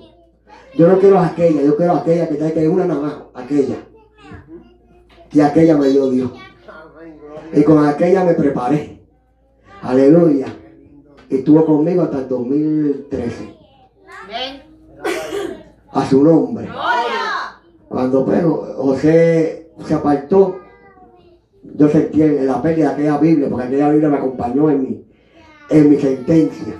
Yo 0.75 0.87
no 0.87 0.99
quiero 0.99 1.19
aquella, 1.19 1.61
yo 1.61 1.77
quiero 1.77 1.93
aquella 1.93 2.27
que 2.27 2.35
trae 2.35 2.53
que 2.53 2.67
una 2.67 2.85
nada 2.85 3.01
más, 3.01 3.15
aquella. 3.33 3.75
Y 5.31 5.39
aquella 5.39 5.77
me 5.77 5.89
dio 5.89 6.09
Dios. 6.09 6.31
Y 7.53 7.63
con 7.63 7.85
aquella 7.85 8.23
me 8.23 8.33
preparé. 8.33 9.01
Aleluya. 9.81 10.47
Y 11.29 11.37
estuvo 11.37 11.65
conmigo 11.65 12.03
hasta 12.03 12.19
el 12.19 12.27
2013. 12.27 13.55
A 15.95 16.05
su 16.05 16.23
nombre. 16.23 16.69
Cuando 17.87 18.25
pues, 18.25 18.43
José 18.43 19.71
se 19.87 19.93
apartó, 19.93 20.59
yo 21.63 21.89
sentí 21.89 22.21
en 22.21 22.45
la 22.45 22.61
pérdida 22.61 22.89
de 22.89 22.93
aquella 22.93 23.17
Biblia, 23.17 23.49
porque 23.49 23.67
aquella 23.67 23.89
Biblia 23.89 24.09
me 24.09 24.17
acompañó 24.17 24.69
en 24.69 24.81
mi, 24.81 25.05
en 25.69 25.89
mi 25.89 25.97
sentencia. 25.97 26.75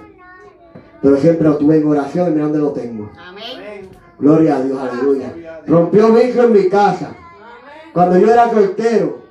Pero 1.02 1.18
siempre 1.18 1.48
lo 1.48 1.58
tuve 1.58 1.78
en 1.78 1.88
oración 1.88 2.28
y 2.28 2.32
mira 2.32 2.44
dónde 2.44 2.60
lo 2.60 2.72
tengo. 2.72 3.10
Amén. 3.18 3.90
Gloria 4.20 4.58
a 4.58 4.62
Dios, 4.62 4.78
aleluya. 4.80 5.62
Rompió 5.66 6.14
vicio 6.14 6.44
en 6.44 6.54
mi 6.54 6.70
casa. 6.70 7.16
Cuando 7.94 8.18
yo 8.18 8.32
era 8.32 8.52
soltero. 8.52 9.24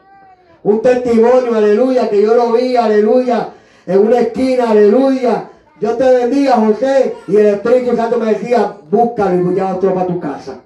Un 0.62 0.80
testimonio, 0.80 1.54
aleluya, 1.54 2.08
que 2.08 2.22
yo 2.22 2.34
lo 2.34 2.52
vi, 2.52 2.74
aleluya, 2.74 3.50
en 3.84 3.98
una 3.98 4.20
esquina, 4.20 4.70
aleluya. 4.70 5.50
Yo 5.80 5.96
te 5.96 6.04
bendiga, 6.04 6.52
José. 6.52 7.14
Y 7.26 7.36
el 7.36 7.46
Espíritu 7.46 7.96
Santo 7.96 8.18
me 8.18 8.32
decía, 8.32 8.76
búscalo 8.90 9.52
y 9.52 9.54
ya 9.54 9.74
otro 9.74 9.94
para 9.94 10.06
tu 10.06 10.20
casa. 10.20 10.60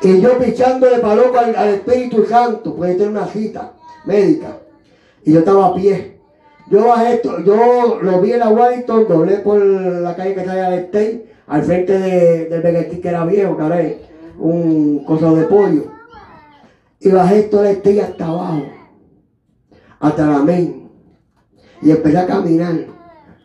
Y 0.00 0.20
yo 0.20 0.38
pichándole 0.38 0.98
para 0.98 1.16
loco 1.16 1.38
al, 1.38 1.54
al 1.56 1.68
Espíritu 1.70 2.24
Santo, 2.24 2.74
porque 2.74 2.94
tenía 2.94 3.08
una 3.08 3.26
cita 3.26 3.72
médica. 4.04 4.58
Y 5.24 5.32
yo 5.32 5.40
estaba 5.40 5.66
a 5.66 5.74
pie. 5.74 6.18
Yo 6.70 6.86
bajé 6.86 7.14
esto, 7.14 7.42
yo 7.44 7.98
lo 8.02 8.20
vi 8.20 8.32
en 8.32 8.40
la 8.40 8.50
Washington, 8.50 9.06
doblé 9.08 9.38
por 9.38 9.58
la 9.58 10.14
calle 10.14 10.34
que 10.34 10.44
sale 10.44 10.60
al 10.60 10.74
State, 10.74 11.32
al 11.46 11.62
frente 11.62 11.98
de, 11.98 12.60
del 12.60 12.88
King 12.88 13.00
que 13.00 13.08
era 13.08 13.24
viejo, 13.24 13.56
que 13.56 13.62
ahora 13.62 13.80
es 13.80 13.96
un 14.38 15.02
coso 15.04 15.34
de 15.34 15.44
pollo. 15.44 15.84
Y 17.00 17.10
bajé 17.10 17.44
todo 17.44 17.64
el 17.64 17.76
State 17.76 18.02
hasta 18.02 18.26
abajo, 18.26 18.64
hasta 19.98 20.26
la 20.26 20.38
main. 20.40 20.90
Y 21.80 21.90
empecé 21.90 22.18
a 22.18 22.26
caminar. 22.26 22.97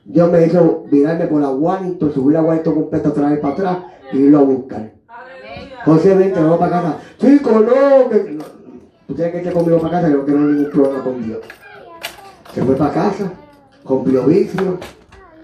Dios 0.05 0.31
me 0.31 0.45
hizo 0.45 0.84
virarme 0.91 1.27
por 1.27 1.41
la 1.41 1.49
Washington, 1.49 2.13
subir 2.13 2.34
la 2.34 2.41
Washington 2.43 2.73
completa 2.75 3.09
otra 3.09 3.30
vez 3.30 3.39
para 3.39 3.53
atrás 3.53 3.77
y 4.11 4.17
irlo 4.17 4.39
a 4.39 4.43
buscar. 4.43 4.91
José, 5.85 6.15
vente, 6.15 6.39
vamos 6.39 6.57
para 6.59 6.71
casa. 6.71 6.97
Chico, 7.19 7.51
no, 7.51 8.09
que 8.09 8.31
no. 8.31 8.43
Tú 9.07 9.13
tienes 9.15 9.34
que 9.34 9.38
irte 9.39 9.51
conmigo 9.51 9.80
para 9.80 10.01
casa, 10.01 10.09
yo 10.09 10.25
que 10.25 10.31
no 10.31 10.39
hay 10.39 10.53
ningún 10.55 10.71
problema 10.71 11.03
con 11.03 11.23
Dios. 11.23 11.39
Se 12.53 12.63
fue 12.63 12.75
para 12.75 12.93
casa, 12.93 13.31
cumplió 13.84 14.23
vicio, 14.23 14.77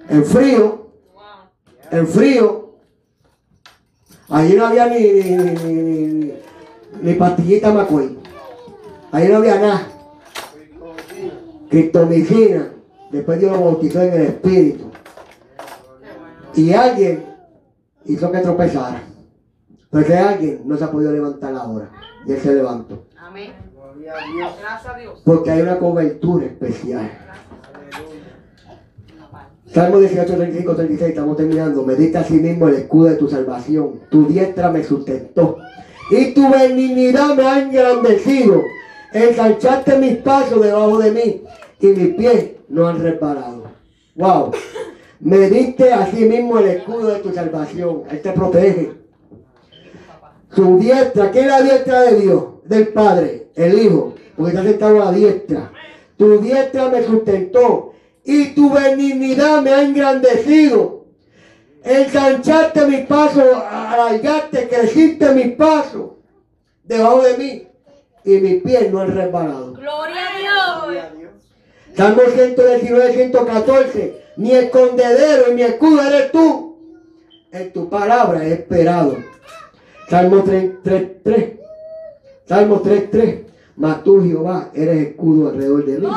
en 0.09 0.23
frío, 0.25 0.87
en 1.91 2.07
frío. 2.07 2.69
Allí 4.29 4.55
no 4.55 4.65
había 4.67 4.87
ni, 4.87 4.99
ni, 4.99 5.23
ni, 5.31 5.73
ni, 5.73 5.73
ni- 6.13 6.33
ni 7.01 7.13
pastillita 7.15 7.71
McCoy. 7.73 8.17
Allí 9.11 9.27
no 9.27 9.37
había 9.37 9.59
nada. 9.59 9.87
Criptomicina. 11.69 12.73
Después 13.11 13.39
Dios 13.39 13.51
lo 13.51 13.65
bautizó 13.65 14.01
en 14.01 14.13
el 14.13 14.21
Espíritu. 14.21 14.91
Y 16.55 16.73
alguien 16.73 17.25
hizo 18.05 18.31
que 18.31 18.39
tropezara. 18.39 19.01
Pero 19.89 20.05
ese 20.05 20.17
alguien 20.17 20.61
no 20.65 20.77
se 20.77 20.83
ha 20.83 20.91
podido 20.91 21.11
levantar 21.11 21.53
ahora. 21.55 21.89
Y 22.25 22.33
él 22.33 22.39
se 22.39 22.53
levantó. 22.53 23.05
Amén. 23.17 23.53
Gloria 23.73 24.13
a 24.13 24.33
Dios. 24.33 24.51
Gracias 24.59 24.93
a 24.93 24.97
Dios. 24.97 25.21
Porque 25.25 25.51
hay 25.51 25.61
una 25.61 25.79
cobertura 25.79 26.45
especial. 26.45 27.11
Salmo 29.73 29.99
18, 29.99 30.35
35, 30.35 30.75
36, 30.75 31.09
estamos 31.09 31.37
terminando. 31.37 31.83
Medita 31.83 32.21
a 32.21 32.23
sí 32.23 32.35
mismo 32.35 32.67
el 32.67 32.75
escudo 32.75 33.09
de 33.09 33.15
tu 33.15 33.29
salvación. 33.29 34.01
Tu 34.09 34.27
diestra 34.27 34.71
me 34.71 34.83
sustentó. 34.83 35.57
Y 36.11 36.33
tu 36.33 36.49
benignidad 36.49 37.35
me 37.35 37.47
ha 37.47 37.59
engrandecido. 37.59 38.63
Ensanchaste 39.13 39.97
mis 39.97 40.17
pasos 40.17 40.61
debajo 40.61 40.97
de 40.99 41.11
mí. 41.11 41.43
Y 41.79 41.87
mis 41.87 42.15
pies 42.15 42.58
no 42.69 42.87
han 42.87 43.01
resbalado. 43.01 43.63
Wow. 44.15 44.51
Me 45.19 45.49
diste 45.49 45.91
así 45.91 46.25
mismo 46.25 46.59
el 46.59 46.67
escudo 46.67 47.09
de 47.09 47.19
tu 47.19 47.33
salvación. 47.33 48.03
Él 48.09 48.21
te 48.21 48.31
protege. 48.31 48.93
Su 50.55 50.79
diestra, 50.79 51.31
¿qué 51.31 51.41
es 51.41 51.47
la 51.47 51.61
diestra 51.61 52.01
de 52.03 52.21
Dios? 52.21 52.43
Del 52.63 52.87
Padre, 52.89 53.49
el 53.55 53.79
Hijo, 53.79 54.15
porque 54.35 54.51
está 54.51 54.63
sentado 54.63 55.01
a 55.01 55.05
la 55.05 55.11
diestra. 55.11 55.71
Tu 56.17 56.39
diestra 56.39 56.89
me 56.89 57.03
sustentó 57.03 57.93
y 58.23 58.47
tu 58.49 58.71
benignidad 58.71 59.61
me 59.61 59.71
ha 59.71 59.83
engrandecido. 59.83 61.05
Ensanchaste 61.83 62.85
mis 62.87 63.05
pasos, 63.05 63.45
alargaste, 63.69 64.67
creciste 64.67 65.33
mis 65.33 65.55
pasos 65.55 66.11
debajo 66.83 67.21
de 67.21 67.37
mí 67.37 67.67
y 68.25 68.39
mis 68.39 68.63
pies 68.63 68.91
no 68.91 69.01
han 69.01 69.15
resbalado. 69.15 69.73
Gloria 69.73 70.27
a 70.27 70.37
Dios. 70.37 70.83
Gloria 70.83 71.03
a 71.05 71.09
Dios. 71.11 71.31
Salmo 71.99 72.21
119, 72.33 73.13
114. 73.13 74.23
Mi 74.37 74.53
escondedero 74.53 75.51
y 75.51 75.55
mi 75.55 75.63
escudo 75.63 76.01
eres 76.01 76.31
tú. 76.31 76.77
En 77.51 77.73
tu 77.73 77.89
palabra 77.89 78.47
he 78.47 78.53
esperado. 78.53 79.17
Salmo 80.07 80.41
3, 80.43 80.75
3, 80.81 81.09
3. 81.21 81.59
Salmo 82.45 82.79
3, 82.79 83.11
3. 83.11 83.39
Mas 83.75 84.01
tú, 84.05 84.23
Jehová, 84.23 84.71
eres 84.73 85.09
escudo 85.09 85.49
alrededor 85.49 85.85
de 85.85 85.99
mí. 85.99 86.07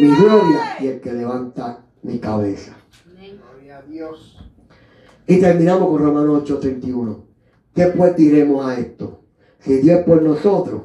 Mi 0.00 0.16
gloria 0.16 0.76
y 0.80 0.86
el 0.86 1.00
que 1.02 1.12
levanta 1.12 1.84
mi 2.00 2.18
cabeza. 2.18 2.74
Gloria 3.14 3.76
a 3.76 3.82
Dios. 3.82 4.38
Y 5.26 5.38
terminamos 5.38 5.90
con 5.90 6.02
Romanos 6.02 6.44
8, 6.44 6.60
31. 6.60 7.24
¿Qué 7.74 7.88
pues 7.88 8.16
diremos 8.16 8.64
a 8.64 8.80
esto? 8.80 9.20
Si 9.58 9.82
Dios 9.82 9.98
es 9.98 10.04
por 10.06 10.22
nosotros, 10.22 10.80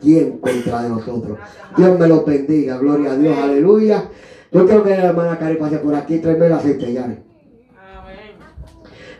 ¿quién 0.00 0.38
contra 0.38 0.82
de 0.82 0.88
nosotros? 0.88 1.38
Dios 1.76 1.98
me 1.98 2.08
los 2.08 2.24
bendiga, 2.24 2.78
gloria 2.78 3.12
a 3.12 3.16
Dios, 3.16 3.36
aleluya. 3.36 4.08
Yo 4.50 4.66
creo 4.66 4.82
que 4.82 4.90
la 4.90 5.04
hermana 5.04 5.38
Cari 5.38 5.56
pase 5.56 5.78
por 5.78 5.94
aquí, 5.94 6.18
tráeme 6.18 6.46
el 6.46 6.52
aceite, 6.52 6.92
ya. 6.92 7.18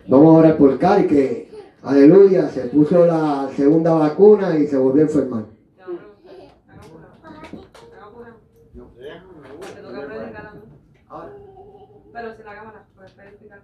Vamos 0.08 0.34
a 0.34 0.38
orar 0.38 0.56
por 0.56 0.78
Cari 0.78 1.06
que, 1.06 1.50
aleluya, 1.82 2.48
se 2.48 2.62
puso 2.68 3.06
la 3.06 3.50
segunda 3.54 3.92
vacuna 3.92 4.58
y 4.58 4.66
se 4.66 4.76
volvió 4.76 5.02
a 5.02 5.06
enfermar. 5.06 5.44
Pero 12.12 12.36
si 12.36 12.42
la 12.42 12.54
cámara, 12.54 12.84
puedes 12.96 13.12
predicar. 13.12 13.62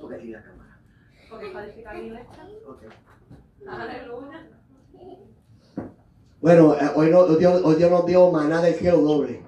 Porque 0.00 0.20
si 0.20 0.28
la 0.28 0.42
cámara. 0.42 0.80
Porque 1.30 1.46
para 1.48 1.98
mi 1.98 2.06
iglesia. 2.06 2.42
Aleluya. 3.68 4.48
Bueno, 6.40 6.74
eh, 6.74 6.90
hoy, 6.94 7.10
no, 7.10 7.20
hoy 7.20 7.36
Dios, 7.36 7.60
hoy 7.64 7.74
Dios 7.74 7.90
nos 7.90 8.06
dio 8.06 8.30
maná 8.30 8.62
del 8.62 8.74
cielo 8.74 8.98
doble. 8.98 9.42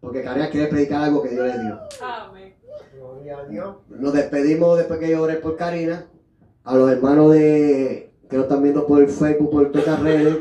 Porque 0.00 0.22
Cari 0.22 0.48
quiere 0.50 0.68
predicar 0.68 1.02
algo 1.02 1.22
que 1.22 1.30
Dios 1.30 1.46
le 1.46 1.62
dio. 1.62 1.78
Amén. 2.02 2.54
Gloria 2.94 3.38
a 3.38 3.44
Dios. 3.46 3.76
Nos 3.88 4.12
despedimos 4.12 4.78
después 4.78 5.00
que 5.00 5.10
yo 5.10 5.22
oré 5.22 5.36
por 5.36 5.56
Karina. 5.56 6.06
A 6.64 6.76
los 6.76 6.90
hermanos 6.90 7.32
de 7.32 8.12
que 8.28 8.36
lo 8.36 8.42
están 8.42 8.62
viendo 8.62 8.86
por 8.86 9.06
Facebook, 9.08 9.50
por 9.50 9.72
todas 9.72 9.88
las 9.88 10.02
redes. 10.02 10.38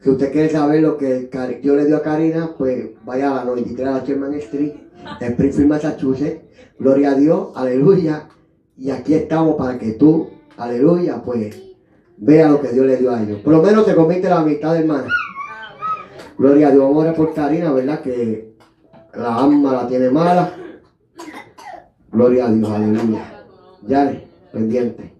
Si 0.00 0.10
usted 0.10 0.32
quiere 0.32 0.48
saber 0.48 0.82
lo 0.82 0.96
que 0.96 1.28
yo 1.62 1.74
le 1.74 1.86
dio 1.86 1.96
a 1.96 2.02
Karina, 2.02 2.54
pues 2.56 2.90
vaya 3.04 3.32
a 3.32 3.36
la 3.36 3.44
93 3.44 3.76
de 3.76 3.84
la 3.84 4.04
Sherman 4.04 4.34
Street, 4.34 4.74
en 5.20 5.32
Springfield, 5.32 5.68
Massachusetts. 5.68 6.42
Gloria 6.78 7.12
a 7.12 7.14
Dios, 7.14 7.48
aleluya. 7.54 8.28
Y 8.76 8.90
aquí 8.90 9.14
estamos 9.14 9.56
para 9.56 9.78
que 9.78 9.92
tú, 9.92 10.30
aleluya, 10.56 11.22
pues 11.24 11.71
vea 12.24 12.48
lo 12.48 12.60
que 12.60 12.68
Dios 12.68 12.86
le 12.86 12.96
dio 12.96 13.10
a 13.10 13.20
ellos. 13.20 13.40
Por 13.40 13.52
lo 13.52 13.62
menos 13.62 13.84
te 13.84 13.96
convierte 13.96 14.28
la 14.28 14.42
mitad, 14.42 14.76
hermana. 14.76 15.08
Gloria 16.38 16.68
a 16.68 16.70
Dios. 16.70 16.84
Vamos 16.84 16.96
a 16.96 17.00
orar 17.00 17.16
por 17.16 17.34
Karina, 17.34 17.72
¿verdad? 17.72 18.00
Que 18.00 18.54
la 19.14 19.36
alma 19.36 19.72
la 19.72 19.88
tiene 19.88 20.08
mala. 20.08 20.54
Gloria 22.10 22.46
a 22.46 22.52
Dios, 22.52 22.70
aleluya. 22.70 23.44
Yare, 23.82 24.28
pendiente. 24.52 25.12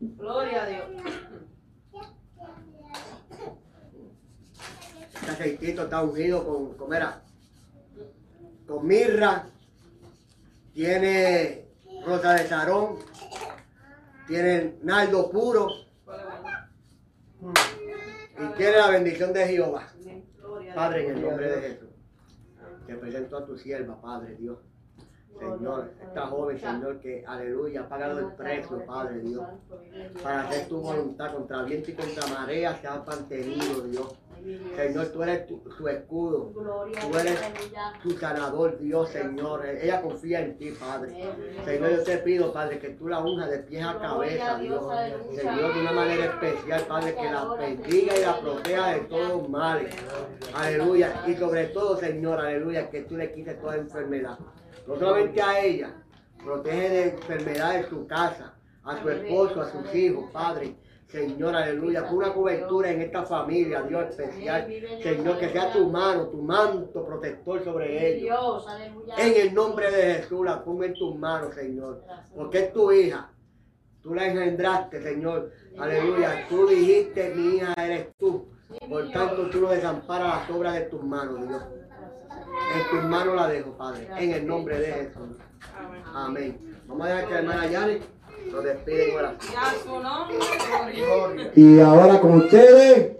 Gloria 0.00 0.62
a 0.62 0.66
Dios. 0.66 0.84
Este 5.14 5.30
aceitito 5.30 5.84
está 5.84 6.02
ungido 6.02 6.44
con, 6.44 6.74
con, 6.74 6.90
mira, 6.90 7.22
con 8.66 8.86
mirra, 8.86 9.46
tiene 10.74 11.64
rosa 12.04 12.34
de 12.34 12.46
sarón, 12.46 12.96
tiene 14.28 14.74
nardo 14.82 15.30
puro 15.30 15.68
y 18.38 18.56
tiene 18.56 18.76
la 18.76 18.90
bendición 18.90 19.32
de 19.32 19.46
Jehová. 19.46 19.88
Padre, 20.74 21.06
en 21.08 21.16
el 21.16 21.22
nombre 21.22 21.50
de 21.50 21.60
Jesús, 21.60 21.88
te 22.86 22.94
presento 22.94 23.38
a 23.38 23.46
tu 23.46 23.56
sierva, 23.56 24.00
Padre 24.00 24.36
Dios. 24.36 24.58
Señor, 25.38 25.92
esta 26.02 26.26
joven, 26.26 26.58
Señor, 26.58 27.00
que, 27.00 27.24
aleluya, 27.26 27.82
ha 27.82 27.88
pagado 27.88 28.18
el 28.18 28.32
precio, 28.34 28.84
Padre 28.84 29.20
Dios, 29.20 29.46
para 30.22 30.42
hacer 30.42 30.68
tu 30.68 30.80
voluntad 30.80 31.32
contra 31.32 31.62
viento 31.62 31.90
y 31.90 31.94
contra 31.94 32.26
marea, 32.26 32.76
se 32.80 32.88
ha 32.88 33.02
mantenido, 33.06 33.82
Dios. 33.82 34.14
Señor, 34.76 35.06
tú 35.08 35.22
eres 35.22 35.46
tu, 35.46 35.88
escudo, 35.88 36.52
tú 36.52 37.18
eres 37.18 37.40
tu 38.02 38.10
sanador, 38.12 38.78
Dios, 38.78 39.08
Señor. 39.10 39.66
Ella 39.66 40.00
confía 40.02 40.40
en 40.40 40.56
ti, 40.56 40.70
Padre. 40.72 41.14
Señor, 41.64 41.90
yo 41.90 42.02
te 42.02 42.18
pido, 42.18 42.52
Padre, 42.52 42.78
que 42.78 42.90
tú 42.90 43.08
la 43.08 43.20
unjas 43.20 43.50
de 43.50 43.58
pies 43.58 43.84
a 43.84 43.98
cabeza, 43.98 44.58
Dios. 44.58 44.84
Señor, 45.34 45.74
de 45.74 45.80
una 45.80 45.92
manera 45.92 46.24
especial, 46.26 46.82
Padre, 46.88 47.14
que 47.14 47.24
la 47.24 47.44
bendiga 47.54 48.16
y 48.16 48.20
la 48.20 48.40
proteja 48.40 48.94
de 48.94 49.00
todos 49.00 49.48
males. 49.48 49.94
Aleluya. 50.54 51.22
Y 51.26 51.34
sobre 51.34 51.66
todo, 51.66 51.96
Señor, 51.96 52.40
aleluya, 52.40 52.90
que 52.90 53.02
tú 53.02 53.16
le 53.16 53.32
quites 53.32 53.60
toda 53.60 53.76
enfermedad. 53.76 54.38
No 54.86 54.98
solamente 54.98 55.42
a 55.42 55.60
ella, 55.60 55.94
protege 56.42 56.88
de 56.88 57.02
enfermedades 57.10 57.86
su 57.88 58.06
casa, 58.06 58.54
a 58.84 59.02
su 59.02 59.10
esposo, 59.10 59.60
a 59.60 59.70
sus 59.70 59.94
hijos, 59.94 60.30
Padre. 60.32 60.76
Señor, 61.08 61.56
aleluya, 61.56 62.06
por 62.06 62.18
una 62.18 62.34
cobertura 62.34 62.90
en 62.90 63.00
esta 63.00 63.24
familia, 63.24 63.80
Dios 63.80 64.10
especial. 64.10 64.68
Señor, 65.02 65.38
que 65.38 65.48
sea 65.48 65.72
tu 65.72 65.88
mano, 65.88 66.26
tu 66.28 66.42
manto 66.42 67.06
protector 67.06 67.64
sobre 67.64 68.08
ellos. 68.08 68.22
Dios, 68.22 68.68
aleluya. 68.68 69.14
En 69.16 69.48
el 69.48 69.54
nombre 69.54 69.90
de 69.90 70.14
Jesús, 70.14 70.44
la 70.44 70.62
pongo 70.62 70.84
en 70.84 70.92
tus 70.92 71.16
manos, 71.16 71.54
Señor. 71.54 72.02
Porque 72.36 72.58
es 72.58 72.72
tu 72.74 72.92
hija. 72.92 73.30
Tú 74.02 74.14
la 74.14 74.26
engendraste, 74.26 75.02
Señor. 75.02 75.50
Aleluya. 75.78 76.46
Tú 76.50 76.66
dijiste, 76.66 77.34
mi 77.34 77.56
hija 77.56 77.72
eres 77.78 78.08
tú. 78.18 78.46
Por 78.86 79.10
tanto, 79.10 79.48
tú 79.48 79.62
no 79.62 79.70
desamparas 79.70 80.42
las 80.42 80.50
obras 80.50 80.74
de 80.74 80.82
tus 80.82 81.02
manos, 81.02 81.48
Dios. 81.48 81.62
En 82.74 82.90
tus 82.90 83.08
manos 83.08 83.34
la 83.34 83.48
dejo, 83.48 83.70
Padre. 83.78 84.08
En 84.18 84.32
el 84.32 84.46
nombre 84.46 84.78
de 84.78 84.92
Jesús. 84.92 85.38
Amén. 86.14 86.78
Vamos 86.86 87.06
a 87.06 87.10
dejar 87.10 87.28
que 87.28 87.32
la 87.32 87.40
hermana 87.40 87.66
Yane 87.66 88.17
nos 88.52 88.64
despide. 88.64 89.08
Y 89.08 89.12
su 89.84 90.00
nombre. 90.00 91.82
Ahora 91.82 92.20
con 92.20 92.32
ustedes, 92.36 93.16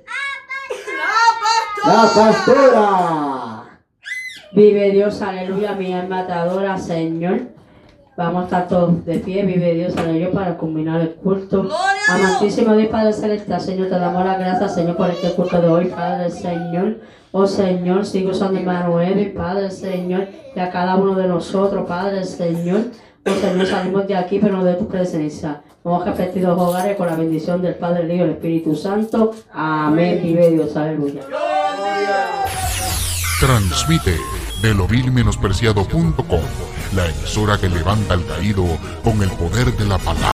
la 1.85 2.11
pastora. 2.15 3.81
Vive 4.53 4.91
Dios, 4.93 5.21
aleluya, 5.23 5.73
mi 5.73 5.93
alma 5.93 6.27
te 6.27 6.33
adora, 6.33 6.79
Señor. 6.79 7.41
Vamos 8.17 8.43
a 8.43 8.45
estar 8.47 8.67
todos 8.67 9.05
de 9.05 9.21
pie, 9.21 9.45
vive 9.45 9.75
Dios, 9.75 9.97
aleluya, 9.97 10.33
para 10.33 10.57
culminar 10.57 11.01
el 11.01 11.15
culto. 11.15 11.69
Amantísimo 12.09 12.75
Dios 12.75 12.89
Padre 12.89 13.13
Celestial, 13.13 13.61
Señor, 13.61 13.89
te 13.89 13.99
damos 13.99 14.25
las 14.25 14.41
gracias, 14.41 14.75
Señor, 14.75 14.97
por 14.97 15.11
este 15.11 15.33
culto 15.35 15.61
de 15.61 15.69
hoy, 15.69 15.85
Padre 15.87 16.31
Señor. 16.31 16.97
Oh 17.31 17.47
Señor, 17.47 18.07
sigo 18.07 18.31
usando 18.31 18.59
Edwin, 19.01 19.35
Padre 19.35 19.71
Señor, 19.71 20.29
y 20.57 20.59
a 20.59 20.71
cada 20.71 20.97
uno 20.97 21.15
de 21.15 21.29
nosotros, 21.29 21.87
Padre 21.87 22.25
Señor. 22.25 22.87
Oh 23.31 23.41
Señor, 23.41 23.67
salimos 23.67 24.07
de 24.07 24.17
aquí, 24.17 24.39
pero 24.39 24.57
no 24.57 24.65
de 24.65 24.75
tu 24.75 24.89
presencia. 24.89 25.63
Repetir 26.05 26.43
los 26.43 26.59
hogares 26.59 26.97
con 26.97 27.07
la 27.07 27.17
bendición 27.17 27.63
del 27.63 27.75
Padre, 27.75 28.03
el 28.03 28.13
Hijo 28.13 28.25
y 28.25 28.29
el 28.29 28.31
Espíritu 28.31 28.77
Santo. 28.77 29.33
Amén, 29.53 30.21
vive 30.23 30.51
Dios, 30.51 30.77
aleluya. 30.77 31.23
Transmite 33.41 34.17
de 34.61 34.75
lo 34.75 34.87
vil 34.87 35.11
menospreciado.com, 35.13 36.41
la 36.95 37.07
emisora 37.07 37.59
que 37.59 37.69
levanta 37.69 38.15
al 38.15 38.27
caído 38.27 38.65
con 39.05 39.23
el 39.23 39.31
poder 39.31 39.75
de 39.77 39.85
la 39.87 39.99
palabra. 39.99 40.27